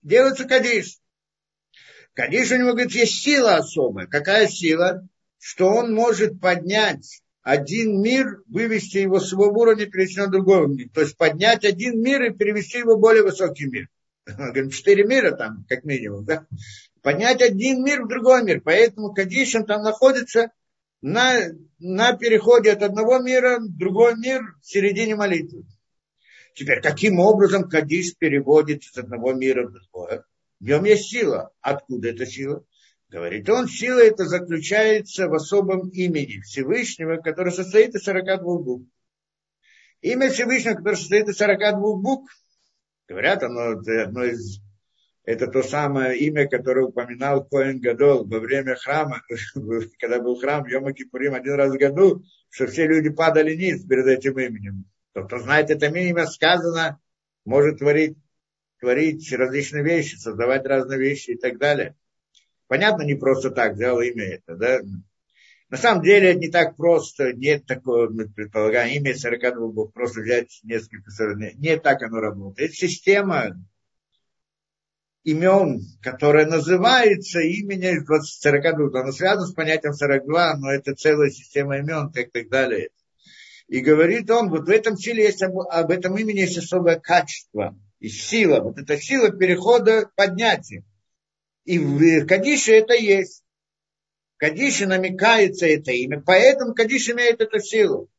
делается 0.00 0.46
кадиш. 0.46 0.98
Кадиш 2.14 2.50
у 2.50 2.56
него, 2.56 2.70
говорит, 2.70 2.92
есть 2.92 3.22
сила 3.22 3.56
особая. 3.56 4.06
Какая 4.06 4.48
сила? 4.48 5.06
Что 5.38 5.66
он 5.66 5.92
может 5.92 6.40
поднять 6.40 7.20
один 7.42 8.00
мир, 8.00 8.42
вывести 8.46 8.96
его 8.96 9.20
с 9.20 9.30
его 9.30 9.48
уровня, 9.48 9.84
перевести 9.84 10.20
на 10.20 10.28
другой 10.28 10.62
уровень. 10.62 10.88
То 10.88 11.02
есть 11.02 11.18
поднять 11.18 11.66
один 11.66 12.00
мир 12.00 12.22
и 12.22 12.34
перевести 12.34 12.78
его 12.78 12.96
в 12.96 13.00
более 13.00 13.24
высокий 13.24 13.66
мир. 13.66 13.88
Говорим, 14.24 14.70
четыре 14.70 15.04
мира 15.04 15.32
там, 15.32 15.66
как 15.68 15.84
минимум, 15.84 16.24
да? 16.24 16.46
поднять 17.02 17.42
один 17.42 17.84
мир 17.84 18.04
в 18.04 18.08
другой 18.08 18.42
мир. 18.42 18.62
Поэтому 18.64 19.12
Кадиш, 19.12 19.54
он 19.54 19.66
там 19.66 19.82
находится 19.82 20.50
на, 21.04 21.50
на 21.80 22.16
переходе 22.16 22.72
от 22.72 22.82
одного 22.82 23.18
мира 23.18 23.58
в 23.58 23.76
другой 23.76 24.16
мир 24.16 24.40
в 24.62 24.66
середине 24.66 25.16
молитвы. 25.16 25.66
Теперь, 26.54 26.80
каким 26.80 27.20
образом 27.20 27.68
Кадиш 27.68 28.16
переводит 28.16 28.84
из 28.84 28.96
одного 28.96 29.34
мира 29.34 29.66
в 29.66 29.72
другое? 29.72 30.24
В 30.60 30.64
нем 30.64 30.84
есть 30.84 31.10
сила. 31.10 31.50
Откуда 31.60 32.08
эта 32.08 32.24
сила? 32.24 32.64
Говорит 33.10 33.46
он, 33.50 33.68
сила 33.68 33.98
это 33.98 34.24
заключается 34.24 35.28
в 35.28 35.34
особом 35.34 35.90
имени 35.90 36.40
Всевышнего, 36.40 37.18
которое 37.18 37.50
состоит 37.50 37.94
из 37.94 38.04
42 38.04 38.58
букв. 38.60 38.88
Имя 40.00 40.30
Всевышнего, 40.30 40.74
которое 40.74 40.96
состоит 40.96 41.28
из 41.28 41.36
42 41.36 41.96
букв, 41.96 42.34
говорят, 43.06 43.42
оно 43.42 43.78
одно 43.78 44.24
из 44.24 44.62
это 45.24 45.46
то 45.46 45.62
самое 45.62 46.18
имя, 46.18 46.46
которое 46.46 46.84
упоминал 46.84 47.44
Коэн 47.44 47.80
Гадол 47.80 48.26
во 48.26 48.40
время 48.40 48.76
храма, 48.76 49.22
когда 49.98 50.20
был 50.20 50.36
храм 50.36 50.66
Йома 50.66 50.92
Кипурим 50.92 51.34
один 51.34 51.54
раз 51.54 51.72
в 51.72 51.78
году, 51.78 52.24
что 52.50 52.66
все 52.66 52.86
люди 52.86 53.08
падали 53.08 53.54
низ 53.54 53.84
перед 53.86 54.06
этим 54.06 54.38
именем. 54.38 54.84
Тот, 55.12 55.26
кто 55.26 55.38
знает 55.38 55.70
это 55.70 55.86
имя, 55.86 56.26
сказано, 56.26 57.00
может 57.46 57.78
творить, 57.78 58.18
творить 58.80 59.32
различные 59.32 59.82
вещи, 59.82 60.16
создавать 60.16 60.66
разные 60.66 60.98
вещи 60.98 61.30
и 61.30 61.38
так 61.38 61.58
далее. 61.58 61.96
Понятно, 62.66 63.02
не 63.02 63.14
просто 63.14 63.50
так 63.50 63.74
взял 63.74 64.00
имя 64.00 64.24
это, 64.24 64.56
да? 64.56 64.80
На 65.70 65.78
самом 65.78 66.02
деле 66.04 66.34
не 66.34 66.48
так 66.50 66.76
просто, 66.76 67.32
нет 67.32 67.64
такого, 67.64 68.08
мы 68.10 68.28
предполагаем, 68.28 68.94
имя 68.98 69.14
42 69.16 69.68
букв, 69.68 69.94
просто 69.94 70.20
взять 70.20 70.60
несколько, 70.62 71.10
не 71.56 71.78
так 71.78 72.02
оно 72.02 72.20
работает. 72.20 72.70
Это 72.70 72.76
система, 72.76 73.56
имен, 75.24 75.80
которое 76.02 76.46
называется 76.46 77.40
именем 77.40 78.02
из 78.02 78.38
42. 78.40 79.00
Оно 79.00 79.12
связано 79.12 79.46
с 79.46 79.54
понятием 79.54 79.94
42, 79.94 80.56
но 80.58 80.70
это 80.70 80.94
целая 80.94 81.30
система 81.30 81.78
имен 81.78 82.12
и 82.14 82.24
так 82.24 82.48
далее. 82.48 82.90
И 83.66 83.80
говорит 83.80 84.30
он, 84.30 84.50
вот 84.50 84.66
в 84.66 84.70
этом 84.70 84.96
силе 84.96 85.24
есть, 85.24 85.42
об 85.42 85.90
этом 85.90 86.16
имени 86.18 86.40
есть 86.40 86.58
особое 86.58 87.00
качество 87.00 87.76
и 87.98 88.08
сила. 88.08 88.60
Вот 88.60 88.78
эта 88.78 89.00
сила 89.00 89.30
перехода 89.30 90.10
поднятия. 90.14 90.84
И 91.64 91.78
в 91.78 92.26
Кадише 92.26 92.72
это 92.72 92.92
есть. 92.94 93.42
Кадише 94.36 94.86
намекается 94.86 95.66
это 95.66 95.92
имя, 95.92 96.20
поэтому 96.20 96.74
Кадиш 96.74 97.08
имеет 97.08 97.40
эту 97.40 97.60
силу. 97.60 98.10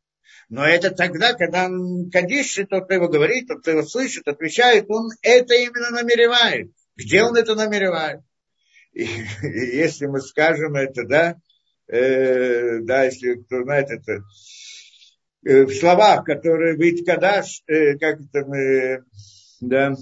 Но 0.49 0.65
это 0.65 0.90
тогда, 0.90 1.34
когда 1.34 1.69
Кадиш, 2.11 2.56
тот, 2.68 2.86
кто 2.86 2.94
его 2.95 3.07
говорит, 3.07 3.48
тот, 3.48 3.61
кто 3.61 3.72
его 3.72 3.84
слышит, 3.84 4.27
отвечает, 4.27 4.86
он 4.90 5.11
это 5.22 5.53
именно 5.53 5.91
намеревает. 5.91 6.72
Где 6.95 7.23
он 7.23 7.35
это 7.35 7.55
намеревает? 7.55 8.22
И, 8.93 9.03
и 9.03 9.77
если 9.77 10.05
мы 10.05 10.22
скажем 10.22 10.76
это, 10.76 11.05
да, 11.05 11.35
э, 11.88 12.80
да, 12.80 13.03
если 13.03 13.35
кто 13.35 13.63
знает 13.63 13.89
это, 13.89 14.23
э, 15.45 15.65
в 15.65 15.73
словах, 15.73 16.23
которые 16.26 16.77
быть 16.77 17.05
кадаш, 17.05 17.61
э, 17.67 17.97
как 17.97 18.22
это 18.22 18.45
мы, 18.45 19.03
да, 19.59 19.95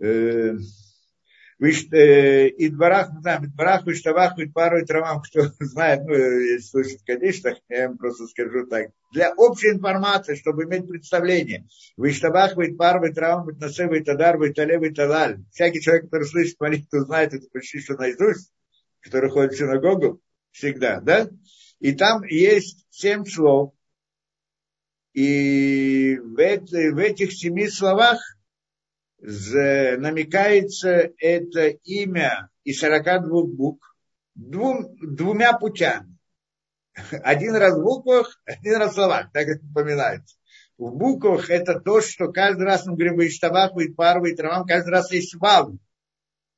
э, 0.00 0.54
и 1.68 2.68
дворах, 2.70 3.10
ну 3.12 3.20
да, 3.20 3.38
дворах, 3.38 3.86
Иштавах, 3.86 4.34
пару 4.52 4.80
и 4.80 4.84
травам, 4.84 5.22
кто 5.22 5.42
знает, 5.60 6.00
ну, 6.04 6.60
слышит, 6.60 7.02
конечно, 7.06 7.54
я 7.68 7.84
им 7.84 7.98
просто 7.98 8.26
скажу 8.26 8.66
так. 8.66 8.90
Для 9.12 9.32
общей 9.34 9.68
информации, 9.68 10.34
чтобы 10.34 10.64
иметь 10.64 10.88
представление. 10.88 11.68
Иштавах, 11.96 12.54
пару 12.76 13.06
и 13.06 13.12
травам, 13.12 13.48
Насе, 13.58 13.88
Тадар, 14.00 14.38
Тале, 14.52 14.90
Талаль. 14.90 15.38
Всякий 15.52 15.80
человек, 15.80 16.06
который 16.06 16.26
слышит 16.26 16.58
молитву, 16.58 17.00
знает 17.00 17.32
это 17.32 17.46
почти 17.52 17.78
что 17.78 17.94
наизусть, 17.94 18.52
который 19.00 19.30
ходит 19.30 19.52
в 19.52 19.58
синагогу 19.58 20.20
всегда, 20.50 21.00
да? 21.00 21.28
И 21.78 21.92
там 21.92 22.24
есть 22.24 22.86
семь 22.90 23.24
слов. 23.24 23.72
И 25.12 26.18
в, 26.18 26.34
в 26.34 26.98
этих 26.98 27.32
семи 27.32 27.68
словах 27.68 28.20
намекается 29.22 31.12
это 31.18 31.68
имя 31.68 32.50
из 32.64 32.80
42 32.80 33.44
букв 33.44 33.92
двум, 34.34 34.96
двумя 35.00 35.52
путями. 35.52 36.18
Один 37.22 37.56
раз 37.56 37.78
в 37.78 37.82
буквах, 37.82 38.40
один 38.44 38.76
раз 38.76 38.92
в 38.92 38.94
словах, 38.94 39.32
так 39.32 39.46
как 39.46 39.62
упоминается. 39.62 40.36
В 40.76 40.90
буквах 40.90 41.48
это 41.48 41.80
то, 41.80 42.00
что 42.00 42.32
каждый 42.32 42.64
раз 42.64 42.84
мы 42.86 42.96
говорим, 42.96 43.20
Иштавах, 43.20 43.72
Парва 43.96 44.28
и 44.28 44.34
Травам, 44.34 44.66
каждый 44.66 44.90
раз 44.90 45.10
есть 45.12 45.34
вав 45.36 45.70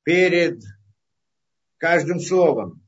перед 0.03 0.61
каждым 1.77 2.19
словом. 2.19 2.81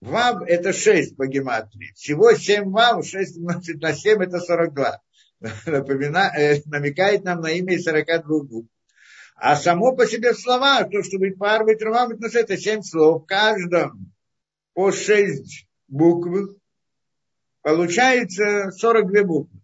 Вав 0.00 0.42
это 0.46 0.72
6 0.72 1.16
по 1.16 1.26
гематрии. 1.26 1.92
Всего 1.94 2.32
7 2.32 2.70
вав, 2.70 3.04
6 3.04 3.38
умножить 3.38 3.80
на 3.80 3.92
7 3.92 4.22
это 4.22 4.40
42. 4.40 5.00
Напомина, 5.66 6.32
намекает 6.66 7.24
нам 7.24 7.40
на 7.40 7.50
имя 7.50 7.74
из 7.74 7.84
42 7.84 8.44
букв. 8.44 8.70
А 9.40 9.54
само 9.54 9.94
по 9.94 10.04
себе 10.04 10.34
слова, 10.34 10.82
то, 10.82 11.02
что 11.04 11.18
быть 11.18 11.38
парвой 11.38 11.76
трава, 11.76 12.08
это 12.34 12.56
семь 12.56 12.82
слов, 12.82 13.22
в 13.22 13.26
каждом 13.26 14.12
по 14.74 14.90
шесть 14.90 15.68
букв, 15.86 16.56
получается 17.62 18.72
42 18.72 19.22
буквы. 19.22 19.60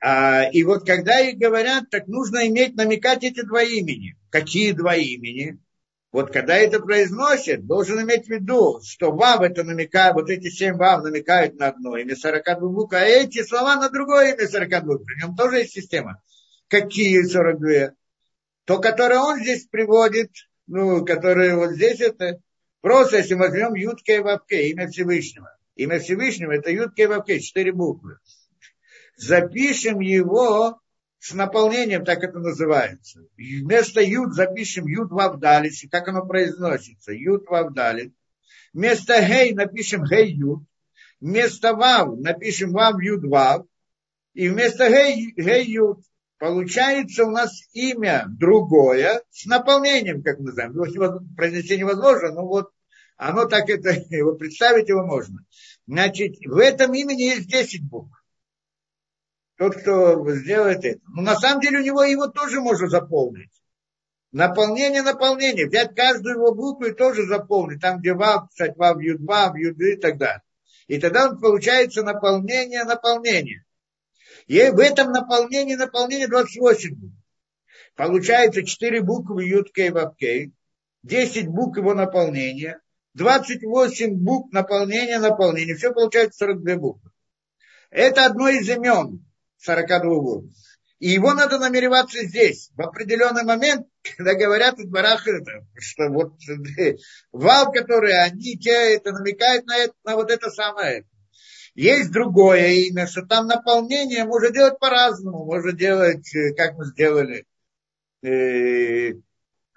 А, 0.00 0.44
и 0.44 0.62
вот 0.62 0.86
когда 0.86 1.18
их 1.18 1.38
говорят, 1.38 1.90
так 1.90 2.06
нужно 2.06 2.46
иметь, 2.46 2.76
намекать 2.76 3.24
эти 3.24 3.42
два 3.42 3.64
имени. 3.64 4.16
Какие 4.30 4.72
два 4.72 4.94
имени? 4.94 5.58
Вот 6.12 6.32
когда 6.32 6.56
это 6.56 6.78
произносит, 6.78 7.66
должен 7.66 8.00
иметь 8.02 8.26
в 8.26 8.30
виду, 8.30 8.80
что 8.84 9.10
вав 9.10 9.42
это 9.42 9.64
намекает, 9.64 10.14
вот 10.14 10.30
эти 10.30 10.50
семь 10.50 10.76
вав 10.76 11.02
намекают 11.02 11.58
на 11.58 11.68
одно 11.68 11.96
имя 11.96 12.14
42 12.14 12.68
букв, 12.68 12.94
а 12.94 13.00
эти 13.00 13.42
слова 13.42 13.74
на 13.74 13.90
другое 13.90 14.34
имя 14.34 14.46
42. 14.46 14.98
При 14.98 15.20
нем 15.20 15.34
тоже 15.34 15.58
есть 15.58 15.72
система. 15.72 16.22
Какие 16.68 17.22
42? 17.22 17.96
То, 18.70 18.78
которое 18.78 19.18
он 19.18 19.40
здесь 19.40 19.66
приводит, 19.66 20.30
ну, 20.68 21.04
которое 21.04 21.56
вот 21.56 21.72
здесь 21.72 21.98
это, 22.00 22.38
просто 22.80 23.16
если 23.16 23.34
мы 23.34 23.48
возьмем 23.48 23.74
Ютка 23.74 24.12
и 24.12 24.18
Вапке, 24.20 24.68
имя 24.68 24.86
Всевышнего. 24.86 25.50
Имя 25.74 25.98
Всевышнего 25.98 26.52
это 26.52 26.70
Ютка 26.70 27.02
и 27.02 27.06
Вапке, 27.06 27.40
четыре 27.40 27.72
буквы. 27.72 28.18
Запишем 29.16 29.98
его 29.98 30.78
с 31.18 31.34
наполнением, 31.34 32.04
так 32.04 32.22
это 32.22 32.38
называется. 32.38 33.24
Вместо 33.36 34.02
Ют 34.02 34.34
запишем 34.34 34.86
Ют 34.86 35.10
Вавдалит, 35.10 35.72
как 35.90 36.06
оно 36.06 36.24
произносится, 36.24 37.10
Ют 37.10 37.48
Вавдалит. 37.48 38.14
Вместо 38.72 39.20
Гей 39.20 39.52
напишем 39.52 40.04
Гей 40.04 40.32
Ют. 40.32 40.60
Вместо 41.18 41.74
Вав 41.74 42.20
напишем 42.20 42.70
Вав 42.70 43.02
Ют 43.02 43.24
Вав. 43.24 43.66
И 44.34 44.48
вместо 44.48 44.88
Гей, 44.88 45.32
Гей 45.36 45.64
Ют 45.64 46.04
получается 46.40 47.26
у 47.26 47.30
нас 47.30 47.52
имя 47.74 48.24
другое 48.26 49.22
с 49.30 49.44
наполнением, 49.44 50.22
как 50.22 50.40
мы 50.40 50.52
знаем. 50.52 50.72
Его 50.72 51.20
произнести 51.36 51.76
невозможно, 51.76 52.32
но 52.32 52.46
вот 52.46 52.70
оно 53.16 53.44
так 53.44 53.68
это, 53.68 53.90
его 54.10 54.34
представить 54.34 54.88
его 54.88 55.06
можно. 55.06 55.44
Значит, 55.86 56.36
в 56.44 56.56
этом 56.56 56.94
имени 56.94 57.22
есть 57.22 57.46
10 57.46 57.88
букв. 57.88 58.16
Тот, 59.58 59.76
кто 59.76 60.28
сделает 60.30 60.82
это. 60.86 61.00
Но 61.08 61.20
на 61.20 61.36
самом 61.36 61.60
деле 61.60 61.80
у 61.80 61.84
него 61.84 62.02
его 62.02 62.28
тоже 62.28 62.60
можно 62.60 62.88
заполнить. 62.88 63.50
Наполнение, 64.32 65.02
наполнение. 65.02 65.66
Взять 65.66 65.94
каждую 65.94 66.36
его 66.36 66.54
букву 66.54 66.86
и 66.86 66.94
тоже 66.94 67.26
заполнить. 67.26 67.82
Там, 67.82 67.98
где 67.98 68.14
вав, 68.14 68.48
писать 68.48 68.76
вав, 68.78 68.98
юд, 68.98 69.20
вав, 69.20 69.54
юд 69.56 69.78
и 69.78 69.96
так 69.96 70.16
далее. 70.16 70.42
И 70.86 70.98
тогда 70.98 71.28
он 71.28 71.38
получается 71.38 72.02
наполнение, 72.02 72.84
наполнение. 72.84 73.66
И 74.50 74.68
в 74.70 74.80
этом 74.80 75.12
наполнении, 75.12 75.76
наполнение 75.76 76.26
28 76.26 76.96
букв. 76.96 77.14
Получается 77.94 78.64
4 78.64 79.00
буквы 79.00 79.44
Ютка 79.44 79.82
и 79.82 79.90
Вапкей, 79.90 80.52
10 81.04 81.46
букв 81.46 81.76
его 81.78 81.94
наполнения, 81.94 82.80
28 83.14 84.12
букв 84.14 84.52
наполнения, 84.52 85.20
наполнения. 85.20 85.76
Все 85.76 85.92
получается 85.92 86.46
42 86.46 86.76
буквы. 86.78 87.10
Это 87.90 88.26
одно 88.26 88.48
из 88.48 88.68
имен 88.68 89.24
42 89.58 90.20
букв. 90.20 90.52
И 90.98 91.10
его 91.10 91.32
надо 91.32 91.60
намереваться 91.60 92.26
здесь, 92.26 92.72
в 92.74 92.80
определенный 92.80 93.44
момент, 93.44 93.86
когда 94.16 94.34
говорят 94.34 94.78
в 94.78 94.90
дворах, 94.90 95.24
что 95.78 96.08
вот 96.08 96.32
вал, 97.30 97.70
которые 97.70 98.18
они, 98.22 98.58
те, 98.58 98.96
это 98.96 99.12
намекают 99.12 99.66
на, 99.66 99.76
это, 99.76 99.94
на 100.02 100.16
вот 100.16 100.28
это 100.28 100.50
самое. 100.50 101.06
Есть 101.74 102.10
другое 102.10 102.72
имя, 102.88 103.06
что 103.06 103.22
там 103.22 103.46
наполнение 103.46 104.24
можно 104.24 104.50
делать 104.50 104.78
по-разному. 104.78 105.44
Можно 105.44 105.72
делать, 105.72 106.34
э, 106.34 106.52
как 106.54 106.76
мы 106.76 106.86
сделали, 106.86 107.46
э, 108.22 109.14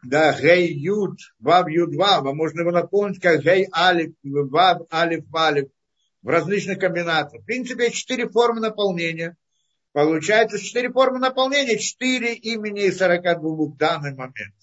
да, 0.03 0.33
гей 0.39 0.73
юд, 0.73 1.19
вав 1.39 1.69
юд 1.69 1.95
вав, 1.95 2.25
а 2.25 2.33
можно 2.33 2.61
его 2.61 2.71
наполнить 2.71 3.21
как 3.21 3.41
гей 3.41 3.67
алиф, 3.73 4.13
вав 4.23 4.81
алиф 4.91 5.23
алиф, 5.33 5.69
в 6.21 6.27
различных 6.27 6.79
комбинациях. 6.79 7.43
В 7.43 7.45
принципе, 7.45 7.91
четыре 7.91 8.27
формы 8.27 8.59
наполнения. 8.59 9.37
Получается 9.91 10.57
четыре 10.57 10.91
формы 10.91 11.19
наполнения, 11.19 11.77
четыре 11.77 12.33
имени 12.33 12.85
и 12.85 12.91
42 12.91 13.35
букв 13.35 13.75
в 13.75 13.77
данный 13.77 14.15
момент. 14.15 14.55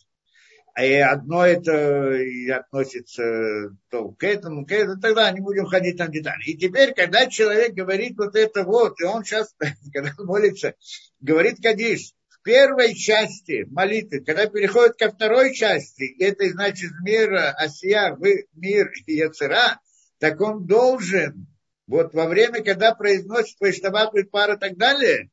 И 0.84 0.94
одно 0.94 1.44
это 1.44 2.14
и 2.14 2.48
относится 2.48 3.76
то 3.90 4.10
к 4.12 4.24
этому, 4.24 4.66
к 4.66 4.72
этому, 4.72 5.00
тогда 5.00 5.30
не 5.30 5.40
будем 5.40 5.66
ходить 5.66 5.98
там 5.98 6.10
детали. 6.10 6.42
И 6.44 6.56
теперь, 6.56 6.92
когда 6.94 7.26
человек 7.26 7.72
говорит 7.74 8.16
вот 8.16 8.36
это 8.36 8.64
вот, 8.64 9.00
и 9.00 9.04
он 9.04 9.24
сейчас, 9.24 9.54
когда 9.92 10.12
молится, 10.18 10.74
говорит 11.20 11.58
Кадиш, 11.62 12.12
в 12.28 12.42
первой 12.42 12.94
части 12.94 13.66
молитвы, 13.70 14.20
когда 14.20 14.46
переходит 14.46 14.96
ко 14.96 15.10
второй 15.10 15.54
части, 15.54 16.16
это 16.22 16.48
значит 16.48 16.90
мира 17.02 17.50
Асия 17.50 18.14
в 18.14 18.22
мир 18.54 18.90
Яцера, 19.06 19.78
так 20.18 20.40
он 20.40 20.66
должен, 20.66 21.46
вот 21.86 22.14
во 22.14 22.26
время, 22.26 22.62
когда 22.62 22.94
произносит 22.94 23.60
Вайштабат, 23.60 24.12
пара 24.30 24.54
и 24.54 24.58
так 24.58 24.76
далее, 24.76 25.30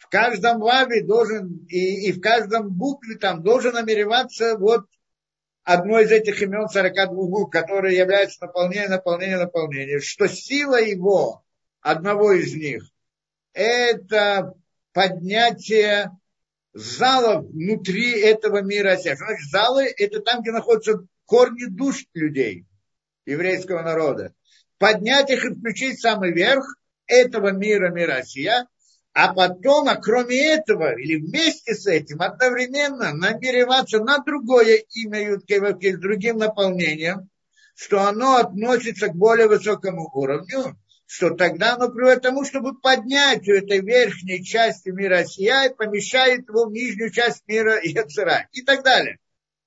в 0.00 0.08
каждом 0.08 0.60
ваве 0.60 1.02
должен, 1.02 1.66
и, 1.68 2.08
и 2.08 2.12
в 2.12 2.20
каждом 2.20 2.70
букве 2.70 3.16
там 3.16 3.42
должен 3.42 3.74
намереваться 3.74 4.56
вот 4.56 4.86
одно 5.62 6.00
из 6.00 6.10
этих 6.10 6.40
имен 6.40 6.68
42 6.68 7.06
букв, 7.14 7.52
которые 7.52 7.98
являются 7.98 8.46
наполнением, 8.46 8.90
наполнением, 8.92 9.40
наполнением, 9.40 10.00
что 10.00 10.26
сила 10.26 10.80
его, 10.80 11.44
одного 11.82 12.32
из 12.32 12.54
них, 12.54 12.82
это 13.52 14.54
поднятие 14.94 16.10
зала 16.72 17.42
внутри 17.42 18.20
этого 18.22 18.62
мира. 18.62 18.96
Значит, 18.96 19.18
залы– 19.50 19.84
это 19.98 20.20
там, 20.20 20.40
где 20.40 20.50
находятся 20.50 21.04
корни 21.26 21.66
душ 21.66 22.06
людей, 22.14 22.64
еврейского 23.26 23.82
народа. 23.82 24.32
Поднять 24.78 25.28
их 25.28 25.44
и 25.44 25.54
включить 25.54 26.00
самый 26.00 26.32
верх 26.32 26.64
этого 27.06 27.52
мира, 27.52 27.90
мира 27.90 28.14
Россия– 28.14 28.66
а 29.12 29.34
потом, 29.34 29.88
а 29.88 29.96
кроме 29.96 30.54
этого, 30.54 30.96
или 30.98 31.16
вместе 31.16 31.74
с 31.74 31.86
этим, 31.86 32.22
одновременно 32.22 33.12
намереваться 33.12 33.98
на 33.98 34.18
другое 34.18 34.84
имя 34.94 35.22
Юткевавки 35.32 35.92
с 35.92 35.98
другим 35.98 36.38
наполнением, 36.38 37.28
что 37.74 38.02
оно 38.02 38.36
относится 38.36 39.08
к 39.08 39.14
более 39.14 39.48
высокому 39.48 40.10
уровню, 40.12 40.76
что 41.06 41.30
тогда 41.30 41.74
оно 41.74 41.88
приводит 41.88 42.20
к 42.20 42.22
тому, 42.22 42.44
чтобы 42.44 42.78
поднять 42.78 43.48
у 43.48 43.52
этой 43.52 43.80
верхней 43.80 44.44
части 44.44 44.90
мира 44.90 45.24
Сия 45.24 45.64
и 45.64 45.74
помещает 45.74 46.48
его 46.48 46.66
в 46.66 46.72
нижнюю 46.72 47.10
часть 47.10 47.42
мира 47.48 47.80
Яцера 47.82 48.48
и 48.52 48.62
так 48.62 48.84
далее. 48.84 49.18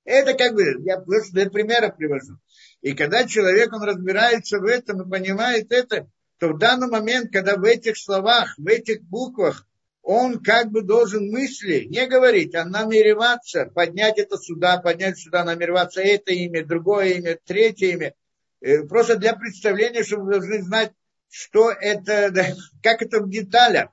Это 0.06 0.36
как 0.36 0.54
бы, 0.54 0.64
я 0.86 1.00
просто 1.00 1.34
для 1.34 1.50
примера 1.50 1.90
привожу. 1.90 2.38
И 2.82 2.94
когда 2.94 3.26
человек, 3.26 3.74
он 3.74 3.84
разбирается 3.84 4.60
в 4.60 4.66
этом 4.66 5.02
и 5.02 5.10
понимает 5.10 5.72
это, 5.72 6.08
то 6.40 6.50
в 6.50 6.58
данный 6.58 6.88
момент, 6.88 7.32
когда 7.32 7.56
в 7.56 7.64
этих 7.64 7.98
словах, 7.98 8.56
в 8.58 8.68
этих 8.68 9.02
буквах 9.04 9.68
он 10.02 10.44
как 10.44 10.70
бы 10.70 10.82
должен 10.82 11.32
мысли 11.32 11.86
не 11.86 12.06
говорить, 12.08 12.54
а 12.56 12.66
намереваться, 12.66 13.72
поднять 13.74 14.20
это 14.20 14.38
сюда, 14.38 14.78
поднять 14.78 15.18
сюда, 15.18 15.46
намереваться 15.46 16.02
это 16.02 16.34
имя, 16.34 16.66
другое 16.66 17.14
имя, 17.14 17.40
третье 17.46 17.88
имя. 17.88 18.14
Э, 18.60 18.84
просто 18.84 19.16
для 19.16 19.34
представления, 19.34 20.04
чтобы 20.04 20.26
вы 20.26 20.32
должны 20.34 20.62
знать, 20.62 20.92
что 21.30 21.72
это, 21.72 22.34
как 22.84 23.02
это 23.02 23.22
в 23.22 23.30
деталях 23.30 23.92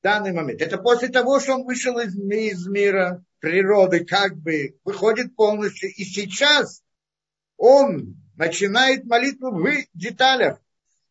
в 0.00 0.02
данный 0.02 0.32
момент. 0.32 0.62
Это 0.62 0.78
после 0.78 1.08
того, 1.08 1.40
что 1.40 1.54
он 1.56 1.64
вышел 1.64 1.98
из, 1.98 2.14
из 2.14 2.66
мира 2.66 3.24
природы, 3.40 4.04
как 4.04 4.36
бы 4.36 4.78
выходит 4.84 5.36
полностью. 5.36 5.90
И 5.90 6.04
сейчас 6.04 6.82
он 7.56 8.16
начинает 8.36 9.04
молитву 9.04 9.50
в 9.50 9.66
деталях. 9.94 10.58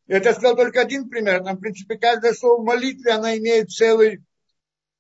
Это 0.08 0.34
сказал 0.34 0.56
только 0.56 0.82
один 0.82 1.10
пример. 1.10 1.44
Там, 1.44 1.58
в 1.58 1.60
принципе, 1.60 1.98
каждое 1.98 2.34
слово 2.34 2.62
в 2.62 2.66
молитве, 2.66 3.12
она 3.12 3.38
имеет 3.38 3.70
целый 3.70 4.24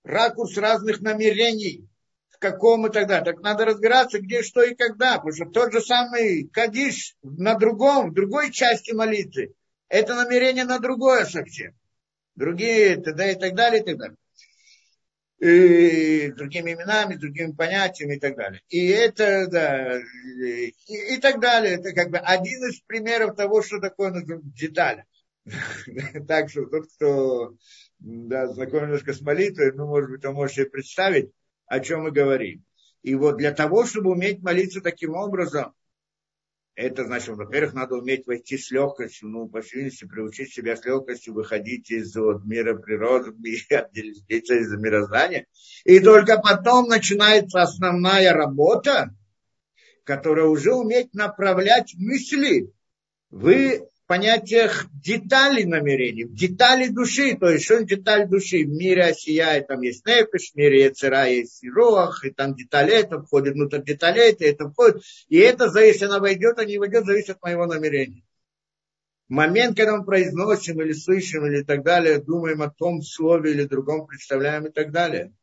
ракурс 0.03 0.57
разных 0.57 1.01
намерений, 1.01 1.87
в 2.29 2.39
каком 2.39 2.87
и 2.87 2.91
тогда. 2.91 3.21
Так 3.21 3.41
надо 3.41 3.65
разбираться, 3.65 4.19
где, 4.19 4.43
что 4.43 4.61
и 4.61 4.75
когда. 4.75 5.15
Потому 5.17 5.33
что 5.33 5.45
тот 5.45 5.71
же 5.71 5.81
самый 5.81 6.47
Кадиш 6.49 7.15
на 7.23 7.55
другом, 7.55 8.11
в 8.11 8.13
другой 8.13 8.51
части 8.51 8.91
молитвы, 8.91 9.53
это 9.87 10.15
намерение 10.15 10.65
на 10.65 10.79
другое 10.79 11.25
совсем. 11.25 11.73
Другие, 12.35 12.97
тогда 12.97 13.31
и 13.31 13.35
так 13.35 13.55
далее, 13.55 13.81
и 13.81 13.85
так 13.85 13.97
далее 13.97 14.17
и 15.39 16.31
другими 16.31 16.73
именами, 16.73 17.15
другими 17.15 17.51
понятиями 17.51 18.15
и 18.15 18.19
так 18.19 18.35
далее. 18.35 18.61
И 18.69 18.87
это, 18.87 19.47
да, 19.47 19.99
и, 19.99 20.73
и 20.87 21.17
так 21.21 21.39
далее. 21.39 21.75
Это 21.75 21.93
как 21.93 22.09
бы 22.09 22.17
один 22.17 22.67
из 22.67 22.79
примеров 22.81 23.35
того, 23.35 23.61
что 23.61 23.79
такое 23.79 24.23
детали. 24.23 25.05
Так 26.27 26.49
что 26.49 26.65
тот, 26.65 26.87
кто 26.95 27.55
да, 27.99 28.47
знаком 28.47 28.83
немножко 28.83 29.13
с 29.13 29.21
молитвой, 29.21 29.71
ну, 29.73 29.87
может 29.87 30.09
быть, 30.09 30.25
он 30.25 30.33
может 30.33 30.55
себе 30.55 30.65
представить, 30.65 31.31
о 31.67 31.79
чем 31.79 32.03
мы 32.03 32.11
говорим. 32.11 32.63
И 33.03 33.15
вот 33.15 33.37
для 33.37 33.53
того, 33.53 33.85
чтобы 33.85 34.11
уметь 34.11 34.41
молиться 34.41 34.81
таким 34.81 35.13
образом, 35.13 35.73
это 36.77 37.05
значит, 37.05 37.35
во-первых, 37.35 37.73
надо 37.73 37.95
уметь 37.95 38.27
войти 38.27 38.55
с 38.55 38.69
легкостью, 38.69 39.29
ну, 39.29 39.49
по 39.49 39.63
сильности 39.63 40.05
приучить 40.05 40.53
себя 40.53 40.77
с 40.77 40.85
легкостью 40.85 41.33
выходить 41.33 41.89
из 41.89 42.15
вот, 42.15 42.45
мира 42.45 42.77
природы 42.77 43.31
и 43.43 43.73
отделиться 43.73 44.53
из 44.53 44.71
мироздания. 44.77 45.47
И 45.85 45.99
только 45.99 46.37
потом 46.37 46.87
начинается 46.87 47.63
основная 47.63 48.31
работа, 48.31 49.09
которая 50.03 50.45
уже 50.45 50.75
уметь 50.75 51.15
направлять 51.15 51.95
мысли 51.97 52.71
в 53.31 53.49
понятиях 54.07 54.87
деталей 54.93 55.65
намерений, 55.65 56.23
деталей 56.23 56.89
души, 56.89 57.37
то 57.37 57.49
есть 57.49 57.65
что 57.65 57.83
деталь 57.83 58.27
души, 58.27 58.63
в 58.63 58.69
мире 58.69 59.03
осия, 59.03 59.61
там 59.61 59.81
есть 59.81 60.05
нефиш, 60.05 60.51
в 60.51 60.55
мире 60.55 60.85
яцера 60.85 61.25
есть 61.25 61.63
руах, 61.67 62.25
и 62.25 62.31
там 62.31 62.55
детали 62.55 62.93
это 62.93 63.21
входит 63.21 63.53
внутрь 63.53 63.83
деталей, 63.83 64.31
это, 64.31 64.45
это 64.45 64.69
входит, 64.69 65.03
и 65.27 65.37
это, 65.37 65.71
если 65.79 66.05
она 66.05 66.19
войдет, 66.19 66.57
а 66.57 66.65
не 66.65 66.77
войдет, 66.77 67.05
зависит 67.05 67.31
от 67.31 67.43
моего 67.43 67.65
намерения. 67.65 68.23
Момент, 69.27 69.75
когда 69.75 69.97
мы 69.97 70.05
произносим 70.05 70.81
или 70.81 70.93
слышим 70.93 71.45
или 71.45 71.61
так 71.63 71.83
далее, 71.83 72.19
думаем 72.19 72.61
о 72.61 72.69
том 72.69 73.01
слове 73.01 73.51
или 73.51 73.65
другом, 73.65 74.07
представляем 74.07 74.65
и 74.67 74.71
так 74.71 74.91
далее– 74.91 75.33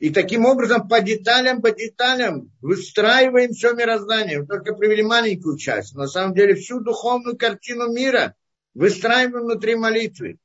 и 0.00 0.10
таким 0.10 0.44
образом 0.44 0.88
по 0.88 1.00
деталям, 1.00 1.62
по 1.62 1.70
деталям 1.70 2.50
выстраиваем 2.60 3.52
все 3.52 3.74
мироздание. 3.74 4.40
Мы 4.40 4.46
только 4.46 4.74
привели 4.74 5.02
маленькую 5.02 5.56
часть. 5.56 5.94
На 5.94 6.06
самом 6.06 6.34
деле 6.34 6.54
всю 6.54 6.80
духовную 6.80 7.36
картину 7.36 7.92
мира 7.92 8.34
выстраиваем 8.74 9.44
внутри 9.44 9.76
молитвы. 9.76 10.38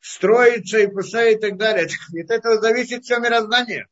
Строится 0.00 0.78
и 0.78 0.86
пуста 0.86 1.24
и 1.24 1.36
так 1.36 1.56
далее. 1.56 1.86
От 2.22 2.30
этого 2.30 2.60
зависит 2.60 3.04
все 3.04 3.18
мироздание. 3.18 3.86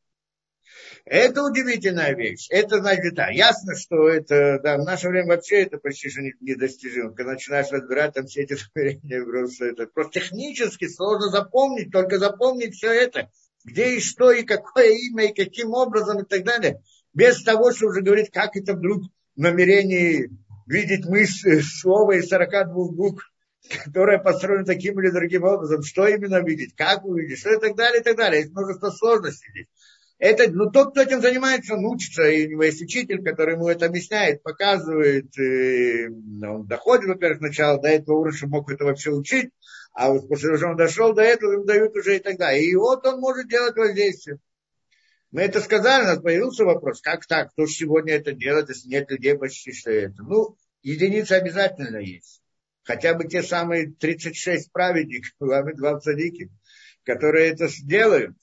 Это 1.05 1.43
удивительная 1.43 2.15
вещь. 2.15 2.49
Это, 2.51 2.79
значит, 2.79 3.15
да, 3.15 3.29
ясно, 3.29 3.77
что 3.77 4.09
это, 4.09 4.59
да, 4.61 4.77
в 4.77 4.85
наше 4.85 5.09
время 5.09 5.29
вообще 5.29 5.63
это 5.63 5.79
почти 5.79 6.11
что 6.11 6.21
недостижимо. 6.41 7.15
Когда 7.15 7.33
начинаешь 7.33 7.71
разбирать 7.71 8.15
там 8.15 8.27
все 8.27 8.43
эти 8.43 8.57
намерения, 8.75 9.25
просто 9.25 9.67
это 9.67 9.87
просто 9.87 10.21
технически 10.21 10.89
сложно 10.89 11.29
запомнить, 11.29 11.93
только 11.93 12.19
запомнить 12.19 12.75
все 12.75 12.93
это 12.93 13.31
где 13.67 13.97
и 13.97 14.01
что, 14.01 14.31
и 14.31 14.45
какое 14.45 14.93
имя, 14.93 15.27
и 15.27 15.35
каким 15.35 15.73
образом, 15.73 16.21
и 16.21 16.25
так 16.25 16.45
далее, 16.45 16.81
без 17.13 17.43
того, 17.43 17.73
что 17.73 17.89
уже 17.89 18.01
говорить, 18.01 18.31
как 18.31 18.57
это 18.57 18.75
вдруг 18.75 19.03
в 19.35 19.41
намерении 19.41 20.31
видеть 20.67 21.05
мысль, 21.07 21.61
слово 21.63 22.19
из 22.19 22.29
42 22.29 22.73
букв, 22.93 23.31
которое 23.85 24.19
построено 24.19 24.65
таким 24.65 25.01
или 25.01 25.11
другим 25.11 25.43
образом, 25.43 25.83
что 25.83 26.07
именно 26.07 26.41
видеть, 26.43 26.75
как 26.77 27.05
увидеть, 27.05 27.41
что 27.41 27.55
и 27.55 27.61
так 27.61 27.77
далее, 27.77 28.01
и 28.01 28.05
так 28.05 28.17
далее. 28.17 28.43
Есть 28.43 28.53
множество 28.53 28.91
сложностей 28.91 29.51
здесь. 29.51 29.67
Это, 30.19 30.51
ну, 30.51 30.71
тот, 30.71 30.93
кто 30.93 31.03
этим 31.03 31.21
занимается, 31.21 31.75
он 31.75 31.85
учится, 31.85 32.23
и 32.23 32.47
у 32.47 32.51
него 32.51 32.63
есть 32.63 32.81
учитель, 32.81 33.23
который 33.23 33.55
ему 33.55 33.69
это 33.69 33.85
объясняет, 33.85 34.43
показывает, 34.43 35.27
и 35.39 36.07
он 36.07 36.67
доходит, 36.67 37.07
во-первых, 37.07 37.39
сначала 37.39 37.79
до 37.79 37.89
этого 37.89 38.21
уровня, 38.21 38.35
чтобы 38.35 38.53
мог 38.53 38.71
это 38.71 38.85
вообще 38.85 39.11
учить, 39.11 39.51
а 39.97 40.11
вот 40.11 40.29
после 40.29 40.49
того, 40.49 40.59
что 40.59 40.69
он 40.69 40.77
дошел 40.77 41.15
до 41.15 41.23
этого, 41.23 41.55
им 41.55 41.65
дают 41.65 41.97
уже 41.97 42.17
и 42.17 42.19
тогда. 42.19 42.53
И 42.53 42.75
вот 42.75 43.07
он 43.07 43.19
может 43.19 43.49
делать 43.49 43.77
воздействие. 43.77 44.39
Мы 45.31 45.41
это 45.41 45.63
сказали, 45.63 46.03
у 46.05 46.07
нас 46.09 46.21
появился 46.21 46.67
вопрос, 46.67 47.01
как 47.01 47.25
так, 47.25 47.51
кто 47.53 47.65
же 47.65 47.73
сегодня 47.73 48.13
это 48.13 48.33
делает, 48.33 48.69
если 48.69 48.91
нет 48.91 49.11
людей 49.11 49.39
почти 49.39 49.73
что 49.73 49.91
это. 49.91 50.23
Ну, 50.23 50.59
единицы 50.83 51.33
обязательно 51.33 51.97
есть. 51.97 52.43
Хотя 52.83 53.15
бы 53.15 53.27
те 53.27 53.43
самые 53.43 53.91
36 53.91 54.71
праведников, 54.71 55.31
два 55.41 55.99
цадики, 55.99 56.51
которые 57.03 57.49
это 57.49 57.69
сделают. 57.69 58.37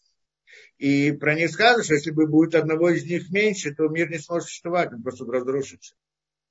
И 0.79 1.11
про 1.11 1.35
них 1.35 1.51
сказано, 1.51 1.83
что 1.83 1.93
если 1.93 2.09
бы 2.09 2.25
будет 2.25 2.55
одного 2.55 2.89
из 2.89 3.05
них 3.05 3.29
меньше, 3.29 3.75
то 3.75 3.87
мир 3.89 4.09
не 4.09 4.17
сможет 4.17 4.47
существовать, 4.47 4.91
он 4.91 5.03
просто 5.03 5.25
разрушится. 5.25 5.93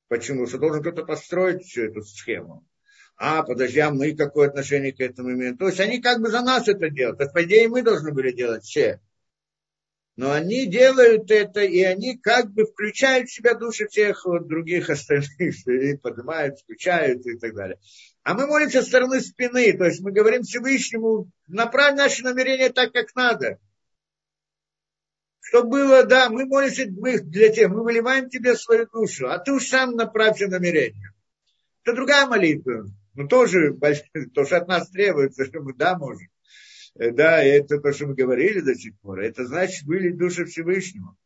Почему? 0.06 0.46
Что 0.46 0.58
должен 0.58 0.80
кто-то 0.80 1.04
построить 1.04 1.64
всю 1.64 1.86
эту 1.86 2.02
схему 2.02 2.64
а, 3.16 3.43
подожди, 3.43 3.78
а 3.80 3.90
мы 3.90 4.14
какое 4.16 4.48
отношение 4.48 4.93
к 4.93 5.01
этому 5.01 5.32
имеем? 5.32 5.56
То 5.56 5.68
есть 5.68 5.80
они 5.80 6.01
как 6.01 6.20
бы 6.20 6.28
за 6.28 6.43
нас 6.43 6.66
это 6.68 6.90
делают. 6.90 7.18
Так, 7.18 7.32
по 7.32 7.44
идее, 7.44 7.68
мы 7.68 7.82
должны 7.82 8.12
были 8.12 8.32
делать 8.32 8.64
все. 8.64 9.01
Но 10.16 10.30
они 10.30 10.66
делают 10.66 11.30
это, 11.30 11.60
и 11.60 11.82
они 11.82 12.18
как 12.18 12.52
бы 12.52 12.66
включают 12.66 13.28
в 13.28 13.34
себя 13.34 13.55
души 13.55 13.86
всех 13.89 14.26
вот 14.26 14.47
других 14.47 14.90
остальных, 14.90 15.30
и 15.66 15.97
поднимают, 15.97 16.60
включают 16.60 17.24
и 17.26 17.39
так 17.39 17.55
далее. 17.55 17.78
А 18.22 18.34
мы 18.34 18.47
молимся 18.47 18.82
со 18.82 18.89
стороны 18.89 19.20
спины, 19.20 19.72
то 19.76 19.84
есть 19.84 20.01
мы 20.01 20.12
говорим 20.12 20.43
Всевышнему, 20.43 21.30
направь 21.47 21.97
наши 21.97 22.22
намерения 22.22 22.68
так, 22.70 22.93
как 22.93 23.14
надо. 23.14 23.59
Что 25.40 25.64
было, 25.64 26.05
да, 26.05 26.28
мы 26.28 26.44
молимся 26.44 26.86
для 26.86 27.48
тебя, 27.48 27.68
мы 27.68 27.82
выливаем 27.82 28.28
тебе 28.28 28.55
свою 28.55 28.86
душу, 28.86 29.28
а 29.28 29.39
ты 29.39 29.52
уж 29.52 29.66
сам 29.66 29.93
направься 29.93 30.47
намерение. 30.47 31.12
Это 31.84 31.97
другая 31.97 32.26
молитва. 32.26 32.86
Ну, 33.14 33.28
тоже, 33.28 33.76
то, 34.34 34.44
что 34.44 34.56
от 34.56 34.68
нас 34.68 34.90
требуется, 34.90 35.44
что 35.44 35.60
мы, 35.60 35.74
да, 35.74 35.98
можем. 35.98 36.28
Э, 36.94 37.10
да, 37.10 37.43
это 37.43 37.78
то, 37.78 37.93
что 37.93 38.06
мы 38.06 38.14
говорили 38.14 38.60
до 38.60 38.74
сих 38.74 38.98
пор. 39.01 39.20
Это 39.20 39.47
значит, 39.47 39.86
были 39.86 40.10
души 40.10 40.44
Всевышнего. 40.44 41.16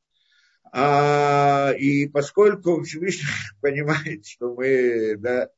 А, 0.72 1.72
и 1.78 2.08
поскольку 2.08 2.82
Всевышний 2.82 3.26
понимает, 3.60 4.26
что 4.26 4.54
мы, 4.54 5.16
да, 5.16 5.48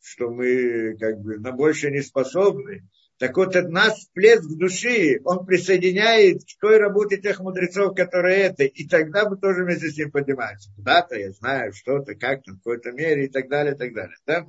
что 0.00 0.30
мы 0.30 0.96
как 0.98 1.18
бы 1.20 1.38
на 1.38 1.52
больше 1.52 1.90
не 1.90 2.02
способны, 2.02 2.84
так 3.18 3.36
вот 3.36 3.56
от 3.56 3.68
нас 3.68 3.98
всплеск 3.98 4.48
души, 4.56 5.20
он 5.24 5.44
присоединяет 5.44 6.42
к 6.42 6.60
той 6.60 6.78
работе 6.78 7.16
тех 7.16 7.40
мудрецов, 7.40 7.96
которые 7.96 8.42
это, 8.42 8.62
и 8.62 8.86
тогда 8.86 9.28
мы 9.28 9.36
тоже 9.36 9.64
вместе 9.64 9.88
с 9.88 9.96
ним 9.96 10.12
поднимаемся. 10.12 10.70
Куда-то, 10.76 11.16
я 11.16 11.32
знаю, 11.32 11.72
что-то, 11.72 12.14
как-то, 12.14 12.52
в 12.52 12.58
какой-то 12.58 12.92
мере, 12.92 13.24
и 13.24 13.28
так 13.28 13.48
далее, 13.48 13.74
и 13.74 13.76
так 13.76 13.92
далее. 13.92 14.16
Да? 14.24 14.46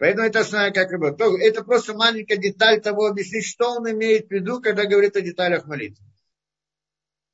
Поэтому 0.00 0.26
это 0.26 0.40
основная 0.40 0.72
как 0.72 0.90
работа. 0.92 1.26
Это 1.42 1.62
просто 1.62 1.92
маленькая 1.92 2.38
деталь 2.38 2.80
того 2.80 3.04
объяснить, 3.04 3.44
что 3.44 3.72
он 3.72 3.90
имеет 3.90 4.28
в 4.28 4.30
виду, 4.30 4.62
когда 4.62 4.86
говорит 4.86 5.14
о 5.14 5.20
деталях 5.20 5.66
молитвы. 5.66 6.02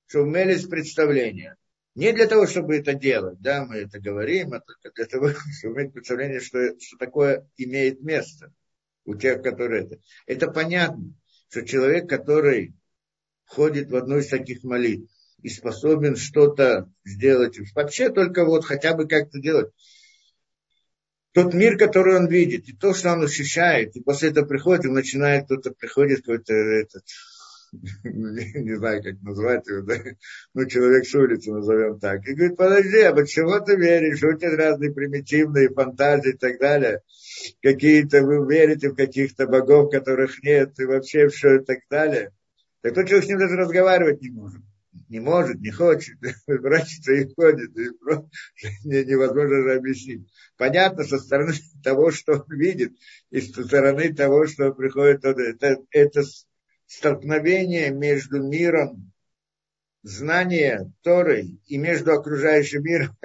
Чтобы 0.09 0.31
имелись 0.31 0.67
представления. 0.67 1.57
Не 1.95 2.13
для 2.13 2.27
того, 2.27 2.49
чтобы 2.49 2.77
это 2.77 2.93
делать, 2.93 3.41
да, 3.41 3.65
мы 3.65 3.77
это 3.77 4.01
говорим, 4.01 4.53
а 4.53 4.59
только 4.61 4.91
для 4.97 5.05
того, 5.05 5.29
чтобы 5.61 5.81
иметь 5.81 5.93
представление, 5.93 6.41
что, 6.41 6.59
что 6.81 6.97
такое 6.99 7.49
имеет 7.57 8.03
место 8.03 8.53
у 9.05 9.15
тех, 9.15 9.43
которые 9.43 9.85
это. 9.85 10.01
Это 10.27 10.51
понятно, 10.51 11.15
что 11.49 11.65
человек, 11.65 12.09
который 12.09 12.75
входит 13.45 13.93
в 13.93 13.95
одну 13.95 14.19
из 14.19 14.27
таких 14.27 14.65
молитв 14.65 15.09
и 15.41 15.51
способен 15.51 16.17
что-то 16.17 16.93
сделать, 17.05 17.61
вообще 17.77 18.11
только 18.11 18.45
вот 18.45 18.65
хотя 18.65 18.95
бы 18.95 19.07
как-то 19.07 19.39
делать, 19.39 19.73
тот 21.37 21.53
мир, 21.53 21.77
который 21.77 22.17
он 22.17 22.29
видит, 22.29 22.67
и 22.67 22.73
то, 22.73 22.95
что 22.95 23.13
он 23.13 23.23
ощущает, 23.23 23.95
и 23.95 24.01
после 24.01 24.31
этого 24.31 24.47
приходит, 24.47 24.87
и 24.87 24.89
начинает 24.89 25.45
кто-то, 25.45 25.71
приходит 25.71 26.21
какой-то 26.21 26.55
этот, 26.55 27.05
не 28.05 28.75
знаю, 28.79 29.03
как 29.03 29.21
назвать 29.21 29.67
его, 29.69 29.83
да? 29.83 29.97
ну, 30.55 30.65
человек 30.65 31.07
с 31.07 31.15
улицы, 31.15 31.53
назовем 31.53 32.01
так, 32.01 32.27
и 32.27 32.33
говорит, 32.33 32.57
подожди, 32.57 33.01
а 33.01 33.13
почему 33.13 33.63
ты 33.63 33.77
веришь, 33.77 34.23
у 34.23 34.33
тебя 34.33 34.57
разные 34.57 34.95
примитивные 34.95 35.69
фантазии 35.69 36.31
и 36.31 36.39
так 36.39 36.59
далее, 36.59 37.03
какие-то, 37.63 38.23
вы 38.23 38.51
верите 38.51 38.89
в 38.89 38.97
каких-то 38.97 39.47
богов, 39.47 39.91
которых 39.91 40.43
нет, 40.43 40.79
и 40.79 40.87
вообще 40.87 41.29
все 41.29 41.57
и 41.57 41.65
так 41.67 41.81
далее, 41.91 42.31
так 42.81 42.95
тот 42.95 43.09
человек 43.09 43.27
с 43.27 43.29
ним 43.29 43.41
даже 43.41 43.57
разговаривать 43.57 44.23
не 44.23 44.31
может 44.31 44.63
не 45.09 45.21
может, 45.21 45.61
не 45.61 45.71
хочет, 45.71 46.17
врачится 46.47 47.13
и 47.13 47.33
ходит, 47.35 47.77
и 47.77 47.91
невозможно 48.85 49.63
же 49.63 49.75
объяснить. 49.75 50.29
Понятно, 50.57 51.05
со 51.05 51.19
стороны 51.19 51.53
того, 51.85 52.11
что 52.11 52.35
он 52.35 52.45
видит, 52.49 52.93
и 53.31 53.41
со 53.41 53.65
стороны 53.65 54.15
того, 54.15 54.47
что 54.47 54.73
приходит, 54.73 55.25
это, 55.25 55.79
это 55.91 56.23
столкновение 56.87 57.91
между 57.91 58.43
миром 58.43 59.13
знания 60.03 60.93
Торой 61.03 61.61
и 61.67 61.79
между 61.79 62.13
окружающим 62.13 62.83
миром, 62.85 63.17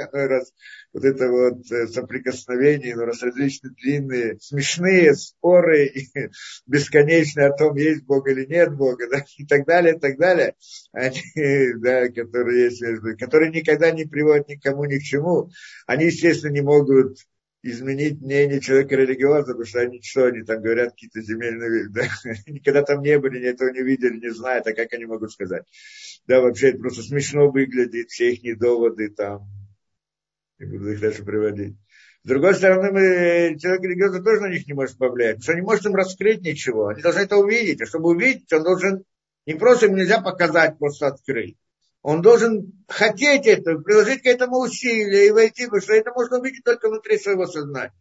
вот 0.93 1.05
это 1.05 1.30
вот 1.30 1.72
э, 1.72 1.88
соприкосновение, 1.88 2.95
ну, 2.95 3.05
раз 3.05 3.23
различные 3.23 3.73
длинные, 3.73 4.38
смешные 4.39 5.15
споры 5.15 5.91
бесконечные 6.68 7.47
о 7.47 7.53
том, 7.57 7.76
есть 7.76 8.03
Бог 8.03 8.27
или 8.27 8.45
нет 8.45 8.76
Бога, 8.76 9.07
да, 9.09 9.23
и 9.38 9.45
так 9.45 9.65
далее, 9.65 9.95
и 9.95 9.99
так 9.99 10.18
далее, 10.18 10.55
они, 10.91 11.22
да, 11.80 12.09
которые 12.09 12.65
есть 12.65 12.84
которые 13.19 13.51
никогда 13.51 13.91
не 13.91 14.05
приводят 14.05 14.49
никому 14.49 14.85
ни 14.85 14.97
к 14.97 15.03
чему, 15.03 15.49
они, 15.88 16.05
естественно, 16.05 16.51
не 16.51 16.61
могут 16.61 17.18
изменить 17.63 18.19
мнение 18.22 18.59
человека 18.59 18.95
религиозного, 18.95 19.43
потому 19.43 19.65
что 19.65 19.81
они 19.81 20.01
что, 20.01 20.26
они 20.26 20.41
там 20.41 20.61
говорят 20.61 20.91
какие-то 20.91 21.22
земельные, 21.22 21.89
да, 21.91 22.07
никогда 22.47 22.84
там 22.84 23.01
не 23.01 23.18
были, 23.19 23.39
ни 23.39 23.45
этого 23.45 23.69
не 23.69 23.81
видели, 23.81 24.19
не 24.19 24.34
знают, 24.34 24.68
а 24.68 24.73
как 24.73 24.91
они 24.93 25.05
могут 25.05 25.31
сказать? 25.31 25.63
Да, 26.27 26.41
вообще 26.41 26.69
это 26.69 26.80
просто 26.80 27.03
смешно 27.03 27.49
выглядит, 27.49 28.09
все 28.09 28.31
их 28.31 28.59
доводы 28.59 29.09
там, 29.09 29.47
не 30.62 30.66
буду 30.66 30.92
их 30.92 31.00
дальше 31.00 31.24
приводить. 31.24 31.76
С 32.24 32.28
другой 32.28 32.54
стороны, 32.56 32.92
мы, 32.92 33.58
человек 33.60 33.84
религиозный 33.84 34.24
тоже 34.24 34.42
на 34.42 34.50
них 34.50 34.68
не 34.68 34.74
может 34.74 34.98
повлиять, 34.98 35.44
что 35.44 35.54
не 35.54 35.62
может 35.62 35.86
им 35.86 35.96
раскрыть 35.96 36.42
ничего, 36.42 36.88
они 36.88 37.02
должны 37.02 37.22
это 37.22 37.38
увидеть, 37.38 37.82
а 37.82 37.86
чтобы 37.86 38.10
увидеть, 38.10 38.52
он 38.54 38.64
должен, 38.64 39.04
не 39.46 39.56
просто 39.56 39.88
им 39.88 39.96
нельзя 39.96 40.22
показать, 40.22 40.78
просто 40.78 41.08
открыть 41.08 41.58
он 42.02 42.22
должен 42.22 42.84
хотеть 42.88 43.46
это, 43.46 43.78
приложить 43.78 44.24
к 44.24 44.26
этому 44.26 44.60
усилия 44.60 45.28
и 45.28 45.32
войти, 45.32 45.66
потому 45.66 45.82
что 45.82 45.94
это 45.94 46.12
можно 46.14 46.40
увидеть 46.40 46.64
только 46.64 46.90
внутри 46.90 47.18
своего 47.18 47.46
сознания. 47.46 47.94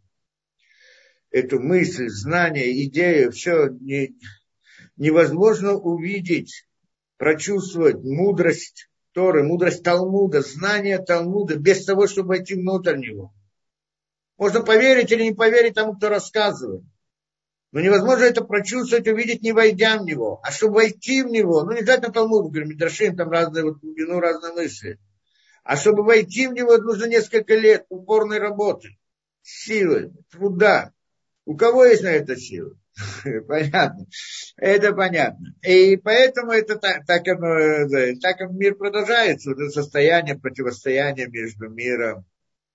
Эту 1.31 1.61
мысль, 1.61 2.09
знание, 2.09 2.85
идею, 2.87 3.31
все 3.31 3.69
не, 3.69 4.17
невозможно 4.97 5.75
увидеть, 5.75 6.67
прочувствовать 7.19 8.03
мудрость 8.03 8.90
Торы, 9.13 9.43
мудрость 9.43 9.83
Талмуда, 9.83 10.43
знание 10.43 10.99
Талмуда, 10.99 11.57
без 11.57 11.85
того, 11.85 12.07
чтобы 12.07 12.29
войти 12.29 12.55
внутрь 12.55 12.97
него. 12.97 13.33
Можно 14.39 14.63
поверить 14.63 15.11
или 15.13 15.25
не 15.25 15.33
поверить 15.33 15.75
тому, 15.75 15.95
кто 15.95 16.09
рассказывает. 16.09 16.83
Но 17.73 17.81
невозможно 17.81 18.25
это 18.25 18.43
прочувствовать, 18.43 19.07
увидеть, 19.07 19.43
не 19.43 19.53
войдя 19.53 19.99
в 19.99 20.05
него. 20.05 20.41
А 20.43 20.51
чтобы 20.51 20.75
войти 20.75 21.23
в 21.23 21.27
него, 21.27 21.63
ну 21.63 21.73
не 21.73 21.79
обязательно 21.79 22.13
Талмуд, 22.13 22.51
говорим, 22.51 22.71
Медрашим, 22.71 23.17
там 23.17 23.31
разные 23.31 23.65
вот 23.65 23.79
глубину, 23.79 24.19
разные 24.19 24.53
мысли. 24.53 24.99
А 25.63 25.77
чтобы 25.77 26.05
войти 26.05 26.47
в 26.49 26.53
него, 26.53 26.79
нужно 26.79 27.05
несколько 27.05 27.55
лет 27.55 27.87
упорной 27.89 28.39
работы, 28.39 28.99
силы, 29.43 30.13
труда. 30.31 30.93
У 31.45 31.57
кого 31.57 31.85
есть 31.85 32.03
на 32.03 32.09
это 32.09 32.37
силы? 32.37 32.77
Понятно. 33.49 34.07
Это 34.57 34.93
понятно. 34.93 35.55
И 35.63 35.97
поэтому 35.97 36.53
это 36.53 36.77
так, 36.77 37.07
так, 37.07 37.27
оно, 37.29 37.89
так 38.21 38.51
мир 38.51 38.75
продолжается, 38.75 39.53
это 39.53 39.69
состояние 39.71 40.39
противостояния 40.39 41.27
между 41.27 41.69
миром 41.69 42.25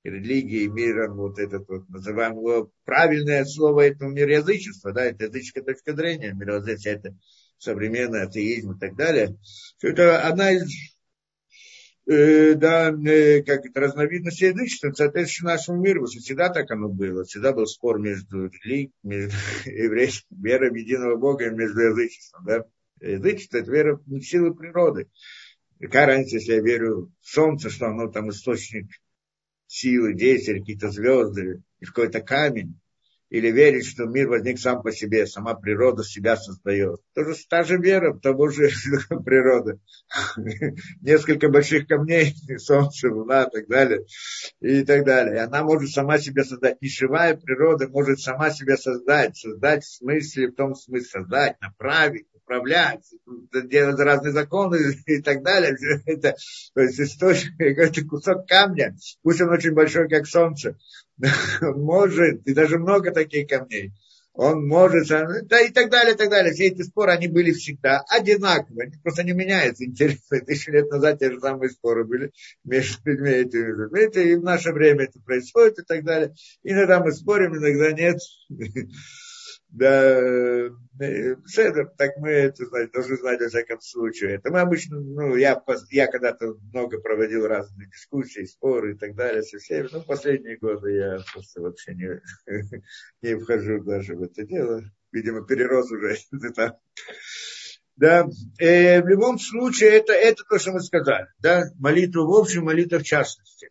религией, 0.03 0.67
миром, 0.67 1.17
вот 1.17 1.39
этот 1.39 1.67
вот, 1.67 1.89
называем 1.89 2.33
его, 2.33 2.71
правильное 2.83 3.43
слово 3.45 3.87
этому 3.87 4.11
мир 4.11 4.29
язычества, 4.29 4.93
да, 4.93 5.05
это 5.05 5.25
языческая 5.25 5.63
точка 5.63 5.95
зрения, 5.95 6.33
мировоззрение, 6.33 6.93
это 6.93 7.17
современный 7.57 8.23
атеизм 8.23 8.73
и 8.73 8.79
так 8.79 8.95
далее. 8.95 9.37
Это 9.81 10.21
одна 10.21 10.51
из 10.51 10.63
э, 12.07 12.53
да, 12.55 12.91
э, 12.91 13.41
как 13.43 13.65
это, 13.65 13.79
разновидностей 13.79 14.49
язычества, 14.49 14.91
соответственно, 14.91 15.51
нашему 15.51 15.81
миру, 15.81 16.05
всегда 16.05 16.49
так 16.49 16.69
оно 16.71 16.89
было, 16.89 17.23
всегда 17.23 17.53
был 17.53 17.65
спор 17.65 17.99
между 17.99 18.51
между 19.03 19.35
еврейским, 19.65 20.41
верой 20.41 20.71
в 20.71 20.75
единого 20.75 21.15
Бога 21.17 21.47
и 21.47 21.51
между 21.51 21.81
язычеством, 21.81 22.45
да. 22.45 22.65
Язычество– 23.01 23.57
это 23.59 23.71
вера 23.71 23.99
в 24.05 24.21
силы 24.21 24.55
природы. 24.55 25.09
Какая 25.79 26.05
разница, 26.05 26.37
если 26.37 26.53
я 26.53 26.61
верю 26.61 27.11
в 27.21 27.27
солнце, 27.27 27.69
что 27.69 27.87
оно 27.87 28.07
там 28.07 28.29
источник 28.29 28.89
силы, 29.67 30.13
действия, 30.13 30.59
какие-то 30.59 30.89
звезды, 30.89 31.61
и 31.79 31.85
какой-то 31.85 32.21
камень, 32.21 32.79
или 33.35 33.51
верить, 33.51 33.85
что 33.85 34.05
мир 34.05 34.29
возник 34.29 34.57
сам 34.59 34.81
по 34.81 34.93
себе, 34.93 35.27
сама 35.27 35.55
природа 35.55 36.05
себя 36.05 36.37
создает. 36.37 37.01
Тоже 37.13 37.35
та 37.49 37.63
же 37.63 37.77
вера 37.77 38.17
того 38.17 38.47
же 38.47 38.69
природа. 39.25 39.77
Несколько 41.01 41.49
больших 41.49 41.85
камней, 41.85 42.33
солнце, 42.57 43.09
луна 43.09 43.43
и 43.43 43.51
так 43.51 43.67
далее. 43.67 44.05
И 44.61 44.85
так 44.85 45.03
далее. 45.03 45.35
И 45.35 45.39
она 45.39 45.63
может 45.63 45.89
сама 45.89 46.17
себя 46.17 46.45
создать. 46.45 46.81
Нишевая 46.81 47.35
природа 47.35 47.89
может 47.89 48.21
сама 48.21 48.51
себя 48.51 48.77
создать. 48.77 49.35
Создать 49.35 49.83
в 49.83 49.97
смысле, 49.97 50.47
в 50.47 50.55
том 50.55 50.73
смысле 50.73 51.05
создать, 51.05 51.59
направить, 51.59 52.27
управлять, 52.45 53.03
делать 53.65 53.99
разные 53.99 54.31
законы 54.31 54.79
и 55.07 55.21
так 55.21 55.43
далее. 55.43 55.75
Это, 56.05 56.35
то 56.73 56.81
есть 56.81 56.99
источник, 56.99 57.59
это 57.59 58.05
кусок 58.05 58.47
камня, 58.47 58.95
пусть 59.23 59.41
он 59.41 59.49
очень 59.49 59.73
большой, 59.73 60.07
как 60.07 60.27
солнце, 60.27 60.77
может, 61.61 62.45
и 62.45 62.53
даже 62.53 62.77
много 62.77 63.11
таких 63.11 63.47
камней, 63.47 63.93
он 64.35 64.67
может, 64.67 65.07
да 65.07 65.61
и 65.61 65.71
так 65.71 65.89
далее, 65.89 66.13
и 66.13 66.17
так 66.17 66.29
далее. 66.29 66.53
Все 66.53 66.65
эти 66.65 66.81
споры, 66.81 67.11
они 67.11 67.27
были 67.27 67.51
всегда 67.51 68.03
одинаковые, 68.09 68.87
они 68.87 68.97
просто 69.01 69.23
не 69.23 69.31
меняются. 69.31 69.85
Интересно, 69.85 70.39
тысячу 70.45 70.71
лет 70.71 70.91
назад 70.91 71.19
те 71.19 71.31
же 71.31 71.39
самые 71.39 71.69
споры 71.69 72.03
были 72.03 72.31
между 72.65 72.99
людьми 73.05 73.29
этими. 73.29 73.95
Видите, 73.95 74.31
и 74.31 74.35
в 74.35 74.43
наше 74.43 74.73
время 74.73 75.05
это 75.05 75.21
происходит 75.21 75.79
и 75.79 75.83
так 75.83 76.03
далее. 76.03 76.35
Иногда 76.63 76.99
мы 76.99 77.13
спорим, 77.13 77.55
иногда 77.55 77.93
нет 77.93 78.19
да, 79.75 80.69
Седер, 81.47 81.91
так 81.97 82.15
мы 82.17 82.29
это 82.29 82.65
знаем, 82.65 82.89
должны 82.93 83.17
знать 83.17 83.41
во 83.41 83.49
всяком 83.49 83.81
случае. 83.81 84.35
Это 84.35 84.49
мы 84.49 84.61
обычно, 84.61 85.01
ну, 85.01 85.35
я, 85.35 85.61
я 85.91 86.07
когда-то 86.07 86.55
много 86.71 87.01
проводил 87.01 87.45
разные 87.45 87.89
дискуссии, 87.89 88.45
споры 88.45 88.93
и 88.93 88.97
так 88.97 89.15
далее 89.15 89.43
со 89.43 89.57
всеми. 89.57 89.89
Ну, 89.91 90.01
последние 90.01 90.57
годы 90.57 90.93
я 90.93 91.19
просто 91.33 91.61
вообще 91.61 91.93
не, 91.93 92.21
не 93.21 93.37
вхожу 93.37 93.83
даже 93.83 94.15
в 94.15 94.23
это 94.23 94.43
дело. 94.45 94.81
Видимо, 95.11 95.45
перерос 95.45 95.91
уже 95.91 96.15
это. 96.41 96.79
Да, 97.97 98.27
э, 98.57 99.01
в 99.01 99.07
любом 99.07 99.39
случае, 99.39 99.97
это, 99.97 100.13
это 100.13 100.43
то, 100.49 100.57
что 100.57 100.71
мы 100.71 100.79
сказали. 100.79 101.27
Да? 101.39 101.65
Молитва 101.77 102.21
в 102.21 102.31
общем, 102.31 102.63
молитва 102.63 102.99
в 102.99 103.03
частности. 103.03 103.69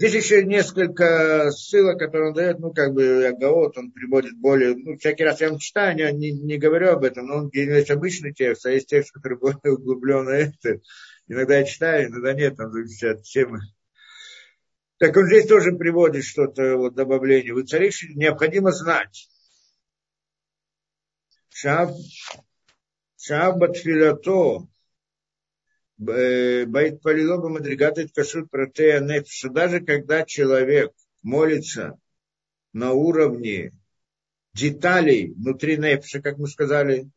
Здесь 0.00 0.14
еще 0.14 0.46
несколько 0.46 1.50
ссылок, 1.50 1.98
которые 1.98 2.28
он 2.28 2.34
дает, 2.34 2.58
ну, 2.58 2.72
как 2.72 2.94
бы, 2.94 3.26
Агаот, 3.26 3.76
он 3.76 3.92
приводит 3.92 4.34
более, 4.38 4.74
ну, 4.74 4.96
всякий 4.96 5.24
раз 5.24 5.42
я 5.42 5.50
вам 5.50 5.58
читаю, 5.58 5.94
не, 6.16 6.30
не 6.32 6.56
говорю 6.56 6.92
об 6.92 7.04
этом, 7.04 7.26
но 7.26 7.36
он 7.36 7.50
есть 7.52 7.90
обычный 7.90 8.32
текст, 8.32 8.64
а 8.64 8.70
есть 8.70 8.88
текст, 8.88 9.12
который 9.12 9.36
более 9.36 9.74
углубленный. 9.74 10.54
Это. 10.62 10.80
Иногда 11.28 11.58
я 11.58 11.64
читаю, 11.64 12.08
иногда 12.08 12.32
нет, 12.32 12.56
там 12.56 12.72
зависит 12.72 13.18
от 13.18 13.24
темы. 13.24 13.60
Так 14.96 15.14
он 15.18 15.26
здесь 15.26 15.46
тоже 15.46 15.72
приводит 15.72 16.24
что-то, 16.24 16.78
вот, 16.78 16.94
добавление. 16.94 17.52
Вы 17.52 17.64
царишь, 17.64 18.02
необходимо 18.14 18.72
знать. 18.72 19.28
Шаб, 21.50 21.90
шаб 23.18 23.58
батфилато, 23.58 24.66
Байт 26.00 27.02
Палилоба 27.02 27.50
Мадригатает 27.50 28.12
Кашут 28.14 28.50
Протея 28.50 29.02
что 29.26 29.50
даже 29.50 29.80
когда 29.80 30.24
человек 30.24 30.92
молится 31.20 31.98
на 32.72 32.92
уровне 32.92 33.72
деталей 34.54 35.34
внутри 35.34 35.76
Нефша, 35.76 36.22
как 36.22 36.38
мы 36.38 36.48
сказали, 36.48 37.10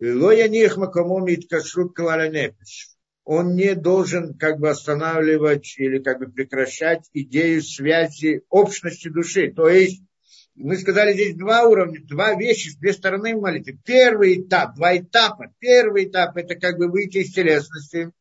Лоя 0.00 0.48
них 0.48 0.78
макомомит 0.78 1.46
кашрут 1.50 1.94
клаля 1.94 2.30
нефиш. 2.30 2.96
Он 3.24 3.54
не 3.54 3.74
должен 3.74 4.32
как 4.38 4.58
бы 4.58 4.70
останавливать 4.70 5.74
или 5.76 5.98
как 5.98 6.20
бы 6.20 6.32
прекращать 6.32 7.10
идею 7.12 7.60
связи 7.60 8.42
общности 8.48 9.08
души. 9.08 9.52
То 9.52 9.68
есть 9.68 10.02
мы 10.60 10.76
сказали 10.76 11.12
здесь 11.14 11.36
два 11.36 11.64
уровня, 11.64 12.00
два 12.04 12.34
вещи, 12.34 12.76
две 12.78 12.92
стороны 12.92 13.34
молитвы. 13.34 13.78
Первый 13.84 14.42
этап, 14.42 14.76
два 14.76 14.96
этапа. 14.96 15.52
Первый 15.58 16.04
этап 16.04 16.36
это 16.36 16.54
как 16.54 16.78
бы 16.78 16.88
выйти 16.88 17.18
из 17.18 17.32
телесности 17.32 18.12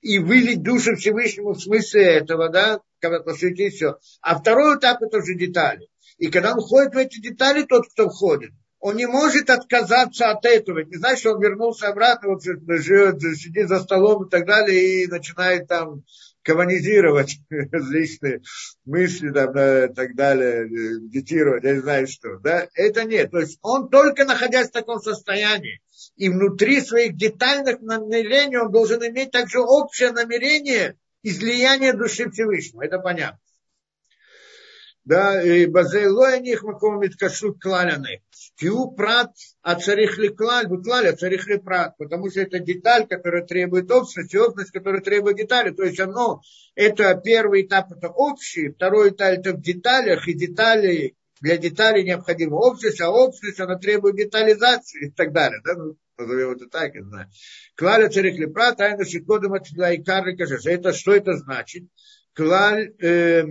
и 0.00 0.18
вылить 0.18 0.62
душу 0.62 0.96
Всевышнему 0.96 1.52
в 1.52 1.60
смысле 1.60 2.02
этого, 2.02 2.48
да, 2.48 2.80
когда 2.98 3.20
посвятить 3.20 3.74
все. 3.74 3.98
А 4.22 4.38
второй 4.38 4.78
этап 4.78 5.02
это 5.02 5.18
уже 5.18 5.34
детали. 5.34 5.88
И 6.18 6.28
когда 6.30 6.54
он 6.54 6.60
входит 6.60 6.94
в 6.94 6.98
эти 6.98 7.20
детали, 7.20 7.64
тот, 7.64 7.88
кто 7.90 8.08
входит, 8.08 8.52
он 8.78 8.96
не 8.96 9.06
может 9.06 9.50
отказаться 9.50 10.30
от 10.30 10.44
этого. 10.46 10.80
Не 10.80 10.96
значит, 10.96 11.20
что 11.20 11.32
он 11.32 11.42
вернулся 11.42 11.88
обратно, 11.88 12.30
вот 12.30 12.42
живет, 12.42 13.20
сидит 13.20 13.68
за 13.68 13.80
столом 13.80 14.24
и 14.24 14.30
так 14.30 14.46
далее, 14.46 15.04
и 15.04 15.06
начинает 15.06 15.68
там 15.68 16.04
коммунизировать 16.50 17.38
различные 17.48 18.42
мысли 18.84 19.30
там, 19.30 19.50
и 19.50 19.94
так 19.94 20.16
далее, 20.16 20.68
медитировать, 20.68 21.62
я 21.62 21.74
не 21.74 21.80
знаю 21.80 22.06
что. 22.08 22.38
Да? 22.38 22.66
Это 22.74 23.04
нет. 23.04 23.30
То 23.30 23.38
есть 23.38 23.58
он 23.62 23.88
только 23.88 24.24
находясь 24.24 24.68
в 24.68 24.72
таком 24.72 24.98
состоянии, 24.98 25.80
и 26.16 26.28
внутри 26.28 26.80
своих 26.80 27.16
детальных 27.16 27.80
намерений 27.80 28.56
он 28.56 28.72
должен 28.72 29.00
иметь 29.06 29.30
также 29.30 29.60
общее 29.60 30.10
намерение 30.10 30.96
излияния 31.22 31.92
души 31.92 32.28
Всевышнего. 32.30 32.82
Это 32.82 32.98
понятно 32.98 33.38
да, 35.04 35.42
и 35.42 35.66
базейлой 35.66 36.40
них 36.40 36.62
маком 36.62 37.00
миткашут 37.00 37.60
клаляны. 37.60 38.22
Киу 38.56 38.90
прат, 38.92 39.32
а 39.62 39.74
царих 39.74 40.18
ли 40.18 40.28
клаль, 40.28 40.66
бутлаль, 40.66 41.08
а 41.08 41.16
царих 41.16 41.46
прат, 41.64 41.96
потому 41.96 42.30
что 42.30 42.40
это 42.40 42.58
деталь, 42.58 43.06
которая 43.06 43.44
требует 43.44 43.90
общности, 43.90 44.36
общность, 44.36 44.70
которая 44.70 45.00
требует 45.00 45.36
детали. 45.36 45.70
То 45.70 45.84
есть 45.84 45.98
оно, 45.98 46.42
это 46.74 47.14
первый 47.24 47.62
этап, 47.62 47.90
это 47.92 48.08
общий, 48.08 48.70
второй 48.70 49.10
этап 49.10 49.38
это 49.38 49.52
в 49.52 49.62
деталях, 49.62 50.28
и 50.28 50.34
детали, 50.34 51.16
для 51.40 51.56
деталей 51.56 52.04
необходима 52.04 52.56
общность, 52.56 53.00
а 53.00 53.10
общность, 53.10 53.60
она 53.60 53.76
требует 53.76 54.16
детализации 54.16 55.08
и 55.08 55.10
так 55.10 55.32
далее. 55.32 55.60
Да? 55.64 55.74
Ну, 55.74 55.96
назовем 56.18 56.50
это 56.50 56.66
так, 56.66 56.94
я 56.94 57.02
знаю. 57.02 57.30
Клаля 57.76 58.10
царих 58.10 58.38
ли 58.38 58.46
прат, 58.46 58.80
айна 58.80 59.06
шикодом 59.06 59.54
от 59.54 59.66
и 59.66 60.02
кары 60.02 60.36
Это 60.36 60.92
что 60.92 61.12
это 61.14 61.32
значит? 61.38 61.84
Клаль, 62.34 62.94
э, 62.98 63.44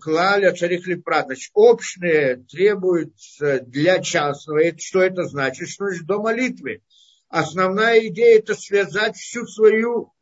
клаль 0.00 0.56
царих 0.56 0.86
лепрат. 0.86 1.26
Значит, 1.26 1.50
общее 1.54 2.44
требуется 2.48 3.60
для 3.60 4.00
частного. 4.00 4.62
Это, 4.62 4.78
что 4.78 5.02
это 5.02 5.24
значит? 5.24 5.68
Что 5.68 5.86
значит 5.86 6.06
до 6.06 6.20
молитвы? 6.20 6.82
Основная 7.28 8.06
идея 8.08 8.38
это 8.38 8.54
связать 8.54 9.16
всю 9.16 9.46
свою 9.46 10.12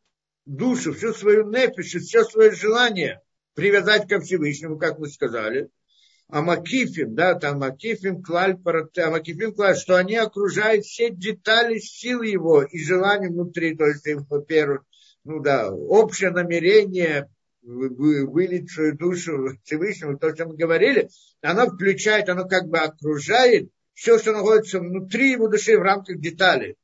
душу, 0.45 0.93
всю 0.93 1.13
свою 1.13 1.49
нефиш, 1.49 2.01
все 2.01 2.23
свое 2.23 2.51
желание 2.51 3.21
привязать 3.55 4.07
ко 4.07 4.19
Всевышнему, 4.19 4.77
как 4.77 4.99
мы 4.99 5.07
сказали. 5.07 5.69
А 6.27 6.41
Макифим, 6.41 7.15
да, 7.15 7.33
там 7.33 7.57
Макифим, 7.59 8.21
Клаль, 8.21 8.55
а 8.63 9.09
Макифим, 9.09 9.53
Клаль, 9.53 9.75
что 9.75 9.95
они 9.95 10.15
окружают 10.15 10.85
все 10.85 11.09
детали 11.09 11.79
сил 11.79 12.21
его 12.21 12.61
и 12.61 12.83
желания 12.83 13.29
внутри, 13.29 13.75
то 13.75 13.87
есть, 13.87 14.05
во-первых, 14.29 14.83
ну 15.23 15.39
да, 15.39 15.71
общее 15.71 16.29
намерение, 16.29 17.27
вылить 17.61 18.69
душу 18.97 19.57
Всевышнему, 19.63 20.17
то, 20.17 20.33
что 20.33 20.45
мы 20.45 20.55
говорили, 20.55 21.09
оно 21.41 21.67
включает, 21.67 22.29
оно 22.29 22.47
как 22.47 22.67
бы 22.67 22.77
окружает 22.79 23.69
все, 23.93 24.17
что 24.17 24.31
находится 24.31 24.79
внутри 24.79 25.31
его 25.31 25.47
души 25.47 25.77
в 25.77 25.81
рамках 25.81 26.19
деталей. 26.19 26.77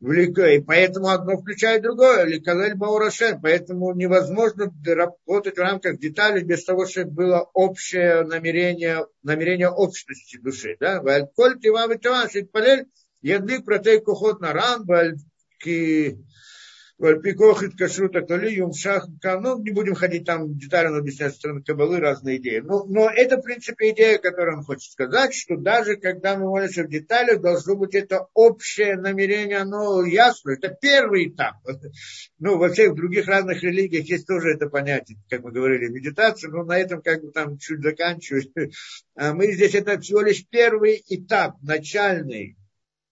И 0.00 0.60
поэтому 0.60 1.10
одно 1.10 1.36
включает 1.36 1.82
другое, 1.82 2.26
или 2.26 2.40
Казаль 2.40 2.74
Баурашем, 2.74 3.40
поэтому 3.40 3.94
невозможно 3.94 4.72
работать 4.84 5.56
в 5.56 5.60
рамках 5.60 6.00
деталей 6.00 6.42
без 6.42 6.64
того, 6.64 6.86
чтобы 6.86 7.12
было 7.12 7.48
общее 7.52 8.24
намерение, 8.24 9.06
намерение 9.22 9.68
общности 9.68 10.38
души. 10.38 10.76
Да? 10.80 11.00
Коль 11.36 11.60
тива 11.60 11.86
витива, 11.86 12.28
шитпалель, 12.28 12.86
ядбик 13.20 13.64
протей 13.64 14.00
кухот 14.00 14.40
на 14.40 14.52
ран, 14.52 14.84
Пикохит 16.98 17.76
кашрута 17.76 18.22
толи, 18.22 18.52
юмшах, 18.52 19.08
ну, 19.24 19.60
не 19.60 19.70
будем 19.70 19.94
ходить 19.94 20.24
там 20.24 20.56
детально 20.56 20.98
объяснять 20.98 21.34
стороны 21.34 21.62
кабалы, 21.62 21.98
разные 21.98 22.36
идеи. 22.36 22.58
Но, 22.58 22.84
но 22.84 23.10
это, 23.10 23.38
в 23.38 23.42
принципе, 23.42 23.90
идея, 23.90 24.18
которую 24.18 24.58
он 24.58 24.64
хочет 24.64 24.92
сказать, 24.92 25.34
что 25.34 25.56
даже 25.56 25.96
когда 25.96 26.36
мы 26.36 26.48
молимся 26.48 26.84
в 26.84 26.88
деталях, 26.88 27.40
должно 27.40 27.74
быть 27.74 27.94
это 27.94 28.28
общее 28.34 28.96
намерение, 28.96 29.58
оно 29.58 30.04
ясно, 30.04 30.50
это 30.50 30.76
первый 30.80 31.28
этап. 31.28 31.56
Ну, 32.38 32.58
во 32.58 32.68
всех 32.68 32.94
других 32.94 33.26
разных 33.26 33.62
религиях 33.62 34.04
есть 34.04 34.26
тоже 34.26 34.50
это 34.50 34.68
понятие, 34.68 35.18
как 35.28 35.42
мы 35.42 35.50
говорили, 35.50 35.88
медитация, 35.88 36.50
но 36.50 36.62
на 36.62 36.78
этом 36.78 37.02
как 37.02 37.20
бы 37.22 37.32
там 37.32 37.58
чуть 37.58 37.82
заканчивать. 37.82 38.50
А 39.16 39.34
мы 39.34 39.50
здесь 39.52 39.74
это 39.74 39.98
всего 40.00 40.20
лишь 40.20 40.46
первый 40.48 41.02
этап, 41.08 41.56
начальный, 41.62 42.56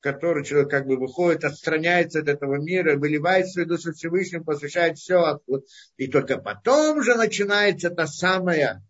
который 0.00 0.44
человек 0.44 0.70
как 0.70 0.86
бы 0.86 0.96
выходит, 0.96 1.44
отстраняется 1.44 2.20
от 2.20 2.28
этого 2.28 2.56
мира, 2.56 2.96
выливает 2.96 3.48
свою 3.48 3.68
душу 3.68 3.92
Всевышнему, 3.92 4.44
посвящает 4.44 4.98
все. 4.98 5.40
И 5.96 6.08
только 6.08 6.38
потом 6.38 7.02
же 7.02 7.14
начинается 7.14 7.90
та 7.90 8.06
самая 8.06 8.82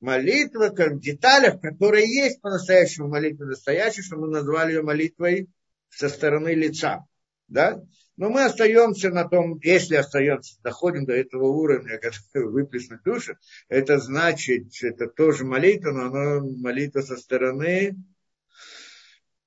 молитва 0.00 0.70
в 0.70 1.00
деталях, 1.00 1.60
которая 1.60 2.04
есть 2.04 2.40
по-настоящему 2.40 3.08
молитва 3.08 3.44
настоящая, 3.44 4.02
что 4.02 4.16
мы 4.16 4.28
назвали 4.28 4.72
ее 4.72 4.82
молитвой 4.82 5.48
со 5.90 6.08
стороны 6.08 6.54
лица. 6.54 7.04
Да? 7.48 7.82
Но 8.16 8.28
мы 8.28 8.44
остаемся 8.44 9.08
на 9.08 9.28
том, 9.28 9.58
если 9.62 9.96
остаемся, 9.96 10.56
доходим 10.62 11.06
до 11.06 11.14
этого 11.14 11.46
уровня, 11.46 11.98
который 12.32 12.50
выплеснуть 12.50 13.02
душу, 13.02 13.36
это 13.68 13.98
значит, 13.98 14.68
это 14.82 15.06
тоже 15.06 15.44
молитва, 15.44 15.92
но 15.92 16.02
она 16.06 16.40
молитва 16.40 17.00
со 17.00 17.16
стороны 17.16 17.96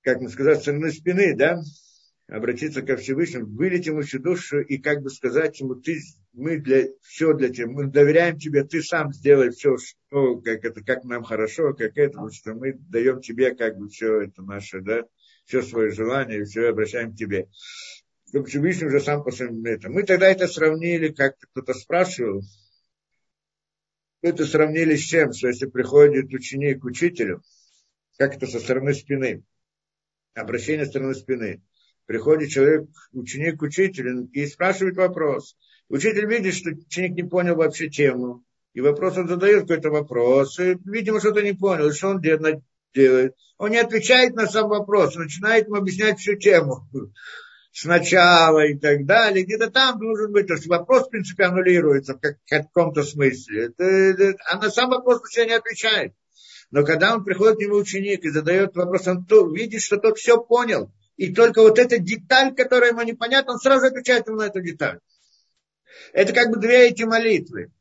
как 0.04 0.22
мы 0.22 0.30
сказали, 0.30 0.56
со 0.56 0.62
стороны 0.62 0.92
спины, 0.92 1.36
да, 1.36 1.62
обратиться 2.28 2.82
ко 2.82 2.98
Всевышнему, 2.98 3.48
вылить 3.48 3.86
ему 3.86 4.02
всю 4.02 4.20
душу 4.20 4.60
и 4.60 4.78
как 4.78 5.02
бы 5.02 5.10
сказать 5.10 5.60
ему, 5.60 5.76
ты, 5.76 6.00
мы 6.34 6.58
для, 6.58 6.88
все 7.02 7.34
для 7.34 7.50
тебя, 7.50 7.68
мы 7.68 7.88
доверяем 7.88 8.38
тебе, 8.38 8.64
ты 8.64 8.82
сам 8.82 9.14
сделай 9.14 9.50
все, 9.52 9.78
что, 9.78 10.38
как, 10.38 10.64
это, 10.64 10.84
как 10.84 11.04
нам 11.04 11.24
хорошо, 11.24 11.74
как 11.74 11.98
это, 11.98 12.12
потому 12.12 12.32
что 12.32 12.54
мы 12.54 12.74
даем 12.74 13.22
тебе 13.22 13.56
как 13.56 13.78
бы 13.78 13.90
все 13.90 14.22
это 14.22 14.42
наше, 14.42 14.82
да, 14.82 15.04
все 15.46 15.62
свое 15.62 15.92
желание, 15.92 16.46
все 16.46 16.70
обращаем 16.70 17.14
к 17.14 17.18
тебе. 17.18 17.50
Чтобы 18.28 18.48
Всевышний 18.48 18.88
уже 18.88 19.00
сам 19.00 19.24
по 19.24 19.32
своему 19.32 19.64
это. 19.66 19.90
Мы 19.90 20.04
тогда 20.04 20.28
это 20.28 20.48
сравнили, 20.48 21.10
как 21.10 21.38
кто-то 21.38 21.74
спрашивал, 21.74 22.42
это 24.22 24.46
сравнили 24.46 24.96
с 24.96 25.02
чем? 25.02 25.34
Что 25.34 25.50
если 25.50 25.68
приходит 25.68 26.34
ученик 26.34 26.82
к 26.82 26.86
учителю, 26.86 27.44
как 28.18 28.36
это 28.36 28.48
со 28.48 28.60
стороны 28.60 28.94
спины, 28.94 29.44
обращение 30.36 30.86
стороны 30.86 31.16
спины. 31.16 31.62
Приходит 32.06 32.50
человек, 32.50 32.90
ученик 33.12 33.60
к 33.60 33.64
учителю 33.64 34.30
и 34.34 34.46
спрашивает 34.46 34.98
вопрос. 34.98 35.56
Учитель 35.90 36.26
видит, 36.28 36.54
что 36.54 36.72
ученик 36.72 37.16
не 37.16 37.24
понял 37.24 37.56
вообще 37.56 37.90
тему. 37.90 38.44
И 38.74 38.82
вопрос 38.82 39.18
он 39.18 39.28
задает 39.28 39.62
какой-то 39.62 39.90
вопрос. 39.90 40.60
И, 40.60 40.78
видимо, 40.86 41.20
что-то 41.20 41.42
не 41.42 41.54
понял. 41.54 41.92
Что 41.92 42.10
он 42.10 42.22
делает? 42.22 43.36
Он 43.58 43.70
не 43.70 43.78
отвечает 43.78 44.36
на 44.36 44.48
сам 44.48 44.70
вопрос. 44.70 45.16
Начинает 45.16 45.68
ему 45.68 45.78
объяснять 45.78 46.20
всю 46.20 46.36
тему 46.36 46.90
сначала 47.72 48.66
и 48.66 48.78
так 48.78 49.06
далее. 49.06 49.46
Где-то 49.46 49.70
там 49.70 50.00
должен 50.00 50.32
быть, 50.32 50.48
то 50.48 50.56
есть 50.56 50.68
вопрос, 50.68 51.08
в 51.08 51.12
принципе, 51.12 51.46
аннулируется 51.46 52.16
в, 52.16 52.20
как, 52.20 52.38
в 52.46 52.50
каком-то 52.50 53.04
смысле. 53.04 53.72
А 54.50 54.58
на 54.58 54.70
сам 54.70 54.90
вопрос 54.90 55.20
вообще 55.20 55.46
не 55.46 55.54
отвечает. 55.54 56.14
Но 56.74 56.84
когда 56.84 57.14
он 57.14 57.24
приходит 57.24 57.58
к 57.58 57.62
нему 57.62 57.76
ученик 57.76 58.26
и 58.26 58.32
задает 58.32 58.76
вопрос, 58.76 59.08
он 59.08 59.26
то, 59.26 59.48
видит, 59.48 59.84
что 59.84 59.98
тот 59.98 60.18
все 60.18 60.44
понял. 60.44 60.92
и 61.18 61.32
только 61.32 61.62
вот 61.62 61.78
эта 61.78 62.00
деталь, 62.00 62.56
которая 62.56 62.90
ему 62.90 63.04
непонятна, 63.04 63.54
он 63.54 63.60
сразу 63.60 63.86
отвечает 63.86 64.26
ему 64.26 64.38
на 64.38 64.48
эту 64.48 64.60
деталь. 64.60 65.00
Это 66.14 66.34
как 66.34 66.50
бы 66.50 66.60
две 66.60 66.90
эти 66.90 67.04
молитвы. 67.04 67.72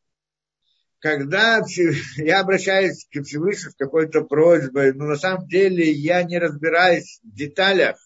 Когда 0.99 1.63
я 2.19 2.41
обращаюсь 2.41 3.07
к 3.11 3.23
Всевышнему 3.23 3.73
с 3.73 3.77
какой-то 3.77 4.25
просьбой, 4.25 4.93
но 4.93 5.07
на 5.07 5.17
самом 5.17 5.49
деле 5.49 5.91
я 5.91 6.23
не 6.23 6.39
разбираюсь 6.39 7.19
в 7.25 7.35
деталях 7.35 7.97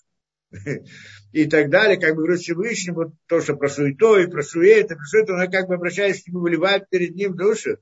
и 1.33 1.47
так 1.47 1.69
далее, 1.69 2.01
как 2.01 2.11
бы 2.11 2.19
говорю 2.19 2.39
Всевышнему, 2.39 3.13
то, 3.27 3.41
что 3.41 3.57
про 3.57 3.69
суету 3.69 4.21
и 4.21 4.29
про 4.29 4.45
сует, 4.45 4.93
и 4.93 4.95
про 4.95 5.05
суету, 5.05 5.33
но 5.33 5.43
я 5.43 5.51
как 5.51 5.67
бы 5.67 5.75
обращаюсь 5.75 6.23
к 6.23 6.29
нему, 6.29 6.43
выливаю 6.43 6.87
перед 6.89 7.17
ним 7.17 7.35
душу. 7.35 7.79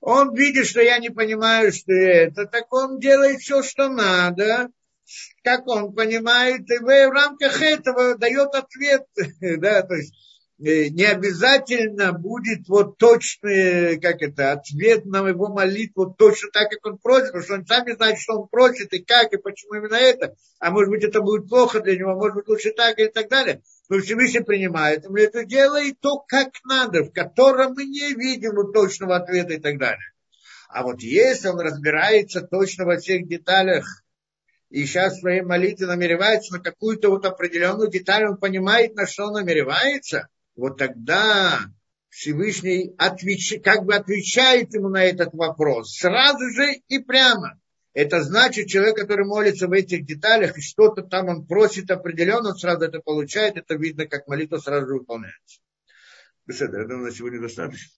Он 0.00 0.34
видит, 0.34 0.66
что 0.66 0.82
я 0.82 0.98
не 0.98 1.10
понимаю, 1.10 1.72
что 1.72 1.92
это, 1.92 2.46
так 2.46 2.72
он 2.72 2.98
делает 2.98 3.40
все, 3.40 3.62
что 3.62 3.88
надо, 3.88 4.68
как 5.42 5.66
он 5.66 5.94
понимает, 5.94 6.70
и 6.70 6.78
в 6.78 7.12
рамках 7.12 7.62
этого 7.62 8.16
дает 8.16 8.54
ответ, 8.54 9.06
да, 9.40 9.82
то 9.82 9.94
есть 9.94 10.14
не 10.58 11.04
обязательно 11.04 12.12
будет 12.12 12.68
вот 12.68 12.96
точный, 12.96 13.98
как 14.00 14.22
это, 14.22 14.52
ответ 14.52 15.04
на 15.04 15.28
его 15.28 15.48
молитву 15.48 16.14
точно 16.16 16.50
так, 16.52 16.70
как 16.70 16.86
он 16.86 16.98
просит, 16.98 17.26
потому 17.26 17.44
что 17.44 17.54
он 17.54 17.66
сам 17.66 17.86
не 17.86 17.94
знает, 17.94 18.18
что 18.18 18.40
он 18.40 18.48
просит, 18.48 18.92
и 18.92 19.00
как, 19.00 19.32
и 19.32 19.36
почему 19.36 19.74
именно 19.74 19.96
это. 19.96 20.36
А 20.60 20.70
может 20.70 20.90
быть, 20.90 21.02
это 21.02 21.20
будет 21.20 21.48
плохо 21.48 21.80
для 21.80 21.96
него, 21.96 22.14
может 22.14 22.36
быть, 22.36 22.48
лучше 22.48 22.72
так, 22.72 22.98
и 22.98 23.08
так 23.08 23.28
далее. 23.28 23.62
Но 23.88 23.98
Всевышний 23.98 24.40
принимает, 24.40 25.06
он 25.06 25.16
это 25.16 25.44
делает 25.44 25.98
то, 26.00 26.18
как 26.20 26.50
надо, 26.64 27.02
в 27.02 27.12
котором 27.12 27.74
мы 27.74 27.84
не 27.84 28.14
видим 28.14 28.72
точного 28.72 29.16
ответа 29.16 29.54
и 29.54 29.58
так 29.58 29.78
далее. 29.78 30.12
А 30.68 30.82
вот 30.82 31.00
если 31.00 31.48
он 31.48 31.60
разбирается 31.60 32.42
точно 32.42 32.84
во 32.84 32.96
всех 32.96 33.26
деталях, 33.26 33.86
и 34.70 34.86
сейчас 34.86 35.16
в 35.16 35.20
своей 35.20 35.42
молитве 35.42 35.86
намеревается 35.86 36.54
на 36.54 36.60
какую-то 36.60 37.10
вот 37.10 37.26
определенную 37.26 37.90
деталь, 37.90 38.26
он 38.26 38.36
понимает, 38.36 38.94
на 38.94 39.06
что 39.06 39.26
он 39.26 39.34
намеревается, 39.34 40.28
вот 40.56 40.78
тогда 40.78 41.60
Всевышний 42.08 42.94
отвеч... 42.98 43.60
как 43.62 43.84
бы 43.84 43.94
отвечает 43.94 44.72
ему 44.74 44.88
на 44.88 45.04
этот 45.04 45.34
вопрос 45.34 45.96
сразу 45.96 46.48
же 46.50 46.74
и 46.88 46.98
прямо. 46.98 47.60
Это 47.92 48.22
значит, 48.22 48.66
человек, 48.66 48.96
который 48.96 49.24
молится 49.24 49.68
в 49.68 49.72
этих 49.72 50.04
деталях, 50.04 50.58
и 50.58 50.60
что-то 50.60 51.02
там 51.02 51.28
он 51.28 51.46
просит 51.46 51.90
определенно, 51.90 52.50
он 52.50 52.56
сразу 52.56 52.84
это 52.84 53.00
получает, 53.00 53.56
это 53.56 53.76
видно, 53.76 54.06
как 54.06 54.26
молитва 54.26 54.58
сразу 54.58 54.86
же 54.86 54.94
выполняется. 54.94 55.60
Беседа, 56.46 56.78
я 56.78 56.84
думаю, 56.84 57.06
на 57.06 57.10
сегодня 57.12 57.40
достаточно. 57.40 57.92